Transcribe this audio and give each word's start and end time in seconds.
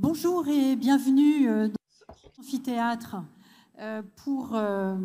Bonjour 0.00 0.46
et 0.46 0.76
bienvenue 0.76 1.48
euh, 1.48 1.66
dans 1.66 1.74
l'amphithéâtre 2.38 3.16
euh, 3.80 4.00
pour 4.14 4.54
euh, 4.54 4.96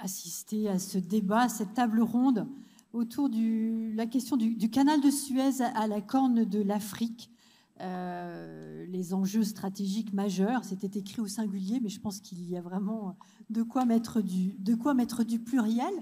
assister 0.00 0.68
à 0.68 0.80
ce 0.80 0.98
débat, 0.98 1.42
à 1.42 1.48
cette 1.48 1.74
table 1.74 2.00
ronde 2.00 2.48
autour 2.92 3.28
de 3.28 3.94
la 3.94 4.06
question 4.06 4.36
du, 4.36 4.68
canal 4.68 5.00
de 5.00 5.10
Suez 5.10 5.62
à 5.62 5.86
la 5.86 6.00
corne 6.00 6.44
de 6.44 6.60
l'Afrique. 6.60 7.30
les 7.78 9.14
enjeux 9.14 9.44
stratégiques 9.44 10.12
majeurs, 10.12 10.64
c'était 10.64 10.98
écrit 10.98 11.20
au 11.20 11.28
singulier, 11.28 11.78
mais 11.80 11.88
je 11.88 12.00
pense 12.00 12.18
qu'il 12.18 12.42
y 12.50 12.56
a 12.56 12.60
vraiment 12.60 13.16
de 13.48 13.62
quoi 13.62 13.84
mettre 13.84 14.20
du 14.22 15.38
pluriel. 15.38 15.94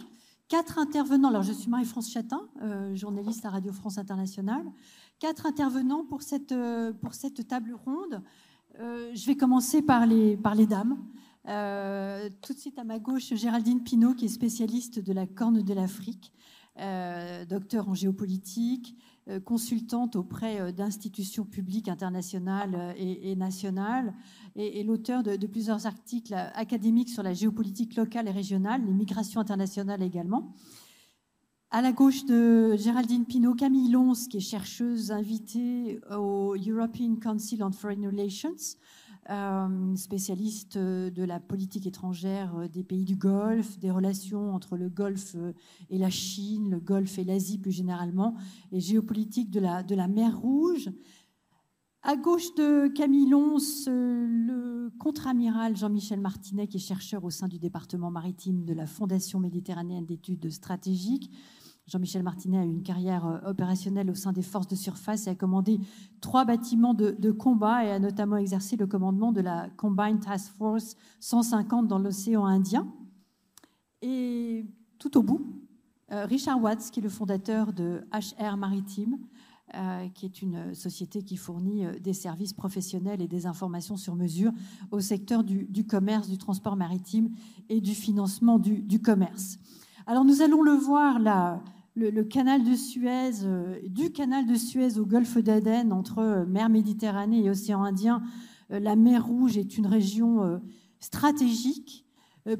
Quatre 0.52 0.78
intervenants, 0.78 1.30
alors 1.30 1.42
je 1.42 1.52
suis 1.54 1.70
Marie-France 1.70 2.12
Chatin, 2.12 2.42
journaliste 2.92 3.42
à 3.46 3.48
Radio 3.48 3.72
France 3.72 3.96
Internationale 3.96 4.66
quatre 5.18 5.46
intervenants 5.46 6.04
pour 6.04 6.20
cette, 6.20 6.52
euh, 6.52 6.92
pour 6.92 7.14
cette 7.14 7.48
table 7.48 7.72
ronde. 7.72 8.20
Euh, 8.78 9.10
je 9.14 9.24
vais 9.24 9.34
commencer 9.34 9.80
par 9.80 10.04
les, 10.04 10.36
par 10.36 10.54
les 10.54 10.66
dames. 10.66 10.98
Euh, 11.48 12.28
tout 12.42 12.52
de 12.52 12.58
suite 12.58 12.78
à 12.78 12.84
ma 12.84 12.98
gauche, 12.98 13.32
Géraldine 13.32 13.82
Pinault, 13.82 14.12
qui 14.12 14.26
est 14.26 14.28
spécialiste 14.28 14.98
de 14.98 15.14
la 15.14 15.26
Corne 15.26 15.62
de 15.62 15.72
l'Afrique, 15.72 16.34
docteur 17.48 17.88
en 17.88 17.94
géopolitique, 17.94 18.94
consultante 19.44 20.16
auprès 20.16 20.72
d'institutions 20.72 21.44
publiques 21.44 21.88
internationales 21.88 22.94
et, 22.96 23.36
nationales, 23.36 24.14
et, 24.56 24.82
l'auteur 24.82 25.22
de, 25.22 25.46
plusieurs 25.46 25.86
articles 25.86 26.34
académiques 26.34 27.08
sur 27.08 27.22
la 27.22 27.32
géopolitique 27.32 27.96
locale 27.96 28.28
et 28.28 28.32
régionale, 28.32 28.84
les 28.84 28.92
migrations 28.92 29.40
internationales 29.40 30.02
également. 30.02 30.52
À 31.74 31.80
la 31.80 31.92
gauche 31.92 32.26
de 32.26 32.76
Géraldine 32.76 33.24
Pinault, 33.24 33.54
Camille 33.54 33.90
Lons, 33.90 34.26
qui 34.28 34.36
est 34.36 34.40
chercheuse 34.40 35.10
invitée 35.10 36.00
au 36.10 36.54
European 36.54 37.16
Council 37.16 37.62
on 37.62 37.72
Foreign 37.72 38.06
Relations, 38.06 38.50
euh, 38.50 39.01
spécialiste 39.96 40.76
de 40.76 41.24
la 41.24 41.40
politique 41.40 41.86
étrangère 41.86 42.68
des 42.68 42.82
pays 42.82 43.04
du 43.04 43.16
Golfe, 43.16 43.78
des 43.78 43.90
relations 43.90 44.54
entre 44.54 44.76
le 44.76 44.88
Golfe 44.88 45.36
et 45.90 45.98
la 45.98 46.10
Chine, 46.10 46.70
le 46.70 46.80
Golfe 46.80 47.18
et 47.18 47.24
l'Asie 47.24 47.58
plus 47.58 47.72
généralement, 47.72 48.34
et 48.72 48.80
géopolitique 48.80 49.50
de 49.50 49.60
la, 49.60 49.82
de 49.82 49.94
la 49.94 50.08
mer 50.08 50.38
Rouge. 50.38 50.90
À 52.04 52.16
gauche 52.16 52.52
de 52.56 52.88
Camille 52.88 53.28
Lons, 53.28 53.58
le 53.86 54.90
contre-amiral 54.98 55.76
Jean-Michel 55.76 56.18
Martinet, 56.18 56.66
qui 56.66 56.78
est 56.78 56.80
chercheur 56.80 57.22
au 57.22 57.30
sein 57.30 57.46
du 57.46 57.60
département 57.60 58.10
maritime 58.10 58.64
de 58.64 58.74
la 58.74 58.86
Fondation 58.86 59.38
méditerranéenne 59.38 60.04
d'études 60.04 60.50
stratégiques, 60.50 61.30
Jean-Michel 61.86 62.22
Martinet 62.22 62.58
a 62.58 62.64
eu 62.64 62.70
une 62.70 62.82
carrière 62.82 63.26
euh, 63.26 63.50
opérationnelle 63.50 64.10
au 64.10 64.14
sein 64.14 64.32
des 64.32 64.42
forces 64.42 64.68
de 64.68 64.76
surface 64.76 65.26
et 65.26 65.30
a 65.30 65.34
commandé 65.34 65.80
trois 66.20 66.44
bâtiments 66.44 66.94
de, 66.94 67.30
combat 67.32 67.84
et 67.84 67.90
a 67.90 67.98
notamment 67.98 68.36
exercé 68.36 68.76
le 68.76 68.86
commandement 68.86 69.32
de 69.32 69.40
la 69.40 69.68
Combined 69.76 70.20
Task 70.20 70.54
Force 70.56 70.96
150 71.20 71.88
dans 71.88 71.98
l'océan 71.98 72.46
Indien. 72.46 72.86
Et 74.00 74.66
tout 74.98 75.16
au 75.16 75.22
bout, 75.22 75.44
euh, 76.12 76.24
Richard 76.24 76.62
Watts, 76.62 76.90
qui 76.90 77.00
est 77.00 77.02
le 77.02 77.08
fondateur 77.08 77.72
de 77.72 78.04
HR 78.12 78.56
Maritime, 78.56 79.18
euh, 79.74 80.08
qui 80.10 80.26
est 80.26 80.42
une 80.42 80.74
société 80.74 81.22
qui 81.22 81.36
fournit 81.36 81.84
des 82.00 82.12
services 82.12 82.52
professionnels 82.52 83.22
et 83.22 83.28
des 83.28 83.46
informations 83.46 83.96
sur 83.96 84.14
mesure 84.14 84.52
au 84.90 85.00
secteur 85.00 85.42
du, 85.42 85.86
commerce, 85.86 86.28
du 86.28 86.38
transport 86.38 86.76
maritime 86.76 87.30
et 87.68 87.80
du 87.80 87.94
financement 87.94 88.58
du, 88.58 88.82
du 88.82 89.00
commerce. 89.00 89.58
Alors 90.06 90.24
nous 90.24 90.42
allons 90.42 90.62
le 90.62 90.72
voir 90.72 91.20
le, 91.94 92.22
canal 92.22 92.64
de 92.64 92.74
Suez, 92.74 93.44
euh, 93.44 93.78
du 93.86 94.10
canal 94.10 94.46
de 94.46 94.56
Suez 94.56 94.98
au 94.98 95.06
golfe 95.06 95.38
d'Aden, 95.38 95.92
entre 95.92 96.18
euh, 96.18 96.44
mer 96.44 96.68
Méditerranée 96.68 97.44
et 97.44 97.50
océan 97.50 97.84
Indien, 97.84 98.20
euh, 98.72 98.80
la 98.80 98.96
mer 98.96 99.24
Rouge 99.24 99.56
est 99.56 99.78
une 99.78 99.86
région 99.86 100.60
stratégique, 100.98 102.04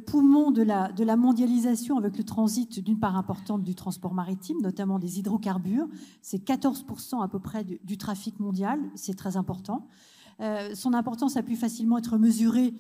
poumon 0.07 0.53
de 0.53 0.63
la, 0.63 1.17
mondialisation 1.17 1.99
avec 1.99 2.17
le 2.17 2.23
transit 2.23 2.79
d'une 2.79 3.01
part 3.01 3.17
importante 3.17 3.65
du 3.65 3.75
transport 3.75 4.15
maritime, 4.15 4.61
notamment 4.63 5.01
des 5.01 5.19
hydrocarbures. 5.19 5.89
C'est 6.21 6.45
14% 6.45 7.23
à 7.23 7.29
peu 7.29 7.41
près 7.41 7.65
du 7.65 7.99
trafic 7.99 8.39
mondial, 8.39 8.79
c'est 8.95 9.17
très 9.17 9.37
important. 9.37 9.89
son 10.75 10.95
importance 10.95 11.37
a 11.37 11.43
pu 11.43 11.57
facilement 11.57 11.99
être 11.99 12.17
mesurée 12.19 12.75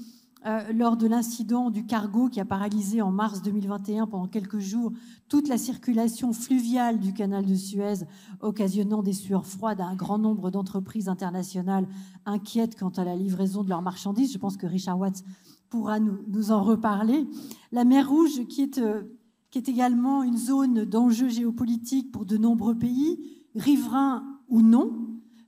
euh, 0.45 0.73
lors 0.73 0.97
de 0.97 1.07
l'incident 1.07 1.71
du 1.71 1.87
cargo 1.87 2.29
qui 2.29 2.41
a 2.41 2.45
paralysé 2.45 3.01
en 3.01 3.13
mars 3.13 3.43
2021 3.43 4.09
pendant 4.09 4.27
quelques 4.27 4.59
jours 4.59 4.93
toute 5.29 5.47
la 5.47 5.57
circulation 5.57 6.33
fluviale 6.33 6.99
du 6.99 7.13
canal 7.13 7.47
de 7.47 7.55
Suez, 7.55 8.05
occasionnant 8.41 9.05
des 9.05 9.13
sueurs 9.13 9.47
froides 9.47 9.81
à 9.81 9.87
un 9.87 9.95
grand 9.95 10.19
nombre 10.19 10.51
d'entreprises 10.51 11.09
internationales 11.09 11.87
inquiètes 12.27 12.77
quant 12.77 12.89
à 12.89 13.05
la 13.05 13.15
livraison 13.15 13.63
de 13.63 13.69
leurs 13.69 13.83
marchandises. 13.83 14.33
Je 14.33 14.39
pense 14.39 14.57
que 14.57 14.67
Richard 14.67 14.99
Watts 14.99 15.23
pourra 15.71 16.01
nous, 16.01 16.51
en 16.51 16.63
reparler. 16.65 17.25
La 17.71 17.85
mer 17.85 18.09
Rouge, 18.09 18.47
qui 18.49 18.63
est, 18.63 18.79
euh, 18.79 19.03
qui 19.51 19.59
est 19.59 19.69
également 19.69 20.25
une 20.25 20.37
zone 20.37 20.85
d'enjeu 20.85 21.29
géopolitique 21.29 22.11
pour 22.11 22.27
de 22.27 22.37
nombreux 22.37 22.77
pays, 22.77 23.21
riverains 23.55 24.25
ou 24.49 24.61
non, 24.61 24.91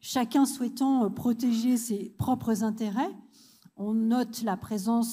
chacun 0.00 0.46
souhaitant 0.46 1.04
euh, 1.04 1.08
protéger 1.08 1.76
ses 1.76 2.14
propres 2.16 2.62
intérêts 2.62 3.10
on 3.76 3.94
note 3.94 4.44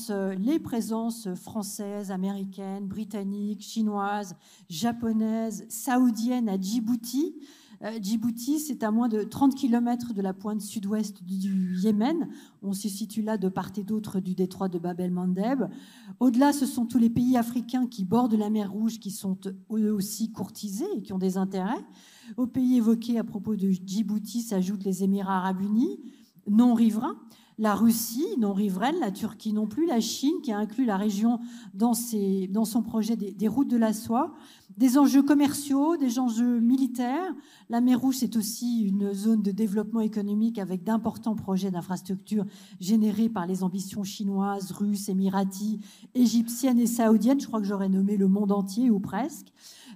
euh, 0.10 0.36
les 0.36 0.60
présences 0.60 1.34
françaises, 1.34 2.12
américaines, 2.12 2.88
britanniques, 2.88 3.64
chinoises, 3.64 4.36
japonaises, 4.70 5.66
saoudiennes 5.70 6.48
à 6.48 6.60
Djibouti. 6.60 7.36
Euh, 7.84 7.98
Djibouti, 8.00 8.60
c'est 8.60 8.84
à 8.84 8.92
moins 8.92 9.10
de 9.10 9.24
30 9.24 9.56
km 9.56 10.14
de 10.14 10.22
la 10.22 10.34
pointe 10.34 10.62
sud-ouest 10.62 11.24
du 11.24 11.76
Yémen. 11.76 12.30
On 12.62 12.74
se 12.74 12.88
situe 12.88 13.24
là 13.24 13.38
de 13.40 13.50
part 13.50 13.72
et 13.78 13.84
d'autre 13.84 14.20
du 14.20 14.36
détroit 14.36 14.70
de 14.70 14.78
Bab 14.78 15.00
el-Mandeb. 15.00 15.64
Au-delà, 16.20 16.54
ce 16.54 16.68
sont 16.68 16.86
tous 16.86 17.00
les 17.00 17.10
pays 17.10 17.38
africains 17.38 17.88
qui 17.88 18.06
bordent 18.06 18.36
la 18.36 18.52
mer 18.52 18.72
Rouge 18.72 19.00
qui 19.00 19.10
sont 19.10 19.40
eux 19.72 19.92
aussi 19.92 20.32
courtisés 20.32 20.86
et 20.98 21.02
qui 21.02 21.14
ont 21.14 21.18
des 21.18 21.38
intérêts. 21.38 21.84
Aux 22.38 22.48
pays 22.48 22.78
évoqués 22.78 23.18
à 23.18 23.24
propos 23.24 23.56
de 23.56 23.72
Djibouti 23.72 24.42
s'ajoutent 24.42 24.84
les 24.84 25.04
Émirats 25.04 25.38
arabes 25.38 25.62
unis, 25.62 26.00
non 26.48 26.76
riverains, 26.76 27.18
la 27.58 27.76
Russie, 27.76 28.38
non 28.40 28.54
riveraine, 28.54 29.00
la 29.00 29.12
Turquie 29.12 29.54
non 29.54 29.68
plus, 29.68 29.86
la 29.86 30.00
Chine 30.00 30.42
qui 30.44 30.52
a 30.52 30.58
inclus 30.58 30.86
la 30.86 30.98
région 30.98 31.40
dans, 31.74 31.94
son 31.94 32.82
projet 32.84 33.16
des, 33.16 33.48
routes 33.48 33.70
de 33.70 33.78
la 33.78 33.94
soie, 33.94 34.34
des 34.78 34.98
enjeux 34.98 35.24
commerciaux, 35.24 35.98
des 35.98 36.20
enjeux 36.20 36.60
militaires. 36.60 37.34
La 37.70 37.82
mer 37.82 38.00
Rouge, 38.00 38.18
c'est 38.20 38.36
aussi 38.36 38.82
une 38.82 39.14
zone 39.14 39.42
de 39.42 39.52
développement 39.52 40.02
économique 40.02 40.60
avec 40.60 40.84
d'importants 40.84 41.36
projets 41.36 41.72
d'infrastructures 41.72 42.46
générés 42.80 43.30
par 43.30 43.48
les 43.48 43.64
ambitions 43.64 44.04
chinoises, 44.04 44.72
russes, 44.72 45.10
émiraties, 45.10 45.80
égyptiennes 46.16 46.80
et 46.80 46.88
saoudiennes. 46.88 47.40
Je 47.40 47.48
crois 47.48 47.62
que 47.62 47.68
j'aurais 47.68 47.90
nommé 47.90 48.18
le 48.18 48.28
monde 48.28 48.52
entier 48.52 48.90
ou 48.90 49.00
presque. 49.00 49.48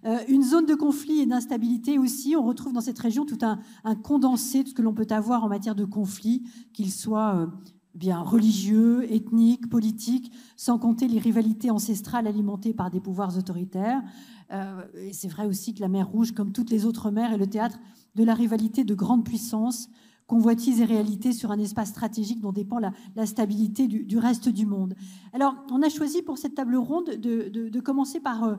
Euh, 0.06 0.20
une 0.28 0.44
zone 0.44 0.66
de 0.66 0.76
conflit 0.76 1.22
et 1.22 1.26
d'instabilité 1.26 1.98
aussi. 1.98 2.36
On 2.36 2.44
retrouve 2.44 2.74
dans 2.74 2.82
cette 2.82 3.00
région 3.00 3.26
tout 3.26 3.40
un, 3.42 3.60
condensé 3.96 4.64
de 4.64 4.70
ce 4.70 4.74
que 4.74 4.82
l'on 4.82 4.94
peut 4.94 5.08
avoir 5.10 5.44
en 5.44 5.50
matière 5.50 5.76
de 5.76 5.86
conflit, 5.86 6.44
qu'il 6.74 6.92
soit 6.92 7.36
euh, 7.36 7.48
bien 7.96 8.20
religieux, 8.20 9.12
ethnique, 9.12 9.70
politique, 9.70 10.32
sans 10.58 10.78
compter 10.78 11.08
les 11.08 11.18
rivalités 11.18 11.72
ancestrales 11.72 12.28
alimentées 12.28 12.74
par 12.74 12.92
des 12.92 13.00
pouvoirs 13.00 13.38
autoritaires. 13.38 14.04
Euh, 14.52 14.84
c'est 15.12 15.28
vrai 15.28 15.46
aussi 15.46 15.74
que 15.74 15.82
la 15.82 15.88
mer 15.88 16.08
Rouge, 16.08 16.32
comme 16.32 16.52
toutes 16.52 16.70
les 16.70 16.86
autres 16.86 17.12
mers, 17.12 17.34
est 17.34 17.38
le 17.38 17.48
théâtre 17.48 17.80
de 18.16 18.24
la 18.24 18.34
rivalité 18.34 18.84
de 18.84 18.94
grandes 18.94 19.26
puissances, 19.26 19.90
convoitises 20.28 20.82
et 20.82 20.86
réalités 20.86 21.34
sur 21.34 21.52
un 21.52 21.60
espace 21.60 21.90
stratégique 21.90 22.42
dont 22.42 22.52
dépend 22.52 22.80
la, 22.80 23.26
stabilité 23.26 23.88
du, 23.88 24.18
reste 24.18 24.50
du 24.50 24.66
monde. 24.66 24.96
Alors, 25.34 25.56
on 25.72 25.82
a 25.82 25.90
choisi 25.90 26.22
pour 26.22 26.38
cette 26.38 26.56
table 26.56 26.76
ronde 26.76 27.10
de 27.10 27.80
commencer 27.80 28.20
par 28.20 28.44
euh, 28.44 28.56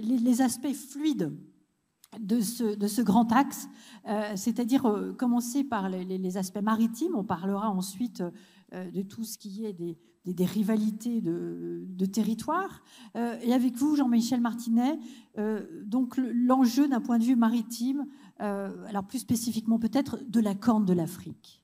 les, 0.00 0.42
aspects 0.42 0.72
fluides 0.72 1.32
de 2.18 2.40
ce, 2.40 3.02
grand 3.02 3.30
axe, 3.32 3.68
euh, 4.08 4.32
c'est-à-dire 4.34 5.14
commencer 5.16 5.62
par 5.62 5.88
les, 5.88 6.36
aspects 6.36 6.62
maritimes. 6.62 7.14
On 7.14 7.24
parlera 7.24 7.70
ensuite 7.70 8.22
de 8.72 9.02
tout 9.02 9.24
ce 9.24 9.38
qui 9.38 9.64
est 9.64 9.72
des, 9.72 9.96
des, 10.32 10.44
rivalités 10.44 11.20
de, 11.20 12.06
territoire. 12.06 12.82
et 13.14 13.52
avec 13.52 13.76
vous, 13.76 13.96
Jean-Michel 13.96 14.40
Martinet, 14.40 14.98
donc 15.84 16.16
l'enjeu 16.16 16.88
d'un 16.88 17.00
point 17.00 17.18
de 17.18 17.24
vue 17.24 17.36
maritime, 17.36 18.06
alors 18.38 19.04
plus 19.04 19.18
spécifiquement 19.18 19.78
peut-être 19.78 20.18
de 20.28 20.40
la 20.40 20.54
Corne 20.54 20.84
de 20.84 20.92
l'Afrique. 20.94 21.62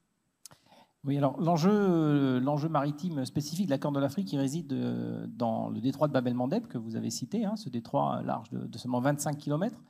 Oui, 1.05 1.19
alors 1.19 1.39
l'enjeu, 1.39 2.41
maritime 2.71 3.27
spécifique 3.27 3.67
de 3.67 3.71
la 3.71 3.79
Corne 3.79 3.95
de 3.95 4.01
l'Afrique, 4.01 4.33
il 4.33 4.39
réside 4.39 4.73
euh, 4.73 5.27
dans 5.29 5.69
le 5.69 5.81
détroit 5.81 6.09
de 6.09 6.15
Bab 6.15 6.27
el-Mandeb 6.27 6.67
que 6.67 6.79
vous 6.79 6.97
avez 6.97 7.11
cité, 7.11 7.45
hein, 7.45 7.57
ce 7.57 7.69
détroit 7.69 8.23
large 8.23 8.49
de, 8.51 8.79
seulement 8.79 9.01
25 9.01 9.37
km 9.37 9.83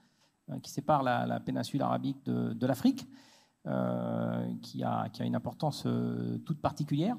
euh, 0.50 0.59
qui 0.59 0.73
sépare 0.73 1.05
la, 1.05 1.38
péninsule 1.38 1.82
arabique 1.82 2.25
de, 2.25 2.67
l'Afrique, 2.67 3.06
euh, 3.67 4.44
qui, 4.61 4.82
a, 4.82 5.09
une 5.21 5.37
importance 5.37 5.87
toute 6.44 6.61
particulière. 6.61 7.17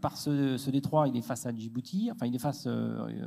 Par 0.00 0.16
ce, 0.16 0.70
détroit, 0.70 1.08
il 1.08 1.16
est 1.16 1.22
face 1.22 1.44
à 1.44 1.54
Djibouti, 1.54 2.10
enfin 2.10 2.26
il 2.26 2.34
est 2.34 2.38
face 2.38 2.66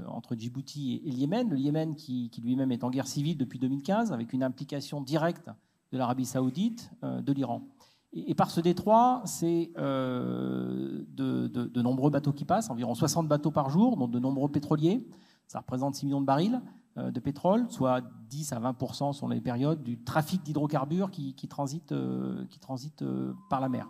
entre 0.07 0.35
Djibouti 0.35 1.01
et, 1.05 1.11
le 1.11 1.17
Yémen, 1.17 1.49
le 1.49 1.57
Yémen 1.57 1.95
qui, 1.95 2.31
lui-même 2.41 2.71
est 2.71 2.83
en 2.83 2.89
guerre 2.89 3.07
civile 3.07 3.37
depuis 3.37 3.59
2015, 3.59 4.11
avec 4.11 4.33
une 4.33 4.43
implication 4.43 5.01
directe 5.01 5.49
de 5.91 5.97
l'Arabie 5.97 6.25
saoudite, 6.25 6.91
de 7.03 7.31
l'Iran. 7.31 7.67
Et, 8.13 8.33
par 8.33 8.49
ce 8.49 8.59
détroit, 8.59 9.21
c'est 9.25 9.71
de, 9.75 11.81
nombreux 11.81 12.09
bateaux 12.09 12.33
qui 12.33 12.45
passent, 12.45 12.69
environ 12.69 12.95
60 12.95 13.27
bateaux 13.27 13.51
par 13.51 13.69
jour, 13.69 13.95
dont 13.95 14.07
de 14.07 14.19
nombreux 14.19 14.49
pétroliers. 14.49 15.07
Ça 15.47 15.59
représente 15.59 15.95
6 15.95 16.07
millions 16.07 16.21
de 16.21 16.25
barils 16.25 16.61
de 16.97 17.19
pétrole, 17.19 17.67
soit 17.69 18.01
10 18.29 18.53
à 18.53 18.59
20% 18.59 19.13
sur 19.13 19.27
les 19.27 19.39
périodes 19.39 19.83
du 19.83 20.03
trafic 20.03 20.43
d'hydrocarbures 20.43 21.11
qui, 21.11 21.35
qui 21.35 21.47
transite 21.47 21.93
par 23.49 23.61
la 23.61 23.69
mer. 23.69 23.87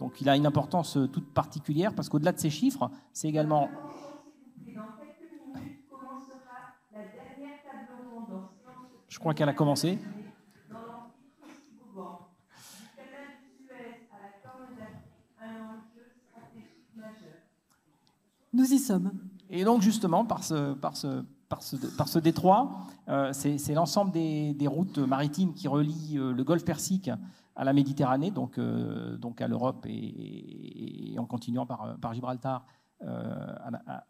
Donc 0.00 0.20
il 0.20 0.28
a 0.28 0.36
une 0.36 0.46
importance 0.46 0.98
toute 1.12 1.32
particulière 1.32 1.94
parce 1.94 2.08
qu'au-delà 2.08 2.32
de 2.32 2.38
ces 2.38 2.50
chiffres, 2.50 2.90
c'est 3.12 3.28
également 3.28 3.68
Je 9.08 9.18
crois 9.18 9.34
qu'elle 9.34 9.48
a 9.48 9.54
commencé. 9.54 9.98
Nous 18.52 18.72
y 18.72 18.78
sommes. 18.78 19.12
Et 19.50 19.64
donc 19.64 19.82
justement, 19.82 20.24
par 20.24 20.44
ce, 20.44 20.74
par 20.74 20.96
ce, 20.96 21.24
par 21.48 21.62
ce, 21.62 21.76
par 21.96 22.08
ce 22.08 22.18
détroit, 22.18 22.86
euh, 23.08 23.32
c'est 23.32 23.74
l'ensemble 23.74 24.12
des, 24.12 24.52
des, 24.54 24.66
routes 24.66 24.98
maritimes 24.98 25.54
qui 25.54 25.68
relient 25.68 26.18
euh, 26.18 26.32
le 26.32 26.44
golfe 26.44 26.64
Persique 26.64 27.10
à 27.58 27.64
la 27.64 27.72
Méditerranée, 27.74 28.30
donc, 28.30 28.56
euh, 28.56 29.18
à 29.38 29.48
l'Europe 29.48 29.84
et, 29.86 31.14
en 31.18 31.26
continuant 31.26 31.66
par, 31.66 31.98
par 32.00 32.14
Gibraltar 32.14 32.64
euh, 33.04 33.54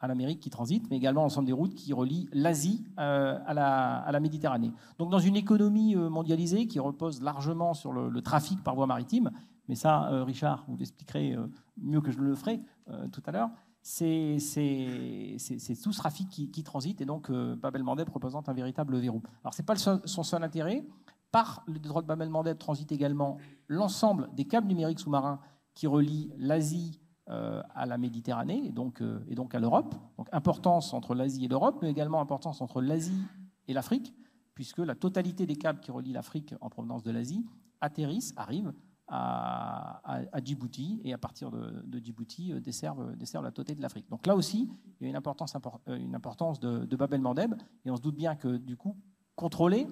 à 0.01 0.09
l'Amérique 0.09 0.41
qui 0.41 0.49
transite, 0.49 0.89
mais 0.89 0.97
également 0.97 1.21
l'ensemble 1.21 1.47
des 1.47 1.53
routes 1.53 1.75
qui 1.75 1.93
relient 1.93 2.27
l'Asie 2.33 2.87
euh, 2.99 3.39
à 3.45 3.53
la, 3.53 4.21
Méditerranée. 4.21 4.73
Donc 4.99 5.11
dans 5.11 5.19
une 5.19 5.37
économie 5.37 5.95
euh, 5.95 6.09
mondialisée 6.09 6.67
qui 6.67 6.81
repose 6.81 7.21
largement 7.21 7.75
sur 7.75 7.93
le, 7.93 8.23
trafic 8.23 8.65
par 8.65 8.75
voie 8.75 8.87
maritime, 8.87 9.31
mais 9.69 9.75
ça, 9.75 10.09
Richard, 10.25 10.65
vous 10.69 10.79
l'expliquerez 10.79 11.37
mieux 11.77 12.01
que 12.01 12.11
je 12.11 12.19
le 12.19 12.35
ferai 12.35 12.61
tout 13.13 13.21
à 13.27 13.31
l'heure, 13.31 13.51
c'est 13.83 14.39
tout 15.83 15.93
ce 15.93 15.99
trafic 15.99 16.31
qui, 16.31 16.63
transite 16.65 17.03
et 17.03 17.05
donc 17.05 17.31
Babel-Mandeb 17.31 18.09
représente 18.09 18.49
un 18.49 18.55
véritable 18.55 18.97
verrou. 18.97 19.23
Alors 19.45 19.53
ce 19.53 19.61
n'est 19.61 19.67
pas 19.67 19.77
son 19.77 20.23
seul 20.23 20.43
intérêt. 20.43 20.87
Par 21.31 21.63
le 21.67 21.79
détroit 21.79 22.03
de 22.03 22.07
Babel-Mandeb 22.07 22.59
transite 22.59 22.91
également 22.93 23.37
l'ensemble 23.67 24.29
des 24.35 24.47
câbles 24.47 24.67
numériques 24.67 25.01
sous-marins 25.01 25.41
qui 25.75 25.87
relient 25.87 26.33
l'Asie 26.39 27.01
euh, 27.29 27.63
à 27.75 27.85
la 27.85 27.99
Méditerranée 27.99 28.63
et 28.65 28.73
donc, 28.73 29.03
euh, 29.03 29.23
et 29.29 29.35
donc 29.35 29.55
à 29.55 29.61
l'Europe. 29.61 29.95
Donc 30.17 30.29
importance 30.33 30.95
entre 30.95 31.15
l'Asie 31.15 31.45
et 31.45 31.49
l'Europe, 31.49 31.79
mais 31.83 31.91
également 31.91 32.23
importance 32.23 32.63
entre 32.63 32.81
l'Asie 32.81 33.23
et 33.67 33.75
l'Afrique, 33.75 34.15
puisque 34.55 34.79
la 34.79 34.95
totalité 34.95 35.45
des 35.45 35.57
câbles 35.57 35.81
qui 35.81 35.91
relient 35.91 36.15
l'Afrique 36.15 36.55
en 36.63 36.71
provenance 36.71 37.03
de 37.03 37.11
l'Asie 37.11 37.45
atterrissent, 37.83 38.33
arrivent 38.39 38.73
à, 39.09 40.01
Djibouti 40.43 41.03
et 41.05 41.13
à 41.13 41.19
partir 41.19 41.51
de, 41.51 41.99
Djibouti 41.99 42.55
euh, 42.55 42.61
desservent, 42.61 43.13
la 43.43 43.53
totalité 43.53 43.75
de 43.75 43.83
l'Afrique. 43.83 44.09
Donc 44.09 44.27
là 44.27 44.35
aussi, 44.35 44.71
il 44.99 45.05
y 45.05 45.07
a 45.07 45.11
une 45.11 45.17
importance, 45.17 45.55
une 45.87 46.15
importance 46.15 46.59
de, 46.61 46.87
de 46.87 46.97
Bab 46.97 47.13
el-Mandeb 47.13 47.55
et 47.85 47.91
on 47.91 47.97
se 47.97 48.03
doute 48.03 48.17
bien 48.17 48.37
que 48.37 48.57
du 48.57 48.79
coup, 48.79 48.97
contrôler, 49.37 49.87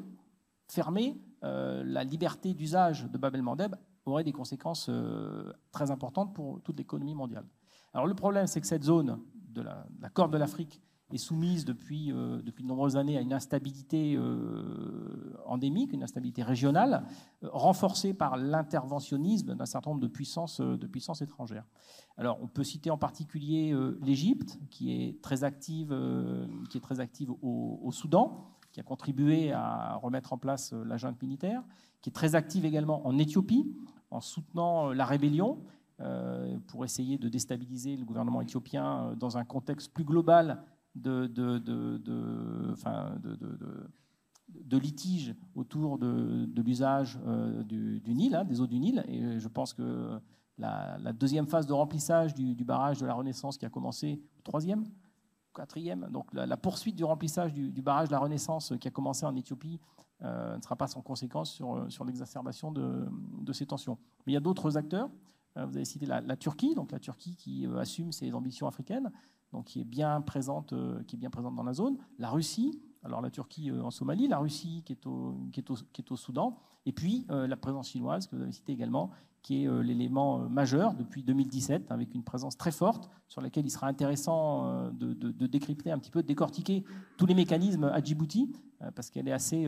fermer 0.68 1.20
la 1.42 2.02
liberté 2.02 2.54
d'usage 2.54 3.04
de 3.04 3.18
Bab 3.18 3.34
el-Mandeb 3.36 3.76
aurait 4.06 4.24
des 4.24 4.32
conséquences 4.32 4.86
euh, 4.88 5.52
très 5.72 5.90
importantes 5.90 6.34
pour 6.34 6.60
toute 6.62 6.78
l'économie 6.78 7.14
mondiale. 7.14 7.44
Alors 7.92 8.06
le 8.06 8.14
problème, 8.14 8.46
c'est 8.46 8.60
que 8.60 8.66
cette 8.66 8.84
zone 8.84 9.18
de 9.50 9.62
la, 9.62 9.86
la 10.00 10.08
Corne 10.08 10.30
de 10.30 10.38
l'Afrique 10.38 10.80
est 11.12 11.18
soumise 11.18 11.64
depuis, 11.64 12.12
euh, 12.12 12.42
depuis 12.42 12.64
de 12.64 12.68
nombreuses 12.68 12.96
années 12.96 13.16
à 13.16 13.20
une 13.20 13.32
instabilité 13.32 14.16
euh, 14.16 15.34
endémique, 15.44 15.92
une 15.92 16.02
instabilité 16.02 16.42
régionale, 16.42 17.04
renforcée 17.42 18.12
par 18.12 18.36
l'interventionnisme 18.36 19.54
d'un 19.54 19.66
certain 19.66 19.90
nombre 19.90 20.02
de 20.02 20.08
puissances, 20.08 20.60
de 20.60 20.86
puissances 20.86 21.22
étrangères. 21.22 21.64
Alors, 22.16 22.38
on 22.42 22.48
peut 22.48 22.64
citer 22.64 22.90
en 22.90 22.98
particulier 22.98 23.76
l'Égypte, 24.00 24.58
qui 24.70 24.90
est 24.90 25.22
très 25.22 25.44
active, 25.44 25.96
qui 26.70 26.78
est 26.78 26.80
très 26.80 26.98
active 26.98 27.30
au, 27.40 27.92
Soudan, 27.92 28.55
qui 28.76 28.80
a 28.80 28.82
contribué 28.82 29.52
à 29.52 29.94
remettre 29.94 30.34
en 30.34 30.36
place 30.36 30.74
la 30.74 30.98
junte 30.98 31.22
militaire, 31.22 31.62
qui 32.02 32.10
est 32.10 32.12
très 32.12 32.34
active 32.34 32.66
également 32.66 33.06
en 33.06 33.16
Éthiopie, 33.16 33.74
en 34.10 34.20
soutenant 34.20 34.90
euh, 34.90 34.92
la 34.92 35.06
rébellion 35.06 35.64
euh, 36.00 36.58
pour 36.66 36.84
essayer 36.84 37.16
de 37.16 37.30
déstabiliser 37.30 37.96
le 37.96 38.04
gouvernement 38.04 38.42
éthiopien 38.42 39.06
euh, 39.06 39.14
dans 39.14 39.38
un 39.38 39.46
contexte 39.46 39.94
plus 39.94 40.04
global 40.04 40.62
de, 40.94 41.26
de, 41.26 41.56
de, 41.56 41.96
de 44.46 44.76
litige 44.76 45.34
autour 45.54 45.96
de, 45.96 46.46
l'usage 46.60 47.18
du, 47.64 48.02
Nil, 48.08 48.34
hein, 48.34 48.44
des 48.44 48.60
eaux 48.60 48.66
du 48.66 48.78
Nil. 48.78 49.02
Et 49.08 49.40
je 49.40 49.48
pense 49.48 49.72
que 49.72 50.20
la, 50.58 50.98
deuxième 51.14 51.46
phase 51.46 51.66
de 51.66 51.72
remplissage 51.72 52.34
du, 52.34 52.62
barrage 52.62 52.98
de 52.98 53.06
la 53.06 53.14
Renaissance 53.14 53.56
qui 53.56 53.64
a 53.64 53.70
commencé, 53.70 54.20
troisième, 54.44 54.84
quatrième, 55.56 56.08
donc 56.10 56.32
la, 56.32 56.56
poursuite 56.56 56.96
du 56.96 57.04
remplissage 57.04 57.52
du, 57.52 57.82
barrage 57.82 58.08
de 58.08 58.12
la 58.12 58.18
Renaissance 58.18 58.74
qui 58.80 58.88
a 58.88 58.90
commencé 58.90 59.24
en 59.26 59.34
Éthiopie 59.34 59.80
euh, 60.22 60.56
ne 60.56 60.62
sera 60.62 60.76
pas 60.76 60.86
sans 60.86 61.02
conséquence 61.02 61.52
sur, 61.52 61.76
euh, 61.76 62.04
l'exacerbation 62.06 62.72
de, 62.72 63.52
ces 63.52 63.66
tensions. 63.66 63.98
Mais 64.26 64.32
il 64.32 64.34
y 64.34 64.38
a 64.38 64.40
d'autres 64.40 64.76
acteurs. 64.76 65.10
Euh, 65.56 65.66
vous 65.66 65.76
avez 65.76 65.84
cité 65.84 66.06
la, 66.06 66.36
Turquie, 66.36 66.74
donc 66.74 66.92
la 66.92 66.98
Turquie 66.98 67.36
qui 67.36 67.66
assume 67.78 68.12
ses 68.12 68.32
ambitions 68.32 68.66
africaines, 68.66 69.10
donc 69.52 69.66
qui 69.66 69.80
est 69.80 69.84
bien 69.84 70.20
présente, 70.22 70.74
qui 71.06 71.16
est 71.16 71.18
bien 71.18 71.30
présente 71.30 71.54
dans 71.54 71.62
la 71.62 71.74
zone. 71.74 71.98
La 72.18 72.30
Russie, 72.30 72.80
alors 73.02 73.20
la 73.20 73.30
Turquie 73.30 73.70
en 73.70 73.90
Somalie, 73.90 74.28
la 74.28 74.38
Russie 74.38 74.82
qui 74.84 74.92
est 74.92 75.06
au, 75.06 76.16
Soudan, 76.16 76.56
et 76.86 76.92
puis 76.92 77.26
la 77.28 77.56
présence 77.56 77.90
chinoise 77.90 78.26
que 78.26 78.36
vous 78.36 78.42
avez 78.42 78.52
cité 78.52 78.72
également, 78.72 79.10
qui 79.46 79.64
est 79.64 79.82
l'élément 79.82 80.40
majeur 80.48 80.94
depuis 80.94 81.22
2017, 81.22 81.92
avec 81.92 82.12
une 82.14 82.24
présence 82.24 82.56
très 82.56 82.72
forte 82.72 83.08
sur 83.28 83.40
laquelle 83.40 83.64
il 83.64 83.70
sera 83.70 83.86
intéressant 83.86 84.90
de, 84.90 85.12
de, 85.12 85.46
décrypter 85.46 85.92
un 85.92 85.98
petit 86.00 86.10
peu, 86.10 86.20
de 86.20 86.26
décortiquer 86.26 86.82
tous 87.16 87.26
les 87.26 87.34
mécanismes 87.34 87.84
à 87.84 88.02
Djibouti, 88.02 88.52
parce 88.96 89.10
qu'elle 89.10 89.28
est 89.28 89.32
assez 89.32 89.66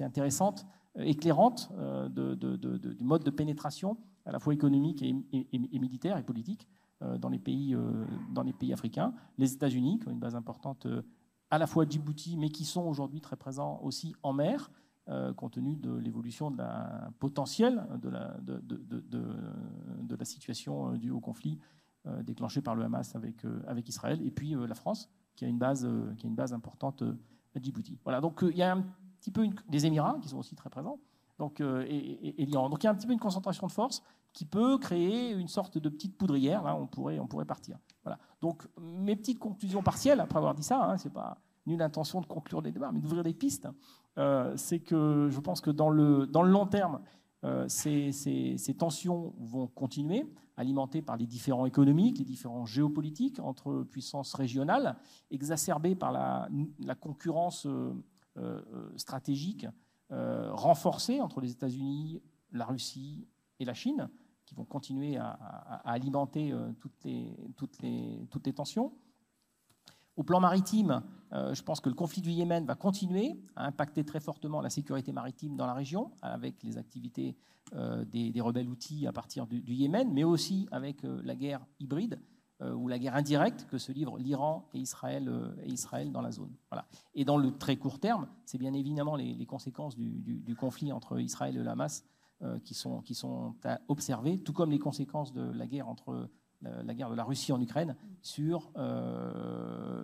intéressante, 0.00 0.66
euh, 0.98 1.02
éclairante 1.02 1.70
euh, 1.76 2.08
du 2.08 3.04
mode 3.04 3.24
de 3.24 3.30
pénétration, 3.30 3.96
à 4.26 4.32
la 4.32 4.38
fois 4.38 4.54
économique 4.54 5.02
et, 5.02 5.78
militaire 5.78 6.16
et 6.18 6.22
politique, 6.22 6.68
euh, 7.02 7.18
dans 7.18 7.28
les 7.28 7.38
pays 7.38 7.76
africains. 8.72 9.12
Les 9.38 9.52
États-Unis, 9.52 9.98
qui 9.98 10.08
ont 10.08 10.12
une 10.12 10.20
base 10.20 10.36
importante 10.36 10.86
à 11.50 11.58
la 11.58 11.66
fois 11.66 11.84
à 11.84 11.88
Djibouti, 11.88 12.36
mais 12.36 12.48
qui 12.48 12.64
sont 12.64 12.82
aujourd'hui 12.82 13.20
très 13.20 13.36
présents 13.36 13.80
aussi 13.82 14.14
en 14.22 14.32
mer, 14.32 14.70
compte 15.36 15.52
tenu 15.52 15.76
de 15.76 15.94
l'évolution 15.94 16.54
potentielle 17.18 17.86
de 18.00 18.08
la, 18.08 20.24
situation 20.24 20.96
due 20.96 21.10
au 21.10 21.20
conflit 21.20 21.58
déclenché 22.22 22.62
par 22.62 22.74
le 22.74 22.84
Hamas 22.84 23.14
avec, 23.14 23.88
Israël, 23.88 24.26
et 24.26 24.30
puis 24.30 24.54
la 24.54 24.74
France, 24.74 25.10
qui 25.36 25.44
a 25.44 25.48
une 25.48 25.58
base, 25.58 25.84
une 25.84 26.36
importante 26.52 27.02
à 27.54 27.60
Djibouti. 27.60 27.98
Voilà, 28.04 28.20
donc 28.20 28.40
il 28.42 28.56
y 28.56 28.62
a 28.62 28.72
un 28.72 28.84
petit 29.20 29.30
peu 29.30 29.46
des 29.68 29.86
Émirats 29.86 30.18
qui 30.22 30.28
sont 30.28 30.38
aussi 30.38 30.54
très 30.54 30.70
présents, 30.70 30.98
donc, 31.38 31.60
euh, 31.60 31.84
et, 31.88 32.46
l'Iran. 32.46 32.70
Donc 32.70 32.82
il 32.82 32.86
y 32.86 32.88
a 32.88 32.92
un 32.92 32.94
petit 32.94 33.06
peu 33.06 33.12
une 33.12 33.20
concentration 33.20 33.66
de 33.66 33.72
force 33.72 34.02
qui 34.32 34.44
peut 34.44 34.78
créer 34.78 35.32
une 35.32 35.48
sorte 35.48 35.78
de 35.78 35.88
petite 35.88 36.16
poudrière. 36.16 36.62
Là, 36.62 36.76
on 36.76 36.86
pourrait, 36.86 37.18
on 37.18 37.26
pourrait 37.26 37.44
partir. 37.44 37.78
Voilà. 38.02 38.18
Donc 38.40 38.66
mes 38.80 39.16
petites 39.16 39.38
conclusions 39.38 39.82
partielles, 39.82 40.20
après 40.20 40.38
avoir 40.38 40.54
dit 40.54 40.62
ça, 40.62 40.84
hein, 40.84 40.96
c'est 40.96 41.12
pas 41.12 41.38
nulle 41.66 41.82
intention 41.82 42.20
de 42.20 42.26
conclure 42.26 42.60
les 42.60 42.72
débats, 42.72 42.92
mais 42.92 43.00
d'ouvrir 43.00 43.22
des 43.22 43.34
pistes. 43.34 43.68
Euh, 44.18 44.56
c'est 44.56 44.80
que 44.80 45.28
je 45.30 45.40
pense 45.40 45.60
que 45.60 45.70
dans 45.70 45.90
le, 45.90 46.28
long 46.32 46.66
terme, 46.66 47.00
euh, 47.44 47.66
ces, 47.68 48.76
tensions 48.78 49.34
vont 49.38 49.66
continuer, 49.66 50.26
alimentées 50.56 51.02
par 51.02 51.16
les 51.16 51.26
différents 51.26 51.66
économiques, 51.66 52.18
les 52.18 52.24
différents 52.24 52.64
géopolitiques 52.64 53.38
entre 53.40 53.82
puissances 53.82 54.32
régionales, 54.34 54.96
exacerbées 55.30 55.94
par 55.94 56.12
la, 56.12 56.48
concurrence 56.94 57.66
euh, 57.66 58.62
stratégiques 58.96 59.66
euh, 60.10 60.50
renforcées 60.52 61.20
entre 61.20 61.40
les 61.40 61.52
États-Unis, 61.52 62.22
la 62.52 62.64
Russie 62.64 63.26
et 63.58 63.64
la 63.64 63.74
Chine, 63.74 64.08
qui 64.46 64.54
vont 64.54 64.64
continuer 64.64 65.16
à, 65.16 65.32
alimenter 65.84 66.54
toutes 66.80 67.04
les 67.82 68.52
tensions. 68.54 68.92
Au 70.16 70.22
plan 70.22 70.40
maritime, 70.40 71.02
je 71.32 71.62
pense 71.62 71.80
que 71.80 71.88
le 71.88 71.94
conflit 71.96 72.22
du 72.22 72.30
Yémen 72.30 72.64
va 72.64 72.76
continuer 72.76 73.40
à 73.56 73.66
impacter 73.66 74.04
très 74.04 74.20
fortement 74.20 74.60
la 74.60 74.70
sécurité 74.70 75.12
maritime 75.12 75.56
dans 75.56 75.66
la 75.66 75.74
région, 75.74 76.12
avec 76.22 76.62
les 76.62 76.78
activités 76.78 77.36
des, 77.72 78.40
rebelles 78.40 78.68
outils 78.68 79.08
à 79.08 79.12
partir 79.12 79.48
du, 79.48 79.74
Yémen, 79.74 80.12
mais 80.12 80.22
aussi 80.22 80.68
avec 80.70 80.98
la 81.02 81.34
guerre 81.34 81.66
hybride 81.80 82.20
euh, 82.62 82.72
ou 82.72 82.86
la 82.86 83.00
guerre 83.00 83.16
indirecte 83.16 83.66
que 83.66 83.78
se 83.78 83.90
livrent 83.90 84.16
l'Iran 84.16 84.68
et 84.74 84.78
Israël, 84.78 85.28
euh, 85.28 86.10
dans 86.10 86.20
la 86.20 86.30
zone. 86.30 86.52
Voilà. 86.70 86.86
Et 87.14 87.24
dans 87.24 87.36
le 87.36 87.50
très 87.50 87.76
court 87.76 87.98
terme, 87.98 88.28
c'est 88.44 88.58
bien 88.58 88.72
évidemment 88.74 89.16
les, 89.16 89.44
conséquences 89.44 89.96
du, 89.96 90.54
conflit 90.54 90.92
entre 90.92 91.20
Israël 91.20 91.56
et 91.56 91.62
le 91.62 91.68
Hamas 91.68 92.04
euh, 92.42 92.60
qui, 92.60 92.74
sont, 92.74 93.02
qui 93.02 93.14
sont 93.16 93.56
à 93.64 93.80
observer, 93.88 94.38
tout 94.38 94.52
comme 94.52 94.70
les 94.70 94.78
conséquences 94.78 95.32
de 95.32 95.42
la 95.42 95.66
guerre 95.66 95.88
entre 95.88 96.30
la 96.64 96.94
guerre 96.94 97.10
de 97.10 97.14
la 97.14 97.24
Russie 97.24 97.52
en 97.52 97.60
Ukraine 97.60 97.96
sur, 98.22 98.70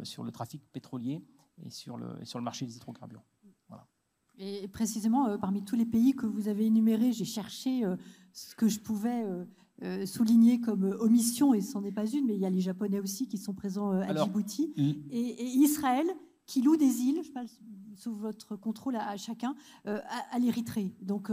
sur 0.02 0.24
le 0.24 0.30
trafic 0.30 0.62
pétrolier 0.72 1.22
et 1.64 1.70
sur 1.70 1.96
le, 1.96 2.08
sur 2.24 2.38
le 2.38 2.44
marché 2.44 2.66
des 2.66 2.76
hydrocarbures. 2.76 3.22
Voilà. 3.68 3.86
Et 4.38 4.68
précisément, 4.68 5.38
parmi 5.38 5.64
tous 5.64 5.76
les 5.76 5.86
pays 5.86 6.14
que 6.14 6.26
vous 6.26 6.48
avez 6.48 6.66
énumérés, 6.66 7.12
j'ai 7.12 7.24
cherché 7.24 7.84
ce 8.32 8.54
que 8.54 8.68
je 8.68 8.80
pouvais 8.80 9.24
souligner 10.06 10.60
comme 10.60 10.84
omission, 11.00 11.54
et 11.54 11.60
ce 11.60 11.76
n'en 11.76 11.84
est 11.84 11.92
pas 11.92 12.06
une, 12.06 12.26
mais 12.26 12.34
il 12.34 12.40
y 12.40 12.46
a 12.46 12.50
les 12.50 12.60
Japonais 12.60 13.00
aussi 13.00 13.26
qui 13.28 13.38
sont 13.38 13.54
présents 13.54 13.90
à 13.92 14.14
Djibouti, 14.14 14.72
et, 15.10 15.44
Israël 15.44 16.06
qui 16.46 16.62
loue 16.62 16.76
des 16.76 17.02
îles, 17.02 17.22
je 17.22 17.30
parle 17.30 17.46
sous 17.94 18.12
votre 18.12 18.56
contrôle 18.56 18.96
à, 18.96 19.16
chacun, 19.16 19.54
à, 19.84 20.00
à 20.32 20.38
l'Érythrée. 20.38 20.92
Donc 21.00 21.30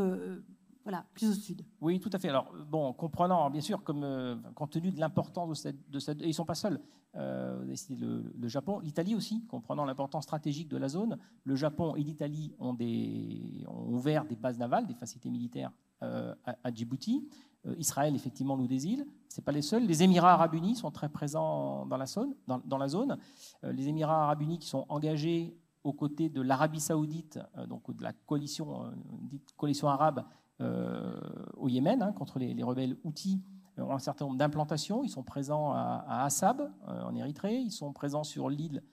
voilà, 0.88 1.06
plus 1.14 1.30
au 1.30 1.34
sud. 1.34 1.64
Oui, 1.82 2.00
tout 2.00 2.10
à 2.14 2.18
fait. 2.18 2.30
Alors, 2.30 2.50
bon, 2.66 2.94
comprenant, 2.94 3.50
bien 3.50 3.60
sûr, 3.60 3.84
comme, 3.84 4.06
euh, 4.06 4.38
compte 4.56 4.72
tenu 4.72 4.90
de 4.90 5.02
l'importance 5.02 5.50
de 5.50 5.54
cette, 5.54 5.90
de 5.90 6.00
cette, 6.00 6.22
ils 6.22 6.28
ne 6.28 6.32
sont 6.32 6.46
pas 6.46 6.56
seuls, 6.56 6.80
euh, 7.18 7.76
le, 7.90 8.24
le, 8.40 8.48
Japon, 8.48 8.80
l'Italie 8.80 9.14
aussi, 9.14 9.44
comprenant 9.48 9.84
l'importance 9.84 10.24
stratégique 10.24 10.70
de 10.70 10.78
la 10.78 10.88
zone. 10.88 11.18
Le 11.44 11.56
Japon 11.58 11.98
et 11.98 12.04
l'Italie 12.04 12.56
ont, 12.58 12.74
des, 12.74 13.66
ont 13.68 13.96
ouvert 13.96 14.24
des 14.24 14.38
bases 14.38 14.58
navales, 14.58 14.88
des 14.88 14.94
facilités 14.94 15.30
militaires 15.30 15.74
euh, 16.04 16.34
à, 16.46 16.74
Djibouti. 16.74 17.28
Euh, 17.66 17.76
Israël, 17.78 18.16
effectivement, 18.16 18.56
nous 18.56 18.68
des 18.68 18.88
îles. 18.88 19.06
Ce 19.28 19.42
pas 19.42 19.52
les 19.52 19.64
seuls. 19.64 19.86
Les 19.86 20.04
Émirats 20.04 20.32
arabes 20.32 20.54
unis 20.54 20.78
sont 20.78 20.92
très 20.92 21.10
présents 21.10 21.86
dans 21.86 21.98
la 21.98 22.06
zone. 22.06 22.34
Dans, 22.48 22.62
dans 22.64 22.78
la 22.78 22.88
zone. 22.88 23.18
les 23.62 23.90
Émirats 23.90 24.24
arabes 24.24 24.44
unis 24.44 24.60
qui 24.60 24.68
sont 24.68 24.86
engagés 24.88 25.54
aux 25.84 25.92
côtés 25.92 26.30
de 26.30 26.42
l'Arabie 26.42 26.80
saoudite, 26.80 27.40
donc 27.68 27.94
de 27.94 28.04
la 28.04 28.14
coalition, 28.14 28.92
dite 29.22 29.54
coalition 29.56 29.88
arabe, 29.88 30.20
euh, 30.20 30.24
au 30.60 31.68
Yémen 31.68 32.02
hein, 32.02 32.12
contre 32.14 32.40
les, 32.40 32.64
rebelles 32.64 32.98
houthis 33.04 33.42
euh, 33.80 33.84
ont 33.84 33.94
un 33.94 34.00
certain 34.00 34.26
nombre 34.26 34.38
d'implantations. 34.38 35.04
Ils 35.04 35.10
sont 35.10 35.24
présents 35.24 35.72
à, 35.72 36.24
Assab, 36.24 36.72
euh, 36.88 37.04
en 37.04 37.16
Érythrée. 37.16 37.58
Ils 37.58 37.72
sont 37.72 37.94
présents 37.94 38.24
sur 38.24 38.50
l'île 38.50 38.84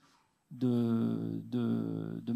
de, 0.50 1.42
de, 1.47 2.23
de 2.23 2.33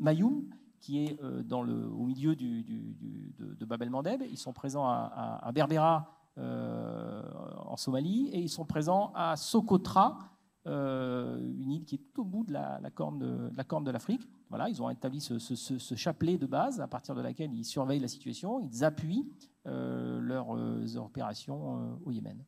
Mayoum, 0.00 0.44
qui 0.80 1.04
est 1.04 1.20
dans 1.44 1.62
le, 1.62 1.86
au 1.90 2.04
milieu 2.04 2.36
du, 2.36 2.62
de, 2.62 3.64
Bab 3.64 3.82
el-Mandeb. 3.82 4.22
Ils 4.30 4.38
sont 4.38 4.52
présents 4.52 4.88
à, 4.88 5.50
Berbera, 5.52 6.14
en 6.36 7.76
Somalie, 7.76 8.28
et 8.28 8.38
ils 8.38 8.48
sont 8.48 8.64
présents 8.64 9.12
à 9.14 9.36
Socotra, 9.36 10.18
une 10.66 11.70
île 11.70 11.84
qui 11.84 11.96
est 11.96 11.98
tout 11.98 12.22
au 12.22 12.24
bout 12.24 12.44
de 12.44 12.52
la, 12.52 12.80
corne 12.94 13.18
de, 13.18 13.50
la 13.56 13.64
corne 13.64 13.84
de 13.84 13.90
l'Afrique. 13.90 14.28
Voilà, 14.48 14.68
ils 14.68 14.80
ont 14.82 14.88
établi 14.88 15.20
ce, 15.20 15.94
chapelet 15.94 16.38
de 16.38 16.46
base 16.46 16.80
à 16.80 16.88
partir 16.88 17.14
de 17.14 17.20
laquelle 17.20 17.52
ils 17.52 17.64
surveillent 17.64 18.00
la 18.00 18.08
situation, 18.08 18.60
ils 18.60 18.84
appuient 18.84 19.26
euh, 19.66 20.20
leurs 20.20 20.56
euh, 20.56 20.96
opérations 20.96 21.76
euh, 21.76 21.94
au 22.04 22.10
Yémen. 22.10 22.42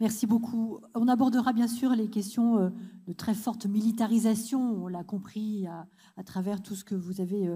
Merci 0.00 0.26
beaucoup. 0.26 0.80
On 0.94 1.06
abordera 1.06 1.52
bien 1.52 1.68
sûr 1.68 1.90
les 1.90 2.08
questions 2.08 2.72
de 3.06 3.12
très 3.12 3.34
forte 3.34 3.66
militarisation, 3.66 4.60
on 4.60 4.88
l'a 4.88 5.04
compris 5.04 5.68
à, 5.68 6.24
travers 6.24 6.60
tout 6.60 6.74
ce 6.74 6.82
que 6.82 6.96
vous 6.96 7.20
avez 7.20 7.48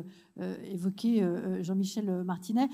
évoqué, 0.70 1.28
Jean-Michel 1.62 2.22
Martinet. 2.22 2.68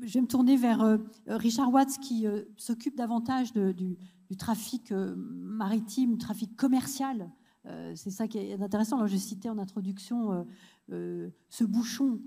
Je 0.00 0.14
vais 0.14 0.22
me 0.22 0.26
tourner 0.26 0.56
vers 0.56 0.98
Richard 1.26 1.70
Watts 1.70 1.98
qui 1.98 2.24
s'occupe 2.56 2.96
davantage 2.96 3.52
du, 3.52 3.98
du, 4.30 4.36
trafic 4.36 4.92
maritime, 4.92 6.16
trafic 6.16 6.56
commercial 6.56 7.30
euh, 7.66 7.92
c'est 7.94 8.10
ça 8.10 8.26
qui 8.26 8.38
est 8.38 8.60
intéressant. 8.60 8.96
Alors, 8.96 9.08
je 9.08 9.16
citais 9.16 9.48
en 9.48 9.58
introduction 9.58 10.32
euh, 10.32 10.42
euh, 10.92 11.30
ce 11.48 11.64
bouchon 11.64 12.20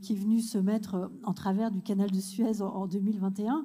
qui 0.00 0.12
est 0.12 0.16
venu 0.16 0.38
se 0.38 0.56
mettre 0.56 1.10
en 1.24 1.34
travers 1.34 1.72
du 1.72 1.82
canal 1.82 2.08
de 2.08 2.20
Suez 2.20 2.62
en, 2.62 2.86
2021. 2.86 3.64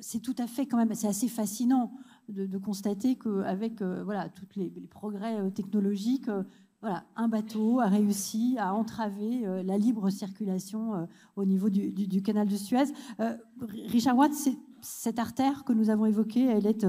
c'est 0.00 0.20
tout 0.20 0.34
à 0.38 0.46
fait 0.46 0.64
quand 0.64 0.78
même, 0.78 0.94
c'est 0.94 1.06
assez 1.06 1.28
fascinant 1.28 1.92
de, 2.30 2.56
constater 2.56 3.16
qu'avec 3.16 3.82
voilà, 3.82 4.30
tous 4.30 4.46
les, 4.56 4.70
progrès 4.88 5.50
technologiques, 5.50 6.30
voilà, 6.80 7.04
un 7.14 7.28
bateau 7.28 7.80
a 7.80 7.88
réussi 7.88 8.56
à 8.58 8.72
entraver 8.74 9.42
la 9.62 9.76
libre 9.76 10.08
circulation 10.08 11.06
au 11.36 11.44
niveau 11.44 11.68
du, 11.68 11.92
du, 11.92 12.22
canal 12.22 12.48
de 12.48 12.56
Suez. 12.56 12.94
Richard 13.88 14.16
Watt, 14.16 14.32
cette 14.82 15.18
artère 15.18 15.64
que 15.64 15.72
nous 15.72 15.90
avons 15.90 16.06
évoquée, 16.06 16.44
elle 16.44 16.66
est 16.66 16.86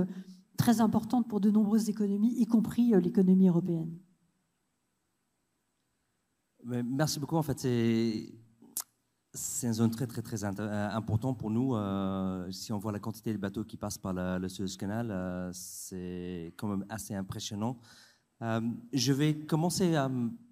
très 0.61 0.79
importante 0.79 1.27
pour 1.27 1.41
de 1.41 1.49
nombreuses 1.49 1.89
économies, 1.89 2.33
y 2.37 2.45
compris 2.45 2.93
euh, 2.93 2.99
l'économie 2.99 3.47
européenne. 3.47 3.97
Merci 6.63 7.19
beaucoup. 7.19 7.37
En 7.37 7.41
fait, 7.41 7.57
c'est 9.33 9.67
une 9.67 9.73
zone 9.73 9.89
très 9.89 10.05
très 10.05 10.21
très 10.21 10.43
euh, 10.43 10.89
importante 10.91 11.39
pour 11.39 11.49
nous. 11.49 11.75
Euh, 11.75 12.51
si 12.51 12.71
on 12.71 12.77
voit 12.77 12.91
la 12.91 12.99
quantité 12.99 13.33
de 13.33 13.39
bateaux 13.39 13.63
qui 13.63 13.77
passent 13.77 13.97
par 13.97 14.13
le, 14.13 14.47
Suez 14.47 14.77
Canal, 14.77 15.51
c'est 15.53 16.53
quand 16.57 16.67
même 16.67 16.85
assez 16.89 17.15
impressionnant. 17.15 17.79
je 18.41 19.13
vais 19.13 19.33
commencer 19.47 19.95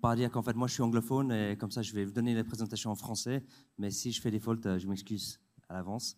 par 0.02 0.16
dire 0.16 0.32
qu'en 0.32 0.42
fait 0.42 0.56
moi 0.56 0.68
je 0.68 0.74
suis 0.74 0.84
anglophone 0.84 1.32
et 1.32 1.56
comme 1.58 1.72
ça 1.72 1.84
je 1.84 1.94
vais 1.94 2.06
vous 2.06 2.14
donner 2.14 2.34
les 2.34 2.44
présentations 2.44 2.90
en 2.90 2.96
français. 2.96 3.44
Mais 3.78 3.92
si 3.92 4.12
je 4.12 4.20
fais 4.20 4.32
des 4.32 4.40
fautes, 4.40 4.80
je 4.80 4.88
m'excuse 4.88 5.40
à 5.68 5.76
l'avance 5.76 6.18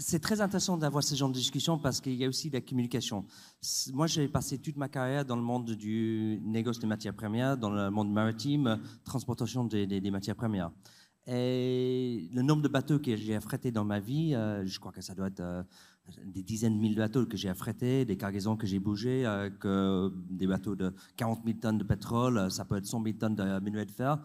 c'est 0.00 0.18
très 0.18 0.40
intéressant 0.40 0.78
d'avoir 0.78 1.04
ce 1.04 1.14
genre 1.14 1.28
de 1.28 1.34
discussion 1.34 1.78
parce 1.78 2.00
qu'il 2.00 2.14
y 2.14 2.24
a 2.24 2.28
aussi 2.28 2.48
la 2.48 2.60
communication. 2.60 3.26
Moi, 3.92 4.06
j'ai 4.06 4.26
passé 4.28 4.58
toute 4.58 4.76
ma 4.76 4.88
carrière 4.88 5.24
dans 5.24 5.36
le 5.36 5.42
monde 5.42 5.70
du 5.72 6.40
négoce 6.42 6.78
des 6.78 6.86
matières 6.86 7.14
premières, 7.14 7.56
dans 7.56 7.70
le 7.70 7.90
monde 7.90 8.10
maritime, 8.10 8.80
transportation 9.04 9.64
des, 9.64 10.10
matières 10.10 10.36
premières. 10.36 10.70
Et 11.26 12.30
le 12.32 12.40
nombre 12.40 12.62
de 12.62 12.68
bateaux 12.68 12.98
que 12.98 13.14
j'ai 13.14 13.36
affrétés 13.36 13.70
dans 13.70 13.84
ma 13.84 14.00
vie, 14.00 14.34
euh, 14.34 14.64
je 14.64 14.80
crois 14.80 14.90
que 14.90 15.02
ça 15.02 15.14
doit 15.14 15.26
être 15.26 15.40
euh, 15.40 15.62
des 16.24 16.42
dizaines 16.42 16.76
de 16.76 16.80
mille 16.80 16.96
bateaux 16.96 17.26
que 17.26 17.36
j'ai 17.36 17.50
affrétés, 17.50 18.06
des 18.06 18.16
cargaisons 18.16 18.56
que 18.56 18.66
j'ai 18.66 18.78
bougées, 18.78 19.24
euh, 19.26 20.10
des 20.30 20.46
bateaux 20.46 20.74
de 20.74 20.94
40 21.16 21.42
000 21.44 21.58
tonnes 21.60 21.78
de 21.78 21.84
pétrole, 21.84 22.50
ça 22.50 22.64
peut 22.64 22.78
être 22.78 22.86
100 22.86 23.04
000 23.04 23.16
tonnes 23.18 23.34
de 23.36 23.60
minerai 23.60 23.84
de 23.84 23.90
fer. 23.90 24.18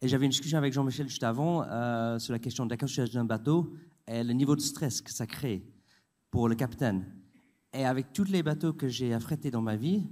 Et 0.00 0.08
j'avais 0.08 0.24
une 0.24 0.30
discussion 0.30 0.58
avec 0.58 0.72
Jean-Michel 0.72 1.06
juste 1.06 1.22
avant 1.22 1.62
sur 2.18 2.32
la 2.32 2.40
question 2.40 2.66
de 2.66 2.74
la 2.74 3.06
d'un 3.06 3.24
bateau 3.24 3.72
et 4.12 4.22
le 4.22 4.32
niveau 4.32 4.54
de 4.54 4.60
stress 4.60 5.00
que 5.00 5.10
ça 5.10 5.26
crée 5.26 5.64
pour 6.30 6.48
le 6.48 6.54
capitaine. 6.54 7.04
Et 7.72 7.84
avec 7.84 8.12
tous 8.12 8.24
les 8.24 8.42
bateaux 8.42 8.74
que 8.74 8.86
j'ai 8.88 9.14
affrétés 9.14 9.50
dans 9.50 9.62
ma 9.62 9.76
vie, 9.76 10.06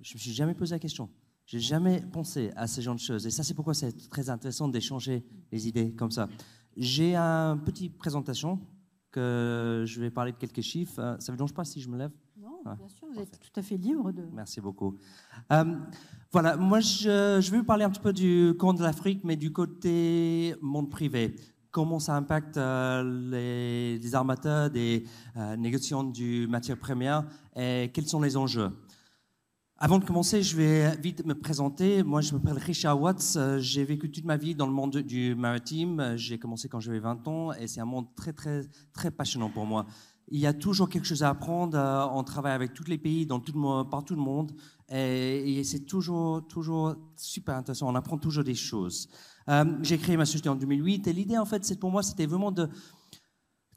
je 0.00 0.10
ne 0.10 0.14
me 0.14 0.18
suis 0.18 0.32
jamais 0.32 0.54
posé 0.54 0.74
la 0.74 0.80
question. 0.80 1.08
Je 1.46 1.56
n'ai 1.56 1.62
jamais 1.62 2.00
pensé 2.00 2.50
à 2.56 2.66
ce 2.66 2.80
genre 2.80 2.94
de 2.96 3.00
choses. 3.00 3.26
Et 3.26 3.30
ça, 3.30 3.44
c'est 3.44 3.54
pourquoi 3.54 3.74
c'est 3.74 3.92
très 4.10 4.28
intéressant 4.28 4.68
d'échanger 4.68 5.24
les 5.52 5.68
idées 5.68 5.92
comme 5.92 6.10
ça. 6.10 6.28
J'ai 6.76 7.14
une 7.14 7.60
petite 7.64 7.96
présentation 7.96 8.58
que 9.12 9.84
je 9.86 10.00
vais 10.00 10.10
parler 10.10 10.32
de 10.32 10.38
quelques 10.38 10.62
chiffres. 10.62 10.98
Euh, 10.98 11.16
ça 11.20 11.30
ne 11.30 11.34
vous 11.34 11.36
dérange 11.36 11.54
pas 11.54 11.64
si 11.64 11.80
je 11.80 11.88
me 11.88 11.98
lève? 11.98 12.10
Non, 12.36 12.62
bien 12.64 12.88
sûr, 12.88 13.06
vous 13.12 13.20
êtes 13.20 13.38
tout 13.38 13.60
à 13.60 13.62
fait 13.62 13.76
libre 13.76 14.10
de. 14.10 14.22
Merci 14.32 14.60
beaucoup. 14.60 14.96
Euh, 15.52 15.76
voilà, 16.32 16.56
moi, 16.56 16.80
je, 16.80 17.38
je, 17.40 17.50
vais 17.50 17.58
vous 17.58 17.64
parler 17.64 17.84
un 17.84 17.90
petit 17.90 18.00
peu 18.00 18.12
du 18.12 18.54
compte 18.58 18.78
de 18.78 18.82
l'Afrique, 18.82 19.22
mais 19.22 19.36
du 19.36 19.52
côté 19.52 20.54
monde 20.62 20.90
privé 20.90 21.36
comment 21.72 21.98
ça 21.98 22.14
impacte 22.14 22.58
euh, 22.58 23.98
les, 23.98 24.14
armateurs 24.14 24.70
des 24.70 25.04
euh, 25.36 25.56
négociations 25.56 26.04
du 26.04 26.46
matière 26.46 26.76
première 26.76 27.24
et 27.56 27.90
quels 27.92 28.06
sont 28.06 28.20
les 28.20 28.36
enjeux? 28.36 28.70
Avant 29.78 29.98
de 29.98 30.04
commencer, 30.04 30.44
je 30.44 30.56
vais 30.56 30.94
vite 30.96 31.26
me 31.26 31.34
présenter. 31.34 32.04
Moi, 32.04 32.20
je 32.20 32.32
m'appelle 32.34 32.62
Richard 32.62 33.00
Watts. 33.00 33.36
J'ai 33.58 33.82
vécu 33.82 34.12
toute 34.12 34.24
ma 34.24 34.36
vie 34.36 34.54
dans 34.54 34.66
le 34.66 34.72
monde 34.72 34.98
du 34.98 35.34
maritime. 35.34 36.12
J'ai 36.14 36.38
commencé 36.38 36.68
quand 36.68 36.78
j'avais 36.78 37.00
20 37.00 37.26
ans 37.26 37.52
et 37.52 37.66
c'est 37.66 37.80
un 37.80 37.84
monde 37.84 38.06
très, 38.14 38.32
très, 38.32 38.60
très 38.92 39.10
passionnant 39.10 39.50
pour 39.50 39.66
moi. 39.66 39.86
Il 40.28 40.38
y 40.38 40.46
a 40.46 40.52
toujours 40.52 40.88
quelque 40.88 41.06
chose 41.06 41.24
à 41.24 41.30
apprendre. 41.30 41.76
Euh, 41.76 42.06
on 42.12 42.22
travaille 42.22 42.52
avec 42.52 42.74
tous 42.74 42.84
les 42.84 42.98
pays, 42.98 43.26
dans 43.26 43.40
tout 43.40 43.52
le, 43.54 43.82
partout 43.82 44.14
le 44.14 44.20
monde. 44.20 44.52
Et 44.88 45.64
c'est 45.64 45.86
toujours, 45.86 46.46
toujours 46.46 46.94
super 47.16 47.56
intéressant. 47.56 47.90
On 47.90 47.94
apprend 47.94 48.18
toujours 48.18 48.44
des 48.44 48.54
choses. 48.54 49.08
Euh, 49.48 49.64
j'ai 49.82 49.98
créé 49.98 50.16
ma 50.16 50.24
société 50.24 50.48
en 50.48 50.56
2008 50.56 51.06
et 51.08 51.12
l'idée, 51.12 51.38
en 51.38 51.44
fait, 51.44 51.64
c'est 51.64 51.78
pour 51.78 51.90
moi, 51.90 52.02
c'était 52.02 52.26
vraiment 52.26 52.52
de 52.52 52.68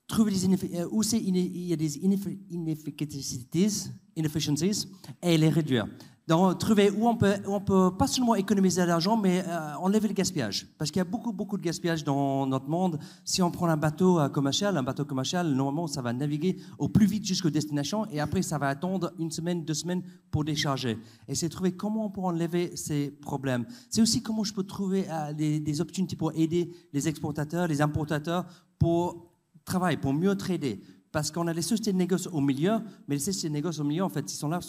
trouver 0.08 0.34
euh, 0.76 0.88
où 0.92 1.02
il 1.04 1.68
y 1.68 1.74
a 1.74 1.76
des 1.76 1.98
inefficacities, 1.98 3.90
inefficiencies 4.16 4.88
et 5.22 5.38
les 5.38 5.50
réduire 5.50 5.88
donc, 6.27 6.58
trouver 6.58 6.89
où 6.89 7.08
on 7.08 7.15
peut, 7.15 7.91
pas 7.98 8.08
seulement 8.08 8.34
économiser 8.34 8.82
de 8.82 8.88
l'argent, 8.88 9.15
mais 9.15 9.44
euh, 9.48 9.75
enlever 9.75 10.08
le 10.08 10.13
gaspillage. 10.15 10.67
Parce 10.79 10.89
qu'il 10.89 11.00
y 11.00 11.01
a 11.01 11.05
beaucoup, 11.05 11.32
beaucoup 11.32 11.55
de 11.55 11.62
gaspillage 11.62 12.03
dans 12.03 12.48
notre 12.48 12.67
monde. 12.67 12.98
Si 13.24 13.44
on 13.44 13.51
prend 13.51 13.67
un 13.67 13.77
bateau 13.77 14.20
euh, 14.20 14.27
commercial, 14.27 14.75
un 14.75 14.82
bateau 14.82 15.05
commercial, 15.05 15.48
normalement, 15.48 15.86
ça 15.86 16.01
va 16.01 16.13
naviguer 16.13 16.58
au 16.79 16.89
plus 16.89 17.05
vite 17.05 17.25
jusqu'aux 17.25 17.51
destinations 17.51 18.08
et 18.10 18.20
après, 18.20 18.41
ça 18.41 18.58
va 18.58 18.70
attendre 18.70 19.13
une 19.20 19.29
semaine, 19.29 19.63
deux 19.63 19.75
semaines 19.75 20.01
pour 20.32 20.44
décharger. 20.44 20.98
Et 21.27 21.36
c'est 21.36 21.50
trouver 21.50 21.74
comment 21.74 22.08
on 22.08 22.10
peut 22.10 22.22
enlever 22.22 22.75
ces 22.75 23.12
problèmes. 23.12 23.65
C'est 23.91 24.01
aussi 24.01 24.24
comment 24.24 24.44
je 24.44 24.53
peux 24.53 24.63
trouver 24.63 25.05
euh, 25.08 25.32
des 25.34 25.82
opportunités 25.82 26.15
pour 26.15 26.32
aider 26.36 26.72
les 26.91 27.08
exportateurs, 27.08 27.67
les 27.67 27.84
importateurs 27.84 28.46
pour 28.79 29.32
travailler, 29.63 29.98
pour 29.98 30.13
mieux 30.13 30.36
trader, 30.36 30.79
parce 31.16 31.32
qu'on 31.32 31.48
a 31.48 31.54
les 31.54 31.62
sociétés 31.62 31.94
de 31.94 31.98
négoce 31.98 32.28
au 32.28 32.42
milieu, 32.42 32.74
mais 33.08 33.16
les 33.16 33.22
sociétés 33.22 33.48
de 33.48 33.54
négoce 33.54 33.80
au 33.80 33.86
milieu, 33.86 34.04
en 34.04 34.10
fait, 34.10 34.30
ils 34.30 34.36
sont 34.36 34.50
là, 34.50 34.60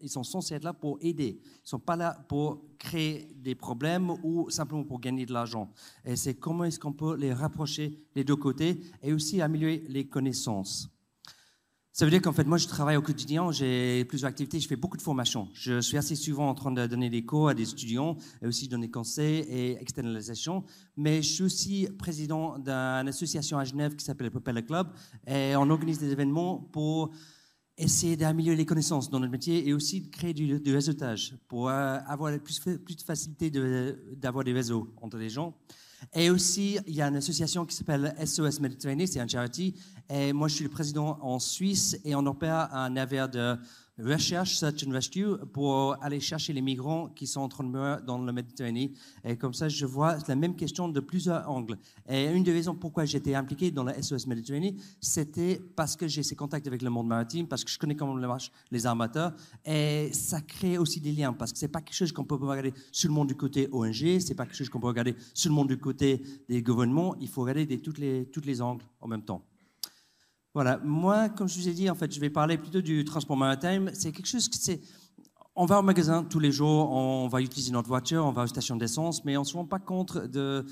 ils 0.00 0.08
sont 0.08 0.24
censés 0.24 0.54
être 0.54 0.64
là 0.64 0.72
pour 0.72 0.96
aider. 1.02 1.42
Ils 1.42 1.60
ne 1.62 1.68
sont 1.68 1.78
pas 1.78 1.94
là 1.94 2.24
pour 2.26 2.62
créer 2.78 3.28
des 3.36 3.54
problèmes 3.54 4.08
ou 4.22 4.48
simplement 4.48 4.82
pour 4.82 4.98
gagner 4.98 5.26
de 5.26 5.34
l'argent. 5.34 5.70
Et 6.06 6.16
c'est 6.16 6.32
comment 6.32 6.64
est-ce 6.64 6.80
qu'on 6.80 6.94
peut 6.94 7.16
les 7.16 7.34
rapprocher 7.34 8.02
les 8.14 8.24
deux 8.24 8.36
côtés 8.36 8.80
et 9.02 9.12
aussi 9.12 9.42
améliorer 9.42 9.84
les 9.90 10.06
connaissances. 10.06 10.88
Ça 11.98 12.04
veut 12.04 12.12
dire 12.12 12.22
qu'en 12.22 12.32
fait, 12.32 12.44
moi, 12.44 12.58
je 12.58 12.68
travaille 12.68 12.96
au 12.96 13.02
quotidien, 13.02 13.50
j'ai 13.50 14.04
plusieurs 14.04 14.28
activités, 14.28 14.60
je 14.60 14.68
fais 14.68 14.76
beaucoup 14.76 14.96
de 14.96 15.02
formations. 15.02 15.48
Je 15.52 15.80
suis 15.80 15.96
assez 15.96 16.14
souvent 16.14 16.48
en 16.48 16.54
train 16.54 16.70
de 16.70 16.86
donner 16.86 17.10
des 17.10 17.24
cours 17.24 17.48
à 17.48 17.54
des 17.54 17.68
étudiants 17.68 18.16
et 18.40 18.46
aussi 18.46 18.68
donner 18.68 18.88
conseils 18.88 19.40
et 19.48 19.72
externalisation. 19.80 20.62
Mais 20.96 21.22
je 21.22 21.28
suis 21.28 21.42
aussi 21.42 21.88
président 21.98 22.56
d'une 22.60 23.08
association 23.08 23.58
à 23.58 23.64
Genève 23.64 23.96
qui 23.96 24.04
s'appelle 24.04 24.26
le 24.26 24.30
Propeller 24.30 24.62
Club 24.62 24.86
et 25.26 25.56
on 25.56 25.68
organise 25.70 25.98
des 25.98 26.12
événements 26.12 26.58
pour 26.72 27.10
essayer 27.76 28.16
d'améliorer 28.16 28.56
les 28.56 28.66
connaissances 28.66 29.10
dans 29.10 29.18
notre 29.18 29.32
métier 29.32 29.68
et 29.68 29.74
aussi 29.74 30.02
de 30.02 30.08
créer 30.08 30.34
du, 30.34 30.72
réseautage 30.72 31.34
pour 31.48 31.68
euh, 31.68 31.98
avoir 32.06 32.32
plus 32.38 32.60
de 32.64 33.02
facilité 33.04 33.50
d'avoir 34.14 34.44
des 34.44 34.52
réseaux 34.52 34.94
entre 35.02 35.16
les 35.16 35.30
gens. 35.30 35.52
Et 36.14 36.30
aussi, 36.30 36.78
il 36.86 36.94
y 36.94 37.02
a 37.02 37.08
une 37.08 37.16
association 37.16 37.66
qui 37.66 37.74
s'appelle 37.74 38.14
SOS 38.24 38.60
Méditerranée, 38.60 39.06
c'est 39.06 39.20
un 39.20 39.28
charity. 39.28 39.74
Et 40.08 40.32
moi, 40.32 40.48
je 40.48 40.54
suis 40.54 40.64
le 40.64 40.70
président 40.70 41.18
en 41.20 41.38
Suisse 41.38 41.98
et 42.04 42.14
on 42.14 42.24
opère 42.26 42.72
un 42.74 42.90
navire 42.90 43.28
de 43.28 43.56
recherche, 43.98 44.56
search 44.56 44.84
and 44.86 44.92
rescue, 44.92 45.36
pour 45.52 45.96
aller 46.02 46.20
chercher 46.20 46.52
les 46.52 46.60
migrants 46.60 47.08
qui 47.08 47.26
sont 47.26 47.40
en 47.40 47.48
train 47.48 47.64
de 47.64 47.68
mourir 47.68 48.02
dans 48.02 48.18
la 48.18 48.32
Méditerranée. 48.32 48.92
Et 49.24 49.36
comme 49.36 49.54
ça, 49.54 49.68
je 49.68 49.86
vois 49.86 50.16
la 50.26 50.36
même 50.36 50.54
question 50.54 50.88
de 50.88 51.00
plusieurs 51.00 51.48
angles. 51.48 51.78
Et 52.08 52.26
une 52.26 52.42
des 52.42 52.52
raisons 52.52 52.74
pourquoi 52.74 53.04
j'étais 53.04 53.34
impliqué 53.34 53.70
dans 53.70 53.84
la 53.84 54.00
SOS 54.00 54.26
Méditerranée, 54.26 54.76
c'était 55.00 55.60
parce 55.76 55.96
que 55.96 56.06
j'ai 56.06 56.22
ces 56.22 56.36
contacts 56.36 56.66
avec 56.66 56.82
le 56.82 56.90
monde 56.90 57.08
maritime, 57.08 57.46
parce 57.46 57.64
que 57.64 57.70
je 57.70 57.78
connais 57.78 57.94
comment 57.94 58.14
marchent 58.14 58.52
les 58.70 58.86
armateurs. 58.86 59.34
Et 59.64 60.10
ça 60.12 60.40
crée 60.40 60.78
aussi 60.78 61.00
des 61.00 61.12
liens, 61.12 61.32
parce 61.32 61.52
que 61.52 61.58
c'est 61.58 61.68
pas 61.68 61.80
quelque 61.80 61.96
chose 61.96 62.12
qu'on 62.12 62.24
peut 62.24 62.34
regarder 62.34 62.72
sur 62.92 63.08
le 63.08 63.14
monde 63.14 63.28
du 63.28 63.34
côté 63.34 63.68
ONG, 63.72 64.20
c'est 64.20 64.34
pas 64.34 64.44
quelque 64.44 64.56
chose 64.56 64.68
qu'on 64.68 64.80
peut 64.80 64.86
regarder 64.86 65.16
sur 65.34 65.50
le 65.50 65.54
monde 65.54 65.68
du 65.68 65.78
côté 65.78 66.22
des 66.48 66.62
gouvernements. 66.62 67.16
Il 67.20 67.28
faut 67.28 67.42
regarder 67.42 67.66
des, 67.66 67.80
toutes 67.80 67.98
les, 67.98 68.26
toutes 68.26 68.46
les 68.46 68.60
angles 68.60 68.84
en 69.00 69.08
même 69.08 69.22
temps. 69.22 69.42
Voilà, 70.54 70.80
moi, 70.82 71.28
comme 71.28 71.48
je 71.48 71.58
vous 71.58 71.68
ai 71.68 71.74
dit, 71.74 71.90
en 71.90 71.94
fait, 71.94 72.12
je 72.12 72.20
vais 72.20 72.30
parler 72.30 72.56
plutôt 72.56 72.80
du 72.80 73.04
transport 73.04 73.36
maritime. 73.36 73.90
C'est 73.92 74.12
quelque 74.12 74.26
chose 74.26 74.48
que 74.48 74.56
c'est. 74.56 74.80
On 75.54 75.66
va 75.66 75.80
au 75.80 75.82
magasin 75.82 76.24
tous 76.24 76.38
les 76.38 76.52
jours, 76.52 76.90
on 76.92 77.28
va 77.28 77.40
utiliser 77.40 77.72
notre 77.72 77.88
voiture, 77.88 78.24
on 78.24 78.32
va 78.32 78.44
aux 78.44 78.46
stations 78.46 78.76
d'essence, 78.76 79.24
mais 79.24 79.36
on 79.36 79.40
ne 79.40 79.46
se 79.46 79.54
rend 79.54 79.64
pas 79.64 79.80
compte 79.80 80.16
de, 80.16 80.64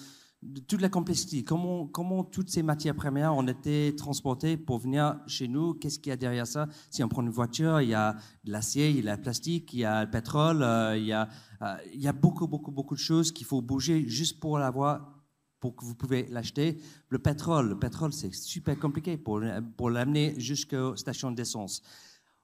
toute 0.69 0.81
la 0.81 0.89
complexité. 0.89 1.43
Comment, 1.43 1.87
comment 1.87 2.23
toutes 2.23 2.51
ces 2.51 2.63
matières 2.63 2.95
premières 2.95 3.35
ont 3.35 3.47
été 3.47 3.95
transportées 3.97 4.57
pour 4.57 4.79
venir 4.79 5.19
chez 5.27 5.49
nous? 5.49 5.75
Qu'est-ce 5.75 5.99
qu'il 5.99 6.11
y 6.11 6.13
a 6.13 6.17
derrière 6.17 6.47
ça? 6.47 6.69
Si 6.91 7.03
on 7.03 7.09
prend 7.09 7.23
une 7.23 7.31
voiture, 7.31 7.81
il 7.81 7.89
y 7.89 7.95
a 7.95 8.15
de 8.45 8.53
l'acier, 8.53 8.91
il 8.91 9.05
y 9.05 9.09
a 9.09 9.17
le 9.17 9.21
plastique, 9.21 9.73
il 9.75 9.81
y 9.81 9.85
a 9.85 10.05
le 10.05 10.11
pétrole, 10.11 10.63
euh, 10.63 10.97
il, 10.97 11.07
y 11.07 11.13
a, 11.13 11.29
euh, 11.63 11.75
il 11.93 12.01
y 12.01 12.07
a 12.07 12.13
beaucoup, 12.13 12.47
beaucoup, 12.47 12.71
beaucoup 12.71 12.95
de 12.95 13.01
choses 13.01 13.33
qu'il 13.33 13.47
faut 13.47 13.61
bouger 13.61 14.09
juste 14.09 14.39
pour 14.39 14.59
l'avoir 14.59 15.16
pour 15.61 15.77
que 15.77 15.85
vous 15.85 15.95
pouvez 15.95 16.27
l'acheter. 16.29 16.79
Le 17.09 17.19
pétrole, 17.19 17.69
le 17.69 17.79
pétrole, 17.79 18.13
c'est 18.13 18.33
super 18.35 18.79
compliqué 18.79 19.17
pour, 19.17 19.43
pour 19.77 19.91
l'amener 19.91 20.39
jusqu'aux 20.39 20.97
stations 20.97 21.31
d'essence. 21.31 21.83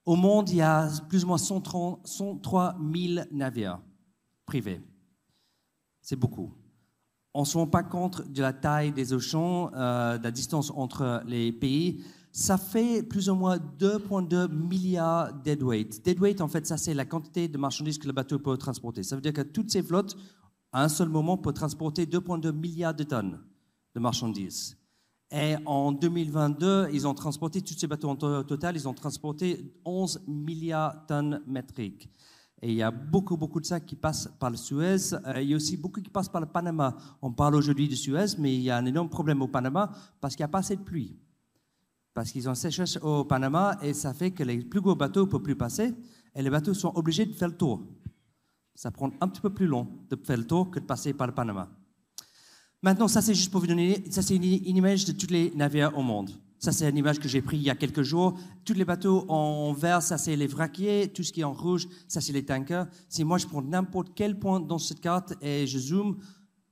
Au 0.05 0.17
monde, 0.17 0.51
il 0.51 0.57
y 0.57 0.63
a 0.63 0.89
plus 1.09 1.25
ou 1.25 1.29
moins 1.29 1.39
103 1.39 2.01
000 2.05 3.25
navires 3.31 3.81
privés. 4.47 4.81
C'est 6.01 6.17
beaucoup. 6.17 6.53
On 7.35 7.43
ne 7.43 7.47
se 7.47 7.57
rend 7.57 7.67
pas 7.67 7.83
compte 7.83 8.29
de 8.31 8.43
la 8.43 8.53
taille 8.53 8.93
des 8.93 9.13
océans, 9.13 9.71
euh, 9.75 10.19
de 10.19 10.25
la 10.25 10.31
distance 10.31 10.71
entre 10.75 11.23
les 11.27 11.53
pays. 11.53 12.03
Ça 12.33 12.59
fait 12.59 13.03
plus 13.03 13.31
ou 13.31 13.35
moins 13.35 13.59
2,2 13.59 14.51
milliards 14.51 15.33
deadweight. 15.33 16.05
Deadweight, 16.05 16.41
en 16.41 16.49
fait, 16.49 16.67
ça 16.67 16.77
c'est 16.77 16.95
la 16.95 17.05
quantité 17.05 17.47
de 17.47 17.57
marchandises 17.57 17.99
que 17.99 18.07
le 18.07 18.13
bateau 18.13 18.39
peut 18.39 18.57
transporter. 18.57 19.03
Ça 19.03 19.15
veut 19.17 19.23
dire 19.23 19.33
que 19.33 19.43
toutes 19.43 19.71
ces 19.71 19.83
flottes 19.83 20.17
à 20.73 20.85
un 20.85 20.89
seul 20.89 21.09
moment 21.09 21.37
pour 21.37 21.53
transporter 21.53 22.07
2,2 22.07 22.53
milliards 22.53 22.95
de 22.95 23.05
tonnes 23.05 23.39
de 23.95 24.01
marchandises. 24.01 24.77
Et 25.31 25.57
en 25.65 25.93
2022, 25.93 26.89
ils 26.93 27.07
ont 27.07 27.15
transporté, 27.15 27.63
tous 27.63 27.75
ces 27.75 27.87
bateaux 27.87 28.11
en 28.11 28.17
total, 28.17 28.77
ils 28.77 28.87
ont 28.87 28.95
transporté 28.95 29.73
11 29.85 30.25
milliards 30.27 30.95
de 30.95 31.07
tonnes 31.07 31.43
métriques. 31.47 32.11
Et 32.61 32.71
il 32.71 32.77
y 32.77 32.83
a 32.83 32.91
beaucoup, 32.91 33.37
beaucoup 33.37 33.59
de 33.61 33.67
ça 33.67 33.81
qui 33.81 33.97
passe 33.97 34.29
par 34.39 34.51
le 34.51 34.57
Suez. 34.57 35.15
Euh, 35.27 35.43
il 35.43 35.51
y 35.51 35.53
a 35.53 35.57
aussi 35.57 35.77
beaucoup 35.77 36.01
qui 36.01 36.11
passe 36.11 36.29
par 36.29 36.41
le 36.41 36.47
Panama. 36.47 36.97
On 37.21 37.33
parle 37.33 37.57
aujourd'hui 37.57 37.89
du 37.89 37.97
Suez, 37.97 38.37
mais 38.39 38.55
il 38.55 38.61
y 38.61 38.71
a 38.71 38.77
un 38.77 38.87
énorme 38.87 39.09
problème 39.09 39.43
au 39.43 39.49
Panama 39.49 39.91
parce 40.21 40.37
qu'il 40.37 40.43
n'y 40.43 40.49
a 40.51 40.53
pas 40.53 40.59
assez 40.59 40.77
de 40.77 40.83
pluie. 40.83 41.17
Parce 42.15 42.31
qu'ils 42.31 42.49
ont 42.49 42.55
sécheresse 42.55 42.99
au 43.03 43.25
Panama 43.25 43.79
et 43.83 43.95
ça 43.95 44.15
fait 44.15 44.31
que 44.31 44.45
les 44.45 44.59
plus 44.59 44.81
gros 44.81 44.95
bateaux 44.95 45.23
ne 45.23 45.31
peuvent 45.31 45.43
plus 45.43 45.57
passer 45.57 45.93
et 46.35 46.43
les 46.43 46.51
bateaux 46.51 46.75
sont 46.75 46.93
obligés 46.95 47.27
de 47.27 47.33
faire 47.33 47.49
le 47.49 47.57
tour 47.57 47.83
ça 48.75 48.91
prend 48.91 49.11
un 49.21 49.29
petit 49.29 49.41
peu 49.41 49.51
plus 49.51 49.67
long 49.67 49.89
de 50.11 50.17
faire 50.17 50.37
le 50.37 50.47
tour 50.47 50.71
que 50.71 50.79
de 50.79 50.85
passer 50.85 51.13
par 51.13 51.27
le 51.27 51.35
Panama. 51.35 51.69
Maintenant, 52.83 53.07
ça 53.07 53.23
c'est 53.23 53.35
juste 53.35 53.51
pour 53.51 53.61
vous 53.61 53.67
donner, 53.67 54.03
ça 54.11 54.23
c'est 54.23 54.35
une, 54.35 54.45
image 54.45 55.05
de 55.05 55.13
tous 55.13 55.31
les 55.31 55.53
navires 55.55 55.97
au 55.97 56.03
monde. 56.03 56.31
Ça 56.59 56.73
c'est 56.73 56.89
une 56.89 56.97
image 56.97 57.19
que 57.19 57.29
j'ai 57.29 57.43
prise 57.43 57.61
il 57.61 57.67
y 57.67 57.71
a 57.71 57.75
quelques 57.75 58.03
jours. 58.03 58.39
Tous 58.65 58.73
les 58.73 58.85
bateaux 58.85 59.25
en 59.29 59.73
vert, 59.73 60.03
ça 60.03 60.19
c'est 60.19 60.37
les 60.37 60.47
vraquiers. 60.47 61.09
Tout 61.13 61.23
ce 61.23 61.33
qui 61.33 61.41
est 61.41 61.45
en 61.45 61.53
rouge, 61.53 61.89
ça 62.09 62.21
c'est 62.21 62.33
les 62.33 62.45
tankers. 62.45 62.87
Si 63.09 63.25
moi 63.25 63.39
je 63.39 63.47
prends 63.47 63.63
n'importe 63.63 64.13
quel 64.15 64.39
point 64.39 64.61
dans 64.61 64.79
cette 64.79 65.01
carte 65.01 65.35
et 65.41 65.67
je 65.67 65.79
zoome, 65.79 66.19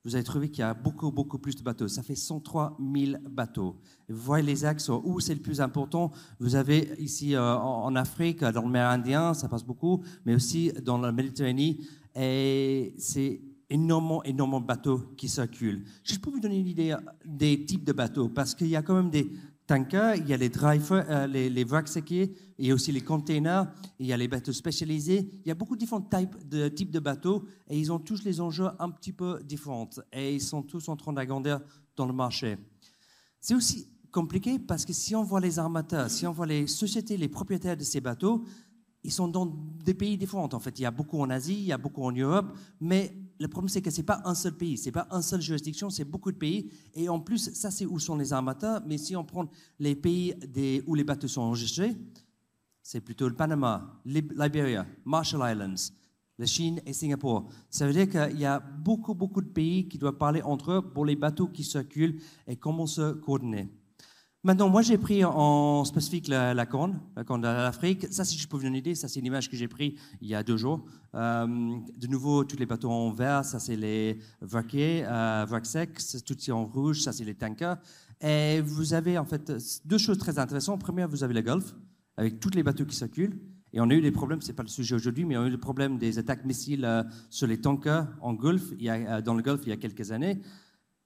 vous 0.05 0.15
allez 0.15 0.25
trouver 0.25 0.51
qu'il 0.51 0.61
y 0.61 0.65
a 0.65 0.75
beaucoup, 0.75 1.11
beaucoup 1.11 1.39
plus 1.39 1.55
de 1.57 1.63
bateaux. 1.63 1.89
Ça 1.89 2.03
fait 2.03 2.15
103 2.15 2.79
000 2.79 3.21
bateaux. 3.31 3.77
vous 4.09 4.17
voyez 4.17 4.45
les 4.45 4.65
axes 4.65 4.89
où 4.89 5.21
c'est 5.21 5.35
le 5.35 5.41
plus 5.41 5.61
important. 5.61 6.11
Vous 6.39 6.55
avez 6.55 6.95
ici 6.99 7.35
euh, 7.35 7.57
en 7.57 7.95
Afrique, 7.97 8.43
dans 8.43 8.63
le 8.63 8.71
mer 8.71 8.89
Indien, 8.89 9.35
ça 9.35 9.49
passe 9.49 9.65
beaucoup, 9.65 10.03
mais 10.25 10.35
aussi 10.35 10.73
dans 10.83 10.99
la 10.99 11.13
Méditerranée. 11.13 11.79
Et 12.15 12.95
c'est 12.97 13.41
énormément, 13.69 14.23
énormément 14.25 14.61
de 14.61 14.67
bateaux 14.67 15.03
qui 15.17 15.29
circulent. 15.29 15.85
Je 16.03 16.17
peux 16.17 16.31
vous 16.31 16.41
donner 16.41 16.59
une 16.59 16.67
idée 16.67 16.97
des 17.25 17.65
types 17.65 17.85
de 17.85 17.93
bateaux, 17.93 18.29
parce 18.29 18.55
qu'il 18.55 18.69
y 18.69 18.77
a 18.77 18.83
quand 18.83 18.95
même 18.95 19.11
des 19.11 19.31
il 19.71 20.29
y 20.29 20.33
a 20.33 20.37
les 20.37 20.49
drivers, 20.49 21.05
euh, 21.09 21.27
les, 21.27 21.49
les 21.49 21.65
il 22.59 22.67
y 22.67 22.71
a 22.71 22.75
aussi 22.75 22.93
les 22.93 23.01
containers, 23.01 23.73
il 23.99 24.07
y 24.07 24.13
a 24.13 24.17
les 24.17 24.29
bateaux 24.29 24.53
spécialisés. 24.53 25.31
Il 25.45 25.49
y 25.49 25.51
a 25.51 25.55
beaucoup 25.55 25.77
de 25.77 25.81
différents 25.81 26.01
types 26.01 26.49
de, 26.49 26.69
types 26.69 26.91
de 26.91 26.99
bateaux 26.99 27.45
et 27.69 27.79
ils 27.79 27.93
ont 27.93 27.99
tous 27.99 28.25
les 28.25 28.41
enjeux 28.41 28.69
un 28.79 28.91
petit 28.91 29.13
peu 29.13 29.41
différents 29.45 29.89
et 30.13 30.35
ils 30.35 30.41
sont 30.41 30.63
tous 30.63 30.89
en 30.89 30.97
train 30.97 31.13
d'agrandir 31.13 31.61
dans 31.97 32.07
le 32.07 32.13
marché. 32.13 32.59
C'est 33.41 33.55
aussi 33.55 33.89
compliqué 34.11 34.59
parce 34.59 34.85
que 34.85 34.93
si 34.93 35.15
on 35.15 35.23
voit 35.23 35.41
les 35.41 35.59
armateurs, 35.59 36.11
si 36.11 36.27
on 36.27 36.33
voit 36.33 36.47
les 36.47 36.67
sociétés, 36.67 37.17
les 37.17 37.29
propriétaires 37.29 37.77
de 37.77 37.85
ces 37.85 38.01
bateaux, 38.01 38.45
ils 39.05 39.13
sont 39.13 39.29
dans 39.29 39.47
des 39.47 39.95
pays 39.95 40.19
différents. 40.19 40.49
En 40.53 40.61
fait, 40.61 40.79
il 40.79 40.83
y 40.83 40.87
a 40.87 40.91
beaucoup 40.91 41.21
en 41.21 41.31
Asie, 41.31 41.55
il 41.55 41.65
y 41.65 41.73
a 41.73 41.79
beaucoup 41.79 42.03
en 42.03 42.13
Europe, 42.13 42.57
mais 42.81 43.15
le 43.41 43.49
problème, 43.49 43.71
c'est 43.71 43.81
que 43.81 43.91
ce 43.91 43.99
n'est 43.99 44.07
pas 44.07 44.21
un 44.27 44.35
seul 44.35 44.55
pays, 44.55 44.77
ce 44.77 44.87
n'est 44.87 44.93
pas 44.93 45.09
une 45.11 45.23
seule 45.23 45.41
juridiction, 45.41 45.89
c'est 45.89 46.05
beaucoup 46.05 46.31
de 46.31 46.37
pays. 46.37 46.71
Et 46.95 47.09
en 47.09 47.19
plus, 47.19 47.53
ça, 47.55 47.71
c'est 47.71 47.87
où 47.87 47.99
sont 47.99 48.17
les 48.17 48.35
armateurs. 48.35 48.83
Mais 48.87 48.99
si 48.99 49.17
on 49.17 49.25
prend 49.25 49.49
les 49.79 49.97
pays 49.97 50.35
où 50.87 50.95
les 50.95 51.05
bateaux 51.05 51.27
sont 51.27 51.41
enregistrés, 51.41 51.97
c'est 52.83 53.01
plutôt 53.01 53.29
le 53.29 53.35
Panama, 53.35 53.99
Liberia, 54.05 54.87
Marshall 55.07 55.51
Islands, 55.51 55.93
la 56.39 56.47
Chine 56.47 56.81
et 56.85 56.93
Singapour. 56.93 57.49
Ça 57.71 57.87
veut 57.87 57.93
dire 57.95 58.09
qu'il 58.11 58.39
y 58.39 58.45
a 58.45 58.61
beaucoup, 58.61 59.15
beaucoup 59.15 59.41
de 59.41 59.49
pays 59.49 59.89
qui 59.89 59.97
doivent 59.97 60.19
parler 60.19 60.43
entre 60.43 60.73
eux 60.73 60.83
pour 60.83 61.07
les 61.07 61.17
bateaux 61.17 61.49
qui 61.49 61.65
circulent 61.65 62.21
et 62.47 62.57
comment 62.57 62.87
se 62.87 63.13
coordonner. 63.13 63.71
Maintenant, 64.43 64.71
moi, 64.71 64.81
j'ai 64.81 64.97
pris 64.97 65.23
en 65.23 65.85
spécifique 65.85 66.27
la, 66.27 66.65
corne, 66.65 66.99
la 67.15 67.25
corne 67.25 67.43
de 67.43 67.47
l'Afrique. 67.47 68.07
Ça, 68.11 68.25
si 68.25 68.39
je 68.39 68.49
peux 68.49 68.57
vous 68.57 68.63
donner 68.63 68.79
une 68.79 68.81
idée, 68.81 68.95
ça, 68.95 69.07
c'est 69.07 69.21
une 69.21 69.27
image 69.27 69.51
que 69.51 69.57
j'ai 69.57 69.69
prise 69.69 69.93
il 70.23 70.29
y 70.29 70.35
a 70.35 70.43
deux 70.43 70.57
jours. 70.57 70.83
Euh, 71.15 71.47
de 71.47 72.07
nouveau, 72.07 72.45
tous 72.45 72.57
les 72.57 72.65
bateaux 72.65 72.91
en 72.91 73.13
vert, 73.13 73.45
ça, 73.45 73.59
c'est 73.59 73.77
les 73.77 74.19
vraquiers, 74.41 75.05
euh, 75.07 75.45
vrac 75.47 75.67
secs, 75.67 75.99
tout 76.25 76.51
en 76.53 76.65
rouge, 76.65 77.03
ça, 77.03 77.13
c'est 77.13 77.25
les 77.25 77.35
tankers. 77.35 77.77
Et 78.23 78.63
vous 78.63 78.95
avez, 78.95 79.19
en 79.19 79.27
fait, 79.27 79.53
deux 79.85 79.99
choses 79.99 80.17
très 80.17 80.39
intéressantes. 80.39 80.81
Première, 80.81 81.07
vous 81.07 81.23
avez 81.23 81.35
le 81.35 81.43
Golfe, 81.43 81.75
avec 82.17 82.41
tous 82.41 82.51
les 82.55 82.63
bateaux 82.63 82.87
qui 82.87 82.97
circulent. 82.97 83.39
Et 83.75 83.81
on 83.81 83.91
a 83.91 83.95
eu 83.95 84.01
des 84.01 84.11
problèmes, 84.11 84.41
ce 84.41 84.49
n'est 84.49 84.55
pas 84.55 84.63
le 84.63 84.69
sujet 84.69 84.95
aujourd'hui, 84.95 85.27
mais 85.27 85.37
on 85.37 85.43
a 85.43 85.47
eu 85.49 85.51
le 85.51 85.61
problème 85.61 85.99
des 85.99 86.19
attaques 86.19 86.47
missiles 86.47 86.87
euh, 86.87 87.03
sur 87.29 87.47
les 87.47 87.61
tankers 87.61 88.09
en 88.23 88.33
Golfe, 88.33 88.73
euh, 88.83 89.21
dans 89.21 89.35
le 89.35 89.43
Golfe 89.43 89.61
il 89.65 89.69
y 89.69 89.73
a 89.73 89.77
quelques 89.77 90.13
années. 90.13 90.41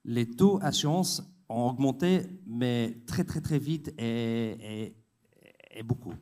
Les 0.05 0.31
taux 0.31 0.59
d'assurance 0.59 1.34
ont 1.49 1.69
augmenté, 1.69 2.23
mais 2.45 3.01
très 3.05 3.23
très 3.23 3.41
très 3.41 3.59
vite 3.59 3.93
et, 3.97 4.95
beaucoup. 5.83 6.13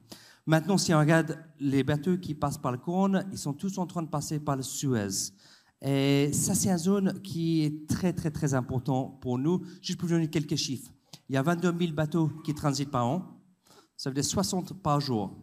Maintenant, 0.46 0.78
si 0.78 0.94
on 0.94 1.00
regarde 1.00 1.38
les 1.60 1.84
bateaux 1.84 2.18
qui 2.18 2.34
passent 2.34 2.58
par 2.58 2.72
le 2.72 2.78
Corne, 2.78 3.26
ils 3.32 3.38
sont 3.38 3.54
tous 3.54 3.78
en 3.78 3.86
train 3.86 4.02
de 4.02 4.10
passer 4.10 4.40
par 4.40 4.56
le 4.56 4.64
Suez. 4.64 5.32
Et 5.82 6.32
ça, 6.34 6.56
c'est 6.56 6.70
une 6.70 6.78
zone 6.78 7.22
qui 7.22 7.64
est 7.64 7.88
très 7.88 8.14
très 8.14 8.32
très 8.32 8.54
importante 8.54 9.22
pour 9.22 9.38
nous. 9.38 9.62
Juste 9.82 10.00
pour 10.00 10.08
vous 10.08 10.16
donner 10.16 10.30
quelques 10.30 10.56
chiffres. 10.56 10.92
Il 11.30 11.36
y 11.36 11.38
a 11.38 11.44
22 11.44 11.74
000 11.78 11.94
bateaux 11.94 12.30
qui 12.44 12.54
transitent 12.54 12.92
par 12.92 13.06
an. 13.06 13.40
Ça 13.96 14.10
veut 14.10 14.14
dire 14.16 14.26
60 14.26 14.82
par 14.82 15.00
jour. 15.00 15.36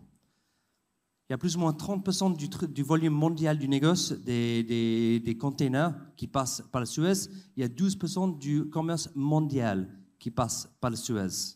Il 1.31 1.35
y 1.35 1.35
a 1.35 1.39
plus 1.39 1.55
ou 1.55 1.61
moins 1.61 1.71
30% 1.71 2.37
du, 2.73 2.83
volume 2.83 3.13
mondial 3.13 3.57
du 3.57 3.69
négoce 3.69 4.11
des, 4.11 4.65
des, 4.65 5.21
des, 5.21 5.37
containers 5.37 5.95
qui 6.17 6.27
passent 6.27 6.61
par 6.73 6.81
le 6.81 6.87
Suez. 6.87 7.31
Il 7.57 7.61
y 7.61 7.63
a 7.63 7.69
12% 7.69 8.37
du 8.37 8.69
commerce 8.69 9.09
mondial 9.15 9.97
qui 10.19 10.33
passe 10.33 10.69
par 10.81 10.91
le 10.91 10.97
Suez, 10.97 11.55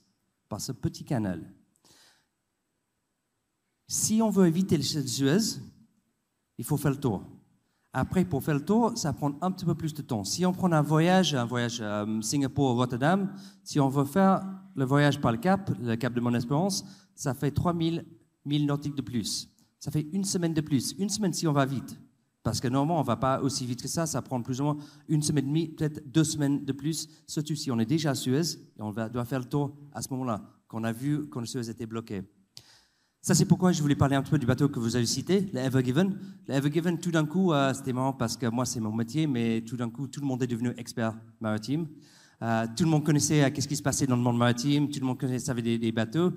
par 0.49 0.61
ce 0.61 0.71
petit 0.71 1.05
canal. 1.05 1.53
Si 3.89 4.23
on 4.23 4.31
veut 4.31 4.47
éviter 4.47 4.77
le 4.77 4.85
Suez, 4.85 5.59
il 6.57 6.65
faut 6.65 6.77
faire 6.77 6.93
le 6.93 7.01
tour. 7.01 7.25
Après, 7.93 8.25
pour 8.25 8.45
faire 8.45 8.55
le 8.55 8.65
tour, 8.65 8.97
ça 8.97 9.13
prend 9.13 9.33
un 9.41 9.51
petit 9.51 9.65
peu 9.65 9.75
plus 9.75 9.93
de 9.93 10.03
temps. 10.03 10.23
Si 10.23 10.47
on 10.47 10.53
prend 10.53 10.71
un 10.71 10.83
voyage, 10.83 11.35
un 11.35 11.47
voyage 11.47 11.81
à 11.81 12.07
Singapour-Rotterdam, 12.21 13.35
si 13.65 13.81
on 13.81 13.89
veut 13.89 14.05
faire 14.05 14.41
le 14.77 14.85
voyage 14.85 15.21
par 15.21 15.33
le 15.33 15.39
Cap, 15.39 15.73
le 15.83 15.97
Cap 15.97 16.15
de 16.15 16.21
Mon 16.21 16.33
Espérance, 16.33 16.85
ça 17.17 17.35
fait 17.35 17.51
3000 17.51 18.05
milles 18.45 18.67
nautiques 18.67 18.95
de 18.95 19.03
plus. 19.03 19.51
Ça 19.85 19.91
fait 19.91 20.07
une 20.15 20.25
semaine 20.25 20.55
de 20.55 20.63
plus. 20.63 20.95
Une 20.99 21.11
semaine 21.11 21.35
si 21.35 21.47
on 21.47 21.53
va 21.53 21.67
vite. 21.67 22.01
Parce 22.43 22.59
que 22.59 22.69
normalement, 22.69 22.97
on 22.97 23.03
ne 23.03 23.07
va 23.07 23.17
pas 23.17 23.43
aussi 23.43 23.67
vite 23.67 23.83
que 23.83 23.89
ça. 23.89 24.07
Ça 24.07 24.23
prend 24.23 24.41
plus 24.41 24.63
ou 24.63 24.65
moins 24.65 24.79
une 25.09 25.21
semaine 25.21 25.45
et 25.45 25.49
demie, 25.49 25.69
peut-être 25.69 26.11
deux 26.11 26.25
semaines 26.25 26.65
de 26.65 26.73
plus. 26.73 27.07
Surtout 27.27 27.55
si 27.55 27.71
on 27.71 27.79
est 27.79 27.85
déjà 27.85 28.13
à 28.13 28.15
Suez 28.15 28.55
et 28.79 28.81
on 28.81 28.93
doit 28.93 29.27
faire 29.27 29.41
le 29.41 29.45
tour 29.45 29.77
à 29.93 30.01
ce 30.01 30.09
moment-là, 30.13 30.41
qu'on 30.69 30.85
a 30.85 30.93
vu 30.93 31.29
quand 31.29 31.45
Suez 31.45 31.69
était 31.69 31.85
bloqué. 31.85 32.23
Ça, 33.21 33.35
c'est 33.35 33.45
pourquoi 33.45 33.73
je 33.73 33.83
voulais 33.83 33.95
parler 33.95 34.17
un 34.17 34.23
peu 34.23 34.39
du 34.39 34.47
bateau 34.47 34.71
que 34.71 34.79
vous 34.79 34.97
avez 34.97 35.05
cité, 35.05 35.51
le 35.53 35.61
Ever 35.61 35.85
Given. 35.85 36.19
Le 36.49 36.55
Ever 36.55 36.73
Given, 36.73 36.99
tout 36.99 37.11
d'un 37.11 37.27
coup, 37.27 37.53
euh, 37.53 37.75
c'était 37.75 37.93
marrant 37.93 38.15
parce 38.15 38.39
que 38.39 38.47
moi, 38.47 38.65
c'est 38.65 38.81
mon 38.81 38.93
métier, 38.93 39.27
mais 39.27 39.61
tout 39.61 39.77
d'un 39.77 39.91
coup, 39.91 40.09
tout 40.09 40.23
le 40.23 40.27
monde 40.27 40.43
est 40.43 40.47
devenu 40.47 40.73
expert 40.79 41.15
maritime. 41.43 41.89
Euh, 42.41 42.67
tout 42.75 42.85
le 42.85 42.91
monde 42.91 43.05
connaissait 43.05 43.45
euh, 43.45 43.51
qu'est-ce 43.51 43.69
qui 43.69 43.77
se 43.77 43.83
passait 43.83 44.07
dans 44.07 44.17
le 44.17 44.23
monde 44.23 44.39
maritime, 44.39 44.89
tout 44.89 45.01
le 45.01 45.05
monde 45.05 45.21
connaissait, 45.21 45.45
savait 45.45 45.61
des 45.61 45.93
bateaux. 45.93 46.33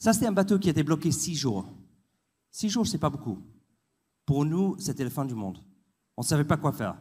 Ça, 0.00 0.14
c'était 0.14 0.26
un 0.26 0.32
bateau 0.32 0.58
qui 0.58 0.70
était 0.70 0.82
bloqué 0.82 1.12
six 1.12 1.34
jours. 1.34 1.66
Six 2.50 2.70
jours, 2.70 2.86
c'est 2.86 2.98
pas 2.98 3.10
beaucoup. 3.10 3.38
Pour 4.24 4.46
nous, 4.46 4.74
c'était 4.78 5.04
la 5.04 5.10
fin 5.10 5.26
du 5.26 5.34
monde. 5.34 5.58
On 6.16 6.22
ne 6.22 6.26
savait 6.26 6.44
pas 6.44 6.56
quoi 6.56 6.72
faire. 6.72 6.96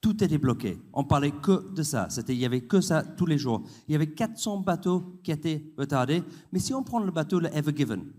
Tout 0.00 0.24
était 0.24 0.38
bloqué. 0.38 0.80
On 0.94 1.04
parlait 1.04 1.32
que 1.32 1.70
de 1.74 1.82
ça. 1.82 2.08
Il 2.28 2.36
y 2.36 2.46
avait 2.46 2.62
que 2.62 2.80
ça 2.80 3.02
tous 3.02 3.26
les 3.26 3.36
jours. 3.36 3.62
Il 3.86 3.92
y 3.92 3.94
avait 3.94 4.14
400 4.14 4.60
bateaux 4.60 5.20
qui 5.22 5.30
étaient 5.30 5.74
retardés. 5.76 6.24
Mais 6.50 6.58
si 6.58 6.72
on 6.72 6.82
prend 6.82 7.00
le 7.00 7.12
bateau, 7.12 7.40
le 7.40 7.54
Ever 7.54 7.76
Given, 7.76 8.10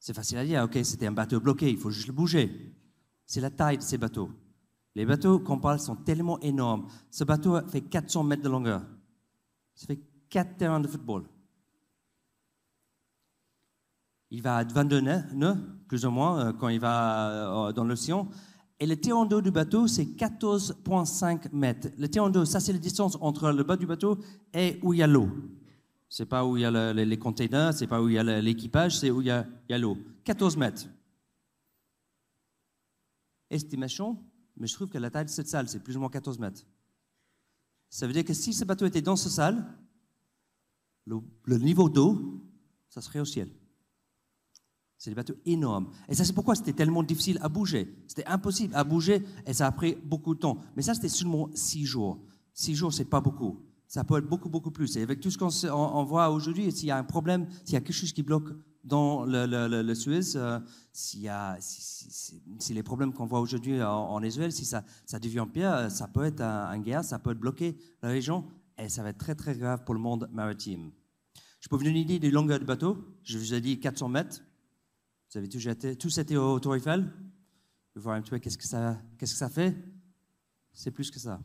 c'est 0.00 0.14
facile 0.14 0.38
à 0.38 0.44
dire. 0.44 0.64
Ok, 0.64 0.76
c'était 0.82 1.06
un 1.06 1.12
bateau 1.12 1.38
bloqué. 1.38 1.70
Il 1.70 1.78
faut 1.78 1.90
juste 1.90 2.08
le 2.08 2.12
bouger. 2.12 2.74
C'est 3.26 3.40
la 3.40 3.50
taille 3.50 3.78
de 3.78 3.82
ces 3.82 3.98
bateaux. 3.98 4.30
Les 4.96 5.06
bateaux 5.06 5.38
qu'on 5.38 5.60
parle 5.60 5.78
sont 5.78 5.94
tellement 5.94 6.40
énormes. 6.40 6.88
Ce 7.12 7.22
bateau 7.22 7.64
fait 7.68 7.82
400 7.82 8.24
mètres 8.24 8.42
de 8.42 8.48
longueur. 8.48 8.82
Ça 9.76 9.86
fait 9.86 10.00
4 10.30 10.56
terrains 10.56 10.80
de 10.80 10.88
football. 10.88 11.28
Il 14.30 14.42
va 14.42 14.56
à 14.58 14.64
22 14.64 15.00
nœuds, 15.00 15.56
plus 15.86 16.04
ou 16.04 16.10
moins, 16.10 16.38
euh, 16.38 16.52
quand 16.52 16.68
il 16.68 16.80
va 16.80 17.68
euh, 17.68 17.72
dans 17.72 17.84
l'océan. 17.84 18.28
Et 18.80 18.86
le 18.86 18.96
terrain 18.96 19.26
d'eau 19.26 19.40
du 19.40 19.50
bateau, 19.50 19.86
c'est 19.88 20.04
14,5 20.04 21.52
mètres. 21.52 21.88
Le 21.98 22.08
terrain 22.08 22.30
d'eau, 22.30 22.44
ça, 22.44 22.60
c'est 22.60 22.72
la 22.72 22.78
distance 22.78 23.16
entre 23.20 23.50
le 23.50 23.64
bas 23.64 23.76
du 23.76 23.86
bateau 23.86 24.18
et 24.54 24.78
où 24.82 24.92
il 24.92 24.98
y 24.98 25.02
a 25.02 25.06
l'eau. 25.06 25.30
C'est 26.08 26.26
pas 26.26 26.44
où 26.44 26.56
il 26.56 26.62
y 26.62 26.64
a 26.64 26.92
les 26.92 27.18
containers, 27.18 27.74
c'est 27.74 27.86
pas 27.86 28.00
où 28.00 28.08
il 28.08 28.14
y 28.14 28.18
a 28.18 28.40
l'équipage, 28.40 28.98
c'est 28.98 29.10
où 29.10 29.20
il 29.20 29.26
y 29.26 29.30
a, 29.30 29.78
l'eau. 29.78 29.98
14 30.24 30.56
mètres. 30.56 30.86
Estimation, 33.50 34.18
mais 34.56 34.66
je 34.66 34.74
trouve 34.74 34.88
que 34.88 34.98
la 34.98 35.10
taille 35.10 35.24
de 35.24 35.30
cette 35.30 35.48
salle, 35.48 35.68
c'est 35.68 35.82
plus 35.82 35.96
ou 35.96 36.00
moins 36.00 36.08
14 36.08 36.38
mètres. 36.38 36.64
Ça 37.90 38.06
veut 38.06 38.12
dire 38.12 38.24
que 38.24 38.34
si 38.34 38.52
ce 38.52 38.64
bateau 38.64 38.86
était 38.86 39.02
dans 39.02 39.16
cette 39.16 39.32
salle, 39.32 39.66
le 41.06 41.58
niveau 41.58 41.88
d'eau, 41.88 42.42
ça 42.88 43.00
serait 43.00 43.20
au 43.20 43.24
ciel. 43.24 43.50
C'est 44.98 45.10
des 45.10 45.14
bateaux 45.14 45.36
énormes. 45.46 45.90
Et 46.08 46.14
ça, 46.14 46.24
c'est 46.24 46.32
pourquoi 46.32 46.56
c'était 46.56 46.72
tellement 46.72 47.04
difficile 47.04 47.38
à 47.40 47.48
bouger. 47.48 47.94
C'était 48.08 48.26
impossible 48.26 48.74
à 48.74 48.82
bouger 48.82 49.24
et 49.46 49.54
ça 49.54 49.68
a 49.68 49.72
pris 49.72 49.96
beaucoup 50.04 50.34
de 50.34 50.40
temps. 50.40 50.58
Mais 50.74 50.82
ça, 50.82 50.92
c'était 50.92 51.08
seulement 51.08 51.48
six 51.54 51.84
jours. 51.84 52.18
Six 52.52 52.74
jours, 52.74 52.92
c'est 52.92 53.04
pas 53.04 53.20
beaucoup. 53.20 53.64
Ça 53.86 54.02
peut 54.02 54.18
être 54.18 54.28
beaucoup, 54.28 54.48
beaucoup 54.48 54.72
plus. 54.72 54.96
Et 54.96 55.02
avec 55.02 55.20
tout 55.20 55.30
ce 55.30 55.38
qu'on 55.38 56.04
voit 56.04 56.30
aujourd'hui, 56.30 56.72
s'il 56.72 56.88
y 56.88 56.90
a 56.90 56.98
un 56.98 57.04
problème, 57.04 57.46
s'il 57.64 57.74
y 57.74 57.76
a 57.76 57.80
quelque 57.80 57.94
chose 57.94 58.12
qui 58.12 58.24
bloque 58.24 58.50
dans 58.82 59.24
le, 59.24 59.94
Suez, 59.94 60.36
euh, 60.36 60.58
s'il 60.92 61.20
y 61.20 61.28
a, 61.28 61.56
si, 61.60 62.74
les 62.74 62.82
problèmes 62.82 63.12
qu'on 63.12 63.26
voit 63.26 63.40
aujourd'hui 63.40 63.80
en, 63.82 64.20
Israël, 64.22 64.50
si 64.50 64.64
ça, 64.64 64.82
ça 65.06 65.20
devient 65.20 65.46
pire, 65.52 65.90
ça 65.90 66.08
peut 66.08 66.24
être 66.24 66.40
un, 66.40 66.66
un, 66.70 66.78
guerre, 66.80 67.04
ça 67.04 67.20
peut 67.20 67.34
bloquer 67.34 67.76
la 68.02 68.08
région 68.08 68.44
et 68.78 68.88
ça 68.88 69.02
va 69.02 69.10
être 69.10 69.18
très, 69.18 69.34
très 69.34 69.54
grave 69.54 69.84
pour 69.84 69.94
le 69.94 70.00
monde 70.00 70.28
maritime. 70.32 70.90
Je 71.60 71.68
peux 71.68 71.76
vous 71.76 71.84
donner 71.84 72.00
une 72.00 72.04
idée 72.04 72.18
des 72.18 72.30
longueurs 72.30 72.58
du 72.58 72.64
bateau. 72.64 72.96
Je 73.24 73.38
vous 73.38 73.54
ai 73.54 73.60
dit 73.60 73.80
400 73.80 74.08
mètres. 74.08 74.40
Vous 75.30 75.36
avez 75.36 75.48
tous 75.48 75.66
été, 75.66 75.94
tous 75.94 76.16
été 76.16 76.38
au 76.38 76.58
Tour 76.58 76.76
Eiffel 76.76 77.04
Vous 77.94 78.00
voir 78.00 78.16
un 78.16 78.22
petit 78.22 78.30
peu 78.30 78.38
qu'est-ce 78.38 78.56
que 78.56 78.64
ça, 78.64 78.98
qu'est-ce 79.18 79.32
que 79.32 79.38
ça 79.38 79.50
fait 79.50 79.76
C'est 80.72 80.90
plus 80.90 81.10
que 81.10 81.18
ça. 81.18 81.38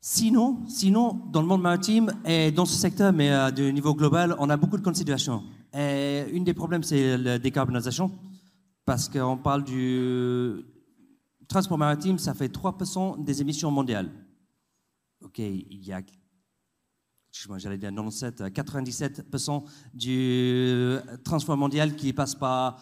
Sinon, 0.00 0.64
sinon, 0.68 1.14
dans 1.32 1.40
le 1.40 1.48
monde 1.48 1.62
maritime 1.62 2.12
et 2.24 2.52
dans 2.52 2.66
ce 2.66 2.76
secteur, 2.76 3.12
mais 3.12 3.30
à 3.30 3.50
de 3.50 3.68
niveau 3.70 3.94
global, 3.94 4.36
on 4.38 4.48
a 4.48 4.56
beaucoup 4.56 4.76
de 4.76 4.82
considérations. 4.82 5.42
Et 5.74 6.24
une 6.30 6.44
des 6.44 6.54
problèmes, 6.54 6.84
c'est 6.84 7.18
la 7.18 7.40
décarbonisation, 7.40 8.12
parce 8.84 9.08
qu'on 9.08 9.38
parle 9.38 9.64
du 9.64 10.64
transport 11.48 11.78
maritime, 11.78 12.18
ça 12.18 12.34
fait 12.34 12.48
3% 12.48 13.24
des 13.24 13.40
émissions 13.40 13.72
mondiales. 13.72 14.10
OK, 15.20 15.38
il 15.38 15.84
y 15.84 15.92
a 15.92 16.00
j'allais 17.56 17.78
dire 17.78 17.90
97, 17.90 18.42
97% 18.42 19.64
du 19.94 20.96
transport 21.24 21.56
mondial 21.56 21.96
qui 21.96 22.12
passe 22.12 22.34
par, 22.34 22.78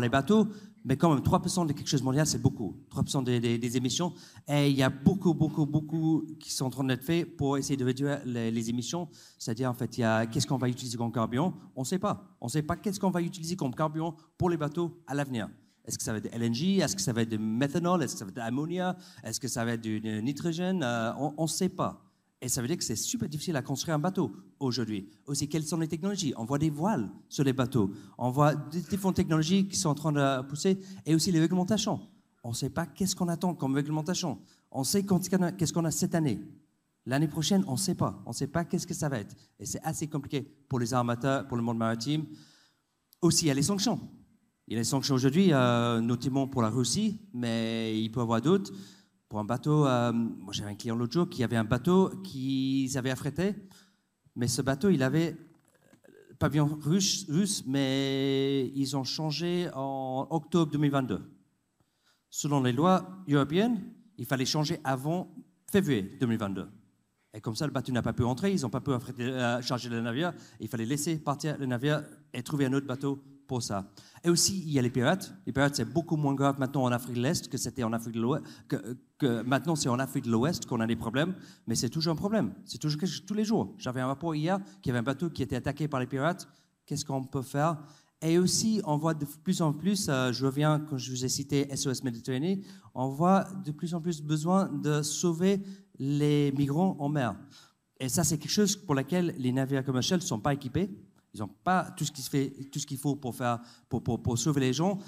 les 0.00 0.08
bateaux, 0.08 0.46
mais 0.84 0.96
quand 0.96 1.12
même 1.12 1.22
3% 1.22 1.66
de 1.66 1.72
quelque 1.72 1.88
chose 1.88 2.02
mondial, 2.02 2.26
c'est 2.26 2.40
beaucoup. 2.40 2.76
3% 2.90 3.24
des, 3.24 3.76
émissions. 3.76 4.12
Et 4.46 4.70
il 4.70 4.76
y 4.76 4.82
a 4.82 4.88
beaucoup, 4.88 5.34
beaucoup, 5.34 5.66
beaucoup 5.66 6.24
qui 6.38 6.52
sont 6.52 6.66
en 6.66 6.70
train 6.70 6.84
d'être 6.84 7.04
faits 7.04 7.36
pour 7.36 7.58
essayer 7.58 7.76
de 7.76 7.84
réduire 7.84 8.20
les, 8.24 8.70
émissions. 8.70 9.08
C'est-à-dire, 9.38 9.68
en 9.70 9.74
fait, 9.74 9.98
il 9.98 10.02
y 10.02 10.04
a 10.04 10.26
qu'est-ce 10.26 10.46
qu'on 10.46 10.58
va 10.58 10.68
utiliser 10.68 10.96
comme 10.96 11.12
carburant? 11.12 11.54
On 11.74 11.80
ne 11.80 11.86
sait 11.86 11.98
pas. 11.98 12.24
On 12.40 12.46
ne 12.46 12.50
sait 12.50 12.62
pas 12.62 12.76
qu'est-ce 12.76 13.00
qu'on 13.00 13.10
va 13.10 13.20
utiliser 13.20 13.56
comme 13.56 13.74
carburant 13.74 14.14
pour 14.36 14.48
les 14.48 14.56
bateaux 14.56 15.02
à 15.06 15.14
l'avenir. 15.14 15.48
Est-ce 15.84 15.96
que 15.98 16.04
ça 16.04 16.12
va 16.12 16.18
être 16.18 16.32
LNG 16.32 16.80
Est-ce 16.80 16.94
que 16.94 17.02
ça 17.02 17.12
va 17.12 17.22
être 17.22 17.30
du 17.30 17.38
méthanol? 17.38 18.02
Est-ce 18.02 18.12
que 18.12 18.18
ça 18.18 18.24
va 18.26 18.30
être 18.30 18.36
de 18.36 18.40
l'ammonia 18.40 18.96
Est-ce 19.24 19.40
que 19.40 19.48
ça 19.48 19.64
va 19.64 19.72
être 19.72 19.80
du 19.80 20.00
nitrogène? 20.22 20.82
Euh, 20.84 21.12
On 21.16 21.42
ne 21.42 21.48
sait 21.48 21.70
pas. 21.70 22.07
Et 22.40 22.48
ça 22.48 22.62
veut 22.62 22.68
dire 22.68 22.76
que 22.76 22.84
c'est 22.84 22.96
super 22.96 23.28
difficile 23.28 23.56
à 23.56 23.62
construire 23.62 23.96
un 23.96 23.98
bateau 23.98 24.32
aujourd'hui. 24.60 25.08
Aussi, 25.26 25.48
quelles 25.48 25.64
sont 25.64 25.78
les 25.78 25.88
technologies? 25.88 26.32
On 26.36 26.44
voit 26.44 26.58
des 26.58 26.70
voiles 26.70 27.10
sur 27.28 27.42
les 27.42 27.52
bateaux. 27.52 27.90
On 28.16 28.30
voit 28.30 28.54
des 28.54 28.80
différentes 28.80 29.16
technologies 29.16 29.66
qui 29.66 29.76
sont 29.76 29.88
en 29.88 29.94
train 29.94 30.12
de 30.12 30.42
pousser. 30.42 30.78
Et 31.04 31.14
aussi 31.14 31.32
les 31.32 31.40
réglementations. 31.40 32.00
On 32.44 32.50
ne 32.50 32.54
sait 32.54 32.70
pas 32.70 32.86
qu'est-ce 32.86 33.16
qu'on 33.16 33.28
attend 33.28 33.54
comme 33.54 33.74
réglementation. 33.74 34.38
On 34.70 34.84
sait 34.84 35.02
qu'est-ce 35.02 35.72
qu'on 35.72 35.84
a 35.84 35.90
cette 35.90 36.14
année. 36.14 36.40
L'année 37.06 37.26
prochaine, 37.26 37.64
on 37.66 37.72
ne 37.72 37.76
sait 37.76 37.96
pas. 37.96 38.22
On 38.24 38.30
ne 38.30 38.34
sait 38.34 38.46
pas 38.46 38.64
qu'est-ce 38.64 38.86
que 38.86 38.94
ça 38.94 39.08
va 39.08 39.18
être. 39.18 39.34
Et 39.58 39.66
c'est 39.66 39.82
assez 39.82 40.06
compliqué 40.06 40.42
pour 40.68 40.78
les 40.78 40.94
armateurs, 40.94 41.48
pour 41.48 41.56
le 41.56 41.62
monde 41.62 41.78
maritime. 41.78 42.26
Aussi, 43.20 43.46
il 43.46 43.48
y 43.48 43.50
a 43.50 43.54
les 43.54 43.62
sanctions. 43.62 43.98
Il 44.68 44.74
y 44.74 44.76
a 44.76 44.80
les 44.80 44.84
sanctions 44.84 45.14
aujourd'hui, 45.14 45.52
euh, 45.52 46.00
notamment 46.00 46.46
pour 46.46 46.60
la 46.60 46.68
Russie, 46.68 47.18
mais 47.32 47.98
il 48.00 48.12
peut 48.12 48.20
y 48.20 48.22
avoir 48.22 48.42
d'autres 48.42 48.70
pour 49.28 49.38
un 49.38 49.44
bateau. 49.44 49.86
Euh, 49.86 50.12
moi, 50.12 50.52
j'avais 50.52 50.70
un 50.70 50.74
client 50.74 50.96
l'autre 50.96 51.12
jour 51.12 51.28
qui 51.28 51.44
avait 51.44 51.56
un 51.56 51.64
bateau 51.64 52.10
qu'ils 52.24 52.96
avaient 52.96 53.10
affrété, 53.10 53.54
mais 54.36 54.48
ce 54.48 54.62
bateau, 54.62 54.90
il 54.90 55.02
avait 55.02 55.36
euh, 55.36 56.34
pavillon 56.38 56.66
russe, 56.80 57.26
russe, 57.28 57.64
mais 57.66 58.68
ils 58.74 58.96
ont 58.96 59.04
changé 59.04 59.68
en 59.74 60.26
octobre 60.30 60.72
2022. 60.72 61.20
Selon 62.30 62.62
les 62.62 62.72
lois 62.72 63.24
européennes, 63.28 63.82
il 64.18 64.26
fallait 64.26 64.46
changer 64.46 64.80
avant 64.84 65.34
février 65.70 66.16
2022. 66.20 66.68
Et 67.34 67.40
comme 67.40 67.56
ça, 67.56 67.66
le 67.66 67.72
bateau 67.72 67.92
n'a 67.92 68.02
pas 68.02 68.12
pu 68.12 68.24
entrer, 68.24 68.52
ils 68.52 68.62
n'ont 68.62 68.70
pas 68.70 68.80
pu 68.80 68.90
euh, 68.90 69.62
charger 69.62 69.88
le 69.88 70.00
navire. 70.00 70.32
Il 70.60 70.68
fallait 70.68 70.86
laisser 70.86 71.18
partir 71.18 71.56
le 71.58 71.66
navire 71.66 72.02
et 72.32 72.42
trouver 72.42 72.66
un 72.66 72.72
autre 72.72 72.86
bateau 72.86 73.22
pour 73.46 73.62
ça. 73.62 73.90
Et 74.24 74.30
aussi, 74.30 74.62
il 74.62 74.70
y 74.70 74.78
a 74.78 74.82
les 74.82 74.90
pirates. 74.90 75.32
Les 75.46 75.52
pirates, 75.52 75.76
c'est 75.76 75.84
beaucoup 75.84 76.16
moins 76.16 76.34
grave 76.34 76.58
maintenant 76.58 76.84
en 76.84 76.92
Afrique 76.92 77.14
de 77.16 77.22
l'Est 77.22 77.48
que 77.48 77.58
c'était 77.58 77.82
en 77.82 77.92
Afrique 77.92 78.14
de 78.14 78.20
l'Ouest. 78.20 78.44
Maintenant, 79.26 79.76
c'est 79.76 79.88
en 79.88 79.98
Afrique 79.98 80.24
de 80.24 80.30
l'Ouest 80.30 80.66
qu'on 80.66 80.80
a 80.80 80.86
des 80.86 80.96
problèmes, 80.96 81.34
mais 81.66 81.74
c'est 81.74 81.88
toujours 81.88 82.12
un 82.12 82.16
problème. 82.16 82.52
C'est 82.64 82.78
toujours 82.78 83.00
tous 83.26 83.34
les 83.34 83.44
jours. 83.44 83.74
J'avais 83.78 84.00
un 84.00 84.06
rapport 84.06 84.34
hier 84.34 84.58
qui 84.82 84.90
avait 84.90 84.98
un 84.98 85.02
bateau 85.02 85.30
qui 85.30 85.42
était 85.42 85.56
attaqué 85.56 85.88
par 85.88 86.00
les 86.00 86.06
pirates. 86.06 86.48
Qu'est-ce 86.86 87.04
qu'on 87.04 87.24
peut 87.24 87.42
faire? 87.42 87.78
Et 88.20 88.38
aussi, 88.38 88.80
on 88.84 88.96
voit 88.96 89.14
de 89.14 89.24
plus 89.44 89.62
en 89.62 89.72
plus, 89.72 90.08
euh, 90.08 90.32
je 90.32 90.44
reviens 90.44 90.80
quand 90.80 90.98
je 90.98 91.10
vous 91.10 91.24
ai 91.24 91.28
cité 91.28 91.68
SOS 91.74 92.02
Méditerranée, 92.02 92.62
on 92.94 93.08
voit 93.08 93.44
de 93.64 93.70
plus 93.70 93.94
en 93.94 94.00
plus 94.00 94.22
besoin 94.22 94.66
de 94.66 95.02
sauver 95.02 95.60
les 95.98 96.52
migrants 96.52 96.96
en 96.98 97.08
mer. 97.08 97.36
Et 98.00 98.08
ça, 98.08 98.24
c'est 98.24 98.38
quelque 98.38 98.50
chose 98.50 98.74
pour 98.74 98.96
lequel 98.96 99.34
les 99.38 99.52
navires 99.52 99.84
commerciaux 99.84 100.16
ne 100.16 100.22
sont 100.22 100.40
pas 100.40 100.52
équipés. 100.52 100.90
Ils 101.34 101.40
n'ont 101.40 101.50
pas 101.62 101.90
tout 101.96 102.04
ce 102.04 102.10
qu'il 102.10 102.70
qu'il 102.70 102.98
faut 102.98 103.14
pour 103.14 103.34
faire, 103.34 103.60
pour, 103.88 104.38
sauver 104.38 104.60
les 104.60 104.72
gens. 104.72 104.98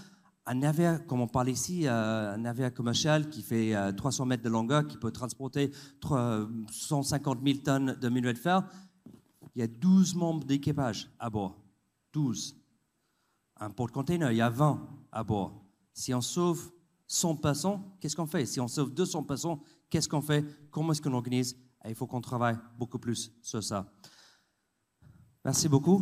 Un 0.51 0.57
navire, 0.57 1.07
comme 1.07 1.21
on 1.21 1.29
parle 1.29 1.49
ici, 1.49 1.87
euh, 1.87 2.35
un 2.35 2.39
navire 2.39 2.75
commercial 2.75 3.31
qui 3.31 3.41
fait 3.41 3.73
300 3.97 4.25
euh, 4.25 4.27
mètres 4.27 4.43
de 4.43 4.49
longueur, 4.49 4.85
qui 4.85 4.97
peut 4.97 5.13
transporter 5.13 5.71
150 6.03 7.39
000 7.45 7.59
tonnes 7.61 7.95
de 7.95 8.09
minerai 8.09 8.33
de 8.33 8.39
fer, 8.39 8.67
il 9.55 9.61
y 9.61 9.63
a 9.63 9.69
12 9.69 10.17
membres 10.17 10.45
d'équipage 10.45 11.09
à 11.21 11.31
bord. 11.31 11.57
12. 12.13 12.57
Un 13.61 13.71
porte-container, 13.71 14.33
il 14.33 14.39
y 14.39 14.41
a 14.41 14.51
20 14.51 14.89
à 15.13 15.23
bord. 15.23 15.65
Si 15.93 16.13
on 16.13 16.21
sauve 16.21 16.73
100 17.07 17.37
passants, 17.37 17.97
qu'est-ce 18.01 18.17
qu'on 18.17 18.27
fait? 18.27 18.45
Si 18.45 18.59
on 18.59 18.67
sauve 18.67 18.93
200 18.93 19.23
passants, 19.23 19.63
qu'est-ce 19.89 20.09
qu'on 20.09 20.21
fait? 20.21 20.45
Comment 20.73 20.91
est-ce 20.91 21.01
qu'on 21.01 21.15
organise? 21.15 21.57
Il 21.89 21.95
faut 21.95 22.09
qu'on 22.09 22.21
travaille 22.21 22.59
beaucoup 22.77 22.99
plus 22.99 23.33
sur 23.41 23.63
ça. 23.63 23.89
Merci 25.45 25.69
beaucoup. 25.69 26.01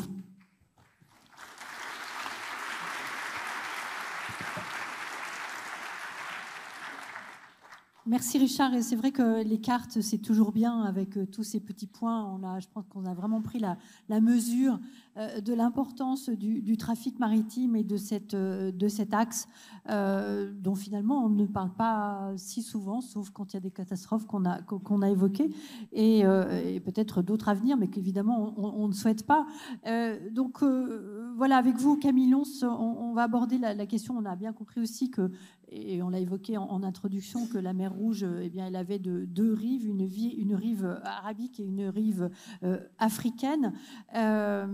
Merci 8.09 8.39
Richard. 8.39 8.73
Et 8.73 8.81
c'est 8.81 8.97
vrai 8.97 9.11
que 9.11 9.45
les 9.45 9.61
cartes, 9.61 10.01
c'est 10.01 10.17
toujours 10.17 10.51
bien 10.51 10.81
avec 10.81 11.19
euh, 11.19 11.27
tous 11.27 11.43
ces 11.43 11.61
petits 11.61 11.87
points. 11.87 12.25
On 12.25 12.43
a, 12.43 12.59
je 12.59 12.67
pense 12.73 12.87
qu'on 12.89 13.05
a 13.05 13.13
vraiment 13.13 13.43
pris 13.43 13.59
la, 13.59 13.77
mesure 14.23 14.81
euh, 15.19 15.43
de 15.43 15.53
l'importance 15.53 16.31
du, 16.31 16.79
trafic 16.79 17.19
maritime 17.19 17.77
et 17.77 17.85
de, 17.85 17.99
cette, 17.99 18.33
euh, 18.33 18.73
de 18.73 18.89
cet 18.89 19.13
axe 19.13 19.47
dont 19.87 20.75
finalement 20.75 21.25
on 21.25 21.31
ne 21.31 21.47
parle 21.47 21.73
pas 21.73 22.33
si 22.37 22.63
souvent, 22.63 23.01
sauf 23.01 23.31
quand 23.31 23.53
il 23.53 23.57
y 23.57 23.59
a 23.59 23.61
des 23.61 23.71
catastrophes 23.71 24.27
qu'on 24.27 24.45
a, 24.45 24.61
qu'on 24.61 25.01
a 25.01 25.09
évoquées 25.09 25.51
et, 25.93 26.25
peut-être 26.85 27.23
d'autres 27.23 27.49
à 27.49 27.55
venir, 27.55 27.79
mais 27.79 27.89
qu'évidemment 27.89 28.53
on, 28.59 28.87
ne 28.89 28.93
souhaite 28.93 29.27
pas. 29.27 29.47
donc 30.33 30.63
voilà, 31.39 31.57
avec 31.57 31.77
vous, 31.77 31.97
Camille 31.97 32.29
Lons, 32.29 32.65
on, 32.65 33.13
va 33.13 33.23
aborder 33.23 33.59
la, 33.59 33.87
question. 33.87 34.17
On 34.19 34.25
a 34.25 34.35
bien 34.35 34.53
compris 34.53 34.81
aussi 34.81 35.09
que 35.09 35.31
et 35.69 36.03
on 36.03 36.09
l'a 36.09 36.19
évoqué 36.19 36.59
en, 36.59 36.83
introduction, 36.83 37.47
que 37.47 37.59
la 37.59 37.75
mer 37.75 37.93
Rouge, 37.93 38.25
euh, 38.25 38.41
eh 38.43 38.51
bien, 38.51 38.67
elle 38.67 38.75
avait 38.75 38.99
deux 38.99 39.53
rives, 39.53 39.87
une, 39.87 40.03
rive 40.55 41.01
arabique 41.05 41.61
et 41.61 41.63
une 41.63 41.85
rive 41.85 42.29
euh, 42.65 42.81
africaine. 42.99 43.73
Euh, 44.17 44.67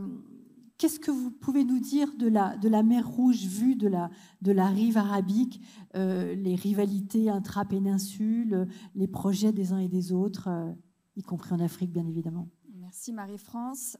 qu'est-ce 0.78 0.98
que 0.98 1.10
vous 1.10 1.30
pouvez 1.30 1.64
nous 1.64 1.80
dire 1.80 2.08
de 2.18 2.28
la, 2.28 2.82
mer 2.82 3.06
Rouge 3.06 3.44
vue 3.44 3.76
de 3.76 3.88
la, 3.88 4.66
rive 4.66 4.96
arabique, 4.96 5.60
les 5.94 6.54
rivalités 6.54 7.28
intra-péninsule, 7.28 8.68
les 8.94 9.06
projets 9.06 9.52
des 9.52 9.74
uns 9.74 9.80
et 9.80 9.88
des 9.88 10.12
autres, 10.12 10.48
y 11.14 11.22
compris 11.22 11.52
en 11.52 11.60
Afrique, 11.60 11.92
bien 11.92 12.06
évidemment? 12.06 12.48
Merci 13.04 13.12
Marie-France. 13.12 13.98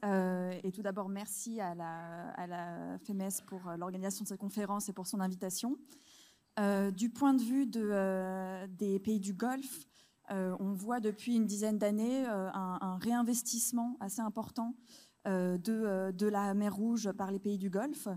et 0.63 0.71
tout 0.71 0.81
d'abord, 0.81 1.09
merci 1.09 1.61
à 1.61 1.75
la, 1.75 2.29
à 2.31 2.47
la 2.47 2.97
FEMES 2.97 3.43
pour 3.45 3.61
l'organisation 3.77 4.23
de 4.23 4.27
cette 4.27 4.39
conférence 4.39 4.89
et 4.89 4.93
pour 4.93 5.05
son 5.05 5.19
invitation. 5.19 5.77
Euh, 6.59 6.89
du 6.89 7.11
point 7.11 7.35
de 7.35 7.41
vue 7.43 7.69
euh, 7.75 8.65
des 8.67 8.97
pays 8.97 9.19
du 9.19 9.33
Golfe, 9.33 9.85
euh, 10.31 10.55
on 10.59 10.73
voit 10.73 11.01
depuis 11.01 11.35
une 11.35 11.45
dizaine 11.45 11.77
d'années 11.77 12.25
un, 12.25 12.97
réinvestissement 12.99 13.95
assez 13.99 14.21
important 14.21 14.73
de, 15.25 16.25
la 16.27 16.55
mer 16.55 16.75
Rouge 16.75 17.11
par 17.11 17.29
les 17.29 17.39
pays 17.39 17.59
du 17.59 17.69
Golfe. 17.69 18.07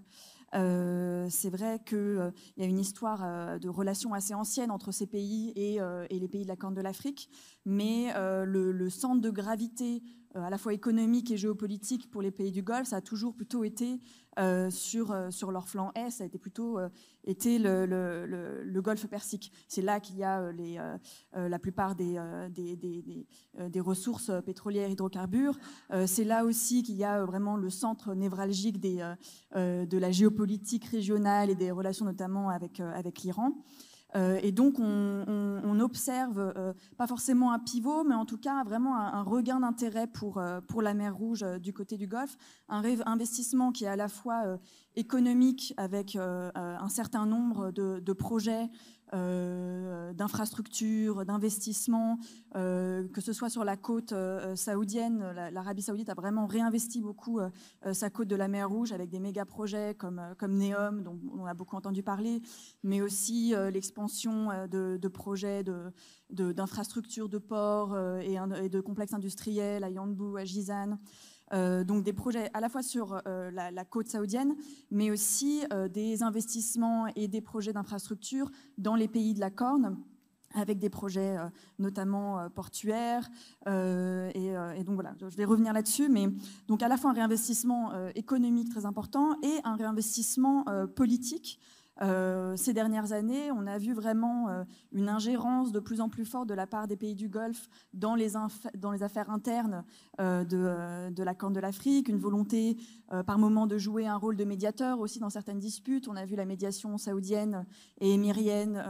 c'est 0.52 1.50
vrai 1.50 1.82
qu'il 1.84 2.32
y 2.56 2.62
a 2.62 2.66
une 2.66 2.78
histoire 2.78 3.60
de 3.60 3.68
relations 3.68 4.14
assez 4.14 4.32
ancienne 4.32 4.70
entre 4.70 4.90
ces 4.90 5.06
pays 5.06 5.52
et, 5.54 5.80
les 6.10 6.28
pays 6.28 6.44
de 6.44 6.48
la 6.48 6.56
Corne 6.56 6.74
de 6.74 6.80
l'Afrique, 6.80 7.28
mais 7.66 8.12
le, 8.16 8.88
centre 8.88 9.20
de 9.20 9.30
gravité 9.30 10.02
à 10.42 10.50
la 10.50 10.58
fois 10.58 10.74
économique 10.74 11.30
et 11.30 11.36
géopolitique 11.36 12.10
pour 12.10 12.22
les 12.22 12.30
pays 12.30 12.52
du 12.52 12.62
Golfe, 12.62 12.88
ça 12.88 12.96
a 12.96 13.00
toujours 13.00 13.34
plutôt 13.34 13.64
été 13.64 14.00
euh, 14.38 14.70
sur, 14.70 15.10
euh, 15.10 15.32
sur 15.32 15.50
leur 15.50 15.68
flanc 15.68 15.90
est, 15.96 16.10
ça 16.10 16.22
a 16.22 16.26
été 16.28 16.38
plutôt 16.38 16.78
euh, 16.78 16.88
été 17.24 17.58
le, 17.58 18.80
golfe 18.80 19.04
Persique. 19.08 19.50
C'est 19.66 19.82
là 19.82 19.98
qu'il 19.98 20.16
y 20.16 20.22
a 20.22 20.52
la 21.34 21.58
plupart 21.58 21.96
des, 21.96 22.16
des, 22.50 23.80
ressources 23.80 24.30
pétrolières, 24.46 24.88
hydrocarbures. 24.88 25.58
C'est 26.06 26.24
là 26.24 26.44
aussi 26.44 26.82
qu'il 26.82 26.94
y 26.94 27.04
a 27.04 27.24
vraiment 27.24 27.56
le 27.56 27.68
centre 27.68 28.14
névralgique 28.14 28.80
de 28.80 29.98
la 29.98 30.10
géopolitique 30.10 30.84
régionale 30.84 31.50
et 31.50 31.54
des 31.54 31.70
relations 31.70 32.04
notamment 32.04 32.48
avec, 32.48 32.80
avec 32.80 33.22
l'Iran. 33.22 33.52
Euh, 34.16 34.38
et 34.42 34.52
donc, 34.52 34.78
on, 34.78 35.80
observe, 35.80 36.38
euh, 36.56 36.72
pas 36.96 37.06
forcément 37.06 37.52
un 37.52 37.58
pivot, 37.58 38.02
mais 38.04 38.14
en 38.14 38.24
tout 38.24 38.38
cas 38.38 38.64
vraiment 38.64 38.96
un, 38.96 39.22
regain 39.22 39.60
d'intérêt 39.60 40.06
pour, 40.06 40.38
euh, 40.38 40.60
pour 40.60 40.82
la 40.82 40.92
mer 40.92 41.16
Rouge 41.16 41.44
du 41.60 41.72
côté 41.72 41.96
du 41.96 42.06
Golfe, 42.08 42.36
un 42.68 42.82
investissement 43.06 43.70
qui 43.70 43.84
est 43.84 43.88
à 43.88 43.96
la 43.96 44.08
fois 44.08 44.58
économique 44.96 45.72
avec 45.76 46.16
un 46.16 46.88
certain 46.88 47.26
nombre 47.26 47.70
de, 47.70 48.00
de 48.00 48.12
projets 48.12 48.68
euh, 49.14 50.12
d'infrastructures, 50.12 51.24
d'investissements, 51.24 52.18
euh, 52.56 53.08
que 53.08 53.20
ce 53.20 53.32
soit 53.32 53.48
sur 53.48 53.64
la 53.64 53.76
côte 53.76 54.12
euh, 54.12 54.54
saoudienne. 54.56 55.24
L'Arabie 55.52 55.82
saoudite 55.82 56.08
a 56.08 56.14
vraiment 56.14 56.46
réinvesti 56.46 57.00
beaucoup 57.00 57.40
sa 57.92 58.10
côte 58.10 58.28
de 58.28 58.36
la 58.36 58.48
mer 58.48 58.68
Rouge 58.68 58.92
avec 58.92 59.08
des 59.10 59.20
méga 59.20 59.44
projets 59.44 59.94
comme, 59.94 60.20
comme 60.38 60.58
Neom, 60.58 61.02
dont 61.02 61.18
on 61.32 61.46
a 61.46 61.54
beaucoup 61.54 61.76
entendu 61.76 62.02
parler, 62.02 62.42
mais 62.82 63.00
aussi 63.00 63.54
l'expansion 63.72 64.48
de, 64.68 65.08
projets 65.08 65.64
d'infrastructures 66.30 67.28
de, 67.28 67.38
ports 67.38 67.96
et, 68.20 68.36
et, 68.62 68.68
de 68.68 68.80
complexes 68.80 69.14
industriels 69.14 69.84
à 69.84 69.90
Yanbu, 69.90 70.38
à 70.38 70.44
Jizan. 70.44 70.98
Euh, 71.52 71.84
donc 71.84 72.04
des 72.04 72.12
projets 72.12 72.50
à 72.54 72.60
la 72.60 72.68
fois 72.68 72.82
sur 72.82 73.20
euh, 73.26 73.50
la, 73.50 73.84
côte 73.84 74.08
saoudienne, 74.08 74.54
mais 74.90 75.10
aussi 75.10 75.64
euh, 75.72 75.88
des 75.88 76.22
investissements 76.22 77.06
et 77.16 77.28
des 77.28 77.40
projets 77.40 77.72
d'infrastructure 77.72 78.50
dans 78.76 78.94
les 78.94 79.08
pays 79.08 79.34
de 79.34 79.40
la 79.40 79.50
Corne 79.50 79.98
avec 80.54 80.78
des 80.78 80.88
projets 80.88 81.36
notamment 81.78 82.48
portuaires. 82.48 83.28
Et, 83.66 84.46
et, 84.76 84.84
donc 84.84 84.94
voilà, 84.94 85.14
je 85.18 85.36
vais 85.36 85.44
revenir 85.44 85.74
là-dessus, 85.74 86.08
mais 86.08 86.26
donc 86.68 86.82
à 86.82 86.88
la 86.88 86.96
fois 86.96 87.10
un 87.10 87.12
réinvestissement 87.12 87.92
économique 88.14 88.70
très 88.70 88.86
important 88.86 89.36
et 89.42 89.60
un 89.64 89.76
réinvestissement 89.76 90.64
politique 90.96 91.60
euh, 92.00 92.56
ces 92.56 92.72
dernières 92.72 93.12
années, 93.12 93.50
on 93.50 93.66
a 93.66 93.78
vu 93.78 93.92
vraiment 93.92 94.48
euh, 94.48 94.64
une 94.92 95.08
ingérence 95.08 95.72
de 95.72 95.80
plus 95.80 96.00
en 96.00 96.08
plus 96.08 96.24
forte 96.24 96.48
de 96.48 96.54
la 96.54 96.66
part 96.66 96.86
des 96.86 96.96
pays 96.96 97.14
du 97.14 97.28
Golfe 97.28 97.68
dans 97.92 98.14
les, 98.14 98.36
affaires 98.36 99.30
internes 99.30 99.84
euh, 100.20 100.44
de, 100.44 101.22
la 101.22 101.34
Corne 101.34 101.52
de 101.52 101.60
l'Afrique, 101.60 102.08
une 102.08 102.18
volonté 102.18 102.76
par 103.26 103.38
moment 103.38 103.66
de 103.66 103.78
jouer 103.78 104.06
un 104.06 104.16
rôle 104.16 104.36
de 104.36 104.44
médiateur 104.44 105.00
aussi 105.00 105.18
dans 105.18 105.30
certaines 105.30 105.58
disputes. 105.58 106.08
On 106.08 106.16
a 106.16 106.26
vu 106.26 106.36
la 106.36 106.44
médiation 106.44 106.98
saoudienne 106.98 107.64
et 108.00 108.12
émirienne 108.12 108.82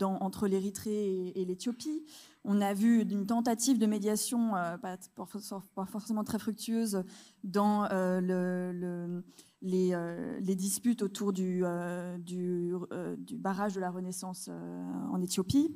entre 0.00 0.48
l'Érythrée 0.48 1.32
et, 1.34 1.44
l'Éthiopie. 1.44 2.04
On 2.44 2.62
a 2.62 2.72
vu 2.72 3.02
une 3.02 3.26
tentative 3.26 3.78
de 3.78 3.84
médiation, 3.84 4.52
pas, 4.80 4.96
forcément 5.86 6.24
très 6.24 6.38
fructueuse, 6.38 7.02
dans 7.44 7.86
le 7.92 9.22
euh, 9.64 10.38
les, 10.40 10.54
disputes 10.54 11.02
autour 11.02 11.32
du, 11.32 11.64
euh, 11.64 12.16
euh, 12.92 13.16
du, 13.16 13.36
barrage 13.36 13.74
de 13.74 13.80
la 13.80 13.90
Renaissance 13.90 14.48
en 15.10 15.20
Éthiopie. 15.20 15.74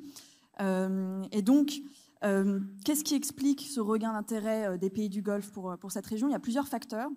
et 0.59 1.41
donc, 1.41 1.81
qu'est-ce 2.21 3.03
qui 3.03 3.15
explique 3.15 3.61
ce 3.61 3.81
regain 3.81 4.13
d'intérêt 4.13 4.77
des 4.77 4.89
pays 4.89 5.09
du 5.09 5.21
Golfe 5.21 5.51
pour, 5.51 5.91
cette 5.91 6.05
région? 6.05 6.29
Il 6.29 6.31
y 6.31 6.35
a 6.35 6.39
plusieurs 6.39 6.67
facteurs. 6.67 7.09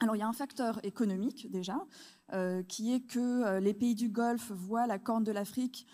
Alors, 0.00 0.16
il 0.16 0.18
y 0.18 0.22
a 0.22 0.28
un 0.28 0.32
facteur 0.32 0.84
économique 0.84 1.50
déjà, 1.50 1.78
qui 2.68 2.92
est 2.92 3.00
que 3.00 3.58
les 3.58 3.74
pays 3.74 3.94
du 3.94 4.10
Golfe 4.10 4.52
voient 4.52 4.86
la 4.86 4.98
Corne 4.98 5.24
de 5.24 5.32
l'Afrique 5.32 5.86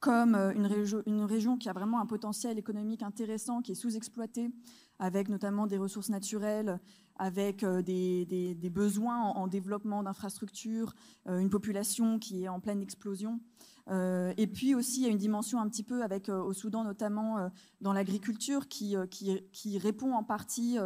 comme 0.00 0.34
une, 0.34 1.24
région 1.24 1.58
qui 1.58 1.68
a 1.68 1.72
vraiment 1.72 2.00
un 2.00 2.06
potentiel 2.06 2.58
économique 2.58 3.02
intéressant, 3.02 3.60
qui 3.60 3.72
est 3.72 3.74
sous-exploitée, 3.74 4.50
avec 4.98 5.28
notamment 5.28 5.66
des 5.66 5.78
ressources 5.78 6.08
naturelles, 6.08 6.80
avec 7.18 7.62
euh, 7.62 7.82
des, 7.82 8.70
besoins 8.70 9.20
en, 9.20 9.46
développement 9.46 10.02
d'infrastructures, 10.02 10.94
euh, 11.28 11.38
une 11.38 11.50
population 11.50 12.18
qui 12.18 12.44
est 12.44 12.48
en 12.48 12.60
pleine 12.60 12.82
explosion. 12.82 13.40
Euh, 13.88 14.34
et 14.36 14.46
puis 14.46 14.74
aussi, 14.74 15.00
il 15.00 15.04
y 15.04 15.06
a 15.06 15.10
une 15.10 15.18
dimension 15.18 15.60
un 15.60 15.68
petit 15.68 15.84
peu 15.84 16.02
avec 16.02 16.28
au 16.28 16.52
Soudan, 16.52 16.82
notamment 16.82 17.50
dans 17.80 17.92
l'agriculture, 17.92 18.66
qui, 18.66 18.96
qui, 19.10 19.78
répond 19.78 20.12
en 20.12 20.24
partie 20.24 20.76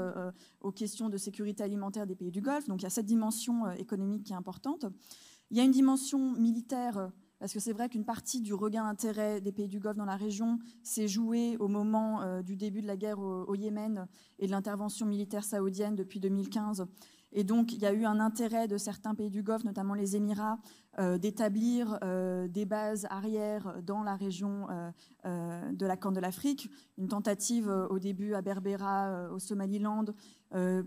aux 0.60 0.70
questions 0.70 1.08
de 1.08 1.16
sécurité 1.16 1.62
alimentaire 1.62 2.06
des 2.06 2.14
pays 2.14 2.30
du 2.30 2.42
Golfe. 2.42 2.68
Donc 2.68 2.82
il 2.82 2.84
y 2.84 2.86
a 2.86 2.90
cette 2.90 3.06
dimension 3.06 3.70
économique 3.72 4.24
qui 4.24 4.32
est 4.34 4.36
importante. 4.36 4.84
Il 5.50 5.56
y 5.56 5.60
a 5.60 5.64
une 5.64 5.70
dimension 5.70 6.32
militaire 6.32 7.10
parce 7.40 7.54
que 7.54 7.58
c'est 7.58 7.72
vrai 7.72 7.88
qu'une 7.88 8.04
partie 8.04 8.42
du 8.42 8.52
regain 8.52 8.84
d'intérêt 8.84 9.40
des 9.40 9.50
pays 9.50 9.66
du 9.66 9.80
Golfe 9.80 9.96
dans 9.96 10.04
la 10.04 10.16
région 10.16 10.58
s'est 10.82 11.08
jouée 11.08 11.56
au 11.58 11.68
moment 11.68 12.20
euh, 12.20 12.42
du 12.42 12.54
début 12.54 12.82
de 12.82 12.86
la 12.86 12.98
guerre 12.98 13.18
au, 13.18 13.54
Yémen 13.54 14.06
et 14.38 14.46
de 14.46 14.50
l'intervention 14.52 15.06
militaire 15.06 15.42
saoudienne 15.42 15.96
depuis 15.96 16.20
2015. 16.20 16.86
Et 17.32 17.44
donc, 17.44 17.72
il 17.72 17.78
y 17.78 17.86
a 17.86 17.92
eu 17.92 18.04
un 18.04 18.20
intérêt 18.20 18.68
de 18.68 18.76
certains 18.76 19.14
pays 19.14 19.30
du 19.30 19.42
Golfe, 19.42 19.64
notamment 19.64 19.94
les 19.94 20.16
Émirats, 20.16 20.58
euh, 20.98 21.16
d'établir 21.16 21.96
euh, 22.02 22.48
des 22.48 22.66
bases 22.66 23.06
arrières 23.08 23.80
dans 23.84 24.02
la 24.02 24.16
région 24.16 24.66
de 25.24 25.86
la 25.86 25.96
Corne 25.96 26.14
de 26.14 26.20
l'Afrique. 26.20 26.68
Une 26.98 27.08
tentative 27.08 27.68
au 27.88 27.98
début 27.98 28.34
à 28.34 28.42
Berbera, 28.42 29.30
au 29.32 29.38
Somaliland, 29.38 30.06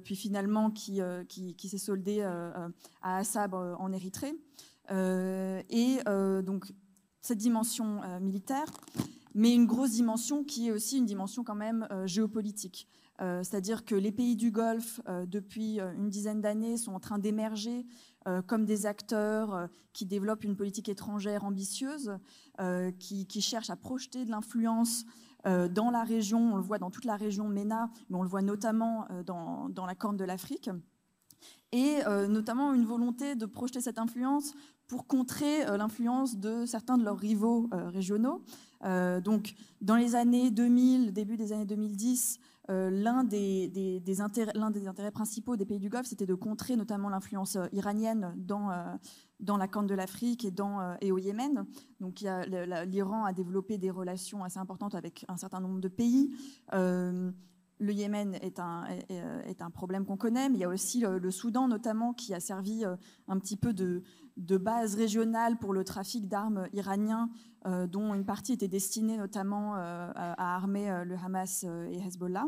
puis 0.04 0.16
finalement 0.16 0.70
qui, 0.70 1.00
qui, 1.30 1.56
qui 1.56 1.70
s'est 1.70 1.78
soldée 1.78 2.22
à 2.22 3.18
Assab 3.18 3.54
en 3.54 3.92
Érythrée. 3.92 4.36
Euh, 4.92 5.62
et 5.70 6.00
euh, 6.08 6.42
donc 6.42 6.72
cette 7.22 7.38
dimension 7.38 8.02
euh, 8.04 8.20
militaire, 8.20 8.66
mais 9.34 9.54
une 9.54 9.66
grosse 9.66 9.92
dimension 9.92 10.44
qui 10.44 10.68
est 10.68 10.72
aussi 10.72 10.98
une 10.98 11.06
dimension 11.06 11.44
quand 11.44 11.56
même 11.56 11.88
géopolitique. 12.06 12.88
C'est-à-dire 13.20 13.86
que 13.86 13.96
les 13.96 14.12
pays 14.12 14.36
du 14.36 14.52
Golfe, 14.52 15.00
depuis 15.28 15.80
une 15.80 16.10
dizaine 16.10 16.42
d'années, 16.42 16.76
sont 16.76 16.94
en 16.94 17.00
train 17.00 17.20
d'émerger 17.20 17.86
comme 18.48 18.66
des 18.66 18.86
acteurs 18.86 19.70
qui 19.94 20.06
développent 20.06 20.44
une 20.44 20.58
politique 20.58 20.90
étrangère 20.90 21.46
ambitieuse, 21.46 22.18
qui, 23.00 23.26
qui 23.26 23.42
cherchent 23.42 23.70
à 23.70 23.78
projeter 23.78 24.26
de 24.26 24.30
l'influence 24.30 25.06
dans 25.46 25.90
la 25.90 26.04
région. 26.04 26.54
On 26.54 26.58
le 26.58 26.64
voit 26.64 26.80
dans 26.80 26.92
toute 26.92 27.06
la 27.06 27.16
région 27.16 27.48
MENA, 27.48 27.90
mais 28.10 28.18
on 28.18 28.24
le 28.24 28.30
voit 28.30 28.42
notamment 28.42 29.08
dans, 29.26 29.70
dans 29.70 29.86
la 29.86 29.96
Corne 29.96 30.18
de 30.18 30.26
l'Afrique. 30.26 30.70
et 31.72 32.00
notamment 32.28 32.74
une 32.74 32.86
volonté 32.86 33.36
de 33.36 33.46
projeter 33.46 33.80
cette 33.80 34.00
influence 34.00 34.54
pour 34.88 35.08
contrer 35.08 35.66
l'influence 35.78 36.38
de 36.38 36.66
certains 36.66 36.98
de 36.98 37.04
leurs 37.04 37.18
rivaux 37.18 37.70
régionaux. 37.72 38.44
donc, 38.84 39.54
dans 39.82 39.96
les 39.96 40.16
années 40.16 40.52
2000, 40.52 41.14
début 41.14 41.38
des 41.38 41.54
années 41.54 41.66
2010, 41.66 42.40
l'un 42.70 43.24
des, 43.24 43.70
des, 43.70 44.22
intérêts, 44.22 44.54
des, 44.72 44.88
intérêts, 44.88 45.12
principaux 45.12 45.56
des 45.56 45.66
pays 45.66 45.80
du 45.80 45.90
Golfe, 45.90 46.08
c'était 46.08 46.26
de 46.26 46.36
contrer 46.36 46.76
notamment 46.76 47.10
l'influence 47.10 47.58
iranienne 47.72 48.34
dans, 48.38 48.70
dans 49.44 49.58
la 49.58 49.68
Corne 49.68 49.88
de 49.88 49.94
l'Afrique 49.94 50.46
et, 50.46 51.12
au 51.12 51.18
Yémen. 51.18 51.66
Donc 52.00 52.22
l'Iran 52.22 53.26
a 53.26 53.34
développé 53.34 53.78
des 53.78 53.92
relations 53.92 54.44
assez 54.44 54.58
importantes 54.58 54.96
avec 54.96 55.26
un 55.28 55.38
certain 55.38 55.60
nombre 55.60 55.80
de 55.80 55.88
pays. 55.88 56.34
Euh, 56.74 57.32
le 57.84 57.94
Yémen 57.94 58.36
est 58.42 58.60
un, 58.60 59.70
problème 59.72 60.06
qu'on 60.06 60.18
connaît, 60.18 60.50
mais 60.50 60.58
il 60.58 60.62
y 60.62 60.66
a 60.66 60.70
aussi 60.70 61.02
le, 61.02 61.32
Soudan 61.32 61.68
notamment 61.68 62.14
qui 62.14 62.34
a 62.34 62.40
servi 62.40 62.86
euh, 62.86 62.96
un 63.28 63.40
petit 63.40 63.58
peu 63.58 63.74
de, 63.74 64.04
base 64.58 64.96
régionale 64.96 65.58
pour 65.58 65.74
le 65.74 65.84
trafic 65.84 66.28
d'armes 66.28 66.68
iraniens, 66.74 67.30
euh, 67.66 67.88
dont 67.88 68.14
une 68.14 68.26
partie 68.26 68.54
était 68.54 68.68
destinée 68.68 69.18
notamment 69.18 69.76
à 69.76 70.56
armer 70.56 71.04
le 71.06 71.16
Hamas 71.16 71.64
et 71.64 72.00
Hezbollah. 72.06 72.46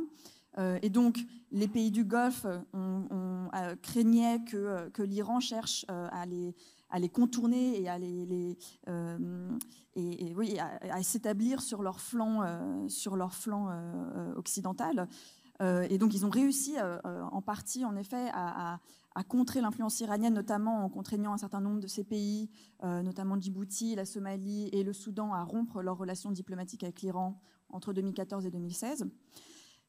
et 0.82 0.89
donc, 0.89 1.19
les 1.52 1.67
pays 1.67 1.91
du 1.91 2.06
Golfe 2.06 2.45
craignaient 3.82 4.43
que, 4.45 4.89
que 4.89 5.04
l'Iran 5.04 5.39
cherche 5.39 5.86
à 5.89 6.26
les, 6.26 6.56
à 6.95 6.99
les 6.99 7.10
contourner 7.10 7.81
et 7.81 7.89
à, 7.89 7.99
les, 7.99 8.58
euh, 8.88 9.49
et, 9.97 10.34
oui, 10.34 10.58
à, 10.60 11.03
s'établir 11.03 11.62
sur 11.62 11.84
leur 11.84 11.99
flanc, 11.99 12.41
euh, 12.41 12.88
sur 12.88 13.17
leur 13.17 13.34
flanc 13.34 13.67
euh, 13.69 14.34
occidental. 14.36 15.10
et 15.60 15.97
donc, 15.97 16.13
ils 16.13 16.25
ont 16.25 16.29
réussi 16.29 16.75
en 16.79 17.41
partie, 17.41 17.84
en 17.84 17.97
effet, 17.97 18.29
à, 18.34 18.79
contrer 19.27 19.60
l'influence 19.60 19.99
iranienne, 19.99 20.34
notamment 20.34 20.86
en 20.86 20.89
contraignant 20.89 21.34
un 21.34 21.38
certain 21.38 21.60
nombre 21.60 21.81
de 21.81 21.88
ces 21.88 22.05
pays, 22.05 22.49
notamment 22.81 23.39
Djibouti, 23.39 23.95
la 23.95 24.05
Somalie 24.05 24.69
et 24.71 24.84
le 24.84 24.93
Soudan, 24.93 25.34
à 25.34 25.43
rompre 25.43 25.81
leurs 25.81 25.97
relations 25.97 26.31
diplomatiques 26.31 26.84
avec 26.84 27.01
l'Iran 27.01 27.41
entre 27.69 27.91
2014 27.91 28.45
et 28.45 28.51
2016. 28.51 29.05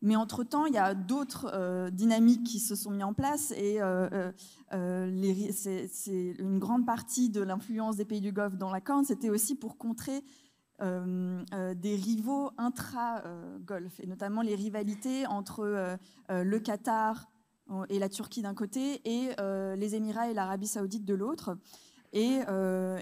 Mais 0.03 0.17
entre-temps, 0.17 0.67
il 0.67 0.75
y 0.75 0.79
a 0.79 0.95
d'autres 0.95 1.51
euh, 1.55 1.91
dynamiques 1.91 2.45
qui 2.45 2.61
se 2.61 2.75
sont 2.75 2.91
mises 2.91 3.05
en 3.05 3.15
place 3.15 3.53
et 3.57 3.81
euh, 3.81 4.31
euh, 4.73 5.51
c'est 5.53 6.35
une 6.39 6.59
grande 6.59 6.85
partie 6.85 7.31
de 7.31 7.41
l'influence 7.41 7.97
des 7.97 8.05
pays 8.05 8.21
du 8.21 8.33
Golfe 8.33 8.57
dans 8.57 8.71
la 8.71 8.81
Corne, 8.81 9.05
c'était 9.05 9.31
aussi 9.31 9.55
pour 9.55 9.79
contrer 9.79 10.23
des 10.79 11.97
rivaux 11.97 12.51
intra-Golfe, 12.59 13.99
et 13.99 14.07
notamment 14.07 14.43
les 14.43 14.55
rivalités 14.55 15.27
entre 15.27 15.97
le 16.29 16.59
Qatar 16.59 17.31
et 17.89 17.99
la 17.99 18.11
Turquie 18.11 18.43
d'un 18.43 18.53
côté 18.53 19.01
et 19.07 19.31
les 19.75 19.95
Émirats 19.95 20.29
et 20.29 20.35
l'Arabie 20.35 20.67
saoudite 20.67 21.07
de 21.07 21.15
l'autre. 21.15 21.57
Et, 22.13 22.41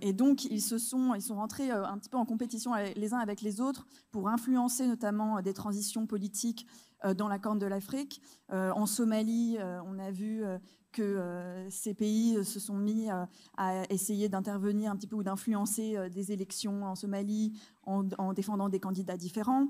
et, 0.03 0.12
donc, 0.12 0.45
ils, 0.45 0.61
se 0.61 0.79
sont, 0.79 1.14
ils 1.14 1.23
sont 1.23 1.37
rentrés 1.37 1.71
un 1.71 1.99
petit 1.99 2.09
peu 2.09 2.17
en 2.17 2.25
compétition 2.25 2.73
les 2.97 3.14
uns 3.14 3.19
avec 3.19 3.43
les 3.43 3.61
autres 3.61 3.87
pour 4.11 4.29
influencer 4.29 4.87
notamment 4.87 5.40
des 5.43 5.53
transitions 5.55 6.07
politiques 6.07 6.67
euh, 7.05 7.14
dans 7.14 7.29
la 7.29 7.38
Corne 7.38 7.59
de 7.59 7.67
l'Afrique. 7.67 8.21
Euh, 8.53 8.71
en 8.73 8.87
Somalie, 8.87 9.57
euh, 9.59 9.81
on 9.87 9.99
a 9.99 10.11
vu 10.11 10.45
que 10.93 11.67
ces 11.71 11.93
pays 11.93 12.45
se 12.45 12.61
sont 12.61 12.77
mis 12.77 13.09
à 13.57 13.83
essayer 13.90 14.29
d'intervenir 14.29 14.93
un 14.93 14.97
petit 14.97 15.09
peu 15.09 15.17
ou 15.17 15.25
d'influencer 15.25 16.09
des 16.09 16.31
élections 16.31 16.85
en 16.85 16.95
Somalie 16.95 17.59
en, 17.83 18.33
défendant 18.33 18.69
des 18.69 18.79
candidats 18.79 19.17
différents. 19.17 19.67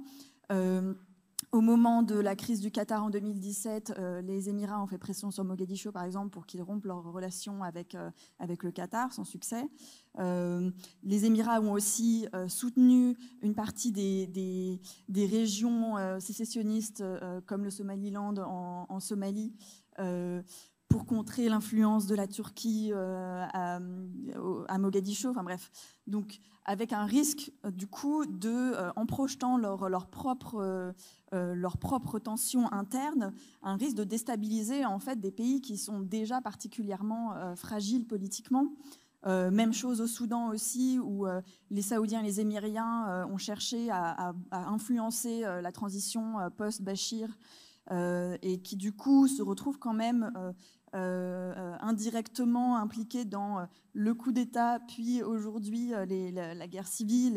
Au 1.55 1.61
moment 1.61 2.03
de 2.03 2.17
la 2.17 2.35
crise 2.35 2.59
du 2.59 2.73
Qatar 2.73 3.05
en 3.05 3.11
2017, 3.11 3.93
les 4.25 4.49
Émirats 4.49 4.83
ont 4.83 4.89
fait 4.89 4.99
pression 4.99 5.31
sur 5.31 5.45
Mogadiscio, 5.45 5.93
par 5.93 6.03
exemple, 6.03 6.31
pour 6.31 6.47
qu'ils 6.47 6.63
rompent 6.63 6.85
leurs 6.85 7.05
relations 7.05 7.63
avec, 7.63 7.97
avec 8.41 8.65
le 8.65 8.73
Qatar, 8.73 9.13
sans 9.13 9.23
succès. 9.23 9.63
Euh, 10.19 10.69
les 11.05 11.27
Émirats 11.27 11.61
ont 11.61 11.71
aussi 11.71 12.27
euh, 12.35 12.49
soutenu 12.49 13.17
une 13.41 13.55
partie 13.55 13.93
des, 13.93 14.27
des, 15.07 15.27
régions 15.27 15.97
euh, 15.97 16.19
sécessionnistes 16.19 17.05
comme 17.47 17.63
le 17.63 17.71
Somaliland 17.71 18.35
en 18.37 18.99
Somalie 18.99 19.55
pour 20.89 21.07
contrer 21.07 21.49
l'influence 21.49 22.07
de 22.07 22.15
la 22.15 22.27
Turquie 22.27 22.93
à, 22.93 23.77
à, 23.77 24.79
Mogadiscio. 24.79 25.31
Enfin 25.31 25.43
bref, 25.43 25.71
donc 26.07 26.39
avec 26.65 26.93
un 26.93 27.05
risque 27.05 27.53
du 27.73 27.87
coup 27.87 28.25
de, 28.27 28.75
en 28.97 29.07
projetant 29.07 29.57
leur, 29.59 30.07
propre 30.07 30.95
leur 31.33 31.79
propre 31.79 32.19
tension 32.19 32.73
interne, 32.73 33.33
un 33.63 33.77
risque 33.77 33.97
de 33.97 34.05
déstabiliser 34.05 34.85
en 34.85 34.99
fait 34.99 35.21
des 35.21 35.33
pays 35.33 35.61
qui 35.61 35.79
sont 35.79 36.01
déjà 36.01 36.41
particulièrement 36.41 37.35
fragiles 37.57 38.07
politiquement. 38.07 38.69
Euh, 39.27 39.51
même 39.51 39.73
chose 39.73 40.01
au 40.01 40.07
Soudan 40.07 40.49
aussi, 40.49 40.99
où 41.03 41.27
euh, 41.27 41.41
les 41.71 41.81
Saoudiens 41.81 42.21
et 42.21 42.25
les 42.25 42.41
Émiriens 42.41 43.09
euh, 43.09 43.27
ont 43.27 43.39
cherché 43.39 43.91
à, 43.91 44.35
influencer 44.51 45.41
la 45.41 45.73
transition 45.73 46.37
post-Bachir 46.57 47.29
et 47.91 48.61
qui 48.63 48.77
du 48.77 48.93
coup 48.93 49.29
se 49.29 49.43
retrouvent 49.43 49.79
quand 49.79 49.95
même 49.95 50.33
indirectement 50.93 52.79
impliqués 52.79 53.25
dans 53.25 53.67
le 53.93 54.15
coup 54.15 54.33
d'État, 54.33 54.79
puis 54.89 55.23
aujourd'hui 55.23 55.91
la, 55.91 56.67
guerre 56.69 56.87
civile. 56.87 57.37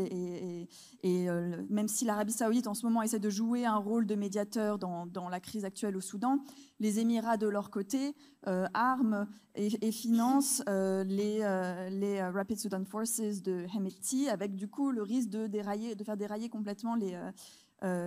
Et, 1.03 1.27
même 1.69 1.87
si 1.87 2.05
l'Arabie 2.05 2.33
saoudite 2.33 2.67
en 2.67 2.73
ce 2.73 2.85
moment 2.85 3.01
essaie 3.01 3.19
de 3.19 3.29
jouer 3.29 3.65
un 3.65 3.77
rôle 3.77 4.05
de 4.05 4.15
médiateur 4.15 4.77
dans, 4.77 5.29
la 5.29 5.39
crise 5.39 5.65
actuelle 5.65 5.97
au 5.97 6.01
Soudan, 6.01 6.39
les 6.79 6.99
Émirats 6.99 7.37
de 7.37 7.47
leur 7.47 7.69
côté 7.69 8.15
euh, 8.47 8.65
arment 8.73 9.25
et, 9.55 9.91
financent 9.91 10.63
euh, 10.69 11.03
les, 11.03 11.39
euh, 11.41 12.31
Rapid 12.31 12.59
Sudan 12.59 12.85
Forces 12.85 13.41
de 13.41 13.65
Hemeti, 13.75 14.29
avec 14.29 14.55
du 14.55 14.67
coup 14.67 14.91
le 14.91 15.01
risque 15.01 15.29
de 15.29 16.03
faire 16.03 16.17
dérailler 16.17 16.47
complètement 16.49 16.95
les, 16.95 17.17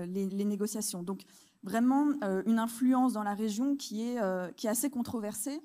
les, 0.06 0.44
négociations. 0.44 1.02
Donc 1.02 1.24
vraiment 1.62 2.06
une 2.46 2.58
influence 2.58 3.12
dans 3.12 3.22
la 3.22 3.34
région 3.34 3.76
qui 3.76 4.02
est, 4.02 4.18
qui 4.56 4.66
est 4.66 4.70
assez 4.70 4.90
controversée. 4.90 5.60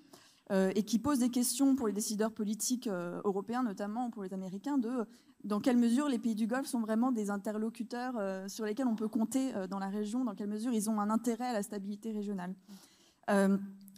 et 0.51 0.83
qui 0.83 0.99
pose 0.99 1.19
des 1.19 1.29
questions 1.29 1.75
pour 1.75 1.87
les 1.87 1.93
décideurs 1.93 2.31
politiques 2.31 2.87
européens, 3.23 3.63
notamment 3.63 4.11
pour 4.11 4.23
les 4.23 4.33
Américains, 4.33 4.77
de 4.77 5.05
dans 5.43 5.59
quelle 5.59 5.77
mesure 5.77 6.09
les 6.09 6.19
pays 6.19 6.35
du 6.35 6.47
Golfe 6.47 6.67
sont 6.67 6.81
vraiment 6.81 7.11
des 7.11 7.29
interlocuteurs 7.29 8.15
sur 8.49 8.65
lesquels 8.65 8.87
on 8.87 8.95
peut 8.95 9.07
compter 9.07 9.53
dans 9.69 9.79
la 9.79 9.89
région, 9.89 10.25
dans 10.25 10.35
quelle 10.35 10.49
mesure 10.49 10.73
ils 10.73 10.89
ont 10.89 10.99
un 10.99 11.09
intérêt 11.09 11.47
à 11.47 11.53
la 11.53 11.63
stabilité 11.63 12.11
régionale. 12.11 12.53
Euh, 13.29 13.57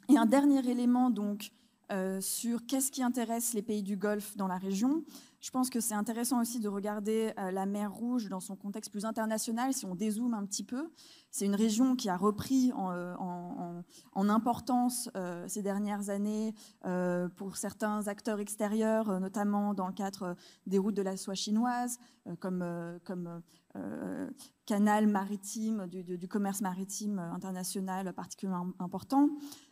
et 0.09 0.17
un 0.17 0.25
dernier 0.25 0.67
élément 0.69 1.09
donc 1.09 1.51
euh, 1.91 2.21
sur 2.21 2.65
qu'est-ce 2.65 2.91
qui 2.91 3.03
intéresse 3.03 3.53
les 3.53 3.61
pays 3.61 3.83
du 3.83 3.97
Golfe 3.97 4.35
dans 4.37 4.47
la 4.47 4.57
région. 4.57 5.03
Je 5.39 5.51
pense 5.51 5.69
que 5.69 5.79
c'est 5.79 5.93
intéressant 5.93 6.41
aussi 6.41 6.59
de 6.59 6.67
regarder 6.67 7.33
euh, 7.37 7.51
la 7.51 7.65
mer 7.65 7.93
Rouge 7.93 8.27
dans 8.29 8.39
son 8.39 8.55
contexte 8.55 8.91
plus 8.91 9.05
international, 9.05 9.73
si 9.73 9.85
on 9.85 9.95
dézoome 9.95 10.33
un 10.33 10.45
petit 10.45 10.63
peu. 10.63 10.89
C'est 11.31 11.45
une 11.45 11.55
région 11.55 11.95
qui 11.95 12.09
a 12.09 12.17
repris 12.17 12.71
en, 12.73 13.83
en, 14.13 14.29
importance 14.29 15.09
ces 15.47 15.61
dernières 15.61 16.09
années 16.09 16.53
pour 17.35 17.57
certains 17.57 18.07
acteurs 18.07 18.39
extérieurs, 18.39 19.19
notamment 19.19 19.73
dans 19.73 19.87
le 19.87 19.93
cadre 19.93 20.35
des 20.65 20.79
routes 20.79 20.95
de 20.95 21.01
la 21.01 21.15
soie 21.15 21.35
chinoise, 21.35 21.99
comme, 22.39 22.63
euh, 23.77 24.29
canal 24.65 25.07
maritime, 25.07 25.87
du, 25.87 26.27
commerce 26.27 26.59
maritime 26.59 27.19
international 27.19 28.11
particulièrement 28.11 28.73
important, 28.79 29.29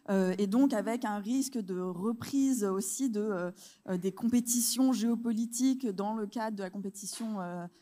euh, 0.09 0.33
et 0.37 0.47
donc 0.47 0.71
avec 0.71 1.03
un 1.03 1.17
risque 1.17 1.57
de 1.57 1.77
reprise 1.77 2.63
aussi 2.63 3.09
de, 3.09 3.51
euh, 3.89 3.97
des 3.97 4.13
compétitions 4.13 4.93
géopolitiques 4.93 5.85
dans 5.85 6.15
le 6.15 6.27
cadre 6.27 6.55
de 6.55 6.63
la 6.63 6.69
compétition 6.69 7.39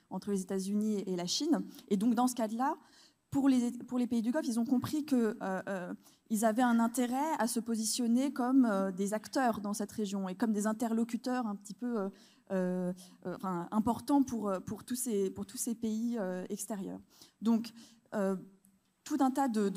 entre 0.09 0.31
les 0.31 0.41
États-Unis 0.41 1.03
et 1.05 1.15
la 1.15 1.27
Chine. 1.27 1.63
Et 1.89 1.97
donc 1.97 2.15
dans 2.15 2.27
ce 2.27 2.33
cadre-là, 2.33 2.77
pour 3.33 3.49
les, 3.49 4.07
pays 4.07 4.21
du 4.21 4.31
Golfe, 4.31 4.47
ils 4.47 4.59
ont 4.59 4.65
compris 4.65 5.05
qu'ils 5.05 6.45
avaient 6.45 6.61
un 6.61 6.79
intérêt 6.79 7.33
à 7.39 7.47
se 7.47 7.59
positionner 7.59 8.31
comme 8.31 8.91
des 8.95 9.13
acteurs 9.13 9.59
dans 9.59 9.73
cette 9.73 9.91
région 9.91 10.29
et 10.29 10.35
comme 10.35 10.53
des 10.53 10.67
interlocuteurs 10.67 11.47
un 11.47 11.55
petit 11.55 11.73
peu 11.73 12.09
euh, 12.51 12.93
euh, 13.25 13.35
enfin, 13.35 13.67
important 13.71 14.21
pour, 14.21 14.49
euh, 14.49 14.59
tous 14.85 14.95
ces, 14.95 15.75
pays 15.75 16.17
extérieurs. 16.49 16.99
Donc, 17.41 17.71
tout 19.03 19.17
un 19.19 19.31
tas 19.31 19.47
de, 19.47 19.71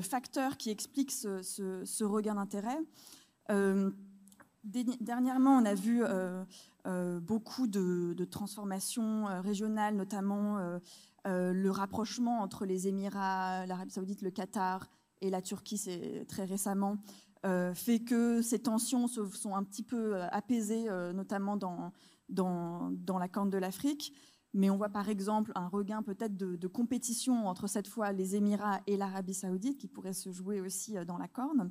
facteurs 0.00 0.56
qui 0.56 0.70
expliquent 0.70 1.12
ce, 1.12 1.42
ce, 1.42 2.04
regain 2.04 2.34
d'intérêt. 2.34 2.78
dernièrement, 5.00 5.56
on 5.56 5.64
a 5.64 5.74
vu 5.74 6.02
beaucoup 7.20 7.66
de, 7.66 8.24
transformations 8.24 9.24
régionales, 9.42 9.96
notamment 9.96 10.78
le 11.24 11.68
rapprochement 11.70 12.40
entre 12.40 12.64
les 12.66 12.88
Émirats, 12.88 13.66
l'Arabie 13.66 13.92
saoudite, 13.92 14.22
le 14.22 14.30
Qatar 14.30 14.88
et 15.20 15.30
la 15.30 15.40
Turquie, 15.40 15.78
c'est 15.78 16.26
très 16.28 16.44
récemment, 16.44 16.98
euh, 17.44 17.74
fait 17.74 18.00
que 18.00 18.40
ces 18.40 18.60
tensions 18.60 19.08
se 19.08 19.26
sont 19.30 19.56
un 19.56 19.64
petit 19.64 19.82
peu 19.82 20.14
euh, 20.14 20.28
apaisées, 20.28 20.88
euh, 20.88 21.12
notamment 21.12 21.56
dans, 21.56 21.92
la 23.18 23.28
Corne 23.28 23.50
de 23.50 23.58
l'Afrique. 23.58 24.12
Mais 24.54 24.70
on 24.70 24.76
voit 24.76 24.90
par 24.90 25.08
exemple 25.08 25.50
un 25.54 25.66
regain 25.66 26.02
peut-être 26.02 26.36
de, 26.36 26.66
compétition 26.68 27.48
entre 27.48 27.66
cette 27.66 27.88
fois 27.88 28.12
les 28.12 28.36
Émirats 28.36 28.80
et 28.86 28.96
l'Arabie 28.96 29.34
saoudite 29.34 29.78
qui 29.78 29.88
pourrait 29.88 30.12
se 30.12 30.30
jouer 30.30 30.60
aussi 30.60 30.94
dans 31.06 31.16
la 31.16 31.26
Corne. 31.26 31.70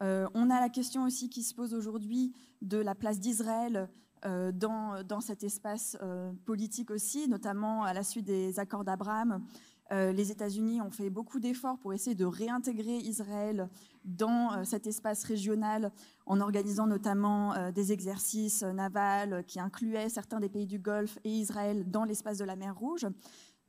on 0.00 0.50
a 0.50 0.60
la 0.60 0.68
question 0.68 1.02
aussi 1.02 1.28
qui 1.28 1.42
se 1.42 1.52
pose 1.52 1.74
aujourd'hui 1.74 2.32
de 2.60 2.78
la 2.78 2.94
place 2.94 3.18
d'Israël 3.18 3.88
dans, 4.24 5.02
dans, 5.02 5.20
cet 5.20 5.42
espace 5.42 5.96
politique 6.44 6.90
aussi, 6.90 7.28
notamment 7.28 7.84
à 7.84 7.92
la 7.92 8.02
suite 8.04 8.24
des 8.24 8.58
accords 8.60 8.84
d'Abraham. 8.84 9.44
les 9.90 10.30
États-Unis 10.30 10.80
ont 10.80 10.90
fait 10.90 11.10
beaucoup 11.10 11.40
d'efforts 11.40 11.78
pour 11.78 11.92
essayer 11.92 12.14
de 12.14 12.24
réintégrer 12.24 12.98
Israël 12.98 13.68
dans 14.04 14.64
cet 14.64 14.86
espace 14.86 15.24
régional 15.24 15.92
en 16.26 16.40
organisant 16.40 16.86
notamment 16.86 17.70
des 17.72 17.92
exercices 17.92 18.62
navals 18.62 19.44
qui 19.46 19.58
incluaient 19.58 20.08
certains 20.08 20.40
des 20.40 20.48
pays 20.48 20.66
du 20.66 20.78
Golfe 20.78 21.18
et 21.24 21.30
Israël 21.30 21.90
dans 21.90 22.04
l'espace 22.04 22.38
de 22.38 22.44
la 22.44 22.56
mer 22.56 22.76
Rouge. 22.76 23.06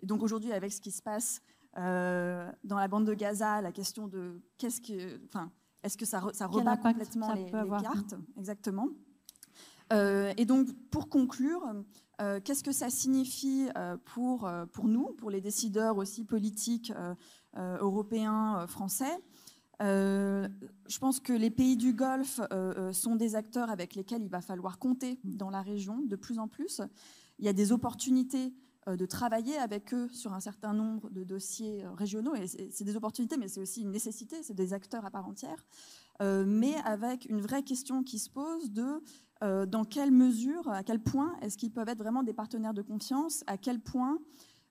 Et 0.04 0.06
donc 0.06 0.22
aujourd'hui, 0.22 0.52
avec 0.52 0.72
ce 0.72 0.82
qui 0.82 0.92
se 0.92 1.02
passe 1.02 1.42
euh, 1.78 2.52
dans 2.64 2.78
la 2.78 2.88
bande 2.88 3.06
de 3.06 3.14
Gaza, 3.14 3.62
la 3.62 3.72
question 3.72 4.08
de 4.08 4.42
qu'est-ce 4.58 4.80
que, 4.80 5.20
enfin, 5.26 5.52
est-ce 5.82 5.98
que 5.98 6.06
ça, 6.06 6.22
ça 6.34 6.46
rebat 6.46 6.78
complètement 6.78 7.34
les, 7.34 7.50
cartes? 7.50 8.16
Exactement. 8.38 8.90
Euh, 9.94 10.34
et 10.38 10.46
donc, 10.46 10.68
pour 10.90 11.08
conclure, 11.10 11.62
euh, 12.22 12.40
qu'est-ce 12.44 12.64
que 12.64 12.72
ça 12.72 12.90
signifie 12.90 13.68
pour, 14.06 14.50
pour 14.72 14.86
nous, 14.86 15.14
pour 15.14 15.30
les 15.30 15.42
décideurs 15.42 15.98
aussi 15.98 16.26
politiques 16.26 16.92
européens, 17.56 18.66
français 18.68 19.22
je 19.80 21.00
pense 21.00 21.20
que 21.20 21.34
les 21.34 21.50
pays 21.50 21.76
du 21.76 21.92
Golfe 21.92 22.40
sont 22.94 23.18
des 23.18 23.36
acteurs 23.36 23.70
avec 23.70 23.96
lesquels 23.96 24.22
il 24.22 24.30
va 24.30 24.40
falloir 24.40 24.80
compter 24.80 25.20
dans 25.26 25.50
la 25.50 25.62
région 25.62 26.00
de 26.00 26.16
plus 26.16 26.40
en 26.40 26.48
plus. 26.48 26.80
Il 27.40 27.46
y 27.46 27.50
a 27.50 27.54
des 27.54 27.74
opportunités 27.74 28.54
euh, 28.90 28.98
de 28.98 29.06
travailler 29.06 29.58
avec 29.58 29.94
eux 29.94 30.10
sur 30.10 30.34
un 30.34 30.42
certain 30.42 30.74
nombre 30.74 31.10
de 31.10 31.24
dossiers 31.24 31.86
euh, 31.86 31.94
régionaux. 31.94 32.36
Et 32.36 32.48
c'est 32.48 32.84
des 32.84 32.98
opportunités, 32.98 33.38
mais 33.38 33.48
c'est 33.48 33.62
aussi 33.62 33.82
une 33.82 33.92
nécessité, 33.92 34.44
c'est 34.44 34.54
des 34.54 34.74
acteurs 34.74 35.06
à 35.06 35.12
part 35.12 35.26
entière. 35.26 35.66
Euh, 36.22 36.44
mais 36.46 36.76
avec 36.84 37.26
une 37.30 37.40
vraie 37.40 37.64
question 37.64 38.04
qui 38.04 38.20
se 38.20 38.30
pose 38.30 38.72
de 38.72 39.02
dans 39.68 39.84
quelle 39.84 40.12
mesure, 40.12 40.70
à 40.70 40.84
quel 40.84 41.00
point 41.00 41.36
est-ce 41.42 41.58
qu'ils 41.58 41.72
peuvent 41.72 41.90
être 41.90 41.98
vraiment 41.98 42.24
des 42.24 42.34
partenaires 42.34 42.74
de 42.74 42.82
confiance, 42.82 43.44
à 43.48 43.58
quel 43.58 43.80
point 43.80 44.20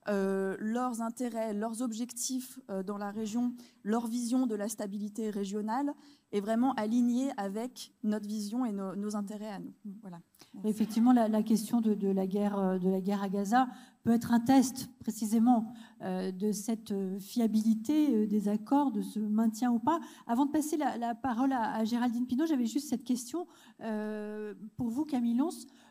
leurs 0.07 1.01
intérêts, 1.01 1.53
leurs 1.53 1.81
objectifs 1.81 2.59
dans 2.85 2.97
la 2.97 3.11
région, 3.11 3.53
leur 3.83 4.07
vision 4.07 4.47
de 4.47 4.55
la 4.55 4.67
stabilité 4.67 5.29
régionale 5.29 5.93
est 6.31 6.41
vraiment 6.41 6.73
alignée 6.73 7.29
avec 7.37 7.93
notre 8.03 8.27
vision 8.27 8.65
et 8.65 8.71
nos, 8.71 9.15
intérêts 9.15 9.51
à 9.51 9.59
nous? 9.59 9.73
Voilà. 10.01 10.19
Effectivement, 10.65 11.13
la, 11.13 11.43
question 11.43 11.79
de, 11.79 12.07
la 12.07 12.27
guerre, 12.27 12.79
de 12.79 12.89
la 12.89 12.99
guerre 12.99 13.23
à 13.23 13.29
Gaza 13.29 13.67
peut 14.03 14.11
être 14.11 14.33
un 14.33 14.39
test 14.39 14.89
précisément 14.99 15.73
euh, 16.01 16.31
de 16.31 16.51
cette 16.51 16.91
euh, 16.91 17.17
fiabilité 17.19 18.13
euh, 18.13 18.27
des 18.27 18.49
accords, 18.49 18.91
de 18.91 19.01
ce 19.01 19.19
maintien 19.19 19.71
ou 19.71 19.79
pas. 19.79 19.99
Avant 20.27 20.45
de 20.45 20.51
passer 20.51 20.77
la, 20.77 21.15
parole 21.15 21.53
à, 21.53 21.83
Géraldine 21.85 22.27
Pinault, 22.27 22.45
j'avais 22.45 22.65
juste 22.65 22.89
cette 22.89 23.03
question 23.03 23.47
pour 24.77 24.89
vous, 24.89 25.05
Camille 25.05 25.35
Lons. 25.35 25.49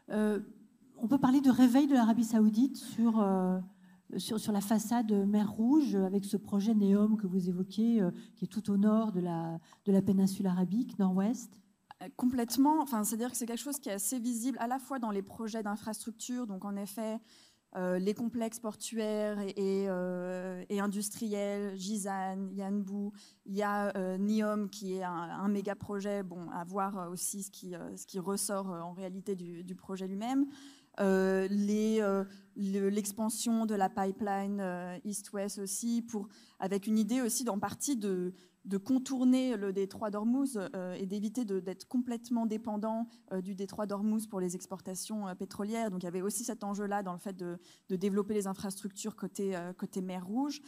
on 0.08 1.08
peut 1.08 1.18
parler 1.18 1.40
de 1.40 1.50
réveil 1.50 1.86
de 1.86 1.94
l'Arabie 1.94 2.24
saoudite 2.24 2.76
sur, 2.76 3.24
sur, 4.16 4.52
la 4.52 4.60
façade 4.60 5.12
mer 5.26 5.50
Rouge 5.50 5.94
avec 5.94 6.24
ce 6.24 6.36
projet 6.36 6.74
NEOM 6.74 7.16
que 7.16 7.26
vous 7.26 7.48
évoquez, 7.48 8.00
qui 8.36 8.44
est 8.44 8.48
tout 8.48 8.70
au 8.70 8.76
nord 8.76 9.12
de 9.12 9.20
la, 9.20 9.58
de 9.84 9.92
la 9.92 10.02
péninsule 10.02 10.46
arabique, 10.46 10.98
nord-ouest? 10.98 11.58
Complètement. 12.16 12.80
Enfin, 12.80 13.04
c'est-à-dire 13.04 13.30
que 13.30 13.36
c'est 13.36 13.46
quelque 13.46 13.60
chose 13.60 13.78
qui 13.78 13.88
est 13.88 13.92
assez 13.92 14.18
visible 14.18 14.58
à 14.60 14.66
la 14.66 14.78
fois 14.78 14.98
dans 14.98 15.10
les 15.10 15.22
projets 15.22 15.62
d'infrastructure, 15.62 16.46
donc 16.46 16.64
en 16.64 16.76
effet, 16.76 17.20
euh, 17.74 17.98
les 17.98 18.12
complexes 18.12 18.60
portuaires 18.60 19.40
et, 19.40 19.86
euh, 19.88 20.62
industriels, 20.70 21.74
Gizan, 21.76 22.50
Yanbu. 22.52 23.10
Il 23.46 23.54
y 23.54 23.62
a 23.62 23.96
euh, 23.96 24.18
NIOM 24.18 24.68
qui 24.68 24.96
est 24.96 25.02
un, 25.02 25.48
méga 25.48 25.74
projet, 25.74 26.22
bon, 26.22 26.50
à 26.50 26.64
voir 26.64 27.10
aussi 27.10 27.42
ce 27.42 27.50
qui, 27.50 27.74
ce 27.96 28.06
qui 28.06 28.18
ressort 28.18 28.66
en 28.66 28.92
réalité 28.92 29.36
du, 29.36 29.74
projet 29.74 30.06
lui-même. 30.06 30.46
L'expansion 32.56 33.66
de 33.66 33.74
la 33.74 33.88
pipeline 33.88 35.00
East-West 35.04 35.58
aussi, 35.58 36.02
pour, 36.02 36.28
avec 36.58 36.86
une 36.86 36.98
idée 36.98 37.20
aussi 37.20 37.48
en 37.48 37.58
partie 37.58 37.96
de, 37.96 38.34
de 38.64 38.76
contourner 38.76 39.56
le 39.56 39.72
détroit 39.72 40.10
d'Ormuz 40.10 40.56
euh, 40.56 40.94
et 40.94 41.06
d'éviter 41.06 41.44
d'être 41.44 41.88
complètement 41.88 42.46
dépendant 42.46 43.08
euh, 43.32 43.40
du 43.40 43.54
détroit 43.54 43.86
d'Ormuz 43.86 44.26
pour 44.28 44.40
les 44.40 44.54
exportations 44.54 45.26
euh, 45.26 45.34
pétrolières. 45.34 45.90
Donc 45.90 46.02
il 46.02 46.06
y 46.06 46.08
avait 46.08 46.22
aussi 46.22 46.44
cet 46.44 46.62
enjeu-là 46.62 47.02
dans 47.02 47.12
le 47.12 47.18
fait 47.18 47.36
de, 47.36 47.58
développer 47.90 48.34
les 48.34 48.46
infrastructures 48.46 49.16
côté, 49.16 49.54
côté 49.76 50.00
mer 50.00 50.26
Rouge. 50.26 50.62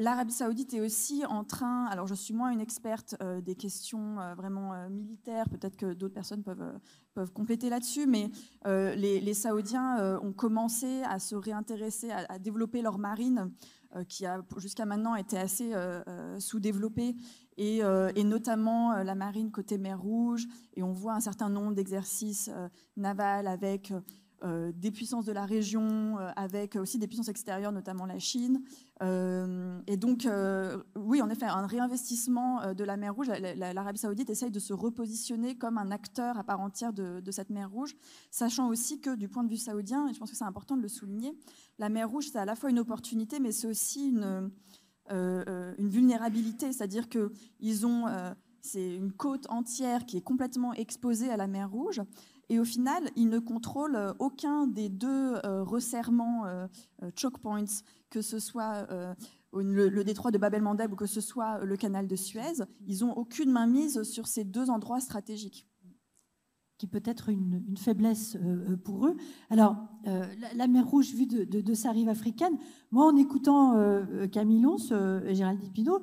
L'Arabie 0.00 0.32
saoudite 0.32 0.74
est 0.74 0.80
aussi 0.80 1.26
en 1.26 1.44
train, 1.44 1.86
alors 1.86 2.06
je 2.06 2.14
suis 2.14 2.32
moins 2.32 2.50
une 2.50 2.60
experte 2.60 3.16
des 3.42 3.54
questions 3.56 4.16
vraiment 4.36 4.88
militaires, 4.88 5.48
peut-être 5.48 5.76
que 5.76 5.92
d'autres 5.92 6.14
personnes 6.14 6.44
peuvent, 6.44 6.72
peuvent 7.14 7.32
compléter 7.32 7.68
là-dessus, 7.68 8.06
mais 8.06 8.30
les, 8.64 9.34
Saoudiens 9.34 10.18
ont 10.22 10.32
commencé 10.32 11.02
à 11.02 11.18
se 11.18 11.34
réintéresser, 11.34 12.10
à, 12.10 12.26
à 12.28 12.38
développer 12.38 12.80
leur 12.80 12.98
marine 12.98 13.50
euh, 13.96 14.04
qui 14.04 14.26
a 14.26 14.44
jusqu'à 14.58 14.84
maintenant 14.84 15.14
été 15.14 15.38
assez 15.38 15.72
euh, 15.72 16.02
euh, 16.08 16.38
sous-développée, 16.38 17.16
et, 17.56 17.82
notamment 18.22 19.02
la 19.02 19.14
marine 19.14 19.50
côté 19.50 19.78
mer 19.78 19.98
Rouge. 19.98 20.46
Et 20.74 20.82
on 20.82 20.92
voit 20.92 21.14
un 21.14 21.20
certain 21.20 21.48
nombre 21.48 21.74
d'exercices 21.74 22.50
navals 22.96 23.48
avec 23.48 23.92
des 24.44 24.90
puissances 24.90 25.24
de 25.24 25.32
la 25.32 25.44
région, 25.44 26.16
avec 26.36 26.76
aussi 26.76 26.98
des 26.98 27.08
puissances 27.08 27.28
extérieures, 27.28 27.72
notamment 27.72 28.06
la 28.06 28.18
Chine. 28.18 28.62
et 29.00 29.96
donc, 29.96 30.28
oui, 30.96 31.20
en 31.22 31.28
effet, 31.28 31.46
un 31.46 31.66
réinvestissement 31.66 32.72
de 32.72 32.84
la 32.84 32.96
mer 32.96 33.14
Rouge. 33.14 33.28
L'Arabie 33.56 33.98
saoudite 33.98 34.30
essaye 34.30 34.50
de 34.50 34.60
se 34.60 34.72
repositionner 34.72 35.56
comme 35.56 35.76
un 35.76 35.90
acteur 35.90 36.38
à 36.38 36.44
part 36.44 36.60
entière 36.60 36.92
de, 36.92 37.30
cette 37.30 37.50
mer 37.50 37.70
Rouge, 37.70 37.96
sachant 38.30 38.68
aussi 38.68 39.00
que 39.00 39.16
du 39.16 39.28
point 39.28 39.42
de 39.42 39.50
vue 39.50 39.56
saoudien, 39.56 40.08
et 40.08 40.14
je 40.14 40.18
pense 40.18 40.30
que 40.30 40.36
c'est 40.36 40.44
important 40.44 40.76
de 40.76 40.82
le 40.82 40.88
souligner, 40.88 41.36
la 41.78 41.88
mer 41.88 42.08
Rouge, 42.08 42.28
c'est 42.32 42.38
à 42.38 42.44
la 42.44 42.56
fois 42.56 42.70
une 42.70 42.78
opportunité, 42.78 43.40
mais 43.40 43.52
c'est 43.52 43.66
aussi 43.66 44.08
une, 44.08 44.50
euh, 45.10 45.44
euh, 45.48 45.74
vulnérabilité. 45.78 46.72
C'est-à-dire 46.72 47.08
qu'ils 47.08 47.86
ont. 47.86 48.06
Euh, 48.06 48.34
c'est 48.60 48.96
une 48.96 49.12
côte 49.12 49.46
entière 49.48 50.04
qui 50.04 50.18
est 50.18 50.22
complètement 50.22 50.74
exposée 50.74 51.30
à 51.30 51.36
la 51.36 51.46
mer 51.46 51.70
Rouge. 51.70 52.02
Et 52.50 52.58
au 52.58 52.64
final, 52.64 53.10
ils 53.16 53.28
ne 53.28 53.38
contrôlent 53.38 54.14
aucun 54.18 54.66
des 54.66 54.88
deux 54.88 55.34
resserrements 55.44 56.44
choke 57.14 57.38
points, 57.38 57.64
que 58.10 58.22
ce 58.22 58.38
soit 58.38 58.86
le, 59.52 60.02
détroit 60.02 60.30
de 60.30 60.38
Bab 60.38 60.54
el-Mandeb 60.54 60.92
ou 60.92 60.96
que 60.96 61.06
ce 61.06 61.20
soit 61.20 61.64
le 61.64 61.76
canal 61.76 62.06
de 62.06 62.16
Suez. 62.16 62.64
Ils 62.86 63.00
n'ont 63.00 63.12
aucune 63.12 63.50
mainmise 63.50 64.02
sur 64.02 64.26
ces 64.26 64.44
deux 64.44 64.70
endroits 64.70 65.00
stratégiques 65.00 65.68
qui 66.78 66.86
peut 66.86 67.02
être 67.04 67.28
une, 67.28 67.76
faiblesse 67.76 68.36
euh, 68.36 68.70
euh, 68.70 68.76
pour 68.76 69.06
eux. 69.06 69.16
Alors, 69.50 69.76
euh, 70.06 70.24
la, 70.54 70.68
mer 70.68 70.86
Rouge 70.86 71.12
vue 71.12 71.26
de, 71.26 71.74
sa 71.74 71.90
rive 71.90 72.08
africaine, 72.08 72.56
moi, 72.92 73.06
en 73.06 73.16
écoutant 73.16 73.76
Camille 74.32 74.60
Lons 74.60 74.78
et 75.26 75.34
Géraldine 75.34 75.72
Pinault, 75.72 76.02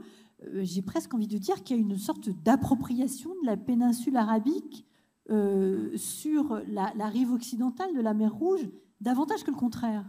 j'ai 0.57 0.81
presque 0.81 1.13
envie 1.13 1.27
de 1.27 1.37
dire 1.37 1.63
qu'il 1.63 1.77
y 1.77 1.79
a 1.79 1.81
une 1.81 1.97
sorte 1.97 2.29
d'appropriation 2.43 3.31
de 3.41 3.47
la 3.47 3.57
péninsule 3.57 4.17
arabique 4.17 4.85
sur 5.27 6.61
la, 6.67 7.07
rive 7.09 7.31
occidentale 7.31 7.95
de 7.95 8.01
la 8.01 8.13
mer 8.13 8.33
Rouge, 8.33 8.67
davantage 9.01 9.43
que 9.43 9.51
le 9.51 9.57
contraire. 9.57 10.05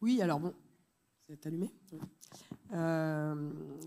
Oui, 0.00 0.22
alors 0.22 0.40
bon, 0.40 0.54
c'est 1.28 1.46
allumé. 1.46 1.72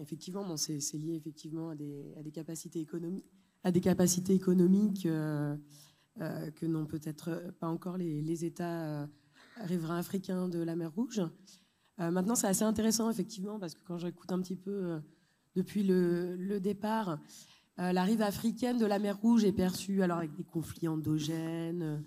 effectivement, 0.02 0.46
bon, 0.46 0.58
c'est 0.58 0.80
lié 0.94 1.16
effectivement 1.16 1.70
à 1.70 1.76
des, 1.76 2.32
capacités 2.32 2.82
économiques, 4.34 5.08
euh, 6.20 6.52
que 6.52 6.66
n'ont 6.66 6.86
peut-être 6.86 7.54
pas 7.60 7.68
encore 7.68 7.96
les, 7.96 8.44
États 8.44 8.82
euh, 8.84 9.08
riverains 9.62 9.98
africains 9.98 10.50
de 10.50 10.60
la 10.60 10.76
mer 10.76 10.94
Rouge. 10.94 11.22
Euh, 12.02 12.12
maintenant, 12.12 12.36
c'est 12.36 12.48
assez 12.48 12.66
intéressant, 12.66 13.10
effectivement, 13.10 13.60
parce 13.60 13.76
que 13.76 13.82
quand 13.86 13.98
j'écoute 13.98 14.30
un 14.32 14.42
petit 14.42 14.58
peu 14.58 15.00
depuis 15.56 15.84
le, 15.84 16.60
départ, 16.60 17.18
la 17.78 18.04
rive 18.04 18.22
africaine 18.22 18.78
de 18.78 18.86
la 18.86 19.00
mer 19.00 19.18
Rouge 19.20 19.44
est 19.44 19.52
perçue 19.52 20.04
alors 20.04 20.20
avec 20.20 20.36
des 20.36 20.44
conflits 20.44 20.88
endogènes, 20.88 22.04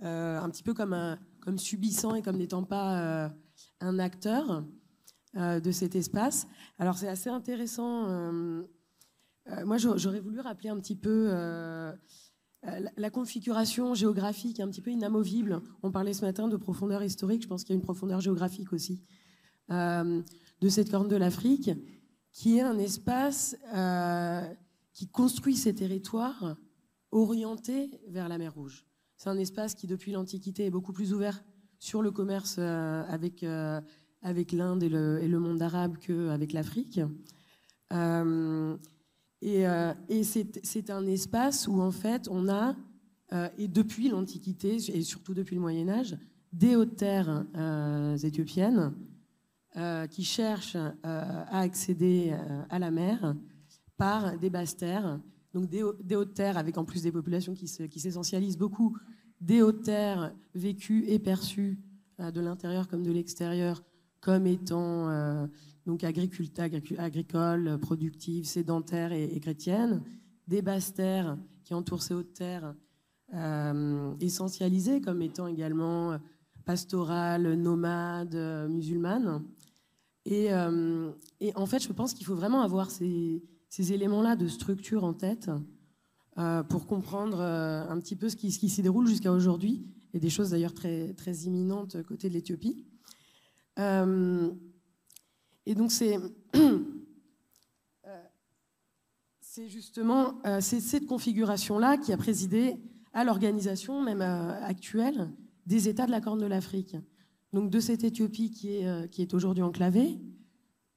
un 0.00 0.50
petit 0.50 0.62
peu 0.62 0.74
comme, 0.74 1.16
comme 1.40 1.56
subissant 1.56 2.14
et 2.14 2.20
comme 2.22 2.36
n'étant 2.36 2.64
pas 2.64 3.32
un 3.80 3.98
acteur 3.98 4.64
de 5.34 5.70
cet 5.70 5.94
espace. 5.96 6.46
Alors 6.78 6.98
c'est 6.98 7.08
assez 7.08 7.30
intéressant. 7.30 8.06
moi, 9.64 9.78
j'aurais 9.78 10.20
voulu 10.20 10.40
rappeler 10.40 10.68
un 10.68 10.78
petit 10.78 10.96
peu 10.96 11.30
euh, 12.66 12.80
la 12.96 13.10
configuration 13.10 13.94
géographique 13.94 14.60
un 14.60 14.68
petit 14.68 14.80
peu 14.80 14.90
inamovible. 14.90 15.60
On 15.82 15.90
parlait 15.90 16.14
ce 16.14 16.24
matin 16.24 16.48
de 16.48 16.56
profondeur 16.56 17.02
historique, 17.02 17.42
je 17.42 17.48
pense 17.48 17.62
qu'il 17.62 17.74
y 17.74 17.76
a 17.76 17.78
une 17.78 17.84
profondeur 17.84 18.20
géographique 18.20 18.72
aussi 18.72 19.02
euh, 19.70 20.22
de 20.60 20.68
cette 20.68 20.90
corne 20.90 21.08
de 21.08 21.16
l'Afrique, 21.16 21.70
qui 22.32 22.58
est 22.58 22.62
un 22.62 22.78
espace 22.78 23.56
euh, 23.74 24.42
qui 24.94 25.08
construit 25.08 25.56
ses 25.56 25.74
territoires 25.74 26.56
orientés 27.10 27.90
vers 28.08 28.28
la 28.28 28.38
mer 28.38 28.54
Rouge. 28.54 28.86
C'est 29.16 29.28
un 29.28 29.38
espace 29.38 29.74
qui, 29.74 29.86
depuis 29.86 30.12
l'Antiquité, 30.12 30.66
est 30.66 30.70
beaucoup 30.70 30.92
plus 30.92 31.12
ouvert 31.12 31.44
sur 31.78 32.00
le 32.00 32.10
commerce 32.10 32.58
avec, 32.58 33.44
avec 34.22 34.52
l'Inde 34.52 34.82
et 34.82 34.88
le, 34.88 35.38
monde 35.38 35.60
arabe 35.62 35.96
qu'avec 35.98 36.52
l'Afrique. 36.52 37.00
Et, 39.42 39.64
et 40.08 40.24
c'est 40.24 40.90
un 40.90 41.06
espace 41.06 41.68
où, 41.68 41.80
en 41.80 41.90
fait, 41.90 42.28
on 42.30 42.48
a, 42.48 42.76
et 43.58 43.68
depuis 43.68 44.08
l'Antiquité, 44.08 44.76
et 44.76 45.02
surtout 45.02 45.34
depuis 45.34 45.54
le 45.54 45.60
Moyen 45.60 45.88
Âge, 45.88 46.16
des 46.52 46.76
hautes 46.76 46.96
terres 46.96 47.44
éthiopiennes 48.22 48.92
qui 50.10 50.24
cherchent 50.24 50.76
à 51.02 51.58
accéder 51.58 52.34
à 52.70 52.78
la 52.78 52.90
mer 52.90 53.34
par 54.04 54.38
des 54.38 54.50
basses 54.50 54.76
terres 54.76 55.18
donc 55.54 55.70
des, 55.70 55.82
hautes 55.82 56.34
terres 56.34 56.58
avec 56.58 56.76
en 56.76 56.84
plus 56.84 57.02
des 57.02 57.12
populations 57.12 57.54
qui 57.54 57.68
s'essentialisent 57.68 58.58
beaucoup, 58.58 58.98
des 59.40 59.62
hautes 59.62 59.84
terres 59.84 60.34
vécues 60.54 61.04
et 61.06 61.18
perçues 61.18 61.78
euh, 62.20 62.30
de 62.30 62.40
l'intérieur 62.40 62.88
comme 62.88 63.02
de 63.02 63.12
l'extérieur 63.12 63.82
comme 64.20 64.46
étant 64.46 65.08
euh, 65.08 65.46
donc 65.86 66.02
agricoles, 66.02 67.78
productives, 67.80 68.46
sédentaires 68.46 69.12
et, 69.12 69.38
chrétiennes, 69.40 70.02
des 70.48 70.60
basses 70.60 70.92
terres 70.92 71.38
qui 71.62 71.72
entourent 71.72 72.02
ces 72.02 72.14
hautes 72.14 72.34
terres 72.34 72.74
euh, 73.32 74.12
essentialisées 74.20 75.00
comme 75.00 75.22
étant 75.22 75.46
également 75.46 76.18
pastorales, 76.64 77.54
nomades, 77.54 78.68
musulmanes. 78.68 79.44
Et, 80.24 80.48
et, 81.40 81.54
en 81.54 81.66
fait, 81.66 81.80
je 81.80 81.92
pense 81.92 82.14
qu'il 82.14 82.24
faut 82.24 82.34
vraiment 82.34 82.62
avoir 82.62 82.90
ces, 82.90 83.42
ces 83.74 83.92
éléments-là 83.92 84.36
de 84.36 84.46
structure 84.46 85.02
en 85.02 85.14
tête 85.14 85.50
euh, 86.38 86.62
pour 86.62 86.86
comprendre 86.86 87.40
euh, 87.40 87.84
un 87.88 87.98
petit 87.98 88.14
peu 88.14 88.28
ce 88.28 88.36
qui, 88.36 88.52
ce 88.52 88.68
s'y 88.68 88.82
déroule 88.82 89.08
jusqu'à 89.08 89.32
aujourd'hui, 89.32 89.84
et 90.12 90.20
des 90.20 90.30
choses 90.30 90.50
d'ailleurs 90.50 90.74
très, 90.74 91.12
imminentes 91.44 92.00
côté 92.04 92.28
de 92.28 92.34
l'Éthiopie. 92.34 92.86
Euh, 93.80 94.48
et 95.66 95.74
donc 95.74 95.90
c'est 95.90 96.18
justement 99.66 100.40
cette 100.60 101.06
configuration-là 101.06 101.96
qui 101.96 102.12
a 102.12 102.16
présidé 102.16 102.76
à 103.12 103.24
l'organisation 103.24 104.00
même 104.00 104.22
actuelle 104.22 105.32
des 105.66 105.88
États 105.88 106.06
de 106.06 106.12
la 106.12 106.20
Corne 106.20 106.40
de 106.40 106.46
l'Afrique. 106.46 106.96
Donc 107.52 107.70
de 107.70 107.80
cette 107.80 108.04
Éthiopie 108.04 108.52
qui 108.52 108.76
est 108.76 109.34
aujourd'hui 109.34 109.64
enclavée, 109.64 110.20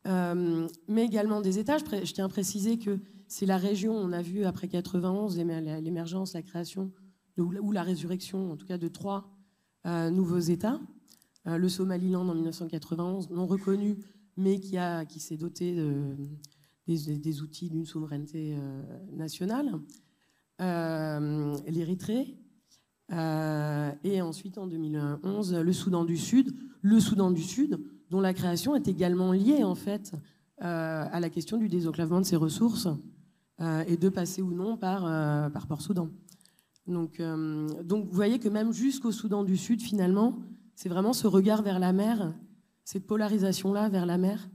euh, 0.08 0.68
mais 0.88 1.06
également 1.06 1.42
des 1.42 1.60
États. 1.60 1.78
Je, 1.78 2.14
tiens 2.14 2.26
à 2.26 2.30
préciser 2.30 2.80
que 2.80 3.00
c'est 3.28 3.46
la 3.46 3.58
région, 3.58 3.94
on 3.94 4.12
a 4.14 4.22
vu 4.22 4.46
après 4.46 4.68
91 4.68 5.38
l'émergence, 5.38 6.34
la 6.34 6.42
création 6.42 6.92
ou 7.38 7.72
la 7.72 7.84
résurrection, 7.84 8.52
en 8.52 8.56
tout 8.56 8.66
cas, 8.66 8.78
de 8.78 8.88
trois 8.88 9.30
euh, 9.86 10.10
nouveaux 10.10 10.40
États. 10.40 10.80
Euh, 11.46 11.58
le 11.58 11.70
Somaliland 11.70 12.28
en 12.28 12.34
1991, 12.34 13.30
non 13.30 13.46
reconnu, 13.46 13.98
mais 14.38 14.60
qui, 14.60 14.78
qui 15.10 15.20
s'est 15.20 15.38
doté 15.38 15.76
de, 15.76 16.16
des, 16.88 17.42
outils 17.42 17.70
d'une 17.70 17.86
souveraineté 17.86 18.56
nationale. 19.12 19.72
L'Érythrée, 20.60 22.38
et 23.12 24.22
ensuite 24.22 24.58
en 24.58 24.68
2011, 24.68 25.56
le 25.56 25.74
Soudan 25.74 26.06
du 26.06 26.18
Sud. 26.18 26.56
Le 26.82 27.00
Soudan 27.00 27.32
du 27.32 27.42
Sud, 27.42 27.80
dont 28.10 28.22
la 28.22 28.34
création 28.34 28.76
est 28.76 28.88
également 28.88 29.32
liée 29.32 29.64
en 29.64 29.76
fait 29.76 30.14
euh, 30.64 31.06
à 31.12 31.20
la 31.20 31.30
question 31.30 31.58
du 31.58 31.70
désenclavement 31.70 32.20
de 32.20 32.26
ses 32.26 32.36
ressources 32.36 32.88
euh, 33.62 33.84
et 33.88 33.96
de 33.96 34.10
passer 34.10 34.42
ou 34.42 34.52
non 34.52 34.76
par, 34.76 35.06
euh, 35.06 35.50
par 35.50 35.68
Port-Soudan. 35.68 36.10
Donc, 36.88 37.22
donc 37.84 38.06
vous 38.06 38.14
voyez 38.14 38.40
que 38.40 38.48
même 38.48 38.72
jusqu'au 38.72 39.12
Soudan 39.12 39.44
du 39.44 39.58
Sud, 39.58 39.82
finalement, 39.82 40.40
c'est 40.74 40.88
vraiment 40.88 41.12
ce 41.12 41.28
regard 41.28 41.62
vers 41.62 41.80
la 41.80 41.92
mer, 41.92 42.34
cette 42.86 43.06
polarisation-là 43.06 43.90
vers 43.90 44.06
la 44.06 44.18
mer, 44.18 44.50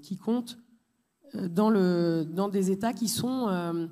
qui 0.00 0.16
compte 0.16 0.58
dans, 1.34 1.70
le, 1.70 2.24
dans 2.24 2.48
des 2.48 2.70
États 2.70 2.92
qui 2.92 3.08
sont, 3.08 3.88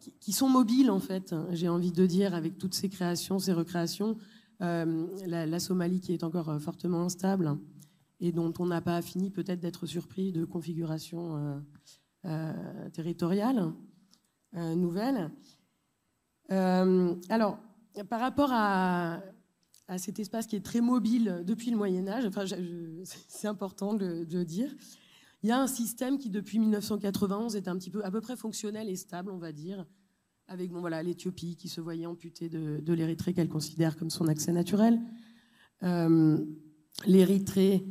qui, 0.00 0.12
qui, 0.18 0.32
sont 0.32 0.48
mobiles, 0.48 0.90
en 0.90 0.98
fait, 0.98 1.36
j'ai 1.52 1.68
envie 1.68 1.92
de 1.92 2.04
dire, 2.04 2.34
avec 2.34 2.58
toutes 2.58 2.74
ces 2.74 2.88
créations, 2.88 3.38
ces 3.38 3.52
recréations, 3.52 4.18
euh, 4.62 5.06
la, 5.26 5.58
Somalie 5.58 6.00
qui 6.00 6.12
est 6.12 6.22
encore 6.22 6.48
euh, 6.48 6.58
fortement 6.60 7.02
instable 7.02 7.58
et 8.20 8.30
dont 8.30 8.52
on 8.60 8.66
n'a 8.66 8.80
pas 8.80 9.02
fini 9.02 9.30
peut-être 9.30 9.58
d'être 9.58 9.86
surpris 9.86 10.30
de 10.30 10.44
configuration 10.44 11.60
euh, 12.24 12.88
territoriale 12.92 13.72
nouvelle. 14.54 15.30
alors, 16.48 17.58
par 18.08 18.20
rapport 18.20 18.50
à, 18.52 19.22
cet 19.96 20.20
espace 20.20 20.46
qui 20.46 20.56
est 20.56 20.64
très 20.64 20.80
mobile 20.80 21.42
depuis 21.44 21.70
le 21.70 21.76
Moyen 21.76 22.06
Âge, 22.06 22.24
enfin, 22.26 22.44
c'est 23.04 23.48
important 23.48 23.94
de, 23.94 24.24
de, 24.24 24.42
dire, 24.44 24.72
il 25.42 25.48
y 25.48 25.52
a 25.52 25.58
un 25.58 25.66
système 25.66 26.18
qui 26.18 26.30
depuis 26.30 26.58
1991 26.58 27.56
est 27.56 27.66
un 27.66 27.76
petit 27.76 27.90
peu 27.90 28.04
à 28.04 28.10
peu 28.10 28.20
près 28.20 28.36
fonctionnel 28.36 28.88
et 28.88 28.96
stable, 28.96 29.32
on 29.32 29.38
va 29.38 29.52
dire, 29.52 29.86
avec 30.52 30.70
bon, 30.70 30.80
voilà, 30.80 31.02
l'Éthiopie 31.02 31.56
qui 31.56 31.68
se 31.68 31.80
voyait 31.80 32.04
amputée 32.04 32.50
de, 32.50 32.78
de 32.80 32.92
l'Érythrée 32.92 33.32
qu'elle 33.32 33.48
considère 33.48 33.96
comme 33.96 34.10
son 34.10 34.28
accès 34.28 34.52
naturel. 34.52 35.00
Euh, 35.82 36.38
L'Érythrée 37.06 37.86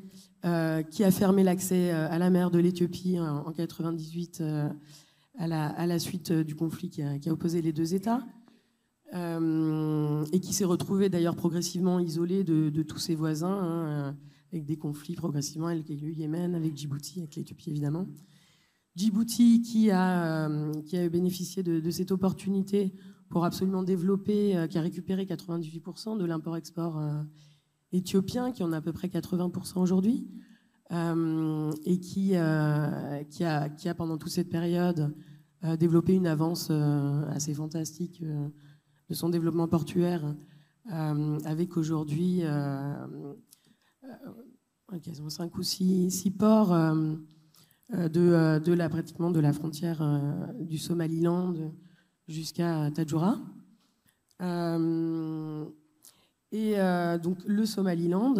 euh, 0.46 0.84
qui 0.84 1.04
a 1.04 1.10
fermé 1.10 1.44
l'accès 1.44 1.92
euh, 1.92 2.08
à 2.10 2.20
la 2.20 2.30
mer 2.30 2.52
de 2.52 2.60
l'Éthiopie 2.60 3.20
en, 3.20 3.50
1998 3.50 4.44
à, 5.40 5.48
la, 5.48 5.68
à, 5.70 5.88
la, 5.88 5.98
suite 5.98 6.32
du 6.32 6.56
conflit 6.56 6.90
qui 6.90 7.02
a, 7.02 7.34
opposé 7.34 7.64
les 7.64 7.74
deux 7.74 7.96
États. 7.96 8.24
et 9.12 10.40
qui 10.40 10.54
s'est 10.54 10.66
retrouvée 10.66 11.10
d'ailleurs 11.10 11.36
progressivement 11.36 12.00
isolée 12.00 12.44
de, 12.44 12.70
de, 12.70 12.84
tous 12.84 13.00
ses 13.00 13.16
voisins, 13.16 13.60
hein, 13.60 14.16
avec 14.54 14.66
des 14.66 14.78
conflits 14.78 15.16
progressivement 15.16 15.68
avec 15.68 15.90
le 15.90 16.12
Yémen, 16.12 16.54
avec 16.54 16.78
Djibouti, 16.78 17.20
avec 17.20 17.36
l'Éthiopie 17.36 17.72
évidemment. 17.72 18.06
Djibouti 18.96 19.62
qui 19.62 19.90
a, 19.90 20.50
euh, 20.50 21.10
bénéficié 21.10 21.64
de, 21.64 21.90
cette 21.92 22.12
opportunité 22.12 22.94
pour 23.30 23.46
absolument 23.46 23.84
développer, 23.84 24.58
euh, 24.58 24.68
qui 24.68 24.78
a 24.78 24.82
récupéré 24.82 25.26
98% 25.26 26.18
de 26.18 26.26
l'import-export 26.26 27.00
euh, 27.00 27.24
éthiopien, 27.94 28.52
qui 28.52 28.64
en 28.64 28.74
a 28.74 28.78
à 28.78 28.82
peu 28.82 28.92
près 28.92 29.08
80% 29.08 29.80
aujourd'hui, 29.80 30.28
et 30.94 32.00
qui, 32.02 32.36
a, 32.36 33.24
pendant 33.96 34.18
toute 34.18 34.32
cette 34.32 34.50
période 34.50 35.16
développé 35.80 36.14
une 36.14 36.28
avance 36.28 36.70
assez 36.70 37.54
fantastique 37.54 38.22
de 38.22 39.14
son 39.14 39.30
développement 39.30 39.70
portuaire, 39.70 40.36
avec 40.90 41.78
aujourd'hui 41.78 42.42
quasiment 45.02 45.30
5 45.30 45.58
ou 45.58 45.64
6 45.64 46.32
ports 46.38 46.74
euh, 47.94 48.08
euh, 48.16 48.60
de, 48.60 48.74
la, 48.74 48.90
pratiquement 48.90 49.32
de 49.32 49.40
la 49.40 49.52
frontière 49.52 50.02
euh, 50.02 50.32
du 50.60 50.78
Somaliland 50.78 51.54
jusqu'à 52.28 52.90
Tadjoura. 52.92 53.40
et 56.52 56.76
donc 57.22 57.38
le 57.46 57.66
Somaliland, 57.66 58.36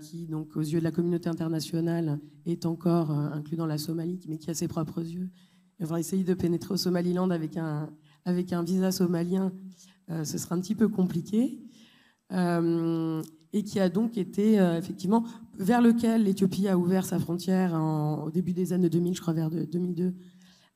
qui 0.00 0.26
donc 0.26 0.56
aux 0.56 0.62
yeux 0.62 0.78
de 0.78 0.84
la 0.84 0.90
communauté 0.90 1.28
internationale 1.28 2.18
est 2.46 2.64
encore 2.64 3.10
inclus 3.10 3.56
dans 3.56 3.66
la 3.66 3.76
Somalie, 3.76 4.20
mais 4.28 4.38
qui 4.38 4.50
a 4.50 4.54
ses 4.54 4.68
propres 4.68 5.02
yeux. 5.02 5.28
Va 5.78 6.00
essayer 6.00 6.24
de 6.24 6.34
pénétrer 6.34 6.74
au 6.74 6.78
Somaliland 6.78 7.28
avec 7.30 7.56
un, 7.58 7.90
avec 8.24 8.52
un 8.52 8.62
visa 8.62 8.90
somalien, 8.92 9.52
ce 10.08 10.38
sera 10.38 10.54
un 10.54 10.60
petit 10.60 10.74
peu 10.74 10.88
compliqué 10.88 11.60
et 13.52 13.62
qui 13.62 13.80
a 13.80 13.88
donc 13.88 14.16
été 14.16 14.58
euh, 14.58 14.78
effectivement 14.78 15.24
vers 15.58 15.82
lequel 15.82 16.24
l'Éthiopie 16.24 16.68
a 16.68 16.78
ouvert 16.78 17.04
sa 17.04 17.18
frontière 17.18 17.74
au 17.74 18.30
début 18.30 18.52
des 18.52 18.72
années 18.72 18.88
2000, 18.88 19.14
je 19.14 19.20
crois 19.20 19.34
vers 19.34 19.50
2002, 19.50 20.14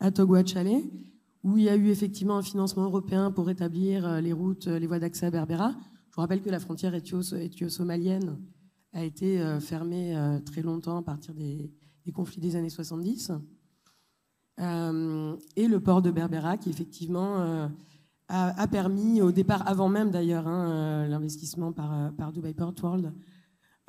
à 0.00 0.10
Togouachale, 0.10 0.82
où 1.42 1.56
il 1.56 1.64
y 1.64 1.68
a 1.68 1.76
eu 1.76 1.88
effectivement 1.88 2.36
un 2.36 2.42
financement 2.42 2.84
européen 2.84 3.30
pour 3.30 3.48
établir 3.48 4.06
euh, 4.06 4.20
les 4.20 4.32
routes, 4.32 4.68
euh, 4.68 4.78
les 4.78 4.86
voies 4.86 4.98
d'accès 4.98 5.26
à 5.26 5.30
Berbera. 5.30 5.74
Je 6.10 6.14
vous 6.14 6.20
rappelle 6.20 6.42
que 6.42 6.50
la 6.50 6.60
frontière 6.60 6.94
éthio-somalienne 6.94 8.38
a 8.92 9.04
été 9.04 9.38
fermée 9.60 10.16
très 10.46 10.62
longtemps 10.62 10.96
à 10.96 11.02
partir 11.02 11.34
des, 11.34 11.70
conflits 12.14 12.40
des 12.40 12.56
années 12.56 12.70
70. 12.70 13.32
et 14.58 14.62
le 14.62 15.78
port 15.80 16.00
de 16.00 16.10
Berbera, 16.10 16.56
qui 16.56 16.70
effectivement 16.70 17.68
a, 18.28 18.66
permis, 18.66 19.22
au 19.22 19.32
départ, 19.32 19.66
avant 19.68 19.88
même 19.88 20.10
d'ailleurs 20.10 20.48
hein, 20.48 20.70
euh, 20.70 21.06
l'investissement 21.06 21.72
par, 21.72 21.92
euh, 21.92 22.10
par 22.10 22.32
Dubai 22.32 22.54
Port 22.54 22.74
World, 22.82 23.12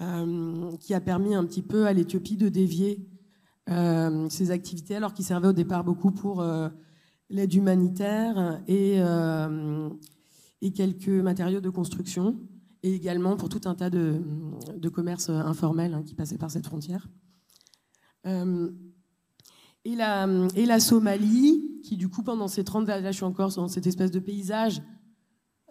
euh, 0.02 0.78
qui 0.78 0.94
a 0.94 1.02
permis 1.02 1.34
un 1.34 1.44
petit 1.46 1.64
peu 1.64 1.88
à 1.88 1.94
l'Éthiopie 1.94 2.38
de 2.38 2.50
dévier 2.50 3.08
ses 4.30 4.52
activités, 4.52 4.96
alors 4.96 5.14
qu'il 5.14 5.26
servait 5.26 5.50
au 5.50 5.54
départ 5.54 5.84
beaucoup 5.84 6.12
pour 6.12 6.42
l'aide 7.30 7.54
humanitaire 7.54 8.62
et, 8.66 9.02
et, 10.62 10.72
quelques 10.72 11.10
matériaux 11.10 11.60
de 11.60 11.70
construction, 11.70 12.40
et 12.82 12.94
également 12.94 13.36
pour 13.36 13.50
tout 13.50 13.60
un 13.66 13.76
tas 13.76 13.90
de, 13.90 14.22
de 14.78 14.88
commerces 14.88 15.30
informels 15.30 15.96
hein, 15.96 16.04
qui 16.04 16.16
passaient 16.16 16.38
par 16.38 16.50
cette 16.50 16.66
frontière. 16.66 17.10
Et 19.88 19.96
la, 19.96 20.80
Somalie, 20.82 21.80
qui 21.82 21.96
du 21.96 22.10
coup 22.10 22.22
pendant 22.22 22.50
ces 22.50 22.66
30 22.66 22.86
là 22.88 23.10
je 23.10 23.16
suis 23.16 23.24
encore 23.24 23.54
dans 23.56 23.70
cette 23.70 23.88
espèce 23.88 24.12
de 24.12 24.20
paysage 24.20 24.82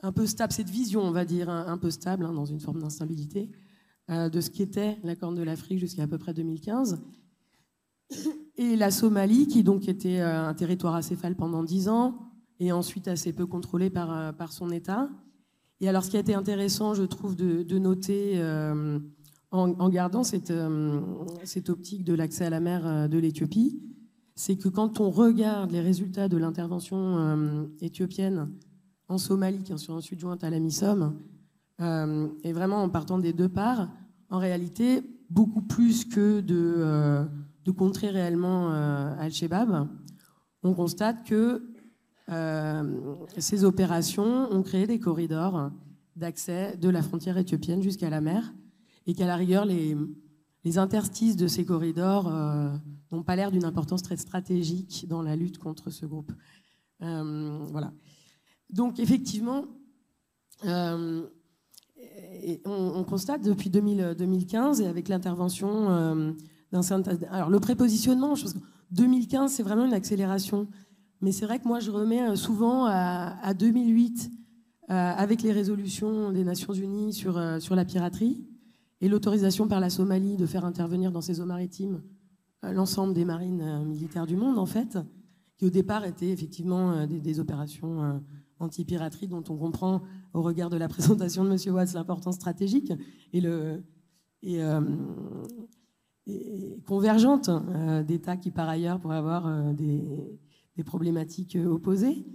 un 0.03 0.11
peu 0.11 0.25
stable, 0.25 0.55
cette 0.55 0.71
vision 0.71 1.03
on 1.03 1.11
va 1.11 1.27
dire 1.27 1.51
un, 1.51 1.77
peu 1.77 1.91
stable, 1.91 2.25
hein, 2.25 2.33
dans 2.33 2.47
une 2.47 2.59
forme 2.59 2.81
d'instabilité, 2.81 3.51
euh, 4.09 4.31
de 4.31 4.41
ce 4.41 4.49
qu'était 4.49 4.97
la 5.05 5.17
Corne 5.17 5.35
de 5.35 5.43
l'Afrique 5.43 5.81
jusqu'à 5.81 6.05
à 6.05 6.07
peu 6.07 6.17
près 6.17 6.33
2015. 6.33 7.03
et 8.57 8.75
la 8.75 8.91
Somalie, 8.91 9.49
qui 9.49 9.63
donc 9.63 9.87
était 9.87 10.21
un 10.21 10.55
territoire 10.55 10.95
acéphale 10.95 11.37
pendant 11.37 11.63
dix 11.63 11.91
ans, 11.91 12.17
et 12.59 12.73
ensuite 12.73 13.09
assez 13.09 13.35
peu 13.35 13.45
contrôlé 13.45 13.91
par, 13.91 14.35
par 14.37 14.51
son 14.51 14.71
État. 14.71 15.11
Et 15.81 15.91
alors, 15.91 16.03
ce 16.03 16.11
qui 16.11 16.17
a 16.17 16.21
été 16.21 16.33
intéressant, 16.33 16.95
je 16.95 17.03
trouve, 17.03 17.37
de, 17.37 17.79
noter 17.79 18.41
en, 19.51 19.89
gardant 19.91 20.25
cette, 20.25 20.55
cette, 21.45 21.69
optique 21.69 22.03
de 22.03 22.15
l'accès 22.15 22.47
à 22.47 22.51
la 22.51 22.61
mer 22.61 23.11
de 23.11 23.19
l'Éthiopie, 23.19 23.79
c'est 24.37 24.57
que 24.57 24.69
quand 24.69 25.01
on 25.01 25.11
regarde 25.11 25.73
les 25.73 25.81
résultats 25.81 26.29
de 26.29 26.37
l'intervention 26.37 27.69
éthiopienne 27.81 28.51
en 29.09 29.19
Somalie, 29.19 29.63
qui 29.63 29.73
est 29.73 29.91
ensuite 29.91 30.21
jointe 30.21 30.45
à 30.45 30.51
la 30.51 30.61
MISOM, 30.61 31.17
euh, 31.81 32.29
et 32.43 32.53
vraiment 32.53 32.83
en 32.83 32.89
partant 32.89 33.19
des 33.19 33.33
deux 33.33 33.49
parts, 33.49 33.89
en 34.31 34.39
réalité, 34.39 35.03
beaucoup 35.31 35.63
plus 35.63 36.05
que 36.05 36.41
de, 36.41 36.75
euh, 36.79 37.25
de 37.65 37.71
contrer 37.71 38.11
réellement 38.11 38.73
euh, 38.73 39.15
Al-Shabaab, 39.19 39.89
on 40.63 40.75
constate 40.75 41.25
que 41.25 41.63
ces 43.39 43.63
opérations 43.63 44.51
ont 44.51 44.65
créé 44.65 44.89
des 44.89 44.99
corridors 44.99 45.71
d'accès 46.17 46.77
de 46.77 46.89
la 46.89 47.01
frontière 47.01 47.39
éthiopienne 47.39 47.83
jusqu'à 47.83 48.11
la 48.11 48.21
mer, 48.21 48.53
et 49.07 49.15
qu'à 49.15 49.27
la 49.27 49.37
rigueur, 49.37 49.65
les, 49.65 49.97
les 50.67 50.77
interstices 50.77 51.37
de 51.37 51.47
ces 51.47 51.65
corridors 51.65 52.31
n'ont 53.11 53.23
pas 53.23 53.37
l'air 53.37 53.51
d'une 53.51 53.65
importance 53.65 54.03
très 54.03 54.19
stratégique 54.19 55.07
dans 55.09 55.23
la 55.23 55.37
lutte 55.37 55.59
contre 55.59 55.91
ce 55.91 56.05
groupe. 56.05 56.33
voilà. 57.01 57.93
Donc 58.71 58.99
effectivement, 58.99 59.65
euh, 60.65 61.23
on, 62.65 63.05
constate 63.05 63.43
depuis 63.43 63.71
2015 63.71 64.81
et 64.81 64.87
avec 64.87 65.09
l'intervention 65.09 65.91
euh, 65.91 66.33
d'un 66.73 66.83
certain... 66.83 67.17
Alors 67.31 67.51
le 67.51 67.61
prépositionnement, 67.61 68.35
je 68.35 68.43
pense 68.43 68.55
que 68.55 68.59
2015, 68.93 69.53
c'est 69.53 69.63
vraiment 69.63 69.85
une 69.85 69.95
accélération. 69.95 70.69
Mais 71.21 71.33
c'est 71.33 71.47
vrai 71.47 71.59
que 71.59 71.67
moi, 71.67 71.81
je 71.81 71.91
remets 71.91 72.23
euh, 72.23 72.37
souvent 72.37 72.87
à, 72.87 73.55
2008 73.55 74.31
avec 74.89 75.43
les 75.43 75.51
résolutions 75.51 76.31
des 76.31 76.45
Nations 76.45 76.73
Unies 76.73 77.13
sur, 77.13 77.43
sur 77.61 77.75
la 77.75 77.85
piraterie 77.85 78.47
et 79.01 79.09
l'autorisation 79.09 79.69
par 79.69 79.81
la 79.81 79.91
Somalie 79.91 80.37
de 80.37 80.47
faire 80.47 80.65
intervenir 80.65 81.13
dans 81.13 81.21
ses 81.21 81.41
eaux 81.41 81.47
maritimes 81.47 82.03
l'ensemble 82.63 83.15
des 83.15 83.25
marines 83.25 83.85
militaires 83.85 84.27
du 84.27 84.37
monde, 84.37 84.59
en 84.59 84.67
fait, 84.67 84.99
qui 85.57 85.67
au 85.67 85.71
départ 85.71 86.05
étaient 86.05 86.31
effectivement 86.31 87.07
des 87.07 87.39
opérations 87.39 88.21
anti-piraterie 88.59 89.29
dont 89.29 89.45
on 89.49 89.57
comprend 89.57 90.03
au 90.33 90.43
regard 90.43 90.71
de 90.71 90.77
la 90.77 90.89
présentation 90.97 91.45
de 91.45 91.51
M. 91.51 91.75
Watts 91.75 91.93
l'importance 91.95 92.37
stratégique 92.37 92.93
et, 93.33 93.43
euh, 93.45 94.81
convergente 96.87 97.49
euh, 97.49 98.03
d'États 98.03 98.37
qui 98.37 98.51
par 98.51 98.69
ailleurs 98.69 99.01
pourraient 99.01 99.17
avoir 99.17 99.47
euh, 99.47 99.73
des, 99.73 100.85
problématiques 100.85 101.57
opposées 101.65 102.27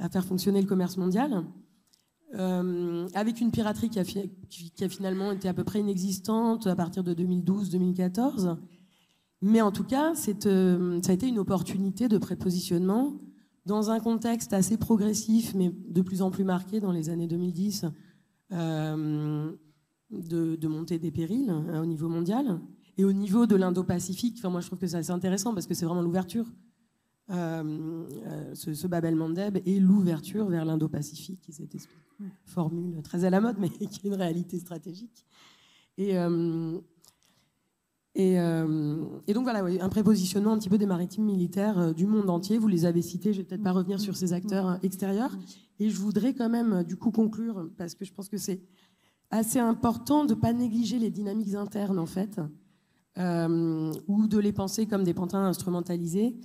à 0.00 0.08
faire 0.08 0.24
fonctionner 0.24 0.60
le 0.60 0.66
commerce 0.66 0.96
mondial. 0.96 1.44
Avec 2.34 3.40
une 3.40 3.50
piraterie 3.50 3.88
qui 3.90 3.98
a, 3.98 4.88
finalement 4.88 5.32
été 5.32 5.48
à 5.48 5.54
peu 5.54 5.64
près 5.64 5.80
inexistante 5.80 6.66
à 6.66 6.74
partir 6.74 7.04
de 7.04 7.14
2012-2014. 7.14 8.56
Mais 9.42 9.60
en 9.60 9.72
tout 9.72 9.84
cas, 9.84 10.14
ça 10.14 10.30
a 10.30 11.12
été 11.12 11.28
une 11.28 11.38
opportunité 11.38 12.08
de 12.08 12.18
prépositionnement 12.18 13.14
dans 13.66 13.90
un 13.90 14.00
contexte 14.00 14.52
assez 14.52 14.76
progressif, 14.76 15.54
mais 15.54 15.72
de 15.88 16.02
plus 16.02 16.22
en 16.22 16.30
plus 16.30 16.44
marqué 16.44 16.80
dans 16.80 16.92
les 16.92 17.08
années 17.08 17.26
2010, 17.26 17.86
euh, 18.52 19.50
de, 20.10 20.68
montée 20.68 20.98
des 20.98 21.10
périls 21.10 21.50
hein, 21.50 21.82
au 21.82 21.86
niveau 21.86 22.08
mondial. 22.08 22.60
Et 22.96 23.04
au 23.04 23.12
niveau 23.12 23.46
de 23.46 23.56
l'Indo-Pacifique, 23.56 24.42
moi 24.44 24.60
je 24.60 24.66
trouve 24.66 24.78
que 24.78 24.86
c'est 24.86 24.96
assez 24.96 25.10
intéressant 25.10 25.54
parce 25.54 25.66
que 25.66 25.74
c'est 25.74 25.86
vraiment 25.86 26.02
l'ouverture. 26.02 26.46
Euh, 27.30 28.04
euh, 28.26 28.54
ce, 28.54 28.86
Babel 28.86 29.16
Mandeb 29.16 29.58
et 29.64 29.80
l'ouverture 29.80 30.46
vers 30.46 30.66
l'Indo-Pacifique, 30.66 31.40
qui 31.40 31.52
est 31.52 31.54
cette 31.54 31.74
formule 32.44 33.00
très 33.02 33.24
à 33.24 33.30
la 33.30 33.40
mode, 33.40 33.56
mais 33.58 33.68
qui 33.70 33.84
est 33.84 34.08
une 34.08 34.14
réalité 34.14 34.58
stratégique. 34.58 35.24
Et, 35.96 36.18
euh, 36.18 36.78
et, 38.14 39.32
donc 39.32 39.44
voilà, 39.44 39.64
un 39.64 39.88
prépositionnement 39.88 40.52
un 40.52 40.58
petit 40.58 40.68
peu 40.68 40.76
des 40.76 40.86
maritimes 40.86 41.24
militaires 41.24 41.78
euh, 41.78 41.92
du 41.94 42.06
monde 42.06 42.28
entier. 42.28 42.58
Vous 42.58 42.68
les 42.68 42.84
avez 42.84 43.00
cités, 43.00 43.32
je 43.32 43.38
vais 43.38 43.44
peut-être 43.44 43.62
pas 43.62 43.72
revenir 43.72 44.00
sur 44.00 44.16
ces 44.16 44.34
acteurs 44.34 44.78
extérieurs. 44.82 45.34
Et 45.80 45.88
je 45.88 45.98
voudrais 45.98 46.34
quand 46.34 46.50
même 46.50 46.84
du 46.84 46.96
coup 46.96 47.10
conclure, 47.10 47.70
parce 47.78 47.94
que 47.94 48.04
je 48.04 48.12
pense 48.12 48.28
que 48.28 48.36
c'est 48.36 48.60
assez 49.30 49.58
important 49.58 50.26
de 50.26 50.34
ne 50.34 50.38
pas 50.38 50.52
négliger 50.52 50.98
les 50.98 51.10
dynamiques 51.10 51.54
internes 51.54 51.98
en 51.98 52.06
fait, 52.06 52.38
ou 53.16 54.26
de 54.28 54.38
les 54.38 54.52
penser 54.52 54.86
comme 54.86 55.02
des 55.02 55.14
pantins 55.14 55.44
instrumentalisés. 55.44 56.36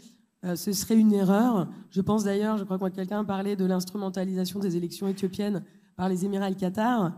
Ce 0.44 0.72
serait 0.72 0.96
une 0.96 1.14
erreur. 1.14 1.68
Je 1.92 2.02
pense 2.02 2.24
d'ailleurs, 2.24 2.58
je 2.58 2.64
crois 2.64 2.78
que 2.78 2.96
quelqu'un 2.96 3.26
parlait 3.26 3.56
de 3.56 3.66
l'instrumentalisation 3.66 4.60
des 4.60 4.78
élections 4.78 5.08
éthiopiennes 5.08 5.64
par 5.96 6.08
les 6.08 6.26
Émirats 6.26 6.50
et 6.50 6.56
Qatar. 6.56 7.14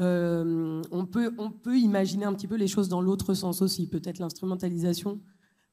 Euh, 0.00 0.82
on, 0.90 1.06
peut, 1.06 1.78
imaginer 1.78 2.24
un 2.24 2.32
petit 2.32 2.48
peu 2.48 2.56
les 2.56 2.66
choses 2.66 2.88
dans 2.88 3.00
l'autre 3.00 3.34
sens 3.34 3.62
aussi, 3.62 3.88
peut-être 3.88 4.18
l'instrumentalisation 4.18 5.20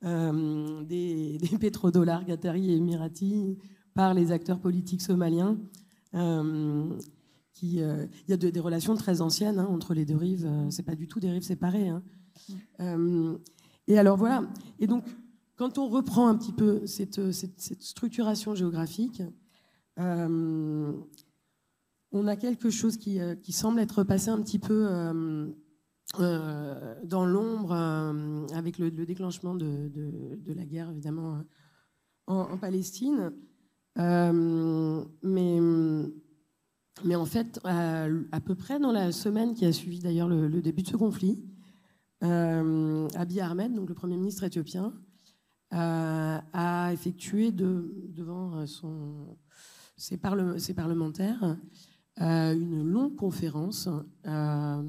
euh, 0.04 0.84
des, 0.84 1.40
pétrodollars 1.60 2.26
qataris 2.26 2.72
et 2.72 2.76
émiratis 2.76 3.58
par 3.94 4.14
les 4.14 4.32
acteurs 4.32 4.60
politiques 4.60 5.02
somaliens. 5.02 5.58
Euh, 6.14 6.98
il 7.64 8.10
y 8.28 8.34
a 8.34 8.38
des 8.38 8.60
relations 8.60 8.96
très 8.96 9.22
anciennes 9.22 9.60
hein, 9.60 9.68
entre 9.70 9.94
les 9.94 10.04
deux 10.04 10.16
rives, 10.16 10.50
c'est 10.72 10.86
pas 10.86 10.96
du 10.96 11.08
tout 11.08 11.20
des 11.20 11.30
rives 11.30 11.44
séparées. 11.44 11.90
Hein. 11.90 12.02
et 13.88 14.00
alors 14.00 14.18
voilà, 14.18 14.44
et 14.80 14.88
donc 14.88 15.04
quand 15.62 15.78
on 15.78 15.88
reprend 15.88 16.28
un 16.28 16.34
petit 16.36 16.54
peu 16.54 16.88
cette, 16.88 17.32
cette 17.32 17.84
structuration 17.84 18.56
géographique, 18.56 19.22
on 19.96 21.06
a 22.28 22.36
quelque 22.36 22.72
chose 22.72 22.98
qui, 22.98 23.20
euh, 23.20 23.36
semble 23.52 23.80
être 23.80 24.04
passé 24.04 24.30
un 24.30 24.42
petit 24.42 24.58
peu 24.58 24.88
euh, 24.90 25.46
euh, 26.20 26.96
dans 27.04 27.28
l'ombre 27.28 27.74
avec 28.56 28.80
le, 28.80 28.90
déclenchement 28.90 29.54
de, 29.54 29.92
la 30.48 30.66
guerre, 30.66 30.90
évidemment, 30.90 31.44
en, 32.26 32.58
Palestine. 32.58 33.32
mais, 33.98 35.60
mais 37.06 37.16
en 37.16 37.26
fait, 37.26 37.60
à, 37.66 38.40
peu 38.44 38.56
près 38.56 38.80
dans 38.80 38.92
la 38.92 39.12
semaine 39.12 39.54
qui 39.54 39.68
a 39.68 39.72
suivi 39.72 40.00
d'ailleurs 40.00 40.28
le, 40.28 40.60
début 40.64 40.82
de 40.82 40.88
ce 40.88 40.98
conflit, 40.98 41.46
Abiy 42.22 43.42
Ahmed, 43.42 43.76
donc 43.76 43.90
le 43.90 43.94
Premier 43.94 44.18
ministre 44.18 44.44
éthiopien, 44.44 44.92
a 45.72 46.92
effectué 46.92 47.52
devant 47.52 48.66
ses, 49.98 50.18
parlementaires 50.18 51.58
euh, 52.20 52.54
une 52.54 52.84
longue 52.84 53.16
conférence 53.16 53.88
euh, 54.28 54.84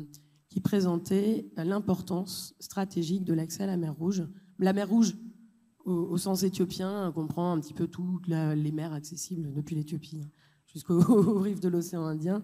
qui 0.48 0.60
présentait 0.60 1.48
l'importance 1.56 2.54
stratégique 2.58 3.24
de 3.24 3.32
l'accès 3.32 3.62
à 3.62 3.66
la 3.66 3.76
mer 3.76 3.94
Rouge. 3.94 4.26
La 4.58 4.72
mer 4.72 4.88
Rouge, 4.88 5.16
au, 5.84 6.16
sens 6.16 6.42
éthiopien, 6.42 7.12
comprend 7.14 7.52
un 7.52 7.60
petit 7.60 7.74
peu 7.74 7.86
toutes 7.86 8.26
les 8.26 8.72
mers 8.72 8.92
accessibles 8.92 9.52
depuis 9.52 9.76
l'Éthiopie 9.76 10.20
hein, 10.24 10.30
jusqu'aux 10.66 11.38
rives 11.40 11.60
de 11.60 11.68
l'océan 11.68 12.04
Indien. 12.04 12.42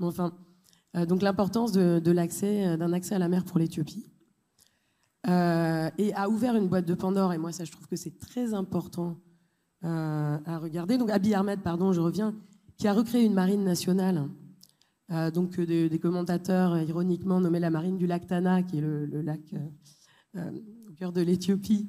Euh, 0.00 1.06
donc 1.06 1.22
l'importance 1.22 1.72
de, 1.72 2.00
d'un 2.00 2.16
accès 2.92 3.14
à 3.14 3.18
la 3.18 3.28
mer 3.28 3.44
pour 3.44 3.58
l'Éthiopie. 3.58 4.10
Et 5.26 6.12
a 6.14 6.28
ouvert 6.28 6.56
une 6.56 6.68
boîte 6.68 6.86
de 6.86 6.94
Pandore, 6.94 7.32
et 7.32 7.38
moi 7.38 7.52
ça 7.52 7.64
je 7.64 7.72
trouve 7.72 7.86
que 7.86 7.96
c'est 7.96 8.18
très 8.18 8.54
important 8.54 9.18
à 9.82 10.58
regarder. 10.58 10.98
Donc 10.98 11.10
Abiy 11.10 11.34
Ahmed, 11.34 11.60
pardon, 11.60 11.92
je 11.92 12.00
reviens, 12.00 12.34
qui 12.76 12.88
a 12.88 12.92
recréé 12.92 13.24
une 13.24 13.34
marine 13.34 13.64
nationale. 13.64 14.28
Euh, 15.10 15.30
donc 15.30 15.58
euh, 15.58 15.88
des, 15.88 15.98
commentateurs 15.98 16.72
euh, 16.72 16.82
ironiquement 16.82 17.38
nommaient 17.38 17.60
la 17.60 17.70
marine 17.70 17.98
du 17.98 18.06
lac 18.06 18.26
Tana, 18.26 18.62
qui 18.62 18.78
est 18.78 18.80
le, 18.80 19.20
lac 19.20 19.40
au 20.34 20.92
cœur 20.96 21.12
de 21.12 21.20
l'Éthiopie, 21.20 21.88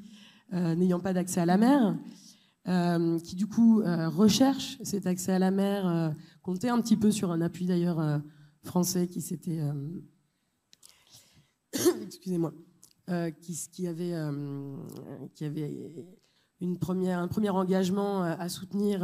n'ayant 0.52 1.00
pas 1.00 1.14
d'accès 1.14 1.42
à 1.42 1.46
la 1.48 1.58
mer, 1.58 1.98
qui 3.24 3.36
du 3.36 3.48
coup 3.48 3.82
recherche 3.84 4.78
cet 4.84 5.08
accès 5.08 5.32
à 5.32 5.40
la 5.40 5.50
mer, 5.50 6.14
comptait 6.44 6.70
un 6.70 6.80
petit 6.80 6.96
peu 6.96 7.10
sur 7.10 7.32
un 7.32 7.42
appui 7.42 7.66
d'ailleurs 7.66 8.22
français 8.62 9.08
qui 9.08 9.22
s'était, 9.22 9.60
excusez-moi, 12.04 12.54
qui, 13.42 13.70
qui, 13.72 13.88
avait, 13.88 14.14
qui 15.36 15.46
avait 15.46 15.92
une 16.62 16.78
première, 16.78 17.20
un 17.20 17.28
premier 17.28 17.50
engagement 17.50 18.24
à 18.24 18.50
soutenir 18.50 19.04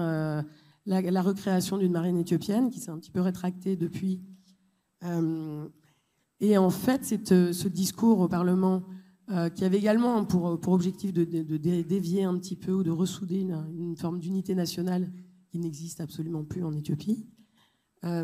la, 0.86 1.22
recréation 1.22 1.78
d'une 1.78 1.92
marine 1.92 2.18
éthiopienne 2.18 2.70
qui 2.70 2.80
s'est 2.80 2.92
un 2.92 2.98
petit 2.98 3.12
peu 3.12 3.22
rétractée 3.22 3.76
depuis. 3.76 4.22
Euh, 5.04 5.68
et 6.40 6.58
en 6.58 6.70
fait, 6.70 7.32
euh, 7.32 7.54
ce 7.54 7.68
discours 7.68 8.20
au 8.20 8.28
Parlement 8.28 8.84
euh, 9.30 9.50
qui 9.50 9.64
avait 9.64 9.78
également 9.78 10.26
pour 10.26 10.70
objectif 10.70 11.14
de, 11.14 11.24
dévier 11.58 12.24
un 12.24 12.38
petit 12.38 12.56
peu 12.56 12.72
ou 12.72 12.84
de 12.84 12.92
ressouder 12.92 13.42
une, 13.42 13.96
forme 13.96 14.20
d'unité 14.20 14.56
nationale 14.56 15.12
qui 15.50 15.60
n'existe 15.60 16.02
absolument 16.02 16.44
plus 16.44 16.64
en 16.64 16.74
Éthiopie, 16.74 17.28
a 18.04 18.24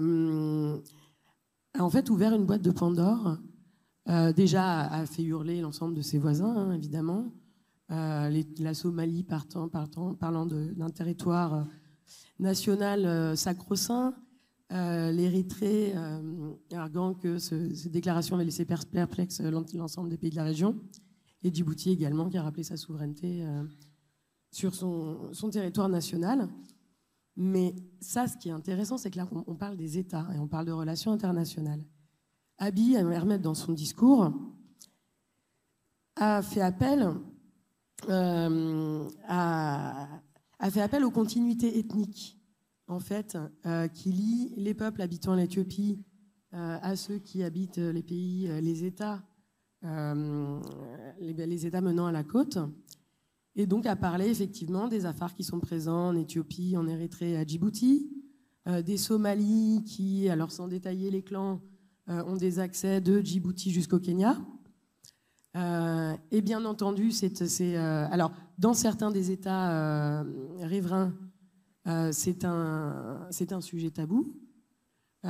en 1.79 1.89
fait 1.91 2.09
ouvert 2.09 2.33
une 2.33 2.45
boîte 2.45 2.63
de 2.63 2.71
Pandore. 2.71 3.37
Déjà 4.35 4.81
a 4.81 5.05
fait 5.05 5.23
hurler 5.23 5.61
l'ensemble 5.61 5.93
de 5.93 6.01
ses 6.01 6.17
voisins, 6.17 6.55
hein, 6.55 6.71
évidemment, 6.71 7.31
la 7.89 8.73
Somalie 8.73 9.23
parlant 9.23 10.45
d'un 10.45 10.89
territoire 10.89 11.65
national 12.39 13.37
sacro-saint, 13.37 14.15
l'Érythrée 14.69 15.93
arguant 16.73 17.13
que 17.13 17.37
ces 17.37 17.89
déclarations 17.89 18.35
avaient 18.35 18.45
laissé 18.45 18.65
perplexe 18.65 19.41
l'ensemble 19.41 20.09
des 20.09 20.17
pays 20.17 20.31
de 20.31 20.35
la 20.35 20.43
région, 20.43 20.79
et 21.43 21.53
Djibouti 21.53 21.91
également 21.91 22.29
qui 22.29 22.37
a 22.37 22.43
rappelé 22.43 22.63
sa 22.63 22.77
souveraineté 22.77 23.45
sur 24.51 24.73
son, 24.73 25.33
son, 25.33 25.49
territoire 25.49 25.89
national. 25.89 26.49
Mais 27.35 27.75
ça, 28.01 28.27
ce 28.27 28.35
qui 28.35 28.49
est 28.49 28.51
intéressant, 28.51 28.97
c'est 28.97 29.11
que 29.11 29.17
là, 29.17 29.27
on, 29.31 29.55
parle 29.55 29.77
des 29.77 29.99
États 29.99 30.27
et 30.33 30.39
on 30.39 30.47
parle 30.47 30.65
de 30.65 30.71
relations 30.71 31.11
internationales. 31.11 31.83
Abiy 32.59 32.97
Ahmed, 32.97 33.41
dans 33.41 33.53
son 33.53 33.73
discours, 33.73 34.31
a 36.15 36.41
fait 36.41 36.61
appel, 36.61 37.13
euh, 38.09 39.07
a, 39.27 40.21
fait 40.71 40.81
appel 40.81 41.05
aux 41.05 41.11
continuités 41.11 41.77
ethniques, 41.77 42.39
en 42.87 42.99
fait, 42.99 43.37
euh, 43.65 43.87
qui 43.87 44.11
lient 44.11 44.53
les 44.57 44.73
peuples 44.73 45.03
habitant 45.03 45.35
l'Éthiopie 45.35 46.03
euh, 46.53 46.79
à 46.81 46.95
ceux 46.95 47.19
qui 47.19 47.43
habitent 47.43 47.77
les 47.77 48.01
pays, 48.01 48.49
les 48.61 48.83
États, 48.85 49.23
les, 49.83 51.65
États 51.67 51.81
menant 51.81 52.07
à 52.07 52.11
la 52.11 52.23
côte 52.23 52.57
et 53.55 53.67
donc 53.67 53.85
à 53.85 53.95
parler 53.95 54.29
effectivement 54.29 54.87
des 54.87 55.05
affaires 55.05 55.35
qui 55.35 55.43
sont 55.43 55.59
présents 55.59 56.09
en 56.09 56.15
Éthiopie, 56.15 56.75
en 56.75 56.87
Érythrée 56.87 57.37
à 57.37 57.45
Djibouti, 57.45 58.11
des 58.65 58.97
Somalis 58.97 59.83
qui, 59.85 60.29
alors 60.29 60.51
sans 60.51 60.67
détailler 60.67 61.11
les 61.11 61.21
clans, 61.21 61.61
ont 62.07 62.35
des 62.35 62.59
accès 62.59 63.01
de 63.01 63.19
Djibouti 63.19 63.71
jusqu'au 63.71 63.99
Kenya. 63.99 64.37
Euh, 65.55 66.13
et 66.31 66.41
bien 66.41 66.63
entendu, 66.65 67.11
c'est, 67.11 67.75
alors 67.75 68.31
dans 68.57 68.73
certains 68.73 69.11
des 69.11 69.31
États 69.31 70.23
riverains, 70.59 71.13
c'est 72.11 72.45
un, 72.45 73.27
c'est 73.31 73.51
un 73.53 73.61
sujet 73.61 73.91
tabou 73.91 74.35
et 75.23 75.27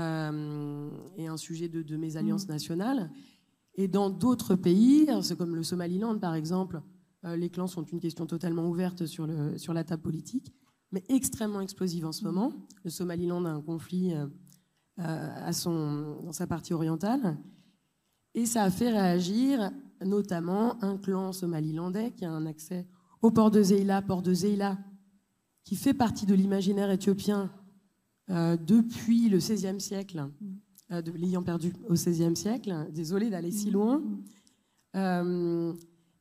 un 1.27 1.37
sujet 1.37 1.69
de, 1.69 1.81
de 1.81 1.97
mésalliance 1.97 2.47
mmh. 2.47 2.51
nationale. 2.51 3.11
Et 3.75 3.87
dans 3.87 4.09
d'autres 4.09 4.55
pays, 4.55 5.07
comme 5.37 5.55
le 5.55 5.63
Somaliland 5.63 6.17
par 6.17 6.35
exemple, 6.35 6.81
euh, 7.25 7.35
les 7.35 7.49
clans 7.49 7.67
sont 7.67 7.83
une 7.83 7.99
question 7.99 8.25
totalement 8.25 8.67
ouverte 8.67 9.05
sur, 9.05 9.27
le, 9.27 9.57
sur 9.57 9.73
la 9.73 9.83
table 9.83 10.01
politique, 10.01 10.53
mais 10.91 11.03
extrêmement 11.09 11.61
explosive 11.61 12.05
en 12.05 12.11
ce 12.11 12.23
moment. 12.23 12.53
Le 12.83 12.89
Somaliland 12.89 13.45
a 13.45 13.49
un 13.49 13.61
conflit 13.61 14.13
euh, 14.13 14.25
euh, 14.25 14.27
à 14.97 15.53
son, 15.53 16.21
dans 16.23 16.31
sa 16.31 16.47
partie 16.47 16.73
orientale. 16.73 17.37
Et 18.33 18.45
ça 18.45 18.63
a 18.63 18.71
fait 18.71 18.89
réagir 18.89 19.71
notamment 20.03 20.83
un 20.83 20.97
clan 20.97 21.33
somalilandais 21.33 22.11
qui 22.11 22.25
a 22.25 22.31
un 22.31 22.45
accès 22.45 22.87
au 23.21 23.31
port 23.31 23.51
de 23.51 23.61
Zeila, 23.61 24.01
port 24.01 24.21
de 24.21 24.33
Zeila, 24.33 24.77
qui 25.63 25.75
fait 25.75 25.93
partie 25.93 26.25
de 26.25 26.33
l'imaginaire 26.33 26.89
éthiopien 26.91 27.51
depuis 28.29 29.29
le 29.29 29.37
XVIe 29.37 29.79
siècle, 29.79 30.29
l'ayant 30.89 31.43
perdu 31.43 31.73
au 31.89 31.93
XVIe 31.93 32.35
siècle. 32.35 32.87
Désolé 32.91 33.29
d'aller 33.29 33.51
si 33.51 33.71
loin. 33.71 34.01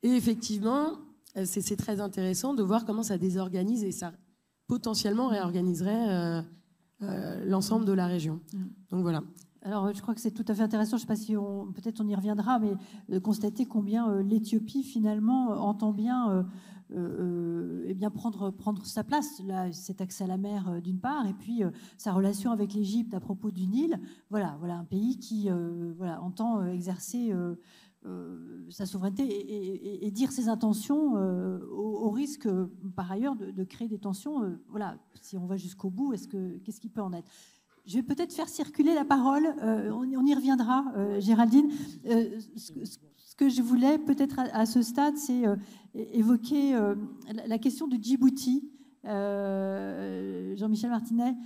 Et 0.03 0.09
effectivement, 0.09 0.93
euh, 1.37 1.45
c'est 1.45 1.75
très 1.75 1.99
intéressant 1.99 2.53
de 2.53 2.63
voir 2.63 2.85
comment 2.85 3.03
ça 3.03 3.17
désorganise 3.17 3.83
et 3.83 3.91
ça 3.91 4.13
potentiellement 4.67 5.27
réorganiserait 5.27 6.43
euh, 7.01 7.05
euh, 7.05 7.45
l'ensemble 7.45 7.85
de 7.85 7.93
la 7.93 8.07
région. 8.07 8.39
Donc 8.89 9.01
voilà. 9.01 9.23
Alors, 9.63 9.93
je 9.93 10.01
crois 10.01 10.13
que 10.13 10.21
c'est 10.21 10.31
tout 10.31 10.45
à 10.47 10.55
fait 10.55 10.63
intéressant. 10.63 10.97
Je 10.97 11.03
ne 11.03 11.07
sais 11.07 11.07
pas 11.07 11.15
si 11.15 11.35
on, 11.35 11.71
peut-être 11.73 11.99
on 11.99 12.07
y 12.07 12.15
reviendra, 12.15 12.59
mais 12.59 12.73
de 13.09 13.19
constater 13.19 13.65
combien 13.65 14.21
l'Éthiopie 14.21 14.83
finalement 14.83 15.49
entend 15.49 15.91
bien, 15.91 16.45
eh 16.95 17.93
bien 17.93 18.09
prendre, 18.09 18.51
prendre 18.51 18.85
sa 18.85 19.03
place. 19.03 19.41
Là, 19.45 19.73
cet 19.73 19.99
accès 19.99 20.23
à 20.23 20.27
la 20.27 20.37
mer 20.37 20.81
d'une 20.81 20.99
part, 20.99 21.27
et 21.27 21.33
puis 21.33 21.63
sa 21.97 22.13
relation 22.13 22.51
avec 22.51 22.73
l'Égypte 22.73 23.13
à 23.13 23.19
propos 23.19 23.51
du 23.51 23.67
Nil. 23.67 23.99
Voilà, 24.29 24.55
voilà 24.59 24.77
un 24.77 24.85
pays 24.85 25.19
qui 25.19 25.49
voilà 25.97 26.21
entend 26.21 26.63
exercer 26.65 27.33
euh, 27.33 27.55
sa 28.69 28.85
souveraineté 28.85 30.05
et, 30.05 30.11
dire 30.11 30.31
ses 30.31 30.49
intentions 30.49 31.17
euh, 31.17 31.59
au, 31.71 32.09
risque, 32.09 32.47
par 32.95 33.11
ailleurs, 33.11 33.35
de, 33.35 33.63
créer 33.63 33.87
des 33.87 33.99
tensions. 33.99 34.43
Euh, 34.43 34.59
voilà, 34.69 34.97
si 35.21 35.37
on 35.37 35.45
va 35.45 35.57
jusqu'au 35.57 35.89
bout, 35.89 36.13
est-ce 36.13 36.27
que 36.27 36.57
qu'est-ce 36.59 36.79
qui 36.79 36.89
peut 36.89 37.01
en 37.01 37.13
être? 37.13 37.29
Je 37.85 37.95
vais 37.95 38.03
peut-être 38.03 38.33
faire 38.33 38.49
circuler 38.49 38.93
la 38.93 39.05
parole, 39.05 39.47
on, 39.63 40.25
y 40.25 40.35
reviendra, 40.35 40.83
Géraldine. 41.19 41.69
Ce, 42.03 43.35
que 43.37 43.47
je 43.47 43.61
voulais 43.61 43.97
peut-être 43.97 44.41
à, 44.51 44.65
ce 44.65 44.81
stade, 44.81 45.15
c'est 45.15 45.43
évoquer 45.93 46.77
la 47.45 47.57
question 47.57 47.87
de 47.87 47.95
Djibouti. 47.95 48.69
Jean-Michel 49.05 50.89
Martinet, 50.89 51.37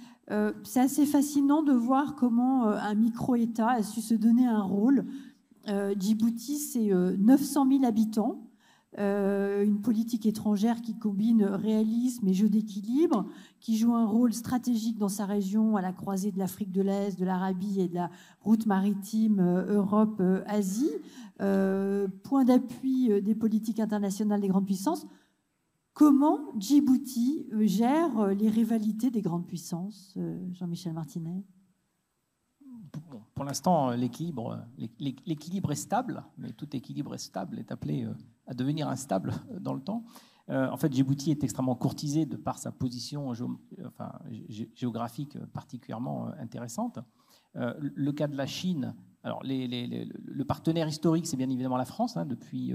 c'est 0.64 0.80
assez 0.80 1.06
fascinant 1.06 1.62
de 1.62 1.74
voir 1.74 2.16
comment 2.16 2.70
un 2.70 2.96
micro-État 2.96 3.70
a 3.70 3.84
su 3.84 4.02
se 4.02 4.16
donner 4.16 4.48
un 4.48 4.64
rôle 4.64 5.06
euh, 5.06 5.31
Djibouti, 5.68 6.58
c'est 6.58 6.90
900 6.90 7.66
euh, 7.66 7.70
000 7.70 7.86
habitants, 7.86 8.48
euh, 9.00 9.64
une 9.64 9.82
politique 9.82 10.26
étrangère 10.26 10.82
qui 10.82 10.98
combine 10.98 11.44
réalisme 11.44 12.28
et 12.28 12.34
jeu 12.34 12.50
d'équilibre, 12.50 13.26
qui 13.60 13.78
joue 13.78 13.94
un 13.94 14.06
rôle 14.06 14.34
stratégique 14.34 14.98
dans 14.98 15.10
sa 15.10 15.26
région 15.26 15.78
à 15.78 15.82
la 15.82 15.94
croisée 15.94 16.32
de 16.32 16.40
l'Afrique 16.40 16.72
de 16.72 16.82
l'Est, 16.82 17.20
de 17.20 17.26
l'Arabie 17.26 17.80
et 17.80 17.88
de 17.88 17.96
la 17.96 18.10
route 18.42 18.66
maritime 18.66 19.40
Europe-Asie, 19.70 20.92
point 21.38 22.44
d'appui 22.44 23.22
des 23.22 23.36
politiques 23.36 23.80
internationales 23.80 24.42
des 24.42 24.50
grandes 24.50 24.66
puissances. 24.66 25.08
Comment 25.94 26.40
Djibouti 26.58 27.48
gère 27.62 28.28
les 28.28 28.50
rivalités 28.50 29.10
des 29.10 29.22
grandes 29.22 29.46
puissances, 29.46 30.18
Jean-Michel 30.54 30.94
Martinet? 30.94 31.44
Pour 33.34 33.46
l'instant, 33.46 33.92
l'équilibre, 33.92 34.62
est 34.78 35.76
stable, 35.76 36.24
mais 36.38 36.52
tout 36.52 36.76
équilibre 36.76 37.16
est 37.16 37.20
stable 37.20 37.60
est 37.60 37.72
appelé 37.72 38.06
euh, 38.06 38.14
à 38.48 38.54
devenir 38.54 38.88
instable 38.88 39.34
dans 39.60 39.74
le 39.74 39.82
temps. 39.82 40.04
Euh, 40.50 40.70
en 40.70 40.78
fait, 40.78 40.94
Djibouti 40.94 41.32
est 41.32 41.44
extrêmement 41.44 41.76
courtisé 41.76 42.26
de 42.26 42.36
par 42.36 42.58
sa 42.58 42.72
position 42.72 43.34
géographique 44.76 45.38
particulièrement 45.54 46.28
euh, 46.28 46.32
intéressante. 46.40 47.00
le 47.54 48.12
cas 48.12 48.28
de 48.28 48.36
la 48.36 48.48
Chine, 48.48 48.96
alors 49.24 49.42
le 49.44 50.44
partenaire 50.44 50.88
historique, 50.88 51.28
c'est 51.28 51.38
bien 51.38 51.50
évidemment 51.50 51.78
la 51.78 51.86
France. 51.86 52.18
Hein. 52.18 52.26
depuis 52.26 52.74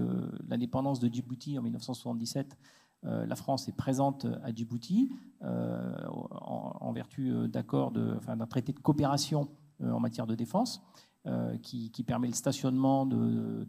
l'indépendance 0.49 1.01
de 1.01 1.09
Djibouti 1.09 1.59
en 1.59 1.63
1977, 1.63 2.57
la 3.03 3.37
France 3.37 3.69
est 3.69 3.77
présente 3.77 4.27
à 4.43 4.55
Djibouti 4.55 5.11
en, 5.41 6.93
vertu 6.93 7.49
d'accord 7.49 7.91
d'un 7.91 8.47
traité 8.47 8.73
de 8.73 8.81
coopération 8.81 9.49
euh, 9.49 9.66
en 9.83 10.01
matière 10.01 10.27
de 10.27 10.35
défense, 10.35 10.83
euh, 11.29 11.57
qui, 11.59 11.91
permet 12.05 12.29
le 12.29 12.35
stationnement 12.35 13.05
de, 13.05 13.67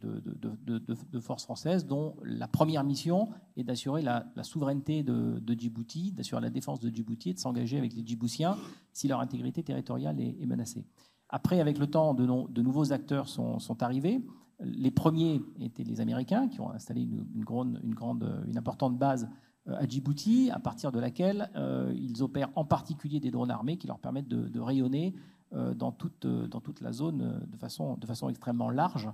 forces 1.21 1.43
françaises, 1.45 1.87
dont 1.87 2.15
la 2.23 2.47
première 2.47 2.83
mission 2.83 3.29
est 3.55 3.63
d'assurer 3.63 4.03
la, 4.03 4.27
souveraineté 4.43 5.01
de, 5.01 5.41
Djibouti, 5.57 6.11
d'assurer 6.11 6.39
la 6.39 6.51
défense 6.51 6.79
de 6.79 6.93
Djibouti 6.93 7.31
et 7.31 7.33
de 7.33 7.39
s'engager 7.39 7.79
avec 7.79 7.95
les 7.95 8.05
Djiboutiens 8.05 8.57
si 8.93 9.07
leur 9.07 9.21
intégrité 9.21 9.63
territoriale 9.63 10.19
est, 10.19 10.45
menacée. 10.45 10.85
Après, 11.29 11.59
avec 11.59 11.79
le 11.79 11.87
temps, 11.87 12.13
de, 12.13 12.61
nouveaux 12.61 12.93
acteurs 12.93 13.27
sont, 13.27 13.81
arrivés. 13.81 14.23
Les 14.59 14.91
premiers 14.91 15.41
étaient 15.59 15.83
les 15.83 15.99
Américains, 15.99 16.49
qui 16.49 16.61
ont 16.61 16.69
installé 16.69 17.01
une, 17.01 17.43
grande, 17.43 17.81
importante 18.55 18.99
base 18.99 19.27
euh, 19.67 19.79
à 19.79 19.87
Djibouti, 19.87 20.51
à 20.51 20.59
partir 20.59 20.91
de 20.91 20.99
laquelle 20.99 21.49
ils 21.95 22.21
opèrent 22.21 22.51
en 22.53 22.65
particulier 22.65 23.19
des 23.19 23.31
drones 23.31 23.49
armés 23.49 23.77
qui 23.77 23.87
leur 23.87 23.97
permettent 23.97 24.27
de, 24.27 24.59
rayonner 24.59 25.15
euh, 25.15 25.36
dans, 25.51 25.91
toute, 25.91 26.25
euh, 26.25 26.47
dans 26.47 26.59
toute 26.59 26.81
la 26.81 26.91
zone 26.91 27.21
euh, 27.21 27.45
de 27.47 27.57
façon, 27.57 27.95
de 27.95 28.05
façon 28.05 28.29
extrêmement 28.29 28.69
large. 28.69 29.09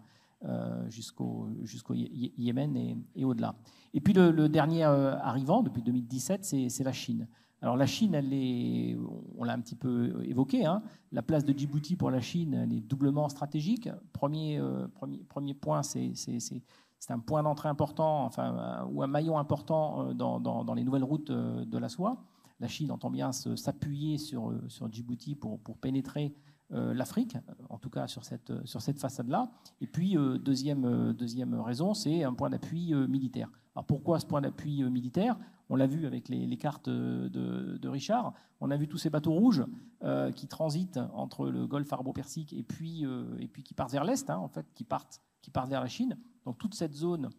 jusqu'au 0.90 1.48
jusqu'au 1.64 1.94
Yémen 1.94 2.76
et, 3.16 3.24
au-delà. 3.24 3.56
Et 3.94 4.02
puis 4.02 4.14
le, 4.14 4.50
dernier 4.50 4.84
arrivant 4.84 5.64
depuis 5.64 5.82
2017, 5.82 6.44
c'est 6.44 6.84
la 6.84 6.92
Chine. 6.92 7.30
Alors 7.62 7.78
la 7.78 7.86
Chine, 7.86 8.14
elle 8.14 8.34
est, 8.34 8.98
on 9.38 9.46
l'a 9.46 9.54
un 9.54 9.62
petit 9.62 9.78
peu 9.78 10.22
évoqué, 10.26 10.66
hein, 10.66 10.84
la 11.14 11.22
place 11.22 11.46
de 11.46 11.58
Djibouti 11.58 11.96
pour 11.96 12.12
la 12.12 12.20
Chine, 12.20 12.56
elle 12.56 12.74
est 12.74 12.82
doublement 12.82 13.30
stratégique. 13.30 13.90
Premier, 14.12 14.62
premier, 14.96 15.20
premier 15.20 15.54
point, 15.54 15.82
c'est 15.82 16.12
un 17.08 17.20
point 17.20 17.42
d'entrée 17.44 17.70
important, 17.70 18.26
enfin, 18.26 18.86
ou 18.92 19.02
un 19.02 19.08
maillon 19.08 19.38
important 19.38 20.14
dans, 20.14 20.42
dans, 20.42 20.74
les 20.74 20.84
nouvelles 20.84 21.06
routes 21.06 21.32
de 21.32 21.78
la 21.78 21.88
soie 21.88 22.18
la 22.60 22.68
Chine 22.68 22.91
entend 22.91 23.10
bien 23.10 23.32
s'appuyer 23.32 24.18
sur, 24.18 24.49
euh, 24.49 24.64
sur 24.68 24.91
Djibouti 24.91 25.36
pour, 25.36 25.60
pour 25.60 25.78
pénétrer 25.78 26.34
euh, 26.72 26.93
l'Afrique, 26.93 27.38
en 27.70 27.78
tout 27.78 27.89
cas 27.89 28.08
sur 28.08 28.24
cette, 28.24 28.51
sur 28.66 28.82
cette 28.82 28.99
façade-là. 28.99 29.51
Et 29.82 29.88
puis, 29.88 30.18
euh, 30.18 30.38
deuxième, 30.38 31.14
deuxième 31.14 31.54
raison, 31.60 31.93
c'est 31.93 32.24
un 32.24 32.34
point 32.34 32.49
d'appui 32.49 32.93
militaire. 32.93 33.49
Alors 33.76 33.86
pourquoi 33.86 34.20
ce 34.20 34.26
point 34.26 34.41
d'appui 34.41 34.84
militaire? 34.84 35.38
On 35.70 35.76
l'a 35.76 35.88
vu 35.88 36.06
avec 36.06 36.30
les, 36.30 36.58
cartes 36.58 36.89
de, 36.89 37.88
Richard. 37.88 38.34
On 38.62 38.70
a 38.70 38.78
vu 38.78 38.88
tous 38.88 38.97
ces 38.97 39.10
bateaux 39.10 39.34
rouges 39.34 39.66
qui 40.36 40.47
transitent 40.47 40.99
entre 41.14 41.49
le 41.49 41.66
golfe 41.66 41.91
arabo-persique 41.91 42.54
et 42.54 42.62
puis, 42.62 43.04
et 43.39 43.47
puis 43.47 43.64
qui 43.64 43.74
partent 43.74 43.91
vers 43.91 44.04
l'est, 44.04 44.30
hein, 44.30 44.38
en 44.38 44.49
fait, 44.49 44.68
qui 44.76 44.84
partent, 44.84 45.22
qui 45.41 45.49
partent 45.49 45.70
vers 45.70 45.82
la 45.82 45.88
Chine. 45.88 46.18
Donc 46.45 46.60
toute 46.60 46.76
cette 46.76 46.93
zone 46.93 47.30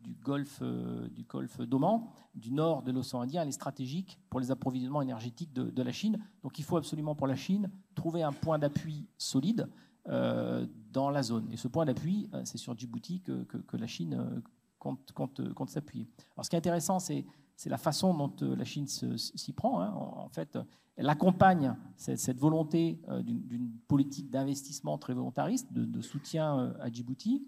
du 0.00 0.14
golfe 0.14 0.62
du 0.62 1.24
golfe 1.24 1.60
d'Oman, 1.60 2.02
du 2.34 2.52
nord 2.52 2.82
de 2.82 2.92
l'océan 2.92 3.22
Indien, 3.22 3.42
elle 3.42 3.48
est 3.48 3.52
stratégique 3.52 4.18
pour 4.28 4.40
les 4.40 4.50
approvisionnements 4.50 5.02
énergétiques 5.02 5.52
de, 5.52 5.82
la 5.82 5.92
Chine. 5.92 6.18
Donc 6.42 6.58
il 6.58 6.64
faut 6.64 6.76
absolument 6.76 7.14
pour 7.14 7.26
la 7.26 7.36
Chine 7.36 7.70
trouver 7.94 8.22
un 8.22 8.32
point 8.32 8.58
d'appui 8.58 9.08
solide 9.18 9.68
dans 10.06 11.10
la 11.10 11.22
zone. 11.22 11.48
Et 11.52 11.56
ce 11.56 11.68
point 11.68 11.84
d'appui, 11.84 12.28
c'est 12.44 12.58
sur 12.58 12.76
Djibouti 12.76 13.22
que, 13.22 13.76
la 13.76 13.86
Chine 13.86 14.42
compte, 14.78 15.40
s'appuyer. 15.68 16.08
Alors 16.34 16.44
ce 16.44 16.50
qui 16.50 16.56
est 16.56 16.58
intéressant, 16.58 16.98
c'est 16.98 17.24
la 17.66 17.78
façon 17.78 18.14
dont 18.14 18.32
euh, 18.42 18.56
la 18.56 18.64
Chine 18.64 18.86
s'y 18.86 19.52
prend. 19.52 19.80
Hein. 19.80 19.92
En 19.94 20.28
fait, 20.28 20.58
elle 20.96 21.08
accompagne 21.08 21.76
cette, 21.96 22.38
volonté 22.38 23.00
euh, 23.08 23.22
d'une 23.22 23.70
politique 23.86 24.30
d'investissement 24.30 24.98
très 24.98 25.14
volontariste, 25.14 25.72
de, 25.72 26.00
soutien 26.00 26.58
euh, 26.58 26.72
à 26.80 26.90
Djibouti, 26.90 27.46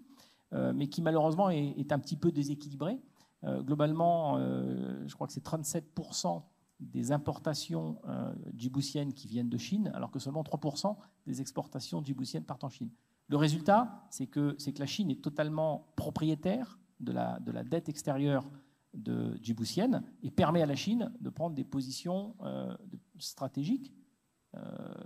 mais 0.73 0.87
qui 0.87 1.01
malheureusement 1.01 1.49
est, 1.49 1.91
un 1.91 1.99
petit 1.99 2.15
peu 2.15 2.31
déséquilibrée. 2.31 2.99
Globalement, 3.43 4.37
je 4.37 5.13
crois 5.15 5.27
que 5.27 5.33
c'est 5.33 5.45
37% 5.45 6.43
des 6.79 7.11
importations 7.11 7.99
djiboutiennes 8.55 9.13
qui 9.13 9.27
viennent 9.27 9.49
de 9.49 9.57
Chine, 9.57 9.91
alors 9.95 10.11
que 10.11 10.19
seulement 10.19 10.43
3% 10.43 10.95
des 11.25 11.41
exportations 11.41 12.03
djiboutiennes 12.03 12.43
partent 12.43 12.63
en 12.63 12.69
Chine. 12.69 12.89
Le 13.29 13.37
résultat, 13.37 14.05
c'est 14.09 14.27
que, 14.27 14.51
que 14.51 14.79
la 14.79 14.85
Chine 14.85 15.09
est 15.09 15.23
totalement 15.23 15.87
propriétaire 15.95 16.79
de 16.99 17.11
la, 17.11 17.39
de 17.39 17.51
la 17.51 17.63
dette 17.63 17.89
extérieure 17.89 18.49
de 18.93 19.37
djiboutienne 19.41 20.03
et 20.21 20.31
permet 20.31 20.61
à 20.61 20.65
la 20.65 20.75
Chine 20.75 21.11
de 21.19 21.29
prendre 21.29 21.55
des 21.55 21.63
positions 21.63 22.35
euh, 22.43 22.75
stratégiques. 23.17 23.91
Euh, 24.55 24.59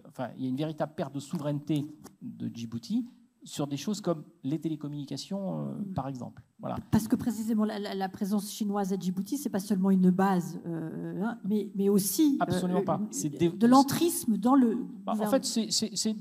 enfin, 0.07 0.29
il 0.35 0.43
y 0.43 0.45
a 0.45 0.49
une 0.49 0.57
véritable 0.57 0.93
perte 0.95 1.13
de 1.13 1.19
souveraineté 1.19 1.85
de 2.21 2.51
Djibouti 2.53 3.07
sur 3.47 3.67
des 3.67 3.77
choses 3.77 4.01
comme 4.01 4.23
les 4.43 4.59
télécommunications, 4.59 5.59
euh, 5.59 5.73
par 5.95 6.07
exemple. 6.07 6.43
Voilà. 6.59 6.77
Parce 6.91 7.07
que 7.07 7.15
précisément 7.15 7.65
la, 7.65 8.09
présence 8.09 8.51
chinoise 8.51 8.93
à 8.93 8.97
Djibouti, 8.97 9.37
c'est 9.37 9.49
pas 9.49 9.59
seulement 9.59 9.91
une 9.91 10.09
base, 10.09 10.59
hein, 10.65 11.37
mais, 11.43 11.69
mais, 11.75 11.89
aussi 11.89 12.37
Absolument 12.39 12.83
pas. 12.83 12.99
de 12.99 13.67
l'entrisme 13.67 14.37
dans 14.37 14.55
le. 14.55 14.77
Bah, 15.05 15.13
en 15.19 15.27
fait, 15.27 15.45
c'est 15.45 16.15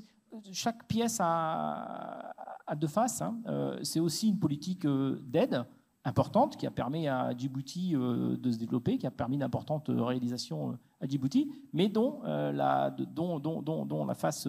chaque 0.52 0.86
pièce 0.86 1.18
a, 1.20 2.32
a 2.66 2.76
deux 2.76 2.86
faces. 2.86 3.22
Hein. 3.22 3.38
c'est 3.82 4.00
aussi 4.00 4.28
une 4.28 4.38
politique 4.38 4.86
d'aide 4.86 5.64
importante 6.06 6.56
qui 6.56 6.66
a 6.66 6.70
permis 6.70 7.08
à 7.08 7.36
Djibouti 7.36 7.94
euh, 7.94 8.36
de 8.36 8.50
se 8.52 8.58
développer, 8.58 8.96
qui 8.96 9.06
a 9.06 9.10
permis 9.10 9.38
d'importantes 9.38 9.88
réalisations 9.88 10.70
euh, 10.70 10.74
à 11.00 11.06
Djibouti, 11.06 11.50
mais 11.72 11.88
dont, 11.88 12.20
euh, 12.24 12.52
la, 12.52 12.90
dont, 12.90 13.40
dont, 13.40 13.60
dont, 13.60 14.06
la, 14.06 14.14
face, 14.14 14.48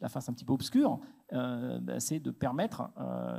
la 0.00 0.08
face 0.08 0.28
un 0.28 0.32
petit 0.32 0.44
peu 0.44 0.52
obscure, 0.52 0.98
c'est 1.98 2.20
de 2.20 2.30
permettre 2.30 2.90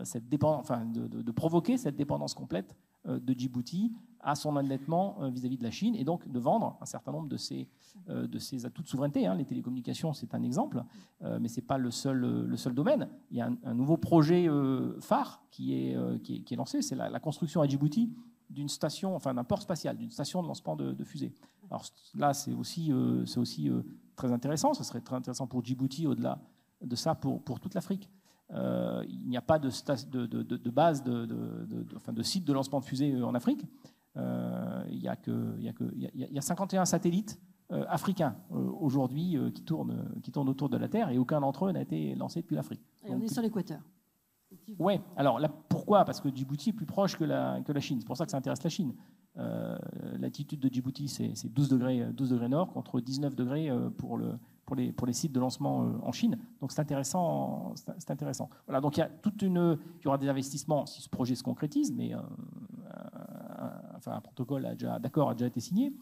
cette 0.04 0.28
dépendance, 0.28 0.62
enfin, 0.62 0.86
de, 0.86 1.32
provoquer 1.32 1.78
cette 1.78 1.96
dépendance 1.96 2.34
complète 2.34 2.76
de 3.06 3.34
Djibouti 3.34 3.94
à 4.28 4.36
son 4.36 4.56
endettement 4.56 5.18
euh, 5.22 5.30
vis-à-vis 5.30 5.58
de 5.58 5.64
la 5.64 5.72
Chine 5.72 5.96
et 5.96 6.04
donc 6.04 6.28
de 6.28 6.40
vendre 6.40 6.78
un 6.82 6.86
certain 6.86 7.12
nombre 7.12 7.30
de 7.30 7.38
ses, 7.38 7.70
euh, 8.10 8.28
de 8.28 8.66
atouts 8.66 8.84
de 8.84 8.88
souveraineté. 8.88 9.26
Hein. 9.26 9.36
Les 9.36 9.46
télécommunications, 9.46 10.14
c'est 10.14 10.34
un 10.34 10.44
exemple, 10.44 10.84
euh, 11.24 11.40
mais 11.40 11.48
ce 11.48 11.60
n'est 11.60 11.66
pas 11.66 11.78
le 11.78 11.92
seul, 11.92 12.20
le 12.20 12.58
seul 12.58 12.74
domaine. 12.74 13.08
Il 13.32 13.38
y 13.38 13.42
a 13.42 13.50
un, 13.64 13.74
nouveau 13.74 13.96
projet 13.98 14.48
phare 15.00 15.44
qui 15.50 15.74
est, 15.74 16.22
qui 16.24 16.44
est, 16.52 16.56
lancé, 16.56 16.82
c'est 16.82 16.96
la, 16.96 17.20
construction 17.20 17.62
à 17.62 17.68
Djibouti 17.68 18.12
d'une 18.50 18.70
station, 18.70 19.16
enfin 19.16 19.34
d'un 19.34 19.44
port 19.44 19.62
spatial, 19.62 19.98
d'une 19.98 20.12
station 20.12 20.42
de 20.42 20.48
lancement 20.48 20.76
de, 20.76 21.04
fusées. 21.04 21.34
Alors 21.70 21.86
là, 22.16 22.34
c'est 22.34 22.54
aussi, 22.54 22.92
c'est 23.26 23.40
aussi 23.40 23.70
très 24.16 24.32
intéressant. 24.32 24.74
Ce 24.74 24.84
serait 24.84 25.02
très 25.02 25.16
intéressant 25.16 25.48
pour 25.48 25.64
Djibouti, 25.64 26.08
au-delà 26.08 26.40
de 26.82 26.96
ça, 26.96 27.16
pour, 27.16 27.42
pour 27.44 27.60
toute 27.60 27.74
l'Afrique. 27.74 28.10
il 28.52 29.24
n'y 29.28 29.38
a 29.38 29.42
pas 29.42 29.60
de, 29.60 29.70
de, 30.12 30.44
de 30.44 30.70
base, 30.70 31.04
de, 31.04 31.28
enfin, 31.96 32.14
de 32.14 32.24
site 32.24 32.46
de 32.46 32.54
lancement 32.54 32.80
de 32.80 32.86
fusées 32.86 33.22
en 33.22 33.36
Afrique. 33.36 33.66
Euh, 34.18 34.84
il 34.90 35.00
y, 35.00 35.08
a 35.08 35.16
que, 35.16 35.56
il, 35.58 35.64
y 35.64 35.70
a 35.70 35.74
que, 35.74 35.84
il, 35.96 36.10
y 36.16 36.38
a, 36.38 36.42
51 36.42 36.86
satellites 36.86 37.40
euh, 37.72 37.86
africains 37.88 38.36
euh, 38.52 38.56
aujourd'hui 38.80 39.38
qui, 39.54 39.64
tournent, 39.64 40.10
qui 40.24 40.32
tournent 40.32 40.50
autour 40.50 40.70
de 40.70 40.78
la 40.78 40.88
Terre 40.88 41.10
et 41.10 41.18
aucun 41.18 41.42
d'entre 41.42 41.68
eux 41.68 41.72
n'a 41.72 41.82
été 41.82 42.16
lancé 42.16 42.42
depuis 42.42 42.56
l'Afrique. 42.56 42.82
On 43.08 43.22
est 43.22 43.28
sur 43.28 43.42
l'équateur. 43.42 43.82
Oui, 44.80 45.00
alors 45.16 45.40
là, 45.40 45.50
pourquoi? 45.70 46.06
Parce 46.06 46.20
que 46.22 46.30
Djibouti 46.34 46.70
est 46.70 46.74
plus 46.74 46.86
proche 46.86 47.16
que 47.18 47.26
la, 47.26 47.62
que 47.62 47.72
la 47.72 47.80
Chine. 47.80 48.00
C'est 48.00 48.08
pour 48.08 48.18
ça 48.18 48.26
que 48.26 48.32
ça 48.32 48.38
intéresse 48.38 48.64
la 48.64 48.70
Chine. 48.70 48.94
Euh, 49.38 49.78
L'altitude 50.20 50.60
de 50.60 50.70
Djibouti, 50.70 51.08
c'est 51.10 51.54
12 51.54 51.70
degrés, 51.70 52.08
12 52.14 52.30
degrés 52.32 52.50
nord 52.50 52.72
contre 52.72 53.00
19 53.00 53.36
degrés 53.36 53.70
pour, 53.98 54.18
le, 54.18 54.40
pour, 54.68 54.76
les, 54.76 54.92
pour 54.92 55.08
les 55.08 55.14
sites 55.14 55.32
de 55.32 55.40
lancement 55.40 55.80
en 56.04 56.12
Chine. 56.12 56.38
Donc 56.62 56.72
c'est 56.72 56.82
intéressant. 56.82 57.74
C'est 57.76 58.12
intéressant. 58.12 58.50
Voilà, 58.68 58.82
donc 58.82 58.98
il 58.98 59.00
y, 59.00 59.04
a 59.04 59.10
toute 59.10 59.42
une, 59.42 59.80
il 60.00 60.06
y 60.06 60.08
aura 60.08 60.20
des 60.20 60.30
investissements 60.30 60.86
si 60.86 61.02
ce 61.02 61.10
projet 61.10 61.34
se 61.34 61.42
concrétise, 61.42 61.92
mais 61.92 62.12
enfin 63.96 64.12
un 64.12 64.22
protocole 64.22 64.78
d'accord 65.02 65.32
a 65.32 65.34
déjà 65.34 65.48
été 65.48 65.60
signé. 65.60 65.94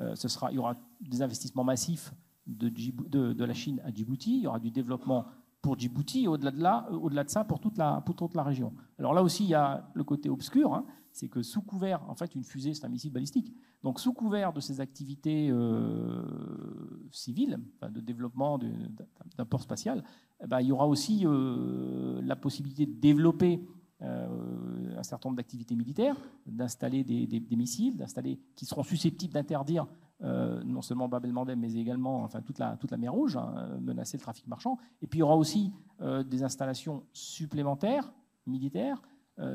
Euh, 0.00 0.14
ce 0.14 0.28
sera, 0.28 0.50
il 0.50 0.56
y 0.56 0.58
aura 0.58 0.76
des 1.00 1.22
investissements 1.22 1.64
massifs 1.64 2.12
de, 2.46 2.68
de, 2.68 3.44
la 3.44 3.54
Chine 3.54 3.80
à 3.84 3.92
Djibouti. 3.92 4.38
Il 4.38 4.42
y 4.42 4.46
aura 4.46 4.58
du 4.58 4.70
développement 4.70 5.26
pour 5.60 5.78
Djibouti 5.78 6.24
et 6.24 6.28
au-delà 6.28 6.86
de, 6.90 6.96
au-delà 6.96 7.24
de 7.24 7.30
ça 7.30 7.44
pour 7.44 7.60
toute, 7.60 7.76
la, 7.76 8.00
pour 8.00 8.14
toute 8.16 8.34
la 8.34 8.42
région. 8.42 8.72
Alors 8.98 9.12
là 9.12 9.22
aussi, 9.22 9.44
il 9.44 9.50
y 9.50 9.54
a 9.54 9.90
le 9.94 10.04
côté 10.04 10.30
obscur, 10.30 10.74
hein, 10.74 10.84
c'est 11.12 11.28
que 11.28 11.42
sous 11.42 11.62
couvert, 11.62 12.08
en 12.08 12.14
fait, 12.14 12.34
une 12.34 12.44
fusée, 12.44 12.74
c'est 12.74 12.84
un 12.84 12.88
missile 12.88 13.12
balistique. 13.12 13.52
Donc 13.82 14.00
sous 14.00 14.12
couvert 14.12 14.52
de 14.52 14.60
ces 14.60 14.80
activités 14.80 15.50
euh, 15.50 16.22
civiles, 17.10 17.58
de 17.82 18.00
développement 18.00 18.58
d'un 18.58 19.44
port 19.44 19.62
spatial, 19.62 20.04
eh 20.42 20.46
ben, 20.46 20.60
il 20.60 20.68
y 20.68 20.72
aura 20.72 20.86
aussi 20.86 21.22
euh, 21.24 22.20
la 22.22 22.36
possibilité 22.36 22.86
de 22.86 22.92
développer 22.92 23.60
euh, 24.02 24.96
un 24.98 25.02
certain 25.02 25.28
nombre 25.28 25.38
d'activités 25.38 25.74
militaires, 25.74 26.16
d'installer 26.46 27.04
des, 27.04 27.56
missiles, 27.56 27.96
d'installer 27.96 28.38
qui 28.54 28.66
seront 28.66 28.82
susceptibles 28.82 29.34
d'interdire 29.34 29.86
non 30.22 30.82
seulement 30.82 31.08
Bab 31.08 31.24
el-Mandeb, 31.24 31.58
mais 31.58 31.72
également 31.76 32.24
enfin, 32.24 32.42
toute, 32.42 32.58
la, 32.58 32.76
toute 32.76 32.90
la 32.90 32.98
mer 32.98 33.10
Rouge, 33.10 33.38
hein, 33.38 33.78
menacer 33.80 34.18
le 34.18 34.22
trafic 34.22 34.46
marchand. 34.46 34.76
Et 35.00 35.06
puis 35.06 35.18
il 35.18 35.20
y 35.20 35.22
aura 35.22 35.34
aussi 35.34 35.72
des 36.26 36.42
installations 36.42 37.04
supplémentaires 37.14 38.12
militaires 38.46 39.00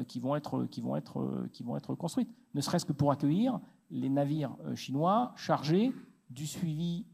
qui, 0.07 0.19
vont 0.19 0.35
être, 0.35 0.65
qui, 0.65 0.81
vont 0.81 0.95
être, 0.95 1.47
qui 1.51 1.63
vont 1.63 1.77
être 1.77 1.95
construites, 1.95 2.29
ne 2.53 2.61
serait-ce 2.61 2.85
que 2.85 2.93
pour 2.93 3.11
accueillir 3.11 3.59
les 3.91 4.09
navires 4.09 4.55
chinois 4.75 5.33
chargés 5.35 5.93
du 6.29 6.47
suivi 6.47 7.05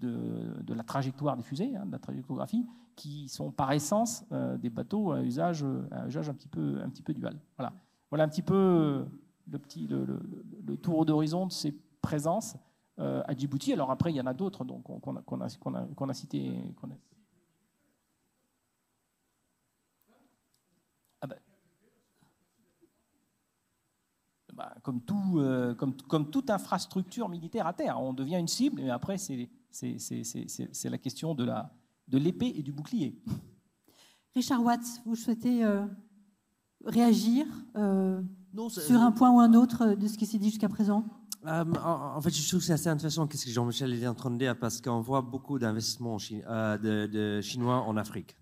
de, 0.00 0.74
la 0.74 0.82
trajectoire 0.82 1.36
des 1.36 1.42
fusées, 1.42 1.74
hein, 1.76 1.86
de 1.86 1.92
la 1.92 1.98
trajectographie, 1.98 2.66
qui 2.96 3.28
sont 3.28 3.50
par 3.50 3.72
essence 3.72 4.24
euh, 4.32 4.56
des 4.58 4.70
bateaux 4.70 5.12
à 5.12 5.22
usage, 5.22 5.64
à 5.90 6.06
usage 6.06 6.28
un, 6.28 6.34
petit 6.34 6.48
peu, 6.48 6.80
un 6.82 6.88
petit 6.88 7.02
peu 7.02 7.14
dual. 7.14 7.38
Voilà, 7.56 7.72
voilà 8.10 8.24
un 8.24 8.28
petit 8.28 8.42
peu 8.42 8.54
euh, 8.54 9.04
le, 9.50 9.58
petit, 9.58 9.86
le, 9.86 10.76
tour 10.76 11.06
d'horizon 11.06 11.46
de 11.46 11.52
ces 11.52 11.72
présences 12.02 12.56
euh, 12.98 13.22
à 13.26 13.36
Djibouti. 13.36 13.72
Alors 13.72 13.90
après, 13.90 14.12
il 14.12 14.16
y 14.16 14.20
en 14.20 14.26
a 14.26 14.34
d'autres 14.34 14.64
qu'on 14.64 15.16
a, 15.16 15.22
qu'on 15.22 15.40
a, 15.40 15.48
qu'on 15.56 15.74
a, 15.74 15.86
qu'on 15.94 16.10
a. 16.10 16.94
Ah 21.20 21.26
ben. 21.26 21.36
Bah, 24.58 24.74
comme, 24.82 25.00
tout, 25.00 25.40
comme, 25.78 25.96
comme, 26.08 26.30
toute 26.30 26.50
infrastructure 26.50 27.28
militaire 27.28 27.66
à 27.66 27.72
terre, 27.72 28.00
on 28.00 28.12
devient 28.12 28.36
une 28.36 28.48
cible, 28.48 28.80
et 28.80 28.90
après, 28.90 29.16
c'est 29.16 29.48
la 30.84 30.98
question 30.98 31.34
de 31.34 31.44
la, 31.44 31.72
de 32.08 32.18
l'épée 32.18 32.52
et 32.56 32.62
du 32.62 32.72
bouclier. 32.72 33.22
Richard 34.34 34.62
Watts, 34.62 35.02
vous 35.04 35.16
souhaitez 35.16 35.64
euh, 35.64 35.84
réagir 36.84 37.46
euh, 37.76 38.20
sur 38.68 39.00
un 39.00 39.12
point 39.12 39.30
ou 39.30 39.40
un 39.40 39.54
autre 39.54 39.94
de 39.94 40.06
ce 40.06 40.16
qui 40.16 40.26
s'est 40.26 40.38
dit 40.38 40.50
jusqu'à 40.50 40.68
présent? 40.68 41.04
Euh, 41.46 41.64
en, 41.84 42.20
fait, 42.20 42.30
je 42.30 42.48
trouve 42.48 42.60
que 42.60 42.66
c'est 42.66 42.72
assez 42.72 42.88
intéressant 42.88 43.28
ce 43.30 43.44
que 43.44 43.50
Jean-Michel 43.50 43.92
est 43.92 44.06
en 44.06 44.14
train 44.14 44.30
de 44.30 44.38
dire 44.38 44.58
parce 44.58 44.80
qu'on 44.80 45.00
voit 45.00 45.22
beaucoup 45.22 45.58
d'investissements 45.58 46.16
de, 46.16 47.40
Chinois 47.42 47.82
en 47.82 47.96
Afrique. 47.96 48.36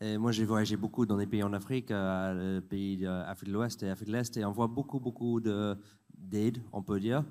Moi, 0.00 0.30
j'ai 0.30 0.44
voyagé 0.44 0.76
beaucoup 0.76 1.06
dans 1.06 1.16
des 1.16 1.26
pays 1.26 1.42
en 1.42 1.52
Afrique, 1.52 1.90
les 1.90 2.60
pays 2.60 2.98
d'Afrique 2.98 3.48
de 3.48 3.54
l'Ouest 3.54 3.82
et 3.82 3.90
Afrique 3.90 4.08
de 4.08 4.12
l'Est, 4.12 4.36
et 4.36 4.44
on 4.44 4.52
voit 4.52 4.68
beaucoup, 4.68 5.00
beaucoup 5.00 5.40
d'aide, 5.40 6.62
on 6.72 6.82
peut 6.82 7.00
dire. 7.00 7.24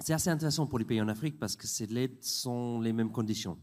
c'est 0.00 0.14
assez 0.14 0.30
intéressant 0.30 0.66
pour 0.66 0.78
les 0.78 0.86
pays 0.86 1.02
en 1.02 1.08
Afrique 1.08 1.38
parce 1.38 1.56
que 1.56 1.66
ces 1.66 1.86
l'aide 1.86 2.22
sont 2.22 2.80
les 2.80 2.92
mêmes 2.94 3.12
conditions 3.12 3.58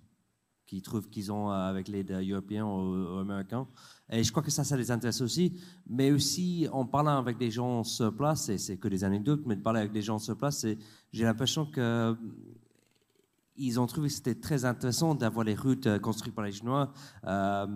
qu'ils 0.72 0.82
trouvent 0.82 1.10
qu'ils 1.10 1.34
ont 1.34 1.52
euh, 1.52 1.70
avec 1.70 1.90
les 1.90 2.04
Européens 2.04 2.66
ou, 2.66 3.20
Américains. 3.20 3.68
Et 4.10 4.24
je 4.24 4.32
crois 4.32 4.42
que 4.42 4.52
ça, 4.52 4.64
ça 4.64 4.78
les 4.78 4.90
intéresse 4.90 5.20
aussi. 5.20 5.60
Mais 5.86 6.12
aussi, 6.12 6.66
en 6.72 6.86
parlant 6.86 7.18
avec 7.18 7.38
des 7.38 7.52
gens 7.52 7.84
sur 7.84 8.16
place, 8.16 8.48
et 8.48 8.58
c'est 8.58 8.78
que 8.78 8.88
des 8.88 9.04
anecdotes, 9.04 9.42
mais 9.46 9.58
de 9.58 9.62
parler 9.62 9.82
avec 9.82 9.92
des 9.92 10.02
gens 10.02 10.18
sur 10.18 10.38
place, 10.38 10.66
j'ai 11.12 11.24
l'impression 11.26 11.66
que 11.66 12.16
ils 13.56 13.80
ont 13.80 13.88
trouvé 13.88 14.08
que 14.08 14.14
c'était 14.14 14.36
très 14.36 14.66
intéressant 14.66 15.16
d'avoir 15.16 15.46
les 15.46 15.56
routes 15.56 15.88
euh, 15.88 16.00
construites 16.00 16.36
par 16.36 16.46
les 16.46 16.52
Chinois 16.52 16.92
euh, 17.26 17.68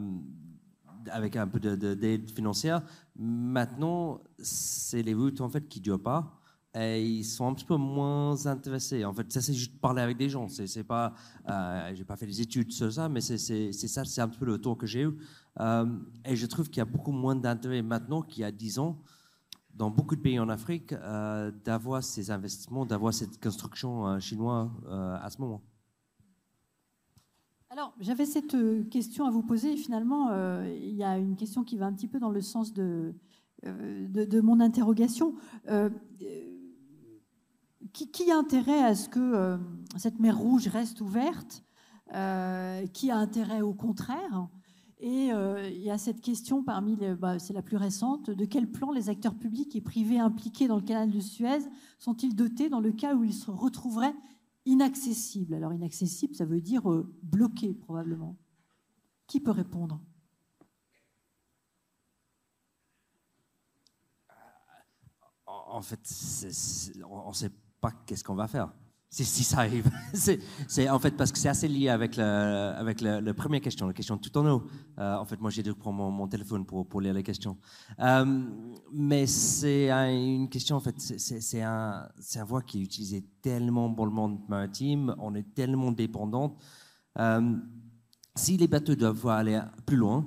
avec 1.12 1.36
un 1.36 1.48
peu 1.48 1.60
d'aide 1.60 2.32
financière. 2.32 2.82
Maintenant, 3.16 4.22
c'est 4.40 5.04
les 5.04 5.14
routes 5.14 5.42
en 5.42 5.50
fait 5.50 5.68
qui 5.68 5.80
durent 5.80 6.02
pas 6.02 6.40
et 6.74 7.06
ils 7.06 7.24
sont 7.24 7.48
un 7.48 7.54
petit 7.54 7.66
peu 7.66 7.78
moins 7.78 8.46
intéressés. 8.48 9.06
En 9.06 9.14
fait, 9.14 9.32
ça, 9.32 9.40
c'est 9.40 9.54
juste 9.54 9.80
parler 9.80 10.02
avec 10.02 10.18
des 10.18 10.28
gens. 10.28 10.50
C'est, 10.50 10.84
pas, 10.84 11.14
euh, 11.48 12.04
pas 12.06 12.18
fait 12.18 12.26
des 12.26 12.42
études 12.42 12.72
sur 12.74 12.92
ça, 12.92 13.08
mais 13.08 13.22
c'est, 13.22 13.72
ça, 13.72 14.04
c'est 14.04 14.22
un 14.22 14.28
peu 14.28 14.46
le 14.46 14.58
tour 14.58 14.78
que 14.78 14.86
j'ai 14.86 15.04
eu. 15.04 15.16
Et 16.26 16.36
je 16.36 16.46
trouve 16.48 16.68
qu'il 16.68 16.80
y 16.80 16.82
a 16.82 16.86
beaucoup 16.86 17.14
moins 17.14 17.36
d'intérêt 17.36 17.82
maintenant 17.82 18.22
qu'il 18.22 18.42
y 18.42 18.44
a 18.44 18.52
10 18.52 18.80
ans 18.80 19.00
dans 19.76 19.90
beaucoup 19.90 20.16
de 20.16 20.22
pays 20.22 20.40
en 20.40 20.50
Afrique 20.50 20.94
euh, 20.94 21.52
d'avoir 21.64 22.04
ces 22.04 22.32
investissements, 22.32 22.86
d'avoir 22.86 23.14
cette 23.14 23.42
construction 23.42 24.08
euh, 24.08 24.20
chinoise 24.20 24.70
euh, 24.88 25.18
à 25.22 25.30
ce 25.30 25.42
moment. 25.42 25.62
Alors, 27.70 27.94
j'avais 28.00 28.26
cette 28.26 28.56
question 28.90 29.26
à 29.26 29.32
vous 29.32 29.44
poser. 29.44 29.76
Finalement, 29.76 30.30
il 30.64 30.96
y 30.96 31.04
a 31.04 31.18
une 31.18 31.36
question 31.36 31.66
qui 31.66 31.76
va 31.76 31.88
un 31.88 31.94
petit 31.94 32.08
peu 32.08 32.20
dans 32.20 32.30
le 32.30 32.40
sens 32.40 32.72
de, 32.72 33.14
de, 33.64 34.40
mon 34.40 34.62
interrogation. 34.62 35.36
Qui, 37.92 38.32
a 38.32 38.38
intérêt 38.38 38.82
à 38.82 38.96
ce 38.96 39.10
que 39.10 39.60
cette 39.98 40.20
mer 40.22 40.38
Rouge 40.38 40.70
reste 40.70 41.02
ouverte? 41.02 41.66
Qui 42.14 43.12
a 43.12 43.18
intérêt 43.18 43.62
au 43.62 43.74
contraire? 43.74 44.48
Et 45.06 45.32
euh, 45.32 45.70
il 45.70 45.84
y 45.84 45.92
a 45.92 46.00
cette 46.00 46.20
question 46.20 46.64
parmi, 46.64 46.96
bah, 46.96 47.38
c'est 47.38 47.54
la 47.54 47.62
plus 47.62 47.78
récente, 47.78 48.32
de 48.32 48.44
quel 48.44 48.72
plan 48.72 48.92
les 48.92 49.08
acteurs 49.08 49.36
publics 49.36 49.76
et 49.76 49.82
privés 49.82 50.18
impliqués 50.18 50.68
dans 50.68 50.78
le 50.78 50.82
canal 50.82 51.12
de 51.12 51.20
Suez 51.20 51.60
sont-ils 52.00 52.36
dotés 52.36 52.70
dans 52.70 52.80
le 52.80 52.92
cas 52.92 53.14
où 53.14 53.24
ils 53.24 53.36
se 53.36 53.52
retrouveraient 53.52 54.16
inaccessibles? 54.66 55.54
Alors 55.54 55.74
inaccessible, 55.74 56.34
ça 56.34 56.46
veut 56.46 56.60
dire 56.60 56.92
euh, 56.92 57.08
bloqués 57.22 57.76
probablement. 57.76 58.36
Qui 59.28 59.40
peut 59.40 59.52
répondre? 59.52 60.02
En 65.46 65.84
fait, 65.84 66.00
on 67.08 67.30
ne 67.30 67.34
sait 67.34 67.52
pas 67.80 67.92
qu'est-ce 68.08 68.24
qu'on 68.24 68.34
va 68.34 68.48
faire 68.48 68.74
si 69.24 69.44
ça 69.44 69.60
arrive. 69.60 69.90
c'est 70.68 70.90
en 70.90 71.00
fait 71.00 71.12
parce 71.12 71.32
que 71.32 71.38
c'est 71.38 71.50
assez 71.50 71.68
lié 71.68 71.90
avec, 71.90 72.18
le, 72.18 72.24
avec 72.24 73.02
la 73.02 73.34
première 73.34 73.62
question, 73.62 73.88
la 73.88 73.94
question 73.94 74.18
tout 74.18 74.38
en 74.38 74.46
haut. 74.48 74.64
En 74.98 75.26
fait, 75.26 75.40
moi, 75.40 75.50
j'ai 75.52 75.64
dû 75.64 75.74
prendre 75.74 76.10
mon, 76.12 76.28
téléphone 76.28 76.66
pour, 76.66 76.88
pour, 76.88 77.02
lire 77.02 77.14
les 77.14 77.24
questions. 77.24 77.58
Euh, 78.00 78.26
mais 78.92 79.26
c'est 79.26 79.90
une 79.90 80.50
question, 80.50 80.76
en 80.76 80.80
fait, 80.80 80.96
c'est 81.00 81.62
un, 81.62 82.08
un 82.36 82.44
voie 82.44 82.62
qui 82.62 82.80
est 82.80 82.84
utilisée 82.84 83.24
tellement 83.42 83.94
pour 83.94 84.06
le 84.06 84.12
monde 84.12 84.40
maritime, 84.50 85.16
on 85.20 85.36
est 85.36 85.54
tellement 85.54 85.92
dépendant. 85.92 86.58
Euh, 87.20 87.56
si 88.36 88.58
les 88.58 88.68
bateaux 88.68 88.96
doivent 88.96 89.28
aller 89.28 89.60
plus 89.86 89.98
loin, 89.98 90.26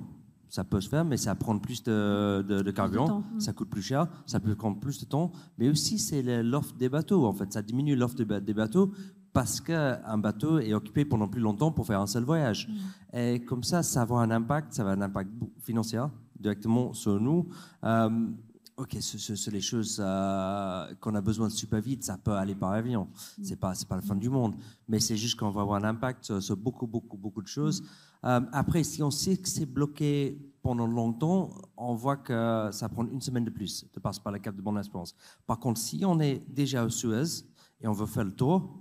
ça 0.49 0.63
peut 0.63 0.81
se 0.81 0.89
faire, 0.89 1.05
mais 1.05 1.17
ça 1.17 1.35
prend 1.35 1.57
plus 1.59 1.83
de, 1.83 2.41
de, 2.41 2.71
carburant, 2.71 3.23
ça 3.37 3.53
coûte 3.53 3.69
plus 3.69 3.81
cher, 3.81 4.07
ça 4.25 4.39
peut 4.39 4.55
prendre 4.55 4.79
plus 4.79 4.99
de 4.99 5.05
temps, 5.05 5.31
mais 5.57 5.69
aussi 5.69 5.99
c'est 5.99 6.21
l'offre 6.43 6.73
des 6.75 6.89
bateaux, 6.89 7.25
en 7.25 7.33
fait, 7.33 7.53
ça 7.53 7.61
diminue 7.61 7.95
l'offre 7.95 8.15
des 8.15 8.53
bateaux 8.53 8.91
parce 9.33 9.61
qu'un 9.61 10.17
bateau 10.17 10.59
est 10.59 10.73
occupé 10.73 11.05
pendant 11.05 11.27
plus 11.27 11.41
longtemps 11.41 11.71
pour 11.71 11.85
faire 11.85 12.01
un 12.01 12.07
seul 12.07 12.23
voyage. 12.23 12.67
Et 13.13 13.39
comme 13.41 13.63
ça, 13.63 13.83
ça 13.83 14.03
va 14.05 14.17
un 14.17 14.31
impact, 14.31 14.73
ça 14.73 14.83
va 14.83 14.91
un 14.91 15.01
impact 15.01 15.29
financier 15.59 16.01
directement 16.39 16.93
sur 16.93 17.19
nous. 17.19 17.47
Euh, 17.83 18.09
ok, 18.79 18.97
ce, 19.01 19.35
sont 19.35 19.51
les 19.51 19.61
choses 19.61 20.01
euh, 20.03 20.93
qu'on 21.01 21.13
a 21.13 21.21
besoin 21.21 21.47
de 21.47 21.51
super 21.51 21.81
vite, 21.81 22.03
ça 22.03 22.17
peut 22.17 22.31
aller 22.31 22.55
par 22.55 22.71
avion. 22.71 23.05
Mm. 23.37 23.43
C'est 23.43 23.55
pas, 23.57 23.75
c'est 23.75 23.87
pas 23.87 23.95
la 23.95 24.01
fin 24.01 24.15
du 24.15 24.29
monde, 24.29 24.55
mais 24.87 24.99
c'est 24.99 25.17
juste 25.17 25.37
qu'on 25.37 25.51
va 25.51 25.61
avoir 25.61 25.83
un 25.83 25.87
impact 25.87 26.39
sur, 26.39 26.55
beaucoup, 26.55 26.87
beaucoup, 26.87 27.17
beaucoup 27.17 27.41
de 27.41 27.47
choses. 27.47 27.83
Euh, 28.23 28.41
après, 28.51 28.83
si 28.83 29.03
on 29.03 29.11
sait 29.11 29.37
que 29.37 29.47
c'est 29.47 29.65
bloqué 29.65 30.37
pendant 30.61 30.87
longtemps, 30.87 31.49
on 31.77 31.95
voit 31.95 32.17
que 32.17 32.69
ça 32.71 32.89
prend 32.89 33.05
une 33.05 33.21
semaine 33.21 33.45
de 33.45 33.49
plus 33.49 33.85
de 33.93 33.99
passer 33.99 34.21
par 34.21 34.31
la 34.31 34.39
Cap 34.39 34.55
de 34.55 34.61
Bonne-Espérance. 34.61 35.15
Par 35.45 35.59
contre, 35.59 35.79
si 35.79 36.03
on 36.05 36.19
est 36.19 36.41
déjà 36.49 36.85
au 36.85 36.89
Suez 36.89 37.45
et 37.81 37.87
on 37.87 37.93
veut 37.93 38.05
faire 38.05 38.25
le 38.25 38.33
tour, 38.33 38.77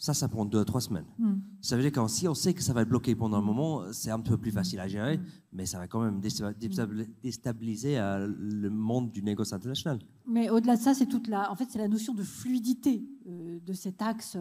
ça, 0.00 0.14
ça 0.14 0.26
prend 0.26 0.44
deux 0.44 0.58
à 0.58 0.64
trois 0.64 0.80
semaines. 0.80 1.04
Hmm. 1.18 1.34
Ça 1.60 1.76
veut 1.76 1.82
dire 1.82 1.92
que 1.92 2.08
si 2.08 2.26
on 2.26 2.34
sait 2.34 2.54
que 2.54 2.62
ça 2.62 2.72
va 2.72 2.82
être 2.82 2.88
bloqué 2.88 3.14
pendant 3.14 3.36
un 3.36 3.42
moment, 3.42 3.84
c'est 3.92 4.10
un 4.10 4.18
peu 4.18 4.36
plus 4.36 4.50
facile 4.50 4.80
à 4.80 4.88
gérer, 4.88 5.20
mais 5.52 5.64
ça 5.64 5.78
va 5.78 5.86
quand 5.86 6.00
même 6.00 6.20
déstabiliser 6.20 7.98
euh, 7.98 8.26
le 8.26 8.70
monde 8.70 9.12
du 9.12 9.22
négoce 9.22 9.52
international. 9.52 10.00
Mais 10.26 10.50
au-delà 10.50 10.76
de 10.76 10.80
ça, 10.80 10.94
c'est 10.94 11.06
toute 11.06 11.28
la, 11.28 11.52
en 11.52 11.54
fait, 11.54 11.66
c'est 11.70 11.78
la 11.78 11.86
notion 11.86 12.14
de 12.14 12.24
fluidité 12.24 13.04
euh, 13.28 13.60
de 13.64 13.72
cet 13.72 14.02
axe, 14.02 14.36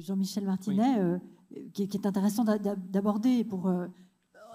Jean-Michel 0.00 0.44
Martinet 0.44 1.18
qui, 1.72 1.82
est 1.82 2.06
intéressant 2.06 2.44
d'aborder 2.44 3.44
pour 3.44 3.68
euh, 3.68 3.86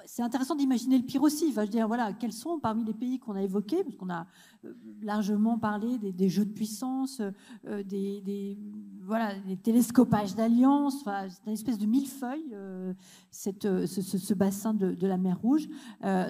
c'est 0.06 0.22
intéressant 0.22 0.56
d'imaginer 0.56 0.98
le 0.98 1.04
pire 1.04 1.22
aussi. 1.22 1.48
Enfin, 1.50 1.62
je 1.62 1.68
veux 1.68 1.72
dire, 1.72 1.88
voilà, 1.88 2.14
quels 2.14 2.32
sont 2.32 2.60
parmi 2.60 2.84
les 2.86 2.94
pays 2.94 3.20
qu'on 3.20 3.36
a 3.36 3.42
évoqués, 3.42 3.84
parce 3.84 3.96
qu'on 3.98 4.10
a 4.10 4.26
euh, 4.64 4.74
largement 5.02 5.60
parlé 5.60 5.98
des, 5.98 6.30
jeux 6.30 6.46
de 6.46 6.54
puissance, 6.54 7.22
euh, 7.66 7.84
des, 7.84 8.58
voilà, 9.08 9.40
des 9.40 9.58
télescopages 9.58 10.36
d'alliance. 10.36 11.04
C'est 11.04 11.48
une 11.48 11.54
espèce 11.54 11.78
de 11.78 11.86
millefeuille, 11.86 12.56
cette, 13.32 13.64
ce, 13.64 14.02
ce, 14.02 14.34
bassin 14.34 14.74
de, 14.74 15.08
la 15.08 15.18
mer 15.18 15.40
Rouge. 15.40 15.68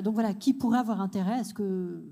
donc 0.03 0.13
voilà, 0.13 0.33
qui 0.33 0.53
pourrait 0.53 0.79
avoir 0.79 1.01
intérêt 1.01 1.39
à 1.39 1.43
ce 1.43 1.53
que 1.53 2.03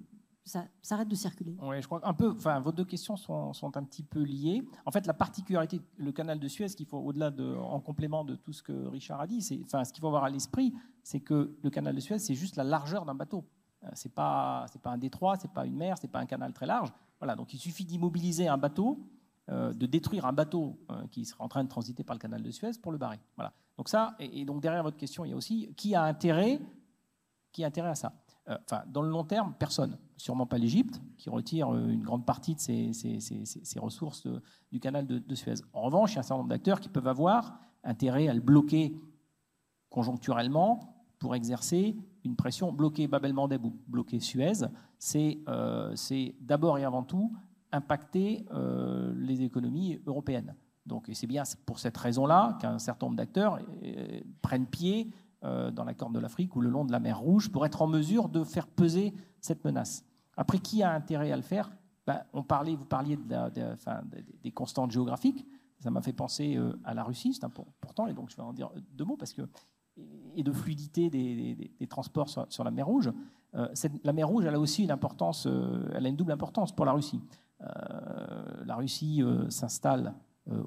ça 0.46 0.64
s'arrête 0.82 1.08
de 1.08 1.16
circuler? 1.16 1.58
Oui, 1.62 1.82
je 1.82 1.88
crois 1.88 2.00
un 2.04 2.14
peu. 2.14 2.30
Enfin, 2.30 2.60
vos 2.60 2.72
deux 2.72 2.86
questions 2.86 3.18
sont, 3.18 3.52
un 3.76 3.84
petit 3.84 4.04
peu 4.04 4.22
liées. 4.22 4.64
En 4.86 4.92
fait, 4.92 5.08
la 5.08 5.14
particularité, 5.14 5.82
le 5.98 6.12
canal 6.12 6.40
de 6.40 6.48
Suez, 6.48 6.68
qu'il 6.68 6.86
faut 6.86 7.00
au-delà 7.00 7.32
de, 7.32 7.56
en 7.56 7.80
complément 7.80 8.24
de 8.24 8.36
tout 8.36 8.54
ce 8.54 8.62
que 8.62 8.86
Richard 8.88 9.20
a 9.20 9.28
dit, 9.28 9.42
c'est, 9.42 9.60
enfin, 9.64 9.84
ce 9.84 9.92
qu'il 9.92 10.02
faut 10.02 10.08
avoir 10.08 10.24
à 10.24 10.30
l'esprit, 10.30 10.74
c'est 11.04 11.20
que 11.20 11.58
le 11.62 11.70
canal 11.70 11.96
de 11.96 12.00
Suez, 12.00 12.20
c'est 12.20 12.36
juste 12.36 12.56
la 12.56 12.64
largeur 12.64 13.06
d'un 13.06 13.16
bateau. 13.16 13.44
Euh, 13.84 13.90
c'est 13.94 14.14
pas, 14.14 14.66
c'est 14.72 14.82
pas 14.82 14.92
un 14.92 14.98
détroit, 14.98 15.36
c'est 15.38 15.52
pas 15.52 15.66
une 15.66 15.76
mer, 15.76 15.98
c'est 16.00 16.12
pas 16.12 16.20
un 16.20 16.26
canal 16.26 16.54
très 16.54 16.68
large. 16.68 16.94
Voilà, 17.20 17.36
donc 17.36 17.54
il 17.54 17.58
suffit 17.58 17.86
d'immobiliser 17.86 18.48
un 18.48 18.58
bateau, 18.58 19.00
euh, 19.00 19.15
de 19.48 19.86
détruire 19.86 20.26
un 20.26 20.34
bateau 20.34 20.80
euh, 20.90 21.06
qui 21.12 21.24
serait 21.24 21.44
en 21.44 21.48
train 21.48 21.64
de 21.64 21.70
transiter 21.70 22.04
par 22.04 22.16
le 22.16 22.20
canal 22.20 22.42
de 22.42 22.52
Suez 22.52 22.72
pour 22.82 22.92
le 22.92 22.98
barrer. 22.98 23.20
Voilà. 23.36 23.54
Donc 23.78 23.90
ça, 23.90 24.16
et, 24.20 24.44
donc 24.44 24.62
derrière 24.62 24.82
votre 24.82 24.98
question, 24.98 25.24
il 25.24 25.30
y 25.30 25.34
a 25.34 25.36
aussi 25.36 25.74
qui 25.76 25.94
a 25.94 26.04
intérêt, 26.04 26.60
qui 27.52 27.64
a 27.64 27.68
intérêt 27.68 27.90
à 27.90 27.96
ça? 27.96 28.14
Euh, 28.50 28.58
enfin, 28.66 28.84
dans 28.88 29.02
le 29.02 29.10
long 29.10 29.24
terme, 29.24 29.54
personne. 29.58 29.98
Sûrement 30.18 30.46
pas 30.46 30.58
l'Égypte, 30.58 31.02
qui 31.18 31.30
retire 31.30 31.74
euh, 31.74 31.88
une 31.90 32.04
grande 32.04 32.26
partie 32.26 32.56
de 32.56 32.60
ses, 32.60 33.80
ressources 33.80 34.28
du 34.72 34.80
canal 34.80 35.06
de, 35.06 35.36
Suez. 35.36 35.56
En 35.74 35.82
revanche, 35.82 36.14
il 36.14 36.16
y 36.16 36.18
a 36.18 36.20
un 36.22 36.24
certain 36.24 36.38
nombre 36.38 36.50
d'acteurs 36.50 36.80
qui 36.80 36.90
peuvent 36.90 37.08
avoir 37.08 37.60
intérêt 37.84 38.28
à 38.28 38.34
le 38.34 38.42
bloquer 38.42 39.00
conjoncturellement 39.90 41.06
pour 41.20 41.36
exercer 41.36 41.96
une 42.24 42.36
pression. 42.36 42.72
Bloquer 42.72 43.08
Bab 43.08 43.26
el-Mandeb 43.26 43.64
ou 43.66 43.74
bloquer 43.88 44.20
Suez, 44.20 44.66
c'est 44.98 45.40
euh, 45.48 45.96
d'abord 46.40 46.78
et 46.78 46.84
avant 46.84 47.04
tout 47.04 47.32
impacter 47.72 48.46
les 49.26 49.42
économies 49.42 50.00
européennes. 50.06 50.56
Donc, 50.86 51.10
c'est 51.14 51.28
bien 51.28 51.44
pour 51.66 51.80
cette 51.80 51.98
raison-là 51.98 52.58
qu'un 52.62 52.78
certain 52.78 53.08
nombre 53.08 53.18
d'acteurs 53.18 53.60
prennent 54.42 54.68
pied 54.68 55.10
euh, 55.46 55.70
dans 55.70 55.84
la 55.84 55.94
Corne 55.94 56.14
de 56.14 56.20
l'Afrique 56.20 56.56
ou 56.56 56.62
le 56.62 56.70
long 56.70 56.86
de 56.86 56.92
la 56.92 57.00
mer 57.00 57.20
Rouge 57.20 57.52
pour 57.52 57.66
être 57.68 57.82
en 57.84 57.88
mesure 57.88 58.30
de 58.30 58.44
faire 58.44 58.66
peser 58.66 59.14
cette 59.42 59.64
menace. 59.64 60.04
Après, 60.38 60.58
qui 60.58 60.82
a 60.82 60.92
intérêt 60.92 61.32
à 61.32 61.36
le 61.36 61.44
faire? 61.44 61.70
Ben, 62.08 62.24
on 62.34 62.42
parlait, 62.42 62.76
Vous 62.76 62.86
parliez 62.86 63.18
des 64.42 64.52
constantes 64.52 64.92
géographiques. 64.92 65.46
Ça 65.80 65.92
m'a 65.92 66.02
fait 66.02 66.14
penser 66.14 66.56
euh, 66.56 66.74
à 66.84 66.96
la 66.96 67.04
Russie, 67.04 67.34
c'est 67.34 67.44
important, 67.44 68.08
et 68.08 68.14
donc 68.14 68.32
je 68.32 68.38
vais 68.38 68.42
en 68.42 68.54
dire 68.54 68.72
deux 68.94 69.06
mots, 69.06 69.18
parce 69.18 69.34
que, 69.34 69.44
et 70.34 70.42
de 70.42 70.52
fluidité 70.52 71.10
des, 71.10 71.88
transports 71.88 72.30
sur, 72.50 72.64
la 72.64 72.72
mer 72.72 72.88
Rouge. 72.88 73.12
Euh, 73.54 73.68
la 74.04 74.14
mer 74.14 74.28
Rouge, 74.28 74.46
elle 74.46 74.56
a 74.56 74.60
aussi 74.60 74.84
une 74.84 74.92
importance, 74.92 75.48
elle 75.94 76.06
a 76.06 76.10
une 76.10 76.16
double 76.16 76.32
importance 76.32 76.74
pour 76.74 76.86
la 76.86 76.94
Russie. 76.94 77.22
La 77.60 78.76
Russie 78.76 79.24
s'installe 79.50 80.14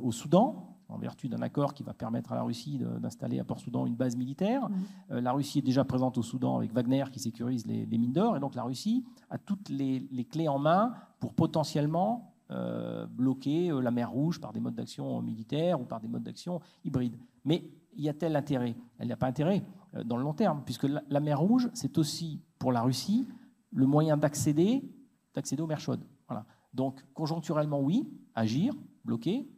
au 0.01 0.11
Soudan, 0.11 0.79
en 0.89 0.99
vertu 0.99 1.29
d'un 1.29 1.43
accord 1.43 1.75
qui 1.75 1.83
va 1.83 1.93
permettre 1.93 2.33
à 2.33 2.35
la 2.35 2.43
Russie 2.43 2.79
d'installer 2.79 3.39
à 3.39 3.45
Port-Soudan 3.45 3.87
une 3.87 3.95
base 3.95 4.17
militaire. 4.17 4.69
Mmh. 4.69 4.75
Euh, 5.13 5.21
la 5.21 5.33
Russie 5.33 5.59
est 5.59 5.63
déjà 5.63 5.85
présente 5.85 6.17
au 6.19 6.23
Soudan 6.23 6.57
avec 6.57 6.73
Wagner 6.73 7.05
qui 7.13 7.21
sécurise 7.21 7.67
les, 7.67 7.87
mines 7.87 8.13
d'or, 8.13 8.37
et 8.37 8.41
donc 8.41 8.55
la 8.55 8.63
Russie 8.63 9.05
a 9.31 9.39
toutes 9.39 9.69
les, 9.69 10.09
clés 10.31 10.49
en 10.49 10.59
main 10.59 10.95
pour 11.21 11.35
potentiellement 11.35 12.35
euh, 12.51 13.07
bloquer 13.07 13.71
euh, 13.71 13.81
la 13.81 13.91
mer 13.91 14.11
Rouge 14.11 14.41
par 14.41 14.53
des 14.53 14.61
modes 14.61 14.75
d'action 14.75 15.21
militaires 15.21 15.81
ou 15.81 15.85
par 15.85 16.01
des 16.01 16.09
modes 16.09 16.23
d'action 16.23 16.61
hybrides. 16.85 17.19
Mais 17.45 17.71
y 17.95 18.09
a-t-elle 18.09 18.37
intérêt? 18.37 18.75
Elle 18.99 19.09
n'y 19.09 19.13
a 19.13 19.17
pas 19.17 19.27
intérêt 19.27 19.65
dans 20.05 20.17
le 20.17 20.23
long 20.23 20.35
terme, 20.35 20.63
puisque 20.65 20.85
la, 20.85 21.21
mer 21.21 21.41
Rouge, 21.41 21.69
c'est 21.75 21.99
aussi 21.99 22.43
pour 22.59 22.73
la 22.73 22.83
Russie 22.83 23.27
le 23.73 23.87
moyen 23.87 24.17
d'accéder 24.17 24.95
d'accéder 25.35 25.63
aux 25.63 25.67
mers 25.67 25.81
chaudes. 25.81 26.05
Voilà. 26.27 26.45
Donc 26.75 27.05
conjoncturellement, 27.15 27.81
oui, 27.81 28.09
agir, 28.35 28.75
bloquer, 29.05 29.49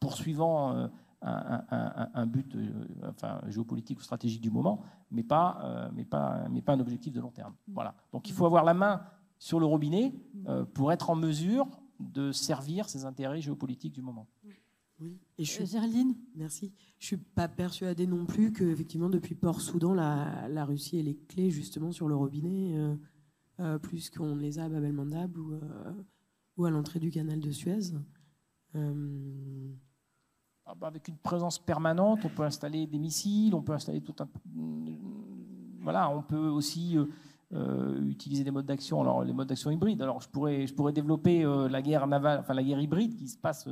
poursuivant 0.00 0.72
euh, 0.72 0.88
un, 1.22 2.26
but 2.26 2.54
euh, 2.54 2.70
enfin, 3.08 3.40
géopolitique 3.48 3.98
ou 3.98 4.02
stratégique 4.02 4.42
du 4.42 4.50
moment, 4.50 4.82
mais 5.10 5.22
pas, 5.22 5.58
euh, 5.62 5.88
mais, 5.94 6.04
pas, 6.04 6.46
mais 6.50 6.60
pas 6.60 6.74
un 6.74 6.80
objectif 6.80 7.14
de 7.14 7.20
long 7.20 7.30
terme. 7.30 7.54
Voilà. 7.68 7.94
Donc 8.12 8.28
il 8.28 8.34
faut 8.34 8.44
avoir 8.44 8.64
la 8.64 8.74
main 8.74 9.02
sur 9.38 9.58
le 9.58 9.66
robinet 9.66 10.14
pour 10.74 10.92
être 10.92 11.10
en 11.10 11.16
mesure 11.16 11.66
de 11.98 12.32
servir 12.32 12.88
ses 12.88 13.04
intérêts 13.04 13.40
géopolitiques 13.40 13.94
du 13.94 14.02
moment. 14.02 14.28
Oui. 15.00 15.18
Et 15.38 15.44
je 15.44 15.50
suis, 15.50 16.16
Merci. 16.36 16.72
Je 16.98 17.06
suis 17.06 17.16
pas 17.16 17.48
persuadée 17.48 18.06
non 18.06 18.26
plus 18.26 18.52
que 18.52 18.64
effectivement 18.64 19.10
depuis 19.10 19.34
Port-Soudan, 19.34 19.92
la, 19.92 20.48
la, 20.48 20.64
Russie 20.64 20.98
ait 20.98 21.02
les 21.02 21.16
clés 21.16 21.50
justement 21.50 21.90
sur 21.90 22.06
le 22.06 22.14
robinet, 22.14 22.76
plus 23.82 24.10
qu'on 24.10 24.36
les 24.36 24.58
a 24.58 24.64
à 24.64 24.68
Bab 24.68 24.84
el-Mandab 24.84 25.36
ou, 26.56 26.64
à 26.64 26.70
l'entrée 26.70 27.00
du 27.00 27.10
canal 27.10 27.40
de 27.40 27.50
Suez. 27.50 27.92
Ah 30.66 30.74
bah, 30.74 30.86
avec 30.86 31.08
une 31.08 31.18
présence 31.18 31.58
permanente, 31.58 32.20
on 32.24 32.30
peut 32.30 32.42
installer 32.42 32.86
des 32.86 32.98
missiles, 32.98 33.54
on 33.54 33.62
peut 33.62 33.74
installer 33.74 34.00
tout 34.00 34.14
un. 34.20 34.28
Voilà, 35.82 36.08
on 36.08 36.22
peut 36.22 36.48
aussi 36.48 36.96
euh, 37.52 38.02
utiliser 38.08 38.44
des 38.44 38.50
modes 38.50 38.64
d'action, 38.64 39.00
alors 39.00 39.22
les 39.22 39.34
modes 39.34 39.48
d'action 39.48 39.70
hybrides. 39.70 40.00
Alors 40.00 40.20
je 40.20 40.28
pourrais, 40.28 40.66
je 40.66 40.90
développer 40.90 41.44
la 41.68 41.82
guerre 41.82 42.06
navale, 42.06 42.40
enfin 42.40 42.54
la 42.54 42.62
guerre 42.62 42.80
hybride 42.80 43.14
qui 43.14 43.28
se 43.28 43.36
passe 43.36 43.68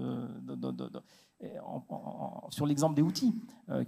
sur 2.51 2.67
l'exemple 2.67 2.95
des 2.95 3.03
outils, 3.03 3.35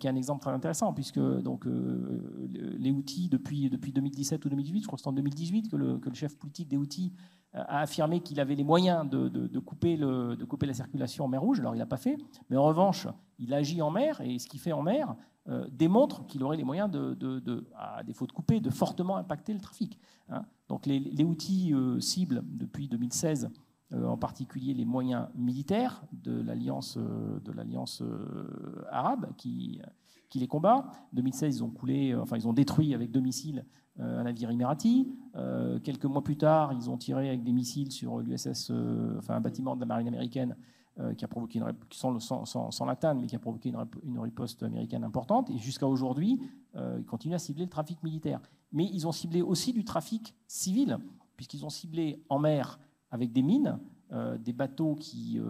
qui 0.00 0.06
est 0.06 0.10
un 0.10 0.16
exemple 0.16 0.40
très 0.40 0.52
intéressant, 0.52 0.92
puisque 0.92 1.20
donc, 1.20 1.66
les 1.66 2.90
outils, 2.90 3.28
depuis, 3.28 3.70
depuis 3.70 3.92
2017 3.92 4.44
ou 4.44 4.48
2018, 4.48 4.80
je 4.80 4.86
crois 4.86 4.96
que 4.96 5.02
c'est 5.02 5.08
en 5.08 5.12
2018 5.12 5.70
que 5.70 5.76
le, 5.76 5.98
que 5.98 6.08
le 6.08 6.14
chef 6.14 6.36
politique 6.36 6.68
des 6.68 6.76
outils 6.76 7.12
a 7.52 7.80
affirmé 7.80 8.20
qu'il 8.20 8.40
avait 8.40 8.56
les 8.56 8.64
moyens 8.64 9.08
de, 9.08 9.58
couper 9.60 9.96
le, 9.96 10.36
de, 10.36 10.44
couper 10.44 10.66
la 10.66 10.74
circulation 10.74 11.24
en 11.24 11.28
mer 11.28 11.40
Rouge. 11.40 11.60
Alors 11.60 11.74
il 11.74 11.78
n'a 11.78 11.86
pas 11.86 11.96
fait, 11.96 12.16
mais 12.50 12.56
en 12.56 12.64
revanche, 12.64 13.06
il 13.38 13.54
agit 13.54 13.82
en 13.82 13.90
mer 13.90 14.20
et 14.20 14.38
ce 14.38 14.48
qu'il 14.48 14.60
fait 14.60 14.72
en 14.72 14.82
mer 14.82 15.14
euh, 15.46 15.66
démontre 15.70 16.26
qu'il 16.26 16.42
aurait 16.42 16.56
les 16.56 16.64
moyens, 16.64 16.90
de, 16.90 17.66
à 17.76 18.02
défaut 18.02 18.26
de 18.26 18.32
couper, 18.32 18.60
de 18.60 18.70
fortement 18.70 19.18
impacter 19.18 19.52
le 19.52 19.60
trafic. 19.60 19.98
Hein. 20.30 20.46
Donc 20.68 20.86
les, 20.86 21.22
outils 21.22 21.74
euh, 21.74 22.00
cibles 22.00 22.42
depuis 22.46 22.88
2016, 22.88 23.44
euh, 23.44 23.48
en 23.94 24.16
particulier 24.16 24.74
les 24.74 24.84
moyens 24.84 25.28
militaires 25.34 26.02
de 26.12 26.40
l'alliance 26.42 26.96
de 26.98 27.52
l'alliance 27.52 28.02
arabe 28.90 29.28
qui, 29.36 29.80
qui 30.30 30.38
les 30.38 30.48
combat. 30.48 30.90
2016, 31.12 31.56
ils 31.56 31.64
ont 31.64 31.70
coulé, 31.70 32.14
enfin 32.14 32.36
ils 32.36 32.48
ont 32.48 32.52
détruit 32.52 32.94
avec 32.94 33.10
deux 33.10 33.20
missiles 33.20 33.64
euh, 34.00 34.18
un 34.18 34.24
navire 34.24 34.50
émirati. 34.50 35.08
Euh, 35.36 35.78
quelques 35.78 36.06
mois 36.06 36.24
plus 36.24 36.36
tard, 36.36 36.72
ils 36.72 36.90
ont 36.90 36.98
tiré 36.98 37.28
avec 37.28 37.44
des 37.44 37.52
missiles 37.52 37.92
sur 37.92 38.18
l'USS, 38.18 38.70
euh, 38.70 39.18
enfin 39.18 39.36
un 39.36 39.40
bâtiment 39.40 39.76
de 39.76 39.80
la 39.80 39.86
marine 39.86 40.08
américaine 40.08 40.56
qui 41.18 41.24
a 41.24 41.28
provoqué 41.28 41.58
une 41.58 41.72
sans, 41.90 42.20
sans, 42.20 42.70
sans, 42.70 42.84
l'atteindre, 42.84 43.20
mais 43.20 43.26
qui 43.26 43.34
a 43.34 43.40
provoqué 43.40 43.68
une, 43.68 44.18
riposte 44.20 44.62
américaine 44.62 45.02
importante. 45.02 45.50
Et 45.50 45.58
jusqu'à 45.58 45.88
aujourd'hui, 45.88 46.40
ils 46.76 47.04
continuent 47.04 47.34
à 47.34 47.40
cibler 47.40 47.64
le 47.64 47.68
trafic 47.68 48.00
militaire. 48.04 48.40
Mais 48.70 48.88
ils 48.92 49.04
ont 49.04 49.10
ciblé 49.10 49.42
aussi 49.42 49.72
du 49.72 49.82
trafic 49.82 50.36
civil, 50.46 50.98
puisqu'ils 51.34 51.64
ont 51.64 51.68
ciblé 51.68 52.22
en 52.28 52.38
mer 52.38 52.78
avec 53.14 53.32
des 53.32 53.42
mines, 53.42 53.78
des 54.40 54.52
bateaux 54.52 54.94
qui, 54.94 55.40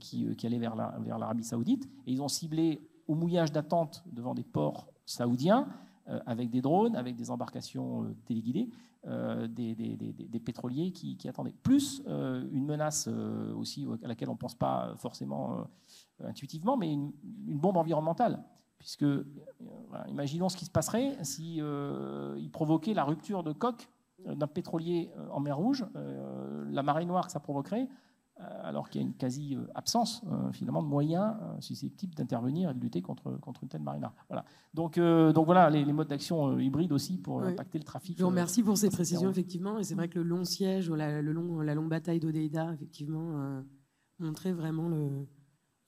qui, 0.00 0.34
qui, 0.34 0.46
allaient 0.46 0.58
vers 0.58 0.74
l'Arabie 0.74 1.42
la, 1.42 1.48
saoudite, 1.48 1.88
et 2.06 2.12
ils 2.12 2.20
ont 2.20 2.28
ciblé 2.28 2.80
au 3.06 3.14
mouillage 3.14 3.52
d'attente 3.52 4.02
devant 4.12 4.34
des 4.34 4.42
ports 4.44 4.88
saoudiens 5.04 5.68
euh, 6.08 6.18
avec 6.26 6.50
des 6.50 6.60
drones, 6.60 6.96
avec 6.96 7.14
des 7.14 7.30
embarcations 7.30 8.02
euh, 8.02 8.16
téléguidées, 8.24 8.68
euh, 9.06 9.46
des, 9.46 10.40
pétroliers 10.44 10.90
qui, 10.90 11.28
attendaient. 11.28 11.54
Plus 11.62 12.02
une 12.06 12.64
menace 12.64 13.08
aussi 13.56 13.86
à 14.02 14.08
laquelle 14.08 14.28
on 14.28 14.32
ne 14.32 14.38
pense 14.38 14.54
pas 14.54 14.94
forcément 14.96 15.64
intuitivement, 16.24 16.76
mais 16.76 16.92
une, 16.92 17.12
bombe 17.58 17.76
environnementale. 17.76 18.42
Puisque, 18.78 19.04
imaginons 20.08 20.48
ce 20.48 20.56
qui 20.56 20.64
se 20.64 20.70
passerait 20.70 21.16
si 21.22 21.60
provoquait 22.52 22.94
la 22.94 23.04
rupture 23.04 23.44
de 23.44 23.52
coque 23.52 23.88
d'un 24.26 24.46
pétrolier 24.46 25.10
en 25.30 25.40
mer 25.40 25.56
Rouge, 25.56 25.86
la 25.94 26.82
marée 26.82 27.04
noire 27.04 27.26
que 27.26 27.32
ça 27.32 27.40
provoquerait, 27.40 27.88
euh, 28.40 28.44
alors 28.62 28.88
qu'il 28.88 29.02
y 29.02 29.04
a 29.04 29.06
une 29.06 29.14
quasi-absence 29.14 30.22
euh, 30.26 30.50
finalement 30.52 30.82
de 30.82 30.88
moyens 30.88 31.34
euh, 31.42 31.60
susceptibles 31.60 32.14
d'intervenir 32.14 32.70
et 32.70 32.74
de 32.74 32.80
lutter 32.80 33.02
contre, 33.02 33.38
contre 33.40 33.62
une 33.62 33.68
telle 33.68 33.82
marina. 33.82 34.14
Voilà. 34.28 34.46
Donc, 34.72 34.98
donc 34.98 35.44
voilà 35.44 35.68
les, 35.68 35.84
modes 35.92 36.08
d'action 36.08 36.58
hybrides 36.58 36.92
aussi 36.92 37.18
pour 37.18 37.42
impacter 37.42 37.78
le 37.78 37.84
trafic. 37.84 38.16
Je 38.16 38.22
vous 38.22 38.30
remercie 38.30 38.62
pour 38.62 38.78
ces 38.78 38.88
précisions, 38.88 39.30
effectivement. 39.30 39.78
Et 39.78 39.84
c'est 39.84 39.94
vrai 39.94 40.08
que 40.08 40.18
le 40.18 40.24
long 40.24 40.44
siège 40.44 40.90
la, 40.90 41.20
le 41.20 41.32
long, 41.32 41.60
la 41.60 41.74
longue 41.74 41.90
bataille 41.90 42.20
d'Odeida, 42.20 42.72
effectivement, 42.72 43.62
montrait 44.18 44.52
vraiment 44.52 44.88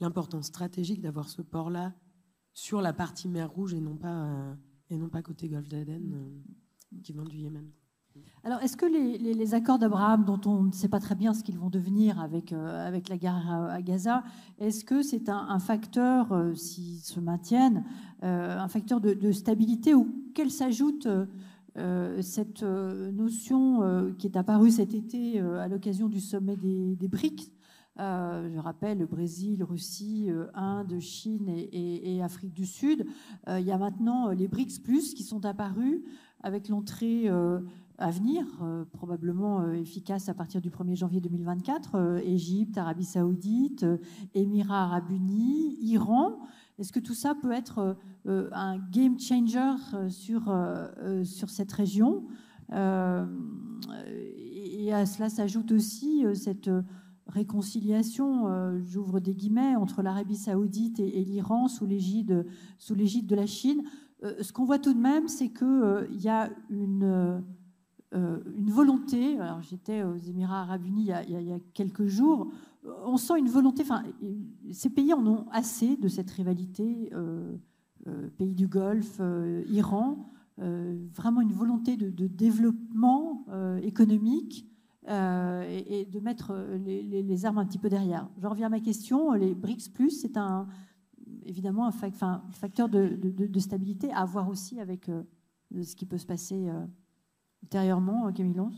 l'importance 0.01 0.47
stratégique 0.47 1.01
d'avoir 1.01 1.29
ce 1.31 1.41
port-là 1.41 1.95
sur 2.53 2.83
la 2.83 2.93
partie 2.93 3.29
mer 3.29 3.51
Rouge 3.51 3.73
et 3.73 3.81
non 3.81 3.97
pas, 3.97 4.55
et 4.91 4.99
non 4.99 5.09
pas 5.09 5.23
côté 5.23 5.49
Golfe 5.49 5.69
d'Aden 5.69 6.43
qui 7.03 7.13
vient 7.15 7.25
du 7.25 7.39
Yémen. 7.39 7.71
Alors, 8.47 8.61
est-ce 8.61 8.77
que 8.77 8.85
les, 8.85 9.55
accords 9.55 9.79
d'Abraham, 9.79 10.27
dont 10.27 10.41
on 10.45 10.65
ne 10.65 10.73
sait 10.73 10.89
pas 10.89 11.01
très 11.01 11.15
bien 11.15 11.33
ce 11.33 11.43
qu'ils 11.43 11.59
vont 11.59 11.71
devenir 11.71 12.21
avec, 12.21 12.53
euh, 12.53 12.87
avec 12.87 13.09
la 13.09 13.17
guerre 13.17 13.69
à, 13.71 13.81
Gaza, 13.81 14.23
est-ce 14.59 14.85
que 14.85 15.01
c'est 15.03 15.31
un, 15.31 15.59
facteur, 15.59 16.31
euh, 16.33 16.55
s'ils 16.55 17.01
se 17.01 17.21
maintiennent, 17.21 17.85
euh, 18.23 18.59
un 18.59 18.69
facteur 18.69 19.01
de, 19.01 19.33
stabilité 19.33 19.95
ou 19.95 20.15
qu'elle 20.35 20.51
s'ajoute 20.51 21.09
cette 22.21 22.63
notion 22.63 24.15
qui 24.19 24.29
est 24.29 24.37
apparue 24.37 24.71
cet 24.71 24.95
été 24.95 25.41
à 25.41 25.67
l'occasion 25.67 26.09
du 26.09 26.21
sommet 26.21 26.57
des, 26.57 27.09
BRICS 27.09 27.51
je 27.97 28.59
rappelle 28.59 28.99
le 28.99 29.07
Brésil, 29.07 29.63
Russie, 29.65 30.29
Inde, 30.55 31.01
Chine 31.01 31.49
et, 31.49 32.23
Afrique 32.23 32.53
du 32.53 32.67
Sud. 32.67 33.07
il 33.49 33.65
y 33.65 33.73
a 33.73 33.79
maintenant 33.79 34.29
les 34.29 34.47
BRICS 34.47 35.15
qui 35.15 35.25
sont 35.25 35.45
apparus 35.45 36.03
avec 36.43 36.69
l'entrée 36.69 37.29
à 37.99 38.11
venir, 38.11 38.45
euh, 38.63 38.85
probablement 38.93 39.61
euh, 39.61 39.75
efficace 39.75 40.29
à 40.29 40.35
partir 40.35 40.61
du 40.61 40.71
1er 40.71 40.97
janvier 40.97 41.21
2024, 41.21 41.95
euh, 41.95 42.21
Égypte, 42.25 42.77
Arabie 42.77 43.05
saoudite, 43.05 43.87
Émirats 44.35 44.85
arabes 44.85 45.11
unis, 45.11 45.79
Iran. 45.81 46.41
Est-ce 46.79 46.93
que 46.93 47.01
tout 47.01 47.15
ça 47.15 47.37
peut 47.37 47.53
être 47.53 47.97
un 48.27 48.79
game 48.91 49.21
changer 49.21 49.77
sur, 50.09 50.53
sur 51.23 51.49
cette 51.49 51.71
région? 51.71 52.25
Et 52.73 52.75
à 54.93 55.07
cela 55.07 55.29
s'ajoute 55.29 55.71
aussi 55.71 56.25
cette 56.35 56.69
réconciliation, 57.29 58.81
j'ouvre 58.83 59.21
des 59.21 59.37
guillemets, 59.37 59.77
entre 59.77 60.03
l'Arabie 60.03 60.35
saoudite 60.35 60.99
et, 60.99 61.25
l'Iran 61.25 61.69
sous 61.69 61.87
l'égide 61.87 62.45
de 62.81 63.37
la 63.37 63.47
Chine. 63.47 63.85
ce 64.41 64.53
qu'on 64.53 64.65
voit 64.65 64.81
tout 64.81 64.95
de 64.95 65.01
même, 65.01 65.29
c'est 65.29 65.51
qu'il 65.51 66.21
y 66.21 66.29
a 66.29 66.51
une 66.71 67.45
une 68.15 68.71
volonté. 68.71 69.39
Alors 69.39 69.63
j'étais 69.63 70.03
aux 70.03 70.17
Émirats 70.17 70.63
arabes 70.63 70.87
unis 70.87 71.11
il 71.29 71.41
y, 71.41 71.53
a, 71.53 71.59
quelques 71.73 72.07
jours. 72.07 72.51
On 73.05 73.17
sent 73.17 73.39
une 73.39 73.49
volonté. 73.49 73.83
Enfin, 73.83 74.03
ces 74.71 74.91
pays 74.91 75.13
en 75.13 75.27
ont 75.27 75.47
assez 75.51 75.97
de 75.97 76.09
cette 76.09 76.31
rivalité. 76.31 77.11
Euh, 77.13 77.57
euh, 78.07 78.29
pays 78.37 78.55
du 78.55 78.69
Golfe, 78.69 79.21
Iran, 79.71 80.31
vraiment 80.59 81.41
une 81.41 81.53
volonté 81.53 81.97
de, 81.97 82.27
développement 82.27 83.47
économique 83.83 84.67
et, 85.09 86.09
de 86.11 86.21
mettre 86.21 86.55
les, 86.85 87.47
armes 87.47 87.59
un 87.59 87.65
petit 87.65 87.79
peu 87.79 87.89
derrière. 87.89 88.29
Je 88.39 88.47
reviens 88.47 88.67
à 88.67 88.71
ma 88.71 88.81
question. 88.81 89.33
Les 89.33 89.55
BRICS 89.55 90.11
c'est 90.11 90.37
un 90.37 90.67
évidemment 91.47 91.87
un, 91.87 91.93
facteur 92.51 92.91
de, 92.91 93.59
stabilité 93.59 94.13
à 94.13 94.27
voir 94.27 94.51
aussi 94.51 94.79
avec 94.81 95.11
ce 95.83 95.97
qui 95.97 96.05
peut 96.05 96.19
se 96.19 96.27
passer 96.27 96.69
ultérieurement, 97.65 98.31
Camille 98.33 98.55
Lons 98.55 98.73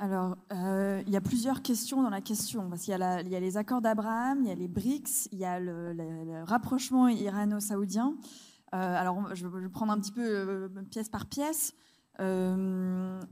alors, 0.00 0.36
euh, 0.52 1.02
il 1.08 1.12
y 1.12 1.16
a 1.16 1.20
plusieurs 1.20 1.60
questions 1.60 2.04
dans 2.04 2.10
la 2.10 2.20
question. 2.20 2.68
Parce 2.68 2.82
qu'il 2.82 2.96
y, 2.96 3.02
a 3.02 3.22
les 3.22 3.56
accords 3.56 3.80
d'Abraham, 3.80 4.38
il 4.42 4.48
y 4.48 4.52
a 4.52 4.54
les 4.54 4.68
BRICS, 4.68 5.28
il 5.32 5.38
y 5.38 5.44
a 5.44 5.58
le, 5.58 6.44
rapprochement 6.44 7.08
irano-saoudien. 7.08 8.14
Euh, 8.74 8.76
alors, 8.76 9.34
je 9.34 9.48
vais 9.48 9.68
prendre 9.68 9.90
un 9.90 9.98
petit 9.98 10.12
peu 10.12 10.22
euh, 10.24 10.68
pièce 10.88 11.08
par 11.08 11.26
pièce. 11.26 11.74
les 12.20 13.26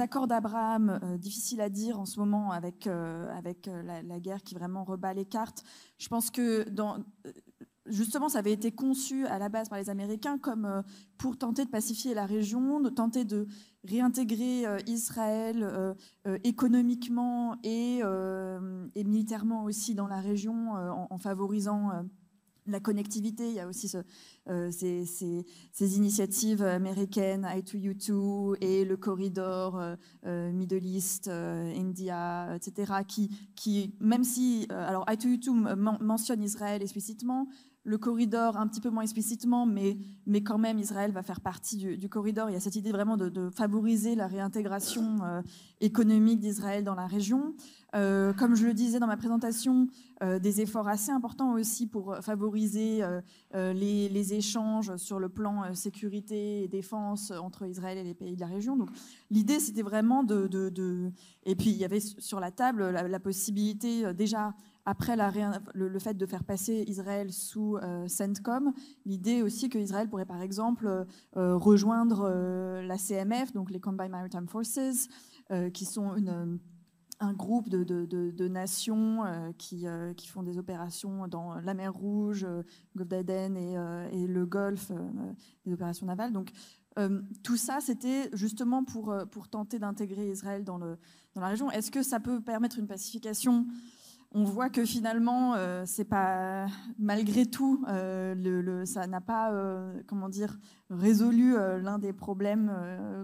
accords 0.00 0.26
d'Abraham, 0.26 0.98
difficile 1.18 1.60
à 1.60 1.68
dire 1.68 2.00
en 2.00 2.04
ce 2.04 2.18
moment 2.18 2.50
avec, 2.50 2.88
avec 2.88 3.66
la, 3.66 4.02
la, 4.02 4.18
guerre 4.18 4.42
qui 4.42 4.56
vraiment 4.56 4.82
rebat 4.82 5.14
les 5.14 5.24
cartes. 5.24 5.62
Je 5.98 6.08
pense 6.08 6.32
que 6.32 6.68
dans, 6.68 7.04
justement, 7.88 8.28
ça 8.28 8.38
avait 8.38 8.52
été 8.52 8.72
conçu 8.72 9.26
à 9.26 9.38
la 9.38 9.48
base 9.48 9.68
par 9.68 9.78
les 9.78 9.90
Américains 9.90 10.38
comme 10.38 10.64
euh, 10.64 10.82
pour 11.16 11.36
tenter 11.36 11.64
de 11.64 11.70
pacifier 11.70 12.14
la 12.14 12.26
région, 12.26 12.80
de 12.80 12.90
tenter 12.90 13.24
de 13.24 13.46
réintégrer 13.84 14.66
euh, 14.66 14.78
Israël 14.86 15.62
euh, 15.62 15.94
économiquement 16.44 17.56
et, 17.62 18.02
militairement 18.96 19.64
aussi 19.64 19.94
dans 19.94 20.06
la 20.06 20.20
région 20.20 20.72
en, 21.10 21.18
favorisant 21.18 21.90
la 22.66 22.78
connectivité. 22.78 23.48
Il 23.48 23.54
y 23.54 23.60
a 23.60 23.66
aussi 23.66 23.88
ces, 23.88 25.96
initiatives 25.96 26.62
américaines, 26.62 27.46
I2U2 27.46 28.56
et 28.60 28.84
le 28.84 28.96
corridor 28.96 29.80
Middle 30.24 30.84
East, 30.84 31.28
India, 31.28 32.54
etc., 32.54 32.92
qui, 33.06 33.30
qui 33.56 33.94
même 34.00 34.24
si, 34.24 34.66
alors 34.70 35.06
I2U2 35.06 35.74
mentionne 36.02 36.42
Israël 36.42 36.82
explicitement, 36.82 37.48
le 37.84 37.96
corridor 37.96 38.56
un 38.56 38.66
petit 38.66 38.80
peu 38.80 38.90
moins 38.90 39.02
explicitement, 39.02 39.64
mais, 39.64 39.96
mais 40.26 40.42
quand 40.42 40.58
même 40.58 40.78
Israël 40.78 41.12
va 41.12 41.22
faire 41.22 41.40
partie 41.40 41.76
du, 41.76 42.08
corridor. 42.08 42.50
Il 42.50 42.52
y 42.52 42.56
a 42.56 42.60
cette 42.60 42.76
idée 42.76 42.92
vraiment 42.92 43.16
de, 43.16 43.48
favoriser 43.50 44.14
la 44.14 44.26
réintégration 44.26 45.18
euh, 45.22 45.42
économique 45.80 46.40
d'Israël 46.40 46.84
dans 46.84 46.94
la 46.94 47.06
région. 47.06 47.54
Euh, 47.94 48.34
comme 48.34 48.54
je 48.54 48.66
le 48.66 48.74
disais 48.74 48.98
dans 48.98 49.06
ma 49.06 49.16
présentation, 49.16 49.88
euh, 50.22 50.38
des 50.38 50.60
efforts 50.60 50.88
assez 50.88 51.10
importants 51.10 51.52
aussi 51.52 51.86
pour 51.86 52.16
favoriser 52.20 53.02
les, 53.54 54.34
échanges 54.34 54.96
sur 54.96 55.18
le 55.18 55.30
plan 55.30 55.74
sécurité 55.74 56.64
et 56.64 56.68
défense 56.68 57.30
entre 57.30 57.64
Israël 57.66 57.96
et 57.96 58.04
les 58.04 58.14
pays 58.14 58.34
de 58.34 58.40
la 58.40 58.46
région. 58.46 58.76
Donc 58.76 58.90
l'idée, 59.30 59.60
c'était 59.60 59.82
vraiment 59.82 60.22
de, 60.24 61.10
Et 61.44 61.56
puis 61.56 61.70
il 61.70 61.76
y 61.76 61.84
avait 61.84 62.00
sur 62.00 62.40
la 62.40 62.50
table 62.50 62.90
la 62.90 63.20
possibilité 63.20 64.12
déjà 64.12 64.54
après 64.88 65.16
le, 65.74 65.98
fait 65.98 66.14
de 66.14 66.26
faire 66.26 66.44
passer 66.44 66.84
Israël 66.86 67.32
sous 67.32 67.78
CENTCOM, 68.06 68.72
l'idée 69.04 69.42
aussi 69.42 69.68
que 69.68 69.78
Israël 69.78 70.08
pourrait 70.08 70.24
par 70.24 70.40
exemple 70.40 71.06
rejoindre 71.34 72.28
la 72.80 72.96
CMF, 72.96 73.52
donc 73.52 73.70
les 73.70 73.80
Combined 73.80 74.10
Maritime 74.10 74.48
Forces, 74.48 75.08
qui 75.74 75.84
sont 75.84 76.14
un 77.20 77.32
groupe 77.32 77.68
de, 77.68 78.48
nations 78.48 79.24
euh, 79.24 79.50
qui, 79.58 79.86
euh, 79.86 80.12
font 80.26 80.42
des 80.42 80.58
opérations 80.58 81.26
dans 81.26 81.54
la 81.54 81.74
mer 81.74 81.92
Rouge, 81.92 82.44
euh, 82.44 82.62
Golfe 82.96 83.08
d'Aden 83.08 83.56
et, 83.56 84.26
le 84.26 84.46
Golfe, 84.46 84.92
des 85.64 85.72
opérations 85.72 86.06
navales. 86.06 86.32
Donc 86.32 86.50
tout 87.44 87.56
ça, 87.56 87.78
c'était 87.80 88.28
justement 88.32 88.82
pour, 88.84 89.14
tenter 89.50 89.78
d'intégrer 89.78 90.30
Israël 90.30 90.64
le, 90.64 90.64
dans 90.64 91.40
la 91.40 91.46
région. 91.46 91.70
Est-ce 91.70 91.92
que 91.92 92.02
ça 92.02 92.18
peut 92.18 92.40
permettre 92.40 92.78
une 92.78 92.88
pacification 92.88 93.66
on 94.32 94.44
voit 94.44 94.68
que 94.68 94.84
finalement, 94.84 95.54
c'est 95.86 96.04
pas 96.04 96.66
malgré 96.98 97.46
tout, 97.46 97.84
le, 97.88 98.84
ça 98.84 99.06
n'a 99.06 99.20
pas, 99.20 99.52
comment 100.06 100.28
dire, 100.28 100.58
résolu 100.90 101.54
l'un 101.54 101.98
des 101.98 102.12
problèmes 102.12 102.70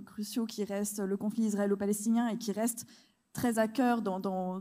cruciaux 0.07 0.47
qui 0.47 0.65
reste 0.65 1.01
le 1.01 1.17
conflit 1.17 1.45
israélo-palestinien 1.45 2.29
et 2.29 2.39
qui 2.39 2.53
reste 2.53 2.87
très 3.35 3.59
à 3.59 3.69
cœur 3.69 4.01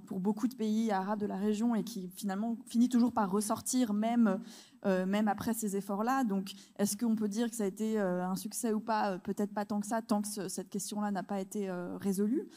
pour 0.05 0.19
beaucoup 0.19 0.47
de 0.47 0.55
pays 0.55 0.91
arabes 0.91 1.19
de 1.19 1.27
la 1.27 1.37
région 1.37 1.75
et 1.75 1.83
qui 1.83 2.09
finalement 2.09 2.57
finit 2.65 2.89
toujours 2.89 3.13
par 3.13 3.31
ressortir 3.31 3.93
même, 3.93 4.41
euh, 4.85 5.05
même 5.05 5.29
après 5.29 5.53
ces 5.53 5.77
efforts-là. 5.77 6.25
Donc 6.25 6.51
est-ce 6.77 6.97
qu'on 6.97 7.15
peut 7.15 7.29
dire 7.29 7.49
que 7.49 7.55
ça 7.55 7.63
a 7.63 7.67
été 7.67 7.99
euh, 7.99 8.25
un 8.25 8.35
succès 8.35 8.73
ou 8.73 8.81
pas? 8.81 9.11
Euh, 9.11 9.17
Peut-être 9.19 9.53
pas 9.53 9.63
tant 9.63 9.79
que 9.79 9.85
ça, 9.85 10.01
tant 10.01 10.21
que 10.23 10.49
cette 10.49 10.69
question-là 10.69 11.11
n'a 11.11 11.23
pas 11.23 11.39
été 11.39 11.71
résolue. 12.01 12.49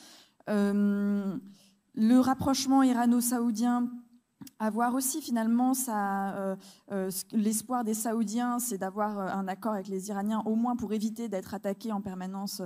Le 1.96 2.18
rapprochement 2.18 2.82
irano-saoudien 2.82 3.90
à 4.58 4.70
voir 4.70 4.94
aussi 4.94 5.20
finalement 5.20 5.72
l'espoir 7.32 7.84
des 7.84 7.94
Saoudiens, 7.94 8.58
c'est 8.58 8.78
d'avoir 8.78 9.18
un 9.18 9.48
accord 9.48 9.72
avec 9.72 9.88
les 9.88 10.08
Iraniens, 10.08 10.42
au 10.46 10.54
moins 10.54 10.76
pour 10.76 10.92
éviter 10.92 11.28
d'être 11.28 11.54
attaqués 11.54 11.92
en 11.92 12.00
permanence 12.00 12.62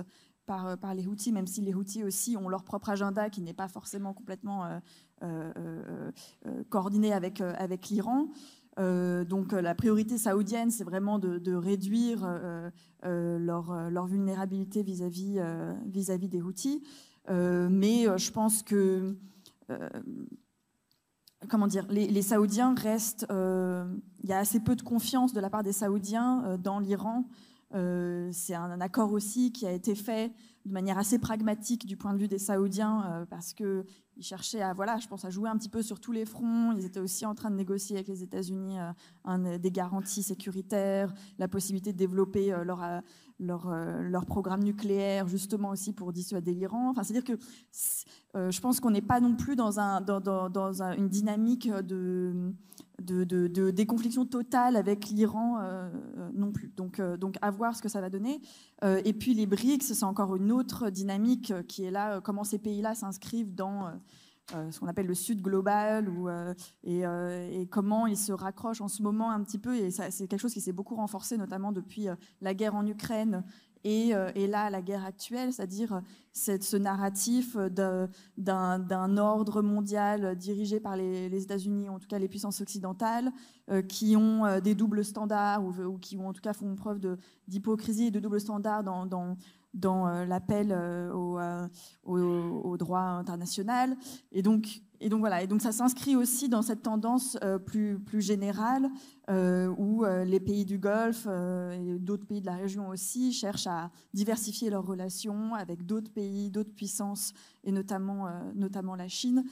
euh, 0.49 0.75
par, 0.75 0.93
les 0.93 1.07
Houthis, 1.07 1.31
même 1.31 1.47
si 1.47 1.61
les 1.61 1.73
Houthis 1.73 2.03
aussi 2.03 2.35
ont 2.35 2.49
leur 2.49 2.63
propre 2.63 2.89
agenda 2.89 3.29
qui 3.29 3.41
n'est 3.41 3.53
pas 3.53 3.69
forcément 3.69 4.13
complètement 4.13 4.65
euh, 4.65 4.81
euh, 5.23 6.11
coordonné 6.69 7.13
avec, 7.13 7.39
l'Iran. 7.89 8.27
donc 8.77 9.53
la 9.53 9.75
priorité 9.75 10.17
saoudienne, 10.17 10.69
c'est 10.71 10.83
vraiment 10.83 11.19
de, 11.19 11.55
réduire 11.55 12.27
leur, 13.03 14.07
vulnérabilité 14.07 14.83
vis-à-vis 14.83 15.39
vis 15.85 16.09
-vis 16.09 16.29
des 16.29 16.41
Houthis. 16.41 16.83
Mais 17.29 18.05
je 18.17 18.31
pense 18.31 18.63
que 18.63 19.15
comment 21.49 21.67
dire, 21.67 21.87
les, 21.89 22.21
Saoudiens 22.21 22.75
restent. 22.75 23.25
Il 23.29 24.29
y 24.29 24.33
a 24.33 24.37
assez 24.37 24.59
peu 24.59 24.75
de 24.75 24.81
confiance 24.81 25.33
de 25.33 25.39
la 25.39 25.49
part 25.49 25.63
des 25.63 25.73
Saoudiens 25.73 26.57
dans 26.57 26.79
l'Iran 26.79 27.25
euh, 27.73 28.29
c'est 28.33 28.53
un, 28.53 28.81
accord 28.81 29.13
aussi 29.13 29.51
qui 29.51 29.65
a 29.65 29.71
été 29.71 29.95
fait 29.95 30.33
de 30.65 30.71
manière 30.71 30.97
assez 30.97 31.19
pragmatique 31.19 31.85
du 31.85 31.95
point 31.95 32.13
de 32.13 32.19
vue 32.19 32.27
des 32.27 32.37
Saoudiens 32.37 33.03
euh, 33.05 33.25
parce 33.25 33.53
qu'ils 33.53 33.85
cherchaient 34.19 34.61
à, 34.61 34.73
voilà, 34.73 34.97
je 34.97 35.07
pense, 35.07 35.23
à 35.23 35.29
jouer 35.29 35.49
un 35.49 35.57
petit 35.57 35.69
peu 35.69 35.81
sur 35.81 35.99
tous 35.99 36.11
les 36.11 36.25
fronts. 36.25 36.73
Ils 36.73 36.85
étaient 36.85 36.99
aussi 36.99 37.25
en 37.25 37.33
train 37.33 37.49
de 37.49 37.55
négocier 37.55 37.95
avec 37.95 38.09
les 38.09 38.23
États-Unis 38.23 38.77
euh, 39.27 39.57
des 39.57 39.71
garanties 39.71 40.23
sécuritaires, 40.23 41.13
la 41.39 41.47
possibilité 41.47 41.93
de 41.93 41.97
développer 41.97 42.53
leur, 42.65 42.81
leur, 43.41 43.69
leur, 44.01 44.25
programme 44.25 44.63
nucléaire, 44.63 45.27
justement 45.27 45.69
aussi 45.69 45.91
pour 45.91 46.13
dissuader 46.13 46.53
l'Iran. 46.53 46.91
Enfin, 46.91 47.03
c'est-à-dire 47.03 47.25
que 47.25 47.39
je 48.33 48.59
pense 48.61 48.79
qu'on 48.79 48.91
n'est 48.91 49.01
pas 49.01 49.19
non 49.19 49.35
plus 49.35 49.55
dans, 49.55 49.79
un, 49.79 49.99
dans, 49.99 50.49
dans, 50.49 50.81
une 50.81 51.09
dynamique 51.09 51.69
de 53.01 53.71
déconfliction 53.71 54.25
totale 54.25 54.75
avec 54.75 55.09
l'Iran 55.09 55.59
euh, 55.59 55.89
euh, 56.17 56.29
non 56.33 56.51
plus. 56.51 56.71
Donc, 56.75 56.99
euh, 56.99 57.17
donc, 57.17 57.35
à 57.41 57.51
voir 57.51 57.75
ce 57.75 57.81
que 57.81 57.89
ça 57.89 58.01
va 58.01 58.09
donner. 58.09 58.41
et 58.83 59.13
puis 59.13 59.33
les 59.33 59.45
BRICS, 59.45 59.93
c'est 59.93 60.03
encore 60.03 60.35
une 60.35 60.51
autre 60.51 60.89
dynamique 60.89 61.53
qui 61.67 61.83
est 61.83 61.91
là, 61.91 62.19
comment 62.21 62.43
ces 62.43 62.57
pays-là 62.57 62.95
s'inscrivent 62.95 63.53
dans 63.53 63.91
ce 64.69 64.79
qu'on 64.79 64.87
appelle 64.87 65.07
le 65.07 65.15
Sud 65.15 65.41
global 65.41 66.09
ou, 66.09 66.29
et, 66.83 67.01
et, 67.01 67.67
comment 67.67 68.07
ils 68.07 68.17
se 68.17 68.31
raccrochent 68.31 68.81
en 68.81 68.87
ce 68.87 69.01
moment 69.01 69.31
un 69.31 69.43
petit 69.43 69.59
peu. 69.59 69.75
Et 69.75 69.91
c'est 69.91 70.27
quelque 70.27 70.39
chose 70.39 70.53
qui 70.53 70.61
s'est 70.61 70.71
beaucoup 70.71 70.95
renforcé, 70.95 71.37
notamment 71.37 71.71
depuis 71.71 72.07
la 72.41 72.53
guerre 72.53 72.75
en 72.75 72.85
Ukraine 72.85 73.43
euh, 73.85 74.31
et, 74.35 74.47
là, 74.47 74.69
la 74.69 74.81
guerre 74.81 75.05
actuelle, 75.05 75.53
c'est-à-dire 75.53 76.01
ce 76.33 76.77
narratif 76.77 77.57
d'un 77.57 79.17
ordre 79.17 79.61
mondial 79.61 80.35
dirigé 80.35 80.79
par 80.79 80.95
les, 80.95 81.43
États-Unis, 81.43 81.89
en 81.89 81.99
tout 81.99 82.07
cas 82.07 82.19
les 82.19 82.27
puissances 82.27 82.61
occidentales, 82.61 83.31
euh, 83.69 83.81
qui 83.81 84.15
ont 84.15 84.45
euh, 84.45 84.59
des 84.59 84.75
doubles 84.75 85.03
standards 85.03 85.63
ou, 85.63 85.97
qui 85.97 86.17
en 86.17 86.33
tout 86.33 86.41
cas 86.41 86.53
font 86.53 86.75
preuve 86.75 86.99
d'hypocrisie 87.47 88.07
et 88.07 88.11
de 88.11 88.19
double 88.19 88.39
standard 88.39 88.83
dans, 88.83 89.05
dans, 89.05 89.37
l'appel 89.73 90.73
au, 91.13 91.39
au, 92.03 92.77
droit 92.77 92.99
international. 92.99 93.95
Et 94.31 94.41
donc, 94.41 94.81
voilà, 95.19 95.41
et 95.41 95.47
donc 95.47 95.61
ça 95.61 95.71
s'inscrit 95.71 96.15
aussi 96.15 96.49
dans 96.49 96.61
cette 96.61 96.83
tendance 96.83 97.37
euh, 97.43 97.57
plus, 97.57 98.21
générale 98.21 98.89
euh, 99.29 99.73
où 99.77 100.03
euh, 100.03 100.25
les 100.25 100.39
pays 100.39 100.65
du 100.65 100.77
Golfe 100.77 101.27
et 101.27 101.99
d'autres 101.99 102.25
pays 102.25 102.41
de 102.41 102.45
la 102.45 102.55
région 102.55 102.89
aussi 102.89 103.33
cherchent 103.33 103.67
à 103.67 103.89
diversifier 104.13 104.69
leurs 104.69 104.85
relations 104.85 105.55
avec 105.55 105.85
d'autres 105.85 106.11
pays, 106.11 106.51
d'autres 106.51 106.73
puissances 106.73 107.33
et 107.63 107.71
notamment, 107.71 108.27
la 108.95 109.07
Chine. 109.07 109.43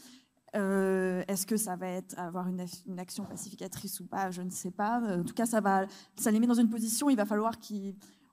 Est-ce 0.54 1.46
que 1.46 1.58
ça 1.58 1.76
va 1.76 1.88
avoir 2.18 2.48
une, 2.48 3.00
action 3.00 3.24
pacificatrice 3.26 4.00
ou 4.00 4.08
pas? 4.08 4.32
Je 4.32 4.42
ne 4.42 4.50
sais 4.50 4.72
pas. 4.72 5.00
En 5.20 5.24
tout 5.24 5.36
cas, 5.36 5.46
ça 5.46 5.62
ça 6.16 6.32
les 6.32 6.40
met 6.40 6.48
dans 6.48 6.56
une 6.56 6.70
position. 6.70 7.10
Il 7.10 7.16
va 7.16 7.26
falloir 7.26 7.60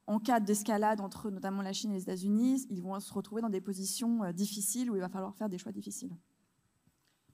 qu'en 0.06 0.18
cas 0.18 0.40
d'escalade 0.40 1.00
entre 1.00 1.30
notamment 1.30 1.62
la 1.62 1.72
Chine 1.72 1.90
et 1.90 1.94
les 1.94 2.02
États-Unis, 2.02 2.66
ils 2.70 2.82
vont 2.82 2.98
se 3.00 3.12
retrouver 3.12 3.42
dans 3.42 3.50
des 3.50 3.60
positions 3.60 4.30
difficiles 4.32 4.90
où 4.90 4.96
il 4.96 5.00
va 5.00 5.08
falloir 5.08 5.34
faire 5.36 5.48
des 5.48 5.58
choix 5.58 5.72
difficiles. 5.72 6.16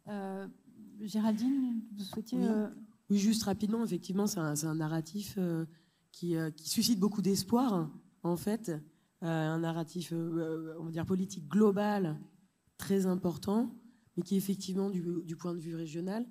Euh, 0.09 0.47
Géraldine, 1.01 1.83
vous 1.97 2.05
souhaitiez... 2.05 2.39
Euh, 2.43 2.69
oui. 3.11 3.19
juste 3.19 3.45
rapidement, 3.45 3.85
effectivement, 3.85 4.27
c'est 4.27 4.39
un, 4.39 4.75
narratif 4.75 5.35
euh, 5.39 5.65
qui, 6.13 6.37
suscite 6.57 6.99
beaucoup 6.99 7.23
d'espoir, 7.23 7.91
en 8.23 8.37
fait. 8.37 8.73
un 9.21 9.59
narratif, 9.59 10.13
on 10.13 10.85
va 10.85 10.91
dire, 10.91 11.07
politique 11.07 11.49
global 11.49 12.19
très 12.79 13.07
important, 13.07 13.75
mais 14.17 14.23
qui, 14.23 14.37
effectivement, 14.37 14.91
du, 14.91 15.37
point 15.37 15.55
de 15.55 15.61
vue 15.61 15.75
régional, 15.75 16.27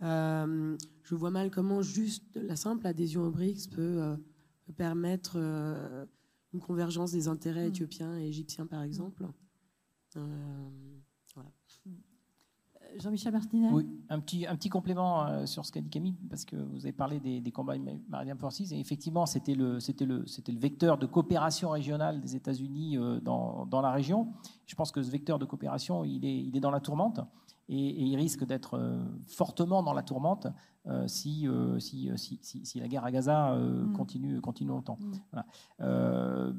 je 0.00 1.14
vois 1.14 1.30
mal 1.30 1.50
comment 1.50 1.82
juste 1.82 2.36
la 2.36 2.56
simple 2.56 2.86
adhésion 2.86 3.22
au 3.22 3.30
BRICS 3.30 3.68
peut, 3.68 4.16
permettre 4.76 5.36
une 6.52 6.60
convergence 6.60 7.12
des 7.12 7.28
intérêts 7.28 7.66
mm. 7.66 7.70
éthiopiens 7.70 8.18
et 8.18 8.28
égyptiens, 8.28 8.66
par 8.66 8.82
exemple. 8.82 9.26
Jean-Michel 12.98 13.32
Martinet 13.32 13.70
Oui, 13.70 13.86
un 14.08 14.20
petit, 14.20 14.46
un 14.46 14.56
petit 14.56 14.68
complément 14.68 15.26
euh, 15.26 15.46
sur 15.46 15.64
ce 15.64 15.72
qu'a 15.72 15.80
dit 15.80 15.88
Camille, 15.88 16.16
parce 16.28 16.44
que 16.44 16.56
vous 16.56 16.84
avez 16.84 16.92
parlé 16.92 17.20
des, 17.20 17.52
combats 17.52 17.74
Maritime 18.08 18.38
Forces, 18.38 18.72
et 18.72 18.78
effectivement, 18.78 19.26
c'était 19.26 19.54
le, 19.54 19.80
c'était, 19.80 20.04
le, 20.04 20.26
c'était 20.26 20.52
le 20.52 20.58
vecteur 20.58 20.98
de 20.98 21.06
coopération 21.06 21.70
régionale 21.70 22.20
des 22.20 22.36
États-Unis 22.36 22.98
euh, 22.98 23.20
dans, 23.20 23.66
dans, 23.66 23.80
la 23.80 23.90
région. 23.90 24.32
Je 24.66 24.74
pense 24.74 24.92
que 24.92 25.02
ce 25.02 25.10
vecteur 25.10 25.38
de 25.38 25.44
coopération, 25.44 26.04
il 26.04 26.24
est, 26.24 26.42
il 26.42 26.56
est 26.56 26.60
dans 26.60 26.70
la 26.70 26.80
tourmente 26.80 27.20
et, 27.68 28.02
il 28.02 28.16
risque 28.16 28.44
d'être 28.44 28.74
euh, 28.74 29.02
fortement 29.26 29.82
dans 29.82 29.92
la 29.92 30.02
tourmente 30.02 30.46
euh, 30.86 31.06
euh, 31.06 31.78
si, 31.78 32.10
si, 32.16 32.40
si, 32.64 32.80
la 32.80 32.88
guerre 32.88 33.04
à 33.04 33.12
Gaza 33.12 33.54
mm. 33.54 33.92
continue, 33.92 34.40
continue 34.40 34.70
longtemps. 34.70 34.98
Mm. 35.80 36.52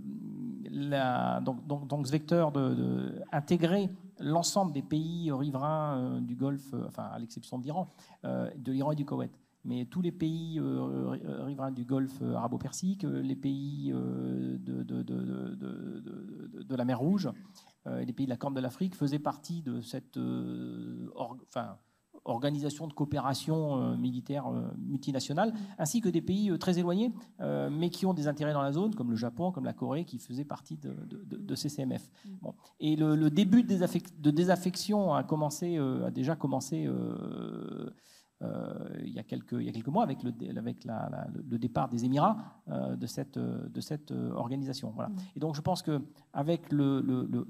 donc, 1.43 1.67
donc, 1.67 1.87
donc, 1.87 2.07
ce 2.07 2.11
vecteur 2.11 2.51
d'intégrer 2.51 3.87
de, 3.87 3.93
l'ensemble 4.23 4.71
des 4.71 4.81
pays 4.81 5.31
riverains 5.31 6.21
du 6.21 6.35
Golfe, 6.35 6.73
enfin 6.87 7.03
à 7.03 7.19
l'exception 7.19 7.57
de 7.59 7.63
l'Iran, 7.63 7.89
de 8.23 8.71
l'Iran 8.71 8.91
et 8.91 8.95
du 8.95 9.05
Koweït, 9.05 9.31
mais 9.65 9.85
tous 9.85 10.01
les 10.01 10.11
pays 10.11 10.59
riverains 10.59 11.71
du 11.71 11.85
Golfe 11.85 12.21
arabo-persique, 12.21 13.03
les 13.03 13.35
pays 13.35 13.91
de, 13.91 14.83
de, 14.83 15.01
de, 15.03 16.75
la 16.75 16.85
mer 16.85 16.99
Rouge, 16.99 17.29
euh, 17.87 18.03
les 18.03 18.13
pays 18.13 18.25
de 18.25 18.29
la 18.29 18.37
Corne 18.37 18.53
de 18.53 18.61
l'Afrique 18.61 18.95
faisaient 18.95 19.19
partie 19.19 19.61
de 19.61 19.81
cette 19.81 20.17
euh, 20.17 21.09
enfin, 21.49 21.77
organisation 22.23 22.87
de 22.87 22.93
coopération 22.93 23.81
euh, 23.81 23.97
militaire 23.97 24.49
multinationale, 24.77 25.53
ainsi 25.77 25.99
que 25.99 26.07
des 26.07 26.21
pays 26.21 26.57
très 26.59 26.79
éloignés, 26.79 27.11
mais 27.39 27.89
qui 27.89 28.05
ont 28.05 28.13
des 28.13 28.27
intérêts 28.27 28.53
dans 28.53 28.61
la 28.61 28.71
zone, 28.71 28.95
comme 28.95 29.09
le 29.09 29.17
Japon, 29.17 29.51
comme 29.51 29.65
la 29.65 29.73
Corée, 29.73 30.05
qui 30.05 30.17
faisaient 30.19 30.45
partie 30.45 30.77
de, 30.77 30.93
de, 31.09 31.55
ces 31.55 31.69
CMF. 31.69 32.09
Bon. 32.41 32.53
Et 32.79 32.95
le, 32.95 33.29
début 33.29 33.63
de 33.63 34.31
désaffection 34.31 35.13
a, 35.13 35.23
commencé, 35.23 35.77
a 35.77 36.11
déjà 36.11 36.35
commencé 36.35 36.85
euh, 36.87 37.89
il, 39.03 39.13
y 39.13 39.19
a 39.19 39.23
quelques, 39.23 39.53
il 39.53 39.63
y 39.63 39.69
a 39.69 39.71
quelques 39.71 39.87
mois 39.87 40.03
avec 40.03 40.23
le, 40.23 40.31
avec 40.57 40.85
le 40.85 41.57
départ 41.57 41.89
des 41.89 42.05
Émirats 42.05 42.37
euh, 42.69 42.95
de 42.95 43.07
cette, 43.07 43.37
de 43.37 43.81
cette 43.81 44.11
euh, 44.11 44.31
organisation. 44.33 44.91
Voilà. 44.95 45.09
Mm. 45.09 45.15
Et 45.35 45.39
donc 45.39 45.55
je 45.55 45.61
pense 45.61 45.81
qu'avec 45.81 46.71
le, 46.71 47.01
le, 47.01 47.27
le, 47.29 47.47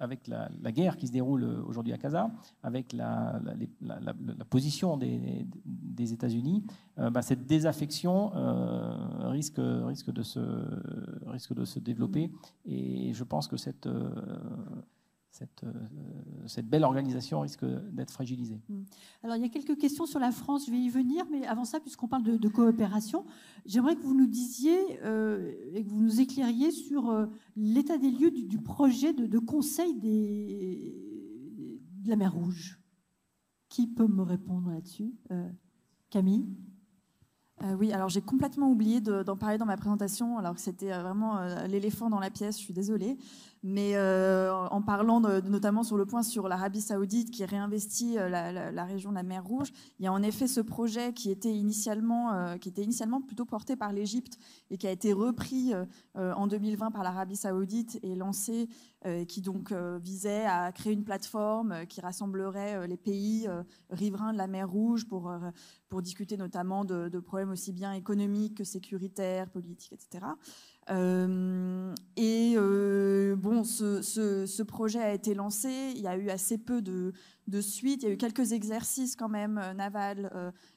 avec 0.00 0.26
la, 0.26 0.48
guerre 0.72 0.96
qui 0.96 1.06
se 1.06 1.12
déroule 1.12 1.44
aujourd'hui 1.44 1.92
à 1.92 1.98
Gaza, 1.98 2.30
avec 2.62 2.92
la, 2.92 3.40
position 4.50 4.96
des, 4.96 5.46
des 5.64 6.12
États-Unis, 6.12 6.64
bah, 6.96 7.22
cette 7.22 7.46
désaffection 7.46 8.32
risque, 9.30 9.60
risque, 9.60 10.10
de 10.10 10.22
se, 10.22 10.40
risque 11.26 11.54
de 11.54 11.64
se 11.64 11.78
développer. 11.78 12.32
Et 12.66 13.12
je 13.12 13.22
pense 13.22 13.46
que 13.46 13.56
cette 13.56 13.74
cette, 13.74 13.86
euh, 13.86 14.10
cette, 16.46 16.68
belle 16.68 16.84
organisation 16.84 17.40
risque 17.40 17.64
d'être 17.92 18.12
fragilisée. 18.12 18.60
Mm. 18.68 18.82
Alors, 19.24 19.36
il 19.36 19.42
y 19.42 19.46
a 19.46 19.48
quelques 19.48 19.76
questions 19.76 20.06
sur 20.06 20.20
la 20.20 20.30
France, 20.30 20.66
je 20.66 20.70
vais 20.70 20.78
y 20.78 20.88
venir, 20.88 21.24
mais 21.30 21.44
avant 21.46 21.64
ça, 21.64 21.80
puisqu'on 21.80 22.06
parle 22.06 22.22
de, 22.22 22.48
coopération, 22.48 23.24
j'aimerais 23.66 23.96
que 23.96 24.02
vous 24.02 24.14
nous 24.14 24.28
disiez 24.28 24.78
euh, 25.02 25.52
et 25.72 25.84
que 25.84 25.90
vous 25.90 26.00
nous 26.00 26.20
éclairiez 26.20 26.70
sur 26.70 27.10
euh, 27.10 27.26
l'état 27.56 27.98
des 27.98 28.10
lieux 28.10 28.30
du, 28.30 28.58
projet 28.58 29.12
de, 29.12 29.38
conseil 29.38 29.94
des, 29.94 30.94
de 32.04 32.08
la 32.08 32.16
mer 32.16 32.32
Rouge. 32.32 32.80
Qui 33.68 33.88
peut 33.88 34.06
me 34.06 34.22
répondre 34.22 34.70
là-dessus 34.70 35.14
Camille? 36.10 36.46
Oui, 37.78 37.92
alors 37.92 38.08
j'ai 38.08 38.20
complètement 38.20 38.70
oublié 38.70 39.00
d'en 39.00 39.36
parler 39.36 39.58
dans 39.58 39.66
ma 39.66 39.76
présentation, 39.76 40.38
alors 40.38 40.54
que 40.54 40.60
c'était 40.60 40.90
vraiment 40.90 41.40
l'éléphant 41.66 42.10
dans 42.10 42.20
la 42.20 42.30
pièce, 42.30 42.58
je 42.58 42.64
suis 42.64 42.74
désolée 42.74 43.16
mais 43.66 43.96
euh, 43.96 44.52
en 44.52 44.82
parlant 44.82 45.20
notamment 45.20 45.82
sur 45.82 45.96
le 45.96 46.04
point 46.04 46.22
sur 46.22 46.48
l'Arabie 46.48 46.82
saoudite 46.82 47.30
qui 47.30 47.46
réinvestit 47.46 48.18
euh, 48.18 48.28
la, 48.28 48.84
région 48.84 49.08
de 49.08 49.14
la 49.14 49.22
mer 49.22 49.42
Rouge, 49.42 49.72
il 49.98 50.04
y 50.04 50.06
a 50.06 50.12
en 50.12 50.22
effet 50.22 50.46
ce 50.46 50.60
projet 50.60 51.14
qui 51.14 51.30
était 51.30 51.54
initialement, 51.54 52.34
euh, 52.34 52.58
qui 52.58 52.68
était 52.68 52.82
initialement 52.82 53.22
plutôt 53.22 53.46
porté 53.46 53.74
par 53.74 53.94
l'Égypte 53.94 54.38
et 54.70 54.76
qui 54.76 54.86
a 54.86 54.90
été 54.90 55.14
repris 55.14 55.72
en 56.14 56.46
2020 56.46 56.90
par 56.90 57.02
l'Arabie 57.02 57.36
saoudite 57.36 57.98
et 58.02 58.14
lancé, 58.14 58.68
qui 59.28 59.40
donc 59.40 59.72
visait 59.72 60.44
à 60.44 60.70
créer 60.72 60.92
une 60.92 61.04
plateforme 61.04 61.86
qui 61.86 62.00
rassemblerait 62.00 62.86
les 62.86 62.96
pays 62.96 63.48
riverains 63.90 64.32
de 64.32 64.38
la 64.38 64.46
mer 64.46 64.68
Rouge 64.68 65.06
pour, 65.06 65.32
pour 65.88 66.02
discuter 66.02 66.36
notamment 66.36 66.84
de, 66.84 67.08
de 67.08 67.20
problèmes 67.20 67.50
aussi 67.50 67.72
bien 67.72 67.92
économiques 67.92 68.58
que 68.58 68.64
sécuritaires, 68.64 69.48
politiques, 69.48 69.92
etc. 69.92 70.26
Euh, 70.90 71.94
et 72.16 72.54
euh, 72.56 73.36
bon, 73.36 73.64
ce, 73.64 74.62
projet 74.62 75.00
a 75.00 75.12
été 75.12 75.34
lancé. 75.34 75.92
Il 75.94 76.02
y 76.02 76.08
a 76.08 76.16
eu 76.16 76.30
assez 76.30 76.58
peu 76.58 76.82
de, 76.82 77.12
de 77.46 77.60
suite. 77.60 78.02
Il 78.02 78.06
y 78.06 78.10
a 78.10 78.14
eu 78.14 78.18
quelques 78.18 78.52
exercices 78.52 79.16
quand 79.16 79.28
même 79.28 79.58
euh, 79.58 79.74
navals 79.74 80.30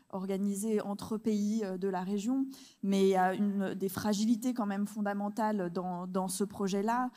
organisés 0.10 0.80
entre 0.80 1.18
pays 1.18 1.64
de 1.78 1.88
la 1.90 2.02
région, 2.02 2.46
mais 2.82 3.04
il 3.04 3.10
y 3.10 3.18
a 3.18 3.36
des 3.76 3.90
fragilités 3.90 4.54
quand 4.54 4.66
même 4.66 4.88
fondamentales 4.88 5.70
dans, 5.70 6.28
ce 6.30 6.46
projet-là. 6.46 7.12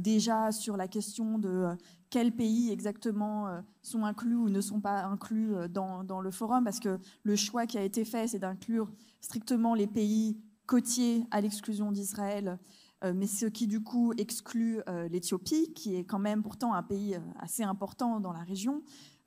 déjà 0.00 0.50
sur 0.50 0.76
la 0.76 0.88
question 0.88 1.38
de 1.38 1.68
quels 2.10 2.32
pays 2.32 2.72
exactement 2.72 3.62
sont 3.80 4.04
inclus 4.04 4.34
ou 4.34 4.48
ne 4.48 4.60
sont 4.60 4.80
pas 4.80 5.04
inclus 5.04 5.54
dans 5.70 6.20
le 6.20 6.30
forum, 6.32 6.64
parce 6.64 6.80
que 6.80 6.98
le 7.22 7.36
choix 7.36 7.66
qui 7.66 7.78
a 7.78 7.84
été 7.84 8.04
fait, 8.04 8.26
c'est 8.26 8.40
d'inclure 8.40 8.90
strictement 9.20 9.76
les 9.76 9.86
pays 9.86 10.36
côtier 10.66 11.24
à 11.30 11.40
l'exclusion 11.40 11.92
d'Israël, 11.92 12.58
euh, 13.04 13.12
mais 13.14 13.26
ce 13.26 13.46
qui 13.46 13.66
du 13.66 13.82
coup 13.82 14.12
exclut 14.16 14.80
euh, 14.88 15.08
l'Éthiopie, 15.08 15.72
qui 15.74 15.96
est 15.96 16.04
quand 16.04 16.18
même 16.18 16.42
pourtant 16.42 16.74
un 16.74 16.82
pays 16.82 17.14
euh, 17.14 17.20
assez 17.40 17.62
important 17.62 18.20
dans 18.20 18.32
la 18.32 18.42
région. 18.42 18.82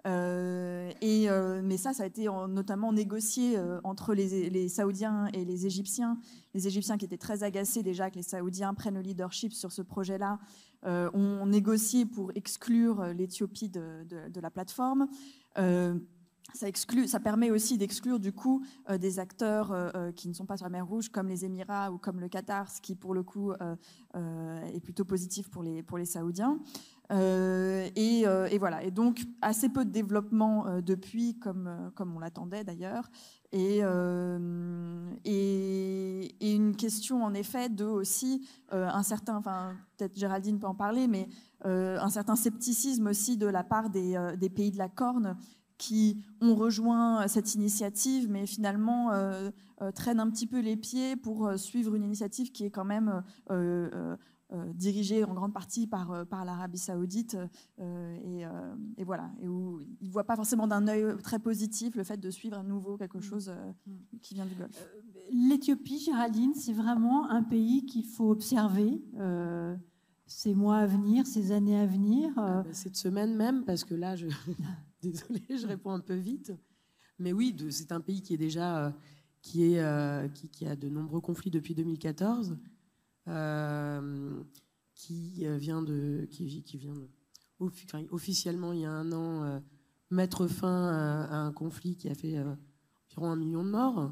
et, 0.06 1.28
mais 1.64 1.78
ça, 1.78 1.91
ça 1.94 2.03
a 2.03 2.06
été 2.06 2.28
notamment 2.48 2.94
négocié 2.94 3.57
entre 3.84 4.14
les, 4.14 4.70
Saoudiens 4.70 5.30
et 5.34 5.45
les 5.45 5.66
Égyptiens. 5.66 6.20
Les 6.53 6.68
Égyptiens 6.68 6.98
qui 6.99 7.06
étaient 7.06 7.18
très 7.18 7.41
agacés 7.41 7.82
déjà 7.82 8.12
que 8.12 8.16
les 8.18 8.22
Saoudiens 8.22 8.76
prennent 8.76 8.94
le 8.94 9.02
leadership 9.02 9.52
sur 9.52 9.72
ce 9.72 9.82
projet-là, 9.82 10.38
ont 10.84 11.48
négocié 11.48 12.06
pour 12.06 12.32
exclure 12.36 13.03
l'Éthiopie 13.16 13.70
de, 13.70 14.03
de, 14.30 14.40
la 14.40 14.52
plateforme 14.52 15.07
ça, 16.54 17.20
permet 17.20 17.52
aussi 17.52 17.78
d'exclure 17.78 18.20
du 18.20 18.32
coup 18.32 18.64
euh, 18.90 18.98
des 18.98 19.20
acteurs 19.20 19.72
euh, 19.72 19.90
euh, 19.96 20.12
qui 20.12 20.28
ne 20.28 20.34
sont 20.34 20.46
pas 20.46 20.58
sur 20.58 20.66
la 20.66 20.70
mer 20.70 20.88
Rouge, 20.88 21.10
comme 21.10 21.28
les 21.28 21.46
Émirats 21.46 21.92
ou 21.92 21.98
comme 21.98 22.20
le 22.20 22.28
Qatar, 22.30 22.70
ce 22.70 22.82
qui 22.82 22.96
pour 22.96 23.14
le 23.14 23.24
coup 23.24 23.54
est 23.54 24.80
plutôt 24.82 25.06
positif 25.06 25.50
pour 25.50 25.64
les, 25.64 25.84
pour 25.84 25.98
les 25.98 26.06
Saoudiens. 26.06 26.60
Et, 27.12 28.22
et, 28.22 28.58
voilà. 28.58 28.84
Et 28.84 28.92
donc 28.92 29.22
assez 29.42 29.70
peu 29.70 29.86
de 29.86 29.92
développement 29.92 30.80
depuis, 30.82 31.38
comme, 31.40 31.92
comme 31.96 32.16
on 32.16 32.20
l'attendait 32.20 32.64
d'ailleurs. 32.64 33.10
Et, 33.52 33.80
et, 35.26 36.36
et, 36.40 36.54
une 36.54 36.76
question 36.76 37.24
en 37.24 37.34
effet 37.34 37.70
de 37.70 37.86
aussi 37.86 38.48
un 38.72 39.04
certain, 39.04 39.38
enfin 39.38 39.76
peut-être 39.98 40.18
Géraldine 40.18 40.60
peut 40.60 40.68
en 40.68 40.76
parler, 40.76 41.08
mais 41.08 41.28
un 41.64 42.10
certain 42.10 42.36
scepticisme 42.36 43.08
aussi 43.08 43.38
de 43.38 43.48
la 43.48 43.64
part 43.64 43.90
des, 43.90 44.18
des 44.38 44.50
pays 44.50 44.72
de 44.72 44.78
la 44.78 44.90
Corne 44.90 45.38
qui 45.78 46.24
ont 46.42 46.56
rejoint 46.56 47.28
cette 47.28 47.56
initiative, 47.56 48.30
mais 48.30 48.46
finalement 48.46 49.12
euh, 49.12 49.52
euh, 49.82 49.92
traînent 49.92 50.20
un 50.20 50.30
petit 50.30 50.48
peu 50.48 50.60
les 50.60 50.78
pieds 50.78 51.16
pour 51.16 51.48
euh, 51.48 51.58
suivre 51.58 51.96
une 51.96 52.04
initiative 52.04 52.52
qui 52.52 52.66
est 52.66 52.72
quand 52.72 52.86
même 52.86 53.24
dirigée 54.74 55.24
en 55.24 55.34
grande 55.34 55.54
partie 55.54 55.86
par, 55.86 56.26
par 56.28 56.46
l'Arabie 56.46 56.78
saoudite. 56.78 57.38
Et, 57.80 59.04
voilà, 59.04 59.32
et 59.42 59.48
où 59.48 59.82
ils 60.02 60.08
ne 60.08 60.12
voient 60.12 60.24
pas 60.24 60.36
forcément 60.36 60.68
d'un 60.68 60.88
œil 60.88 61.18
très 61.24 61.40
positif 61.40 61.96
le 61.96 62.04
fait 62.04 62.18
de 62.18 62.30
suivre 62.30 62.58
à 62.58 62.64
nouveau 62.64 62.98
quelque 62.98 63.18
mm. 63.18 63.22
chose 63.22 63.52
qui 64.22 64.34
vient 64.36 64.46
du 64.46 64.56
Golfe. 64.56 64.88
L'Éthiopie, 65.32 66.00
Géraldine, 66.00 66.54
c'est 66.54 66.74
vraiment 66.74 67.30
un 67.30 67.44
pays 67.44 67.86
qu'il 67.86 68.06
faut 68.06 68.30
observer 68.30 69.02
ces 70.28 70.54
mois 70.54 70.78
à 70.78 70.86
venir, 70.86 71.28
ces 71.28 71.52
années 71.52 71.80
à 71.80 71.86
venir. 71.86 72.32
Ah 72.38 72.64
bah, 72.64 72.70
cette 72.72 72.96
semaine 72.96 73.36
même, 73.36 73.64
parce 73.66 73.84
que 73.84 73.94
là, 73.94 74.16
je... 74.16 74.28
Désolée, 75.06 75.44
je 75.49 75.68
réponds 75.68 75.91
un 75.91 75.99
peu 75.99 76.15
vite. 76.15 76.52
Mais 77.19 77.32
oui, 77.32 77.56
c'est 77.69 77.91
un 77.91 78.02
pays 78.02 78.22
qui 78.22 78.34
est 78.34 78.38
déjà 78.38 78.88
euh, 78.88 78.91
euh, 79.56 80.27
qui, 80.30 80.65
a 80.65 80.76
de 80.76 80.90
nombreux 80.90 81.22
conflits 81.22 81.52
depuis 81.52 81.76
2014, 81.76 82.57
euh, 83.27 84.44
qui 84.95 85.45
vient 85.57 85.84
de 85.84 86.27
qui, 86.32 86.64
vient 86.77 86.95
officiellement 88.10 88.73
il 88.73 88.80
y 88.82 88.86
a 88.86 88.91
un 88.91 89.11
an 89.11 89.61
mettre 90.10 90.48
fin 90.48 90.88
à, 91.30 91.38
un 91.38 91.52
conflit 91.52 91.95
qui 91.95 92.10
a 92.10 92.15
fait 92.15 92.40
environ 92.40 93.32
un 93.32 93.36
million 93.36 93.64
de 93.64 93.69
morts. 93.69 94.11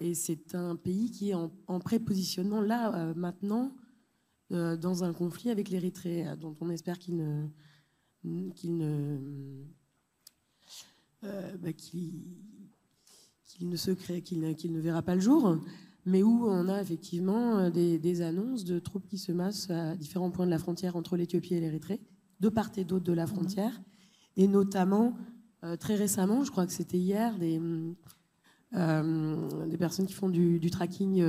et 0.00 0.14
c'est 0.14 0.54
un 0.54 0.76
pays 0.76 1.10
qui 1.10 1.30
est 1.30 1.34
en 1.34 1.80
prépositionnement 1.80 2.62
là 2.62 3.12
maintenant 3.14 3.76
dans 4.50 5.04
un 5.04 5.12
conflit 5.12 5.50
avec 5.50 5.68
l'Érythrée, 5.68 6.24
dont 6.40 6.56
on 6.60 6.70
espère 6.70 6.98
qu'il 6.98 7.16
ne 7.16 7.48
qu'il 8.54 8.76
ne, 8.76 9.18
euh, 11.24 11.56
bah, 11.60 11.70
ne 13.60 13.76
se 13.76 13.90
crée, 13.90 14.22
qu'il 14.22 14.40
ne, 14.40 14.80
verra 14.80 15.02
pas 15.02 15.14
le 15.14 15.20
jour, 15.20 15.56
mais 16.04 16.22
où 16.22 16.46
on 16.46 16.68
a 16.68 16.80
effectivement 16.80 17.58
euh, 17.58 17.70
des, 17.70 18.22
annonces 18.22 18.64
de 18.64 18.78
troupes 18.78 19.06
qui 19.06 19.18
se 19.18 19.32
massent 19.32 19.70
à 19.70 19.94
différents 19.96 20.30
points 20.30 20.46
de 20.46 20.50
la 20.50 20.58
frontière 20.58 20.96
entre 20.96 21.16
l'Éthiopie 21.16 21.54
et 21.54 21.60
l'Érythrée, 21.60 22.00
de 22.40 22.48
part 22.48 22.70
et 22.76 22.84
d'autre 22.84 23.04
de 23.04 23.12
la 23.12 23.26
frontière, 23.26 23.80
et 24.36 24.48
notamment 24.48 25.14
euh, 25.64 25.76
très 25.76 25.94
récemment, 25.94 26.44
je 26.44 26.50
crois 26.50 26.66
que 26.66 26.72
c'était 26.72 26.98
hier, 26.98 27.38
des, 27.38 27.60
des 28.72 29.76
personnes 29.78 30.06
qui 30.06 30.14
font 30.14 30.28
du, 30.28 30.70
tracking. 30.70 31.22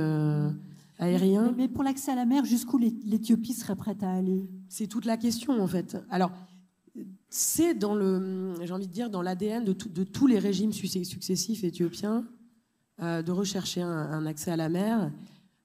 aérien. 0.98 1.52
Mais, 1.52 1.64
mais 1.64 1.68
pour 1.68 1.84
l'accès 1.84 2.10
à 2.10 2.16
la 2.16 2.24
mer, 2.24 2.44
jusqu'où 2.44 2.78
l'Éthiopie 2.78 3.52
serait 3.52 3.76
prête 3.76 4.02
à 4.02 4.10
aller? 4.10 4.48
C'est 4.68 4.88
toute 4.88 5.04
la 5.04 5.16
question 5.16 5.62
en 5.62 5.68
fait. 5.68 5.96
Alors, 6.10 6.32
c'est 7.36 7.74
dans 7.74 7.96
le, 7.96 8.54
j'ai 8.62 8.72
envie 8.72 8.86
de 8.86 8.92
dire, 8.92 9.10
dans 9.10 9.20
l'ADN 9.20 9.64
de, 9.64 9.72
tous 10.04 10.26
les 10.28 10.38
régimes 10.38 10.72
successifs 10.72 11.64
éthiopiens 11.64 12.24
euh, 13.02 13.22
de 13.22 13.32
rechercher 13.32 13.82
un, 13.82 14.24
accès 14.24 14.52
à 14.52 14.56
la 14.56 14.68
mer, 14.68 15.10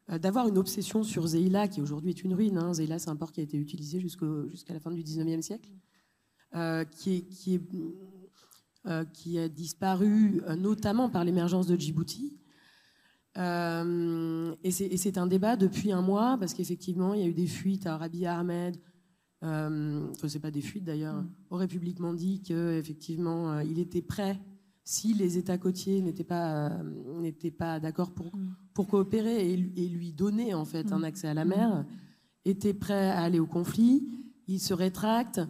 euh, 0.10 0.18
d'avoir 0.18 0.48
une 0.48 0.58
obsession 0.58 1.04
sur 1.04 1.28
Zeila, 1.28 1.68
qui 1.68 1.80
aujourd'hui 1.80 2.10
est 2.10 2.24
une 2.24 2.34
ruine. 2.34 2.58
Hein. 2.58 2.74
C'est 2.74 3.10
un 3.10 3.16
port 3.16 3.32
qui 3.32 3.42
a 3.42 3.44
été 3.44 3.56
utilisé 3.56 4.00
jusqu'à 4.00 4.74
la 4.74 4.80
fin 4.80 4.90
du 4.90 5.04
19e 5.04 5.44
siècle, 5.44 5.70
euh, 6.56 6.86
qui, 6.86 7.28
qui, 7.28 7.62
qui, 9.14 9.38
a 9.38 9.48
disparu 9.48 10.42
notamment 10.58 11.08
par 11.08 11.24
l'émergence 11.24 11.68
de 11.68 11.76
Djibouti. 11.76 12.34
et 13.36 14.72
c'est 14.72 15.18
un 15.20 15.28
débat 15.28 15.56
depuis 15.56 15.92
un 15.92 16.02
mois, 16.02 16.36
parce 16.40 16.56
qu'effectivement, 16.56 17.14
il 17.14 17.22
y 17.22 17.24
a 17.24 17.28
eu 17.28 17.34
des 17.36 17.46
fuites 17.46 17.86
à 17.86 17.96
Rabi 17.96 18.26
Ahmed, 18.26 18.76
euh, 19.44 20.08
c'est 20.28 20.40
pas 20.40 20.52
des 20.52 20.62
fuites 20.62 20.84
d'ailleurs, 20.84 21.16
mm. 21.16 21.30
aurait 21.50 21.68
publiquement 21.68 22.14
dit 22.14 22.42
qu'effectivement, 22.42 23.54
euh, 23.54 23.64
il 23.64 23.80
était 23.80 24.02
prêt, 24.02 24.40
si 24.84 25.14
les 25.14 25.38
États 25.38 25.58
côtiers 25.58 26.02
n'étaient 26.02 26.24
pas, 26.24 26.72
euh, 26.72 27.32
pas 27.58 27.80
d'accord 27.80 28.12
pour, 28.12 28.36
mm. 28.36 28.56
pour 28.74 28.88
coopérer 28.88 29.52
et, 29.52 29.56
lui 29.56 30.12
donner 30.14 30.54
en 30.54 30.66
fait 30.66 30.92
un 30.92 31.00
mm. 31.00 31.04
accès 31.06 31.28
à 31.28 31.34
la 31.34 31.46
mer, 31.46 31.86
était 32.46 32.74
prêt 32.74 33.10
à 33.10 33.22
aller 33.22 33.40
au 33.40 33.46
conflit. 33.46 34.08
Il 34.48 34.60
se 34.60 34.74
rétracte. 34.74 35.42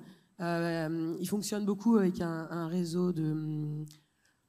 Euh, 0.41 1.15
il 1.19 1.27
fonctionne 1.27 1.65
beaucoup 1.65 1.97
avec 1.97 2.21
un, 2.21 2.67
réseau 2.67 3.11
de. 3.11 3.85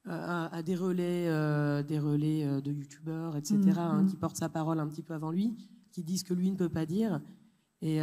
À, 0.07 0.63
des 0.63 0.75
relais, 0.75 1.27
des 1.85 1.99
relais 1.99 2.61
de 2.63 2.73
youtubeurs, 2.73 3.37
etc., 3.37 3.59
hein, 3.77 4.07
qui 4.09 4.17
portent 4.17 4.39
sa 4.39 4.49
parole 4.49 4.81
un 4.81 4.89
petit 4.89 5.03
peu 5.03 5.13
avant 5.13 5.31
lui, 5.31 5.55
qui 5.93 6.03
disent 6.03 6.25
que 6.25 6.35
lui 6.35 6.51
ne 6.51 6.57
peut 6.57 6.71
pas 6.71 6.87
dire. 6.87 7.21
Et, 7.83 8.01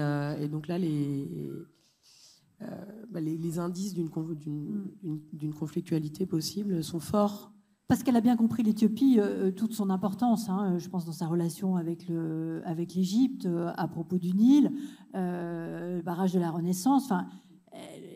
donc 0.50 0.68
là, 0.68 0.78
les, 0.78 1.50
bah, 3.12 3.22
les, 3.22 3.60
indices 3.60 3.94
d'une 3.94 4.10
conflictualité 5.54 6.26
possible 6.26 6.84
sont 6.84 7.00
forts 7.00 7.52
parce 7.88 8.04
qu'elle 8.04 8.18
a 8.18 8.22
bien 8.22 8.36
compris 8.36 8.64
l'Éthiopie, 8.64 9.18
euh, 9.18 9.52
toute 9.52 9.74
son 9.74 9.90
importance, 9.90 10.50
hein, 10.50 10.78
je 10.78 10.90
pense, 10.90 11.06
dans 11.06 11.14
sa 11.14 11.26
relation 11.26 11.78
avec 11.78 12.08
l'Égypte, 12.94 13.46
euh, 13.46 13.72
à 13.78 13.88
propos 13.88 14.18
du 14.18 14.34
Nil, 14.34 14.72
euh, 15.16 15.98
le 15.98 16.02
barrage 16.02 16.34
de 16.34 16.40
la 16.40 16.52
Renaissance. 16.52 17.06
Enfin, 17.06 17.28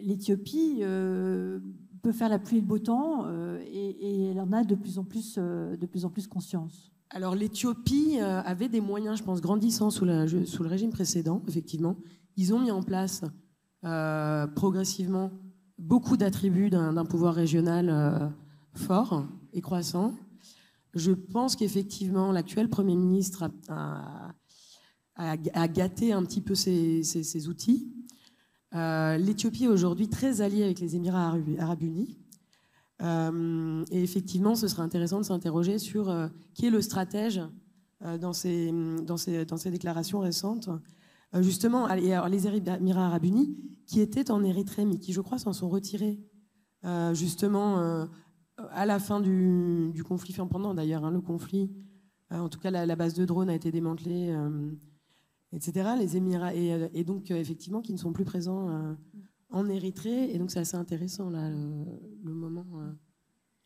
L'Éthiopie 0.03 0.79
peut 0.81 2.11
faire 2.11 2.29
la 2.29 2.39
pluie 2.39 2.57
et 2.57 2.61
le 2.61 2.65
beau 2.65 2.79
temps, 2.79 3.27
et, 3.61 4.31
elle 4.31 4.39
en 4.39 4.51
a 4.51 4.63
de 4.63 4.73
plus 4.73 4.97
en 4.97 5.03
plus, 5.03 5.37
de 5.37 5.85
plus, 5.85 6.03
en 6.03 6.09
plus 6.09 6.25
conscience. 6.25 6.91
Alors 7.13 7.35
l'Éthiopie 7.35 8.19
avait 8.19 8.69
des 8.69 8.79
moyens, 8.79 9.19
je 9.19 9.23
pense, 9.23 9.41
grandissants 9.41 9.89
sous, 9.89 10.05
le 10.05 10.67
régime 10.67 10.91
précédent, 10.91 11.41
effectivement. 11.47 11.97
Ils 12.37 12.53
ont 12.53 12.59
mis 12.59 12.71
en 12.71 12.81
place 12.81 13.21
progressivement 14.55 15.31
beaucoup 15.77 16.15
d'attributs 16.15 16.69
d'un 16.69 17.05
pouvoir 17.05 17.35
régional 17.35 18.31
fort 18.75 19.25
et 19.53 19.61
croissant. 19.61 20.13
Je 20.93 21.11
pense 21.11 21.55
qu'effectivement, 21.55 22.31
l'actuel 22.31 22.69
Premier 22.69 22.95
ministre 22.95 23.49
a, 23.67 24.33
gâté 25.67 26.13
un 26.13 26.23
petit 26.23 26.41
peu 26.41 26.55
ses, 26.55 27.47
outils. 27.47 27.93
Euh, 28.73 29.17
L'Éthiopie 29.17 29.65
est 29.65 29.69
aujourd'hui 29.69 30.07
très 30.07 30.41
alliée 30.41 30.63
avec 30.63 30.79
les 30.79 30.95
Émirats 30.95 31.37
arabes 31.59 31.83
unis. 31.83 32.20
Euh, 33.01 33.83
et 33.91 34.03
effectivement, 34.03 34.55
ce 34.55 34.67
serait 34.67 34.83
intéressant 34.83 35.19
de 35.19 35.25
s'interroger 35.25 35.79
sur 35.79 36.09
euh, 36.09 36.27
qui 36.53 36.67
est 36.67 36.69
le 36.69 36.81
stratège 36.81 37.41
dans, 38.19 38.33
ces, 38.33 38.71
dans, 39.05 39.17
ces, 39.17 39.45
dans, 39.45 39.57
ces, 39.57 39.69
déclarations 39.69 40.21
récentes. 40.21 40.69
justement, 41.35 41.87
les 41.93 42.47
Émirats 42.47 43.05
arabes 43.05 43.25
unis, 43.25 43.55
qui 43.85 44.01
étaient 44.01 44.31
en 44.31 44.43
Érythrée, 44.43 44.85
mais 44.85 44.97
qui, 44.97 45.13
je 45.13 45.21
crois, 45.21 45.37
s'en 45.37 45.53
sont 45.53 45.69
retirés 45.69 46.19
justement 47.13 48.07
à 48.71 48.85
la 48.85 48.99
fin 48.99 49.19
du, 49.19 50.03
conflit, 50.03 50.33
enfin 50.33 50.47
pendant 50.47 50.73
d'ailleurs 50.73 51.05
hein, 51.05 51.11
le 51.11 51.21
conflit, 51.21 51.71
euh, 52.31 52.39
en 52.39 52.49
tout 52.49 52.59
cas 52.59 52.71
la, 52.71 52.95
base 52.95 53.13
de 53.13 53.25
drones 53.25 53.49
a 53.49 53.55
été 53.55 53.71
démantelée, 53.71 54.29
euh, 54.29 54.71
etc. 55.53 55.91
Les 55.97 56.17
Émirats, 56.17 56.53
et, 56.53 56.73
euh, 56.73 57.03
donc 57.03 57.31
effectivement 57.31 57.81
qui 57.81 57.93
ne 57.93 57.97
sont 57.97 58.13
plus 58.13 58.25
présents 58.25 58.95
en 59.51 59.69
Érythrée, 59.69 60.33
et 60.33 60.37
donc 60.37 60.51
c'est 60.51 60.59
assez 60.59 60.77
intéressant 60.77 61.29
là, 61.29 61.49
le 61.49 62.33
moment 62.33 62.65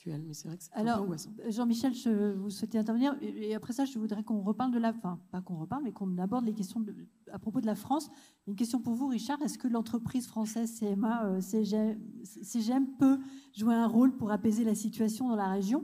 mais 0.08 0.34
c'est 0.34 0.48
vrai 0.48 0.58
que 0.58 0.64
c'est 0.64 0.74
Alors, 0.74 1.06
Jean-Michel, 1.50 1.94
je 1.94 2.34
vous 2.34 2.50
souhaitais 2.50 2.78
intervenir. 2.78 3.16
Et 3.22 3.56
après 3.56 3.74
ça, 3.74 3.86
je 3.86 3.98
voudrais 3.98 4.24
qu'on 4.24 4.42
reparle 4.42 4.72
de 4.72 4.80
la 4.80 4.94
fin. 4.94 5.20
Pas 5.32 5.42
qu'on 5.42 5.58
reparle, 5.58 5.84
mais 5.84 5.92
qu'on 5.92 6.18
aborde 6.18 6.46
les 6.46 6.54
questions 6.54 6.84
à 7.32 7.40
propos 7.40 7.62
de 7.62 7.66
la 7.66 7.76
France. 7.76 8.10
Une 8.48 8.56
question 8.56 8.80
pour 8.80 8.94
vous, 8.94 9.08
Richard. 9.08 9.42
Est-ce 9.42 9.58
que 9.58 9.68
l'entreprise 9.68 10.28
française 10.28 10.80
CMA, 10.80 11.26
euh, 11.26 11.42
CGM, 11.42 12.88
peut 13.00 13.20
jouer 13.56 13.74
un 13.74 13.88
rôle 13.88 14.16
pour 14.16 14.32
apaiser 14.32 14.64
la 14.64 14.76
situation 14.76 15.30
dans 15.30 15.36
la 15.36 15.50
région? 15.50 15.84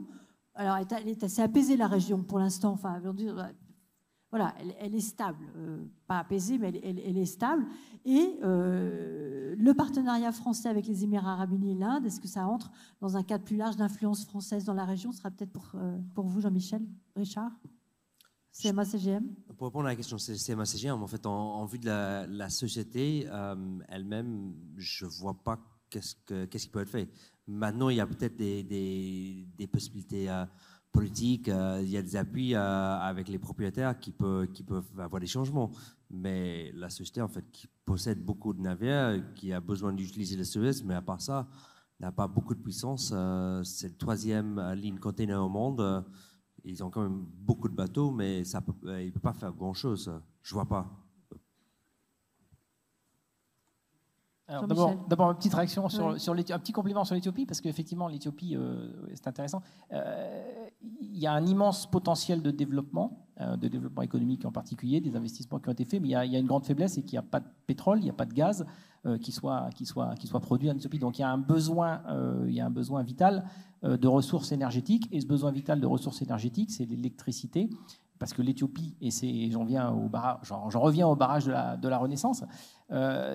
Alors, 0.54 0.76
elle 0.76 1.08
est 1.08 1.24
assez 1.24 1.42
apaisée, 1.42 1.76
la 1.76 1.88
région, 1.88 2.22
pour 2.22 2.38
l'instant. 2.38 2.72
Enfin, 2.72 3.00
voilà, 4.32 4.54
elle, 4.80 4.94
est 4.94 5.00
stable, 5.00 5.44
euh, 5.58 5.84
pas 6.06 6.20
apaisée, 6.20 6.56
mais 6.56 6.72
elle, 6.82 7.18
est 7.18 7.26
stable. 7.26 7.66
Et 8.06 8.38
euh, 8.42 9.54
le 9.58 9.74
partenariat 9.74 10.32
français 10.32 10.70
avec 10.70 10.86
les 10.86 11.04
Émirats 11.04 11.34
arabes 11.34 11.52
unis 11.52 11.72
et 11.72 11.74
l'Inde, 11.74 12.06
est-ce 12.06 12.18
que 12.18 12.28
ça 12.28 12.46
entre 12.46 12.70
dans 13.02 13.18
un 13.18 13.22
cadre 13.22 13.44
plus 13.44 13.58
large 13.58 13.76
d'influence 13.76 14.24
française 14.24 14.64
dans 14.64 14.72
la 14.72 14.86
région? 14.86 15.12
Ce 15.12 15.18
sera 15.18 15.30
peut-être 15.30 15.52
pour, 15.52 15.72
euh, 15.74 15.98
pour 16.14 16.24
vous, 16.28 16.40
Jean-Michel, 16.40 16.80
Richard. 17.14 17.52
CMA-CGM 18.52 19.22
Pour 19.58 19.66
répondre 19.66 19.84
à 19.84 19.90
la 19.90 19.96
question 19.96 20.16
CMA-CGM, 20.16 21.02
en 21.02 21.06
fait, 21.06 21.26
en, 21.26 21.66
vue 21.66 21.78
de 21.78 21.86
la, 21.86 22.48
société 22.48 23.26
elle-même, 23.88 24.54
je 24.76 25.04
ne 25.04 25.10
vois 25.10 25.34
pas 25.42 25.58
qu'est-ce, 25.90 26.14
qui 26.46 26.68
peut 26.68 26.80
être 26.80 26.88
fait. 26.88 27.10
Maintenant, 27.46 27.90
il 27.90 27.96
y 27.96 28.00
a 28.00 28.06
peut-être 28.06 28.36
des, 28.36 28.62
des, 28.62 29.46
des 29.56 29.66
possibilités 29.66 30.28
politique, 30.92 31.48
euh, 31.48 31.80
il 31.82 31.88
y 31.88 31.96
a 31.96 32.02
des 32.02 32.16
appuis 32.16 32.54
euh, 32.54 32.98
avec 32.98 33.28
les 33.28 33.38
propriétaires 33.38 33.98
qui, 33.98 34.14
qui 34.54 34.62
peuvent 34.62 34.98
avoir 34.98 35.20
des 35.20 35.26
changements. 35.26 35.72
Mais 36.10 36.70
la 36.72 36.90
société, 36.90 37.22
en 37.22 37.28
fait, 37.28 37.44
qui 37.50 37.66
possède 37.84 38.22
beaucoup 38.22 38.52
de 38.52 38.60
navires, 38.60 39.22
qui 39.34 39.52
a 39.52 39.60
besoin 39.60 39.92
d'utiliser 39.92 40.36
le 40.36 40.44
Suez, 40.44 40.84
mais 40.84 40.94
à 40.94 41.02
part 41.02 41.20
ça, 41.20 41.48
n'a 41.98 42.12
pas 42.12 42.28
beaucoup 42.28 42.54
de 42.54 42.60
puissance. 42.60 43.12
Euh, 43.14 43.62
c'est 43.64 43.88
la 43.88 43.94
troisième 43.94 44.60
ligne 44.74 44.98
container 44.98 45.42
au 45.42 45.48
monde. 45.48 46.04
Ils 46.64 46.84
ont 46.84 46.90
quand 46.90 47.02
même 47.02 47.24
beaucoup 47.38 47.68
de 47.68 47.74
bateaux, 47.74 48.10
mais 48.10 48.44
ça 48.44 48.62
ils 48.84 49.06
ne 49.06 49.10
peuvent 49.10 49.22
pas 49.22 49.32
faire 49.32 49.52
grand-chose. 49.52 50.12
Je 50.42 50.54
vois 50.54 50.68
pas. 50.68 50.90
D'abord, 54.48 55.30
une 55.30 55.36
petite 55.36 55.54
réaction 55.54 55.88
sur, 55.88 56.20
sur 56.20 56.32
un 56.32 56.58
petit 56.58 56.72
compliment 56.72 57.04
sur 57.04 57.14
l'Éthiopie, 57.14 57.46
parce 57.46 57.60
qu'effectivement, 57.60 58.08
l'Éthiopie, 58.08 58.56
c'est 59.14 59.26
intéressant. 59.26 59.62
Il 61.00 61.18
y 61.18 61.26
a 61.26 61.32
un 61.32 61.46
immense 61.46 61.88
potentiel 61.90 62.42
de 62.42 62.50
développement, 62.50 63.26
euh, 63.40 63.56
de 63.56 63.68
développement 63.68 64.02
économique 64.02 64.44
en 64.44 64.52
particulier, 64.52 65.00
des 65.00 65.16
investissements 65.16 65.58
qui 65.58 65.68
ont 65.68 65.72
été 65.72 65.84
faits, 65.84 66.00
mais 66.02 66.08
il 66.08 66.12
y 66.12 66.16
a, 66.16 66.38
une 66.38 66.46
grande 66.46 66.64
faiblesse, 66.64 66.94
c'est 66.94 67.02
qu'il 67.02 67.14
n'y 67.14 67.18
a 67.18 67.28
pas 67.28 67.40
de 67.40 67.46
pétrole, 67.66 67.98
il 67.98 68.04
n'y 68.04 68.10
a 68.10 68.14
pas 68.14 68.26
de 68.26 68.34
gaz 68.34 68.66
euh, 69.06 69.16
qui, 69.18 69.32
soit, 69.32 69.70
qui, 69.74 69.86
soit, 69.86 70.14
qui 70.16 70.26
soit 70.26 70.40
produit 70.40 70.70
en 70.70 70.74
Éthiopie. 70.74 70.98
Donc 70.98 71.18
il 71.18 71.22
y 71.22 71.24
a 71.24 71.30
un 71.30 71.38
besoin, 71.38 72.02
euh, 72.08 72.44
il 72.48 72.54
y 72.54 72.60
a 72.60 72.66
un 72.66 72.70
besoin 72.70 73.02
vital 73.02 73.44
de 73.82 74.06
ressources 74.06 74.52
énergétiques, 74.52 75.08
et 75.10 75.20
ce 75.20 75.26
besoin 75.26 75.50
vital 75.50 75.80
de 75.80 75.86
ressources 75.86 76.22
énergétiques, 76.22 76.70
c'est 76.70 76.84
l'électricité 76.84 77.68
parce 78.22 78.34
que 78.34 78.42
l'Éthiopie, 78.42 78.94
et 79.00 79.10
j'en 79.50 79.66
j'en 79.66 80.80
reviens 80.80 81.08
au 81.08 81.16
barrage 81.16 81.46
de 81.46 81.88
la, 81.88 81.98
Renaissance, 81.98 82.44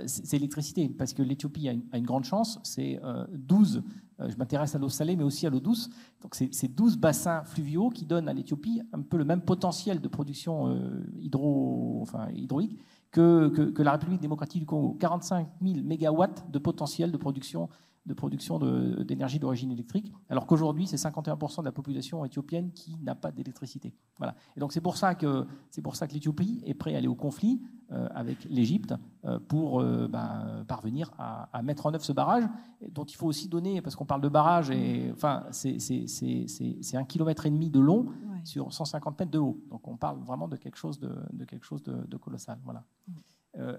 c'est 0.06 0.38
l'électricité, 0.38 0.88
parce 0.88 1.14
que 1.14 1.22
l'Éthiopie 1.22 1.68
a, 1.68 1.98
une 1.98 2.06
grande 2.06 2.24
chance, 2.24 2.60
c'est 2.64 3.02
12 3.34 3.84
euh, 4.20 4.30
je 4.30 4.38
m'intéresse 4.38 4.76
à 4.76 4.80
l'eau 4.80 4.90
salée, 4.90 5.16
mais 5.16 5.24
aussi 5.24 5.46
à 5.46 5.50
l'eau 5.50 5.60
douce. 5.60 5.90
Donc, 6.22 6.36
c'est 6.36 6.68
12 6.68 6.98
bassins 6.98 7.44
fluviaux 7.44 7.90
qui 7.90 8.06
donnent 8.06 8.28
à 8.28 8.34
l'Éthiopie 8.34 8.82
un 8.94 9.02
peu 9.02 9.18
le 9.18 9.26
même 9.26 9.42
potentiel 9.42 10.02
de 10.02 10.08
production 10.08 10.70
euh, 10.70 11.04
hydro, 11.20 12.00
enfin, 12.02 12.30
hydraulique 12.34 12.80
que, 13.12 13.48
que, 13.48 13.82
la 13.84 13.94
République 13.94 14.22
démocratique 14.22 14.62
du 14.62 14.66
Congo. 14.66 14.96
45 15.00 15.48
000 15.62 15.84
mégawatts 15.84 16.50
de 16.52 16.60
potentiel 16.60 17.12
de 17.12 17.18
production 17.18 17.70
de 18.08 18.14
production 18.14 18.58
d'énergie 19.04 19.38
d'origine 19.38 19.72
électrique, 19.72 20.12
alors 20.30 20.48
qu'aujourd'hui, 20.48 20.88
c'est 20.88 20.96
51% 20.96 21.60
de 21.60 21.66
la 21.66 21.72
population 21.72 22.24
éthiopienne 22.26 22.72
qui 22.72 22.98
n'a 23.04 23.16
pas 23.16 23.32
d'électricité. 23.32 23.94
Voilà. 24.18 24.34
Et 24.56 24.60
donc, 24.60 24.72
c'est 24.72 24.82
pour 24.82 24.98
ça 24.98 25.14
que, 25.14 25.46
que 25.76 26.14
l'Éthiopie 26.14 26.62
est 26.66 26.74
prête 26.74 26.96
à 26.96 26.98
aller 26.98 27.08
au 27.08 27.16
conflit 27.16 27.62
euh, 27.92 28.08
avec 28.14 28.44
l'Égypte 28.50 28.94
euh, 29.24 29.40
pour 29.40 29.80
euh, 29.80 30.08
ben, 30.10 30.66
parvenir 30.68 31.12
à, 31.18 31.62
mettre 31.64 31.86
en 31.86 31.94
œuvre 31.94 32.04
ce 32.04 32.12
barrage, 32.14 32.44
dont 32.90 33.06
il 33.06 33.16
faut 33.16 33.28
aussi 33.28 33.48
donner, 33.48 33.82
parce 33.82 33.96
qu'on 33.96 34.06
parle 34.06 34.22
de 34.22 34.30
barrage, 34.30 34.72
et 34.72 35.10
enfin, 35.14 35.46
c'est 35.52 36.96
un 36.96 37.06
kilomètre 37.06 37.46
et 37.46 37.50
demi 37.50 37.70
de 37.70 37.80
long 37.80 38.08
sur 38.44 38.74
150 38.74 39.20
mètres 39.20 39.32
de 39.32 39.40
haut. 39.40 39.60
Donc, 39.70 39.88
on 39.88 39.98
parle 39.98 40.20
vraiment 40.20 40.48
de 40.48 40.56
quelque 40.56 40.78
chose 40.78 41.00
de, 41.00 41.14
de 41.32 41.46
quelque 41.46 41.66
chose 41.66 41.84
de, 41.84 42.18
colossal. 42.18 42.60
Voilà. 42.64 42.84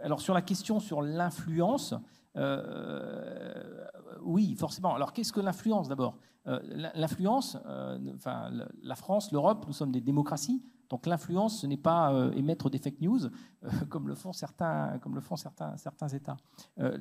alors, 0.02 0.20
sur 0.20 0.34
la 0.34 0.42
question 0.42 0.80
sur 0.80 1.02
l'influence, 1.02 1.94
euh, 2.38 3.84
oui, 4.22 4.54
forcément. 4.54 4.94
Alors, 4.94 5.12
qu'est-ce 5.12 5.32
que 5.32 5.40
l'influence 5.40 5.88
d'abord? 5.88 6.16
Euh, 6.46 6.60
L'influence, 6.94 7.58
euh, 7.66 7.98
enfin, 8.14 8.50
la 8.82 8.94
France, 8.94 9.32
l'Europe, 9.32 9.64
nous 9.66 9.72
sommes 9.72 9.92
des 9.92 10.00
démocraties. 10.00 10.62
Donc 10.88 11.04
l'influence, 11.04 11.60
ce 11.60 11.66
n'est 11.66 11.76
pas 11.76 12.30
émettre 12.34 12.70
des 12.70 12.78
fake 12.78 13.02
news 13.02 13.20
comme 13.90 14.08
le 14.08 14.14
font 14.14 14.32
certains, 14.32 14.98
comme 15.02 15.14
le 15.14 15.20
font 15.20 15.36
certains, 15.36 15.76
certains 15.76 16.08
États. 16.08 16.38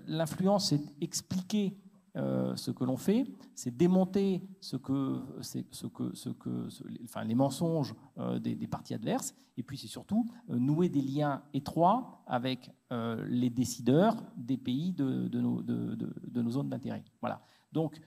l'influence, 0.05 0.69
c'est 0.69 0.81
expliquer 0.99 1.77
euh, 2.18 2.56
ce 2.56 2.72
que 2.72 2.84
l'on 2.84 2.98
fait, 2.98 3.26
c'est 3.53 3.76
démonter 3.76 4.41
ce 4.60 4.76
que, 4.76 5.22
ce 5.41 5.85
que, 5.88 6.15
ce 6.15 6.30
que, 6.30 6.68
enfin, 7.03 7.23
les 7.23 7.35
mensonges 7.35 7.94
euh, 8.18 8.39
des, 8.39 8.56
partis 8.68 8.95
adverses, 8.95 9.35
et 9.56 9.64
puis 9.64 9.77
c'est 9.77 9.88
surtout 9.88 10.26
euh, 10.49 10.57
nouer 10.57 10.89
des 10.89 11.02
liens 11.02 11.44
étroits 11.53 12.23
avec 12.26 12.72
les 12.89 13.49
décideurs 13.49 14.15
des 14.38 14.56
pays 14.56 14.94
de, 14.94 15.27
nos, 15.39 15.61
de, 15.61 16.41
nos, 16.41 16.52
zones 16.52 16.69
d'intérêt. 16.69 17.03
Voilà. 17.19 17.41
Donc, 17.73 17.99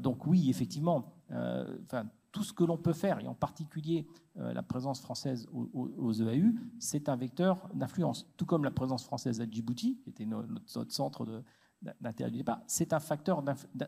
donc 0.00 0.26
oui, 0.26 0.50
effectivement, 0.50 1.14
enfin, 1.30 2.06
tout 2.32 2.42
ce 2.42 2.52
que 2.52 2.64
l'on 2.64 2.76
peut 2.76 2.92
faire, 2.92 3.20
et 3.20 3.28
en 3.28 3.34
particulier 3.34 4.08
la 4.34 4.62
présence 4.64 5.00
française 5.00 5.46
aux, 5.52 6.12
EAU, 6.12 6.52
c'est 6.80 7.08
un 7.08 7.14
vecteur 7.14 7.68
d'influence. 7.74 8.26
Tout 8.36 8.44
comme 8.44 8.64
la 8.64 8.72
présence 8.72 9.04
française 9.04 9.40
à 9.40 9.48
Djibouti, 9.48 10.00
qui 10.02 10.10
était 10.10 10.26
notre 10.26 10.90
centre 10.90 11.24
de, 11.24 11.44
d'intérêt 12.00 12.30
du 12.30 12.38
départ, 12.38 12.60
c'est 12.66 12.92
un 12.92 13.00
facteur 13.00 13.42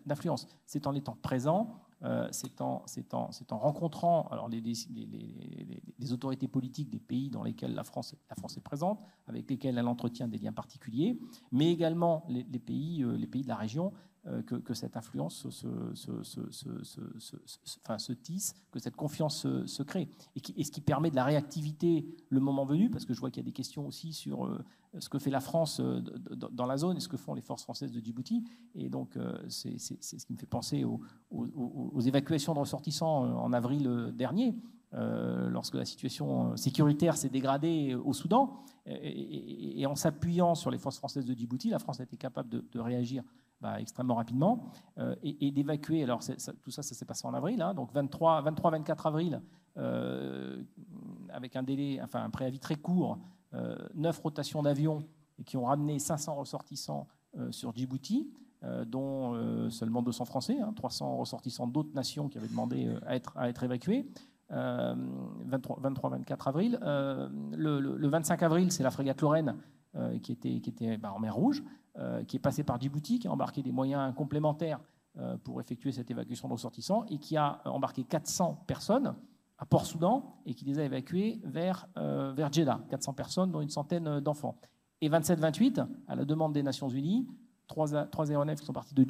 d'influence. 0.06 0.46
C'est 0.66 0.86
en 0.86 0.94
étant 0.94 1.16
présent, 1.22 1.80
euh, 2.02 2.28
c'est 2.32 2.60
en, 2.60 2.84
en, 3.12 3.30
en, 3.50 3.58
rencontrant 3.58 4.28
alors 4.30 4.48
les, 4.48 6.12
autorités 6.12 6.48
politiques 6.48 6.90
des 6.90 6.98
pays 6.98 7.30
dans 7.30 7.42
lesquels 7.42 7.74
la 7.74 7.84
France, 7.84 8.14
la 8.28 8.36
France 8.36 8.56
est 8.56 8.62
présente, 8.62 9.00
avec 9.26 9.48
lesquels 9.48 9.78
elle 9.78 9.88
entretient 9.88 10.28
des 10.28 10.38
liens 10.38 10.52
particuliers, 10.52 11.18
mais 11.50 11.70
également 11.70 12.24
les, 12.28 12.44
pays, 12.58 13.02
euh, 13.02 13.16
les 13.16 13.26
pays 13.26 13.42
de 13.42 13.48
la 13.48 13.56
région 13.56 13.92
que, 14.46 14.74
cette 14.74 14.96
influence 14.96 15.48
se, 15.50 15.66
tisse, 18.12 18.54
que 18.70 18.78
cette 18.78 18.96
confiance 18.96 19.46
se, 19.66 19.82
crée. 19.82 20.08
Et, 20.56 20.64
ce 20.64 20.70
qui 20.70 20.80
permet 20.80 21.10
de 21.10 21.16
la 21.16 21.24
réactivité 21.24 22.06
le 22.30 22.40
moment 22.40 22.64
venu, 22.64 22.90
parce 22.90 23.04
que 23.04 23.12
je 23.12 23.20
vois 23.20 23.30
qu'il 23.30 23.42
y 23.42 23.46
a 23.46 23.48
des 23.48 23.52
questions 23.52 23.86
aussi 23.86 24.12
sur 24.12 24.48
ce 24.98 25.08
que 25.08 25.18
fait 25.18 25.30
la 25.30 25.40
France 25.40 25.80
dans 25.80 26.66
la 26.66 26.76
zone 26.76 26.96
et 26.96 27.00
ce 27.00 27.08
que 27.08 27.16
font 27.16 27.34
les 27.34 27.42
forces 27.42 27.64
françaises 27.64 27.92
de 27.92 28.00
Djibouti. 28.00 28.44
Et 28.74 28.88
donc, 28.88 29.18
c'est 29.48 29.78
ce 29.78 30.26
qui 30.26 30.32
me 30.32 30.38
fait 30.38 30.46
penser 30.46 30.84
aux, 30.84 32.00
évacuations 32.00 32.54
de 32.54 32.60
ressortissants 32.60 33.24
en 33.24 33.52
avril 33.52 34.12
dernier. 34.14 34.54
Euh, 34.96 35.50
lorsque 35.50 35.74
la 35.74 35.84
situation 35.84 36.56
sécuritaire 36.56 37.16
s'est 37.16 37.28
dégradée 37.28 37.96
au 37.96 38.12
Soudan. 38.12 38.60
Et, 38.86 39.84
en 39.86 39.96
s'appuyant 39.96 40.54
sur 40.54 40.70
les 40.70 40.78
forces 40.78 40.98
françaises 40.98 41.24
de 41.24 41.34
Djibouti, 41.34 41.70
la 41.70 41.78
France 41.78 42.00
a 42.00 42.04
été 42.04 42.16
capable 42.16 42.48
de, 42.48 42.78
réagir 42.78 43.24
bah, 43.64 43.80
extrêmement 43.80 44.16
rapidement 44.16 44.62
euh, 44.98 45.16
et, 45.22 45.50
d'évacuer. 45.50 46.02
Alors 46.02 46.20
tout 46.62 46.70
ça, 46.70 46.82
ça 46.82 46.94
s'est 46.94 47.06
passé 47.06 47.26
en 47.26 47.32
avril, 47.32 47.62
hein, 47.62 47.72
donc 47.72 47.94
23-24 47.94 49.08
avril, 49.08 49.40
euh, 49.78 50.62
avec 51.32 51.56
un 51.56 51.62
délai, 51.62 51.98
enfin 52.02 52.22
un 52.22 52.28
préavis 52.28 52.58
très 52.58 52.76
court, 52.76 53.18
neuf 53.94 54.18
rotations 54.18 54.62
d'avions 54.62 54.98
qui 55.46 55.56
ont 55.56 55.64
ramené 55.64 55.98
500 55.98 56.34
ressortissants 56.34 57.06
sur 57.50 57.74
Djibouti. 57.74 58.28
dont 58.86 59.70
seulement 59.70 60.02
200 60.02 60.26
Français, 60.26 60.58
300 60.76 61.06
hein, 61.06 61.16
ressortissants 61.16 61.66
d'autres 61.66 61.94
nations 61.94 62.28
qui 62.28 62.36
avaient 62.36 62.48
demandé 62.48 62.94
à, 63.06 63.16
être, 63.16 63.62
évacués. 63.62 64.06
23-24 64.50 66.48
avril. 66.48 66.78
Euh, 66.82 67.28
le, 67.56 68.08
25 68.08 68.42
avril, 68.42 68.70
c'est 68.72 68.82
la 68.82 68.90
frégate 68.90 69.22
Lorraine 69.22 69.56
euh, 69.96 70.18
qui 70.18 70.32
était, 70.32 70.98
bah, 70.98 71.12
en 71.14 71.20
mer 71.20 71.34
Rouge, 71.34 71.62
euh, 71.62 71.68
qui 72.26 72.36
est 72.36 72.40
passée 72.40 72.64
par 72.64 72.80
Djibouti, 72.80 73.20
qui 73.20 73.28
a 73.28 73.32
embarqué 73.32 73.62
des 73.62 73.70
moyens 73.70 74.12
complémentaires 74.14 74.80
pour 75.44 75.60
effectuer 75.60 75.92
cette 75.92 76.10
évacuation 76.10 76.48
de 76.48 76.54
ressortissants 76.54 77.04
et 77.06 77.18
qui 77.18 77.36
a 77.36 77.60
embarqué 77.66 78.02
400 78.02 78.64
personnes 78.66 79.14
à 79.58 79.64
Port-Soudan 79.64 80.40
et 80.44 80.54
qui 80.54 80.64
les 80.64 80.80
a 80.80 80.84
évacuées 80.84 81.40
vers, 81.44 81.86
vers 81.96 82.52
Jeddah, 82.52 82.80
400 82.90 83.12
personnes, 83.12 83.52
dont 83.52 83.60
une 83.60 83.70
centaine 83.70 84.18
d'enfants. 84.18 84.56
Et 85.00 85.08
27-28, 85.08 85.86
à 86.08 86.16
la 86.16 86.24
demande 86.24 86.52
des 86.52 86.64
Nations 86.64 86.88
Unies, 86.88 87.28
trois, 87.66 88.06
trois 88.06 88.30
aéronefs 88.30 88.60
qui 88.60 88.66
sont 88.66 88.72
partis 88.72 88.94
de 88.94 89.04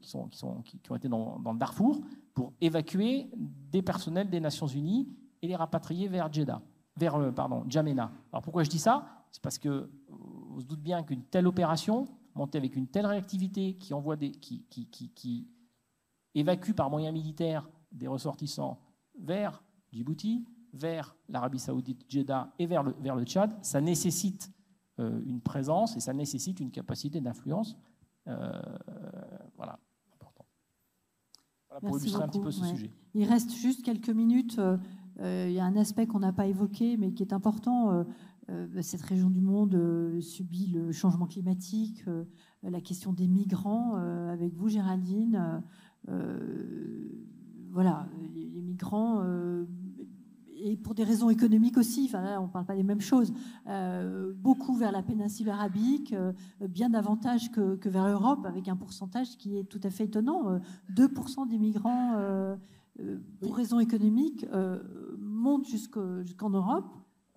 qui, 0.00 0.08
sont, 0.08 0.28
qui, 0.28 0.80
ont 0.90 0.96
été 0.96 1.08
dans, 1.08 1.38
dans, 1.38 1.52
le 1.52 1.58
Darfour 1.58 2.00
pour 2.34 2.52
évacuer 2.60 3.30
des 3.36 3.82
personnels 3.82 4.30
des 4.30 4.40
Nations 4.40 4.66
Unies 4.66 5.08
et 5.42 5.48
les 5.48 5.56
rapatrier 5.56 6.08
vers 6.08 6.32
Jeddah, 6.32 6.60
vers 6.96 7.16
euh, 7.16 7.30
pardon, 7.30 7.64
Djamena. 7.68 8.10
Alors 8.32 8.42
pourquoi 8.42 8.62
je 8.62 8.70
dis 8.70 8.78
ça? 8.78 9.06
C'est 9.30 9.42
parce 9.42 9.58
que 9.58 9.90
vous 10.08 10.54
vous 10.54 10.62
doutez 10.62 10.82
bien 10.82 11.02
qu'une 11.02 11.22
telle 11.22 11.46
opération, 11.46 12.08
montée 12.34 12.58
avec 12.58 12.76
une 12.76 12.86
telle 12.86 13.06
réactivité, 13.06 13.74
qui 13.74 13.94
envoie 13.94 14.16
des, 14.16 14.30
qui, 14.30 14.64
qui, 14.68 14.88
qui, 14.88 15.48
évacue 16.34 16.72
par 16.72 16.90
moyens 16.90 17.12
militaires 17.12 17.68
des 17.90 18.06
ressortissants 18.06 18.80
vers 19.18 19.64
Djibouti, 19.92 20.46
vers 20.72 21.16
l'Arabie 21.28 21.58
Saoudite, 21.58 22.04
Jeddah 22.08 22.52
et 22.58 22.66
vers 22.66 22.82
le, 22.82 22.94
vers 23.00 23.16
le 23.16 23.24
Tchad, 23.24 23.52
ça 23.62 23.80
nécessite 23.80 24.52
euh, 25.00 25.20
une 25.26 25.40
présence 25.40 25.96
et 25.96 26.00
ça 26.00 26.12
nécessite 26.12 26.60
une 26.60 26.70
capacité 26.70 27.20
d'influence 27.20 27.76
euh, 28.28 28.50
voilà, 29.56 29.78
important. 30.12 30.44
pour 31.80 31.98
illustrer 31.98 32.22
un 32.22 32.28
petit 32.28 32.40
peu 32.40 32.50
ce 32.50 32.64
sujet. 32.64 32.90
Il 33.14 33.24
reste 33.24 33.52
juste 33.52 33.84
quelques 33.84 34.10
minutes. 34.10 34.58
Euh, 34.58 35.46
il 35.48 35.52
y 35.52 35.60
a 35.60 35.64
un 35.64 35.76
aspect 35.76 36.06
qu'on 36.06 36.20
n'a 36.20 36.32
pas 36.32 36.46
évoqué, 36.46 36.96
mais 36.96 37.12
qui 37.12 37.22
est 37.22 37.32
important. 37.32 38.04
Cette 38.82 39.02
région 39.02 39.30
du 39.30 39.40
monde 39.40 40.20
subit 40.20 40.66
le 40.68 40.92
changement 40.92 41.26
climatique, 41.26 42.04
la 42.62 42.80
question 42.80 43.12
des 43.12 43.28
migrants. 43.28 43.96
avec 43.96 44.54
vous, 44.54 44.68
Géraldine, 44.68 45.62
voilà, 47.70 48.08
les 48.34 48.62
migrants 48.62 49.22
et 50.62 50.76
pour 50.76 50.94
des 50.94 51.04
raisons 51.04 51.30
économiques 51.30 51.76
aussi, 51.76 52.04
enfin 52.06 52.22
là, 52.22 52.40
on 52.40 52.46
ne 52.46 52.50
parle 52.50 52.66
pas 52.66 52.76
des 52.76 52.82
mêmes 52.82 53.00
choses, 53.00 53.32
euh, 53.66 54.32
beaucoup 54.36 54.74
vers 54.74 54.92
la 54.92 55.02
péninsule 55.02 55.48
arabique, 55.48 56.12
euh, 56.12 56.32
bien 56.68 56.90
davantage 56.90 57.50
que, 57.50 57.88
vers 57.88 58.06
l'Europe, 58.06 58.44
avec 58.46 58.68
un 58.68 58.76
pourcentage 58.76 59.36
qui 59.38 59.56
est 59.56 59.64
tout 59.64 59.80
à 59.82 59.90
fait 59.90 60.04
étonnant. 60.04 60.60
2% 60.90 61.42
euh, 61.42 61.46
des 61.46 61.58
migrants, 61.58 62.16
pour 63.40 63.56
raisons 63.56 63.80
économiques, 63.80 64.46
montent 65.18 65.66
jusqu'en 65.66 66.50
Europe. 66.50 66.92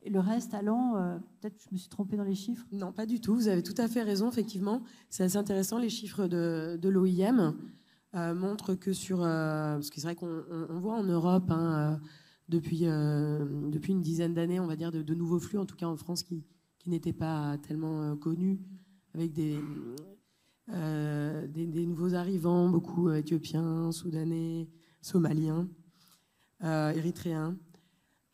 Et 0.06 0.10
le 0.10 0.20
reste 0.20 0.54
allant, 0.54 1.20
peut-être 1.40 1.64
je 1.70 1.74
me 1.74 1.78
suis 1.78 1.90
trompée 1.90 2.18
dans 2.18 2.24
les 2.24 2.36
chiffres. 2.36 2.66
Non, 2.72 2.92
pas 2.92 3.06
du 3.06 3.22
tout. 3.22 3.36
Vous 3.36 3.48
avez 3.48 3.64
tout 3.64 3.76
à 3.78 3.88
fait 3.88 4.04
raison, 4.04 4.30
effectivement. 4.30 4.84
C'est 5.10 5.24
assez 5.24 5.38
intéressant. 5.38 5.80
Les 5.80 5.90
chiffres 5.90 6.28
de, 6.28 6.90
l'OIM 6.90 7.56
montrent 8.14 8.76
que 8.76 8.92
sur... 8.92 9.20
parce 9.20 9.90
que 9.90 10.02
c'est 10.02 10.08
vrai 10.08 10.16
qu'on 10.16 10.78
voit 10.80 10.96
en 10.96 11.04
Europe... 11.04 11.50
Hein, 11.52 12.00
depuis, 12.50 12.82
euh, 12.84 13.72
une 13.88 14.02
dizaine 14.02 14.34
d'années, 14.34 14.60
on 14.60 14.68
va 14.68 14.76
dire, 14.76 14.92
de, 14.92 15.14
nouveaux 15.14 15.40
flux, 15.40 15.58
en 15.58 15.66
tout 15.66 15.76
cas 15.76 15.88
en 15.88 15.96
France, 15.96 16.24
qui, 16.24 16.44
n'étaient 16.86 17.14
pas 17.14 17.58
tellement 17.60 18.02
euh, 18.02 18.16
connus, 18.16 18.60
avec 19.14 19.32
des, 19.32 19.58
euh, 20.70 21.48
des, 21.48 21.86
nouveaux 21.86 22.14
arrivants, 22.14 22.68
beaucoup 22.70 23.10
éthiopiens, 23.10 23.92
soudanais, 23.92 24.68
somaliens, 25.02 25.68
érythréens, 26.62 27.58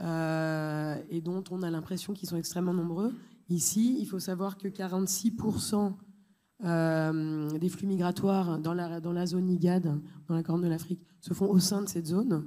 et 0.01 1.21
dont 1.21 1.43
on 1.51 1.61
a 1.61 1.69
l'impression 1.69 2.13
qu'ils 2.13 2.29
sont 2.29 2.37
extrêmement 2.37 2.73
nombreux. 2.73 3.13
Ici, 3.49 3.97
il 3.99 4.05
faut 4.05 4.19
savoir 4.19 4.57
que 4.57 4.67
46% 4.67 5.93
des 7.59 7.69
flux 7.69 7.87
migratoires 7.87 8.59
dans 8.59 8.73
la, 8.73 8.99
dans 8.99 9.13
la 9.13 9.25
zone 9.25 9.49
IGAD, 9.49 9.99
dans 10.27 10.35
la 10.35 10.43
Corne 10.43 10.61
de 10.61 10.67
l'Afrique, 10.67 11.01
se 11.19 11.33
font 11.33 11.47
au 11.47 11.59
sein 11.59 11.81
de 11.81 11.87
cette 11.89 12.07
zone. 12.07 12.45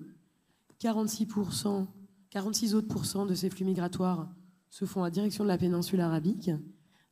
46%, 0.80 1.86
46 2.30 2.74
autres 2.74 3.26
de 3.26 3.34
ces 3.34 3.50
flux 3.50 3.64
migratoires 3.64 4.28
se 4.70 4.86
font 4.86 5.04
à 5.04 5.10
direction 5.10 5.44
de 5.44 5.48
la 5.48 5.58
péninsule 5.58 6.00
arabique, 6.00 6.50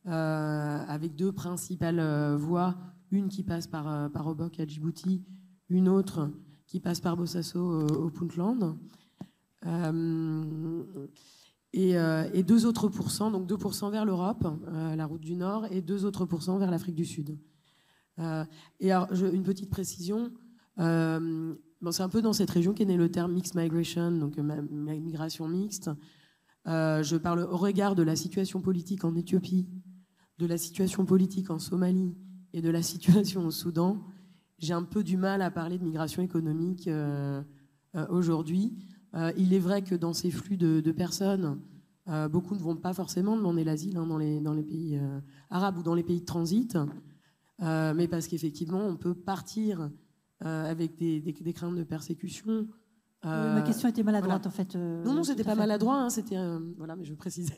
euh, 0.07 0.85
avec 0.87 1.15
deux 1.15 1.31
principales 1.31 1.99
euh, 1.99 2.35
voies, 2.35 2.75
une 3.11 3.29
qui 3.29 3.43
passe 3.43 3.67
par, 3.67 3.87
euh, 3.87 4.09
par 4.09 4.25
Obok 4.25 4.59
à 4.59 4.65
Djibouti, 4.65 5.23
une 5.69 5.87
autre 5.87 6.31
qui 6.65 6.79
passe 6.79 6.99
par 6.99 7.15
Bossasso 7.15 7.59
au, 7.59 8.09
Puntland. 8.09 8.77
Et, 11.73 11.91
et, 11.93 12.43
deux 12.43 12.65
autres 12.65 12.89
pourcents, 12.89 13.31
donc 13.31 13.47
2% 13.49 13.91
vers 13.91 14.05
l'Europe, 14.05 14.45
la 14.71 15.05
route 15.05 15.21
du 15.21 15.35
Nord, 15.35 15.65
et 15.71 15.81
deux 15.81 16.05
autres 16.05 16.25
pourcents 16.25 16.57
vers 16.57 16.71
l'Afrique 16.71 16.95
du 16.95 17.05
Sud. 17.05 17.37
et 18.79 18.91
alors, 18.91 19.11
une 19.13 19.43
petite 19.43 19.69
précision, 19.69 20.31
c'est 21.89 22.03
un 22.03 22.09
peu 22.09 22.21
dans 22.21 22.33
cette 22.33 22.51
région 22.51 22.73
qu'est 22.73 22.85
né 22.85 22.95
le 22.95 23.09
terme 23.09 23.33
mixed 23.33 23.55
migration, 23.55 24.11
donc 24.11 24.37
euh, 24.37 24.61
migration 24.99 25.47
mixte. 25.47 25.89
Euh, 26.67 27.01
je 27.01 27.17
parle 27.17 27.39
au 27.39 27.57
regard 27.57 27.95
de 27.95 28.03
la 28.03 28.15
situation 28.15 28.61
politique 28.61 29.03
en 29.03 29.15
Éthiopie, 29.15 29.67
de 30.37 30.45
la 30.45 30.59
situation 30.59 31.05
politique 31.05 31.49
en 31.49 31.57
Somalie 31.57 32.15
et 32.53 32.61
de 32.61 32.69
la 32.69 32.83
situation 32.83 33.43
au 33.47 33.51
Soudan. 33.51 34.03
J'ai 34.59 34.73
un 34.73 34.83
peu 34.83 35.03
du 35.03 35.17
mal 35.17 35.41
à 35.41 35.49
parler 35.49 35.79
de 35.79 35.83
migration 35.83 36.21
économique 36.21 36.87
euh, 36.87 37.41
aujourd'hui. 38.09 38.77
Il 39.13 39.53
est 39.53 39.59
vrai 39.59 39.81
que 39.81 39.95
dans 39.95 40.13
ces 40.13 40.31
flux 40.31 40.57
de, 40.57 40.91
personnes, 40.91 41.59
beaucoup 42.31 42.55
ne 42.55 42.59
vont 42.59 42.75
pas 42.75 42.93
forcément 42.93 43.35
demander 43.35 43.63
l'asile 43.63 43.97
hein, 43.97 44.05
dans, 44.05 44.17
les, 44.17 44.39
dans 44.39 44.53
les 44.53 44.63
pays 44.63 44.99
arabes 45.49 45.77
ou 45.77 45.83
dans 45.83 45.95
les 45.95 46.03
pays 46.03 46.21
de 46.21 46.25
transit, 46.25 46.77
mais 47.59 48.07
parce 48.07 48.27
qu'effectivement, 48.27 48.85
on 48.85 48.95
peut 48.95 49.13
partir 49.13 49.89
euh, 50.43 50.71
avec 50.71 50.95
des, 50.95 51.53
craintes 51.53 51.75
de 51.75 51.83
persécution. 51.83 52.67
ma 53.23 53.59
euh, 53.59 53.61
question 53.61 53.87
était 53.87 54.01
maladroite 54.01 54.47
en 54.47 54.49
fait. 54.49 54.75
Euh, 54.75 55.03
non, 55.03 55.13
non, 55.13 55.23
c'était 55.23 55.43
pas 55.43 55.53
maladroit, 55.53 55.97
hein, 55.97 56.09
c'était 56.09 56.37
voilà, 56.77 56.95
mais 56.95 57.05
je 57.05 57.13
précisais. 57.13 57.53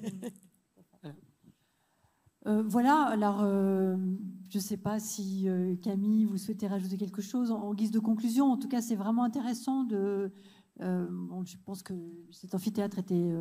voilà, 2.46 3.04
alors 3.04 3.40
je 3.40 4.58
ne 4.58 4.62
sais 4.62 4.76
pas 4.76 5.00
si 5.00 5.48
Camille, 5.82 6.26
vous 6.26 6.38
souhaitez 6.38 6.68
rajouter 6.68 6.98
quelque 6.98 7.22
chose 7.22 7.52
en, 7.52 7.74
guise 7.74 7.92
de 7.92 8.00
conclusion. 8.00 8.52
En 8.52 8.58
tout 8.58 8.68
cas, 8.68 8.82
c'est 8.82 8.96
vraiment 8.96 9.24
intéressant 9.24 9.86
de. 9.86 10.34
Je 10.80 11.58
pense 11.66 11.84
que 11.84 11.94
cet 12.32 12.56
amphithéâtre 12.56 13.00
était 13.00 13.32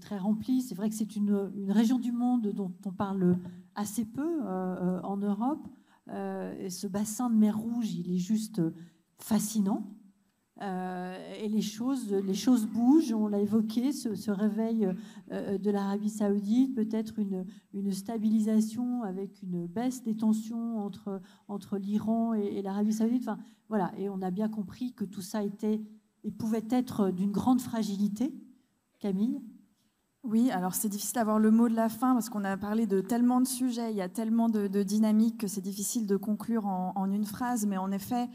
très 0.00 0.18
rempli. 0.18 0.62
C'est 0.62 0.74
vrai 0.74 0.88
que 0.88 0.94
c'est 0.94 1.16
une, 1.16 1.50
région 1.68 1.98
du 1.98 2.12
monde 2.12 2.48
dont 2.52 2.72
on 2.84 2.92
parle 2.92 3.38
assez 3.74 4.04
peu 4.04 4.42
en 4.42 5.16
Europe. 5.16 5.68
Euh, 6.10 6.70
ce 6.70 6.86
bassin 6.86 7.30
de 7.30 7.36
mer 7.36 7.58
Rouge, 7.58 7.92
il 7.92 8.10
est 8.12 8.18
juste 8.18 8.62
fascinant. 9.18 9.94
Euh, 10.60 11.16
et 11.40 11.48
les 11.48 11.60
choses, 11.62 12.08
bougent, 12.66 13.12
on 13.12 13.28
l'a 13.28 13.40
évoqué, 13.40 13.92
ce, 13.92 14.30
réveil 14.30 14.88
euh, 15.30 15.56
de 15.56 15.70
l'Arabie 15.70 16.10
saoudite, 16.10 16.74
peut-être 16.74 17.18
une, 17.18 17.92
stabilisation 17.92 19.04
avec 19.04 19.40
une 19.42 19.66
baisse 19.66 20.02
des 20.02 20.16
tensions 20.16 20.78
entre, 20.78 21.78
l'Iran 21.78 22.34
et, 22.34 22.60
l'Arabie 22.62 22.92
saoudite. 22.92 23.22
Enfin, 23.22 23.38
voilà, 23.68 23.92
et 23.98 24.08
on 24.08 24.20
a 24.22 24.30
bien 24.30 24.48
compris 24.48 24.94
que 24.94 25.04
tout 25.04 25.22
ça 25.22 25.44
était 25.44 25.80
et 26.24 26.30
pouvait 26.30 26.66
être 26.70 27.10
d'une 27.10 27.32
grande 27.32 27.60
fragilité. 27.60 28.34
Camille 28.98 29.40
Oui, 30.24 30.50
alors 30.50 30.74
c'est 30.74 30.88
difficile 30.88 31.14
d'avoir 31.14 31.38
le 31.38 31.50
mot 31.50 31.68
de 31.68 31.74
la 31.74 31.88
fin 31.88 32.14
parce 32.14 32.28
qu'on 32.28 32.44
a 32.44 32.56
parlé 32.56 32.86
de 32.86 33.00
tellement 33.00 33.40
de 33.40 33.46
sujets, 33.46 33.90
il 33.92 33.96
y 33.96 34.02
a 34.02 34.08
tellement 34.08 34.48
de, 34.48 34.82
dynamiques 34.82 35.38
que 35.38 35.46
c'est 35.46 35.60
difficile 35.60 36.06
de 36.06 36.16
conclure 36.16 36.66
en, 36.66 37.10
une 37.10 37.24
phrase, 37.24 37.66
mais 37.66 37.78
en 37.78 37.92
effet, 37.92 38.28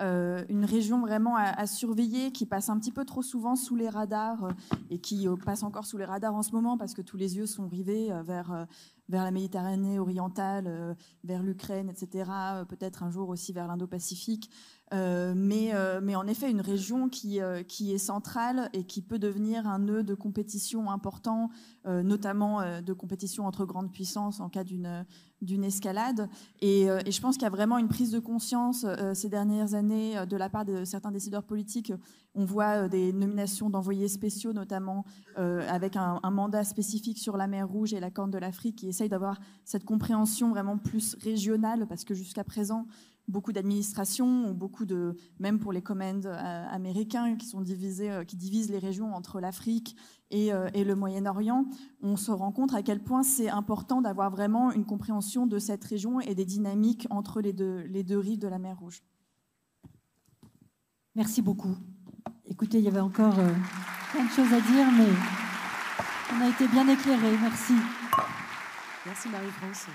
euh, 0.00 0.44
une 0.48 0.64
région 0.64 1.00
vraiment 1.00 1.36
à, 1.36 1.66
surveiller 1.66 2.30
qui 2.30 2.46
passe 2.46 2.68
un 2.68 2.78
petit 2.78 2.92
peu 2.92 3.04
trop 3.04 3.22
souvent 3.22 3.56
sous 3.56 3.74
les 3.74 3.88
radars 3.88 4.44
euh, 4.44 4.52
et 4.90 5.00
qui 5.00 5.26
euh, 5.26 5.34
passe 5.34 5.64
encore 5.64 5.86
sous 5.86 5.98
les 5.98 6.04
radars 6.04 6.36
en 6.36 6.44
ce 6.44 6.52
moment 6.52 6.78
parce 6.78 6.94
que 6.94 7.02
tous 7.02 7.16
les 7.16 7.36
yeux 7.36 7.46
sont 7.46 7.66
rivés 7.66 8.12
vers, 8.24 8.66
vers 9.08 9.24
la 9.24 9.30
Méditerranée 9.30 9.98
orientale, 9.98 10.96
vers 11.24 11.42
l'Ukraine, 11.42 11.88
etc., 11.88 12.30
peut-être 12.68 13.02
un 13.02 13.10
jour 13.10 13.28
aussi 13.28 13.52
vers 13.52 13.66
l'Indo-Pacifique. 13.66 14.50
Euh, 14.92 15.34
mais, 15.36 15.74
euh, 15.74 16.00
mais, 16.02 16.16
en 16.16 16.26
effet, 16.26 16.50
une 16.50 16.60
région 16.60 17.08
qui, 17.08 17.40
euh, 17.40 17.62
qui, 17.62 17.92
est 17.92 17.98
centrale 17.98 18.70
et 18.72 18.84
qui 18.84 19.02
peut 19.02 19.18
devenir 19.18 19.66
un 19.66 19.78
nœud 19.78 20.02
de 20.02 20.14
compétition 20.14 20.90
important, 20.90 21.50
notamment 21.86 22.60
de 22.82 22.92
compétition 22.92 23.46
entre 23.46 23.64
grandes 23.64 23.90
puissances 23.90 24.40
en 24.40 24.50
cas 24.50 24.62
d'une 24.62 25.64
escalade. 25.64 26.28
Et, 26.60 26.86
je 26.86 27.20
pense 27.20 27.36
qu'il 27.36 27.44
y 27.44 27.46
a 27.46 27.50
vraiment 27.50 27.78
une 27.78 27.88
prise 27.88 28.10
de 28.10 28.18
conscience 28.18 28.84
ces 29.14 29.30
dernières 29.30 29.72
années 29.72 30.26
de 30.28 30.36
la 30.36 30.50
part 30.50 30.66
de 30.66 30.84
certains 30.84 31.10
décideurs 31.10 31.44
politiques. 31.44 31.94
On 32.34 32.44
voit 32.44 32.88
des 32.88 33.14
nominations 33.14 33.70
d'envoyés 33.70 34.08
spéciaux, 34.08 34.52
notamment 34.52 35.06
avec 35.36 35.96
un, 35.96 36.20
mandat 36.30 36.64
spécifique 36.64 37.16
sur 37.16 37.38
la 37.38 37.46
mer 37.46 37.66
Rouge 37.66 37.94
et 37.94 38.00
la 38.00 38.10
Corne 38.10 38.30
de 38.30 38.38
l'Afrique, 38.38 38.76
qui 38.76 38.88
essayent 38.88 39.08
d'avoir 39.08 39.40
cette 39.64 39.84
compréhension 39.84 40.50
vraiment 40.50 40.76
plus 40.76 41.16
régionale, 41.22 41.86
parce 41.88 42.04
que 42.04 42.12
jusqu'à 42.12 42.44
présent, 42.44 42.86
beaucoup 43.28 43.52
d'administrations, 43.52 44.52
beaucoup 44.52 44.86
de, 44.86 45.16
même 45.38 45.58
pour 45.58 45.72
les 45.72 45.82
commandes 45.82 46.26
euh, 46.26 46.66
américains 46.70 47.36
qui 47.36 47.46
sont 47.46 47.60
divisés, 47.60 48.10
euh, 48.10 48.24
qui 48.24 48.36
divisent 48.36 48.70
les 48.70 48.78
régions 48.78 49.14
entre 49.14 49.40
l'Afrique 49.40 49.96
et, 50.30 50.52
euh, 50.52 50.68
et, 50.74 50.84
le 50.84 50.94
Moyen-Orient, 50.94 51.66
on 52.02 52.16
se 52.16 52.30
rend 52.30 52.52
compte 52.52 52.74
à 52.74 52.82
quel 52.82 53.02
point 53.02 53.22
c'est 53.22 53.48
important 53.48 54.00
d'avoir 54.00 54.30
vraiment 54.30 54.72
une 54.72 54.84
compréhension 54.84 55.46
de 55.46 55.58
cette 55.58 55.84
région 55.84 56.20
et 56.20 56.34
des 56.34 56.44
dynamiques 56.44 57.06
entre 57.10 57.40
les 57.40 57.52
deux, 57.52 57.82
les 57.82 58.02
deux 58.02 58.18
rives 58.18 58.38
de 58.38 58.48
la 58.48 58.58
mer 58.58 58.78
Rouge. 58.78 59.02
Merci 61.14 61.42
beaucoup. 61.42 61.76
Écoutez, 62.46 62.78
il 62.78 62.84
y 62.84 62.88
avait 62.88 63.00
encore 63.00 63.34
plein 64.12 64.24
de 64.24 64.30
choses 64.30 64.52
à 64.52 64.60
dire, 64.60 64.86
mais 64.96 65.08
on 66.34 66.40
a 66.42 66.48
été 66.48 66.66
bien 66.68 66.88
éclairés. 66.88 67.36
Merci. 67.40 67.74
Merci 69.04 69.28
Marie-France. 69.28 69.86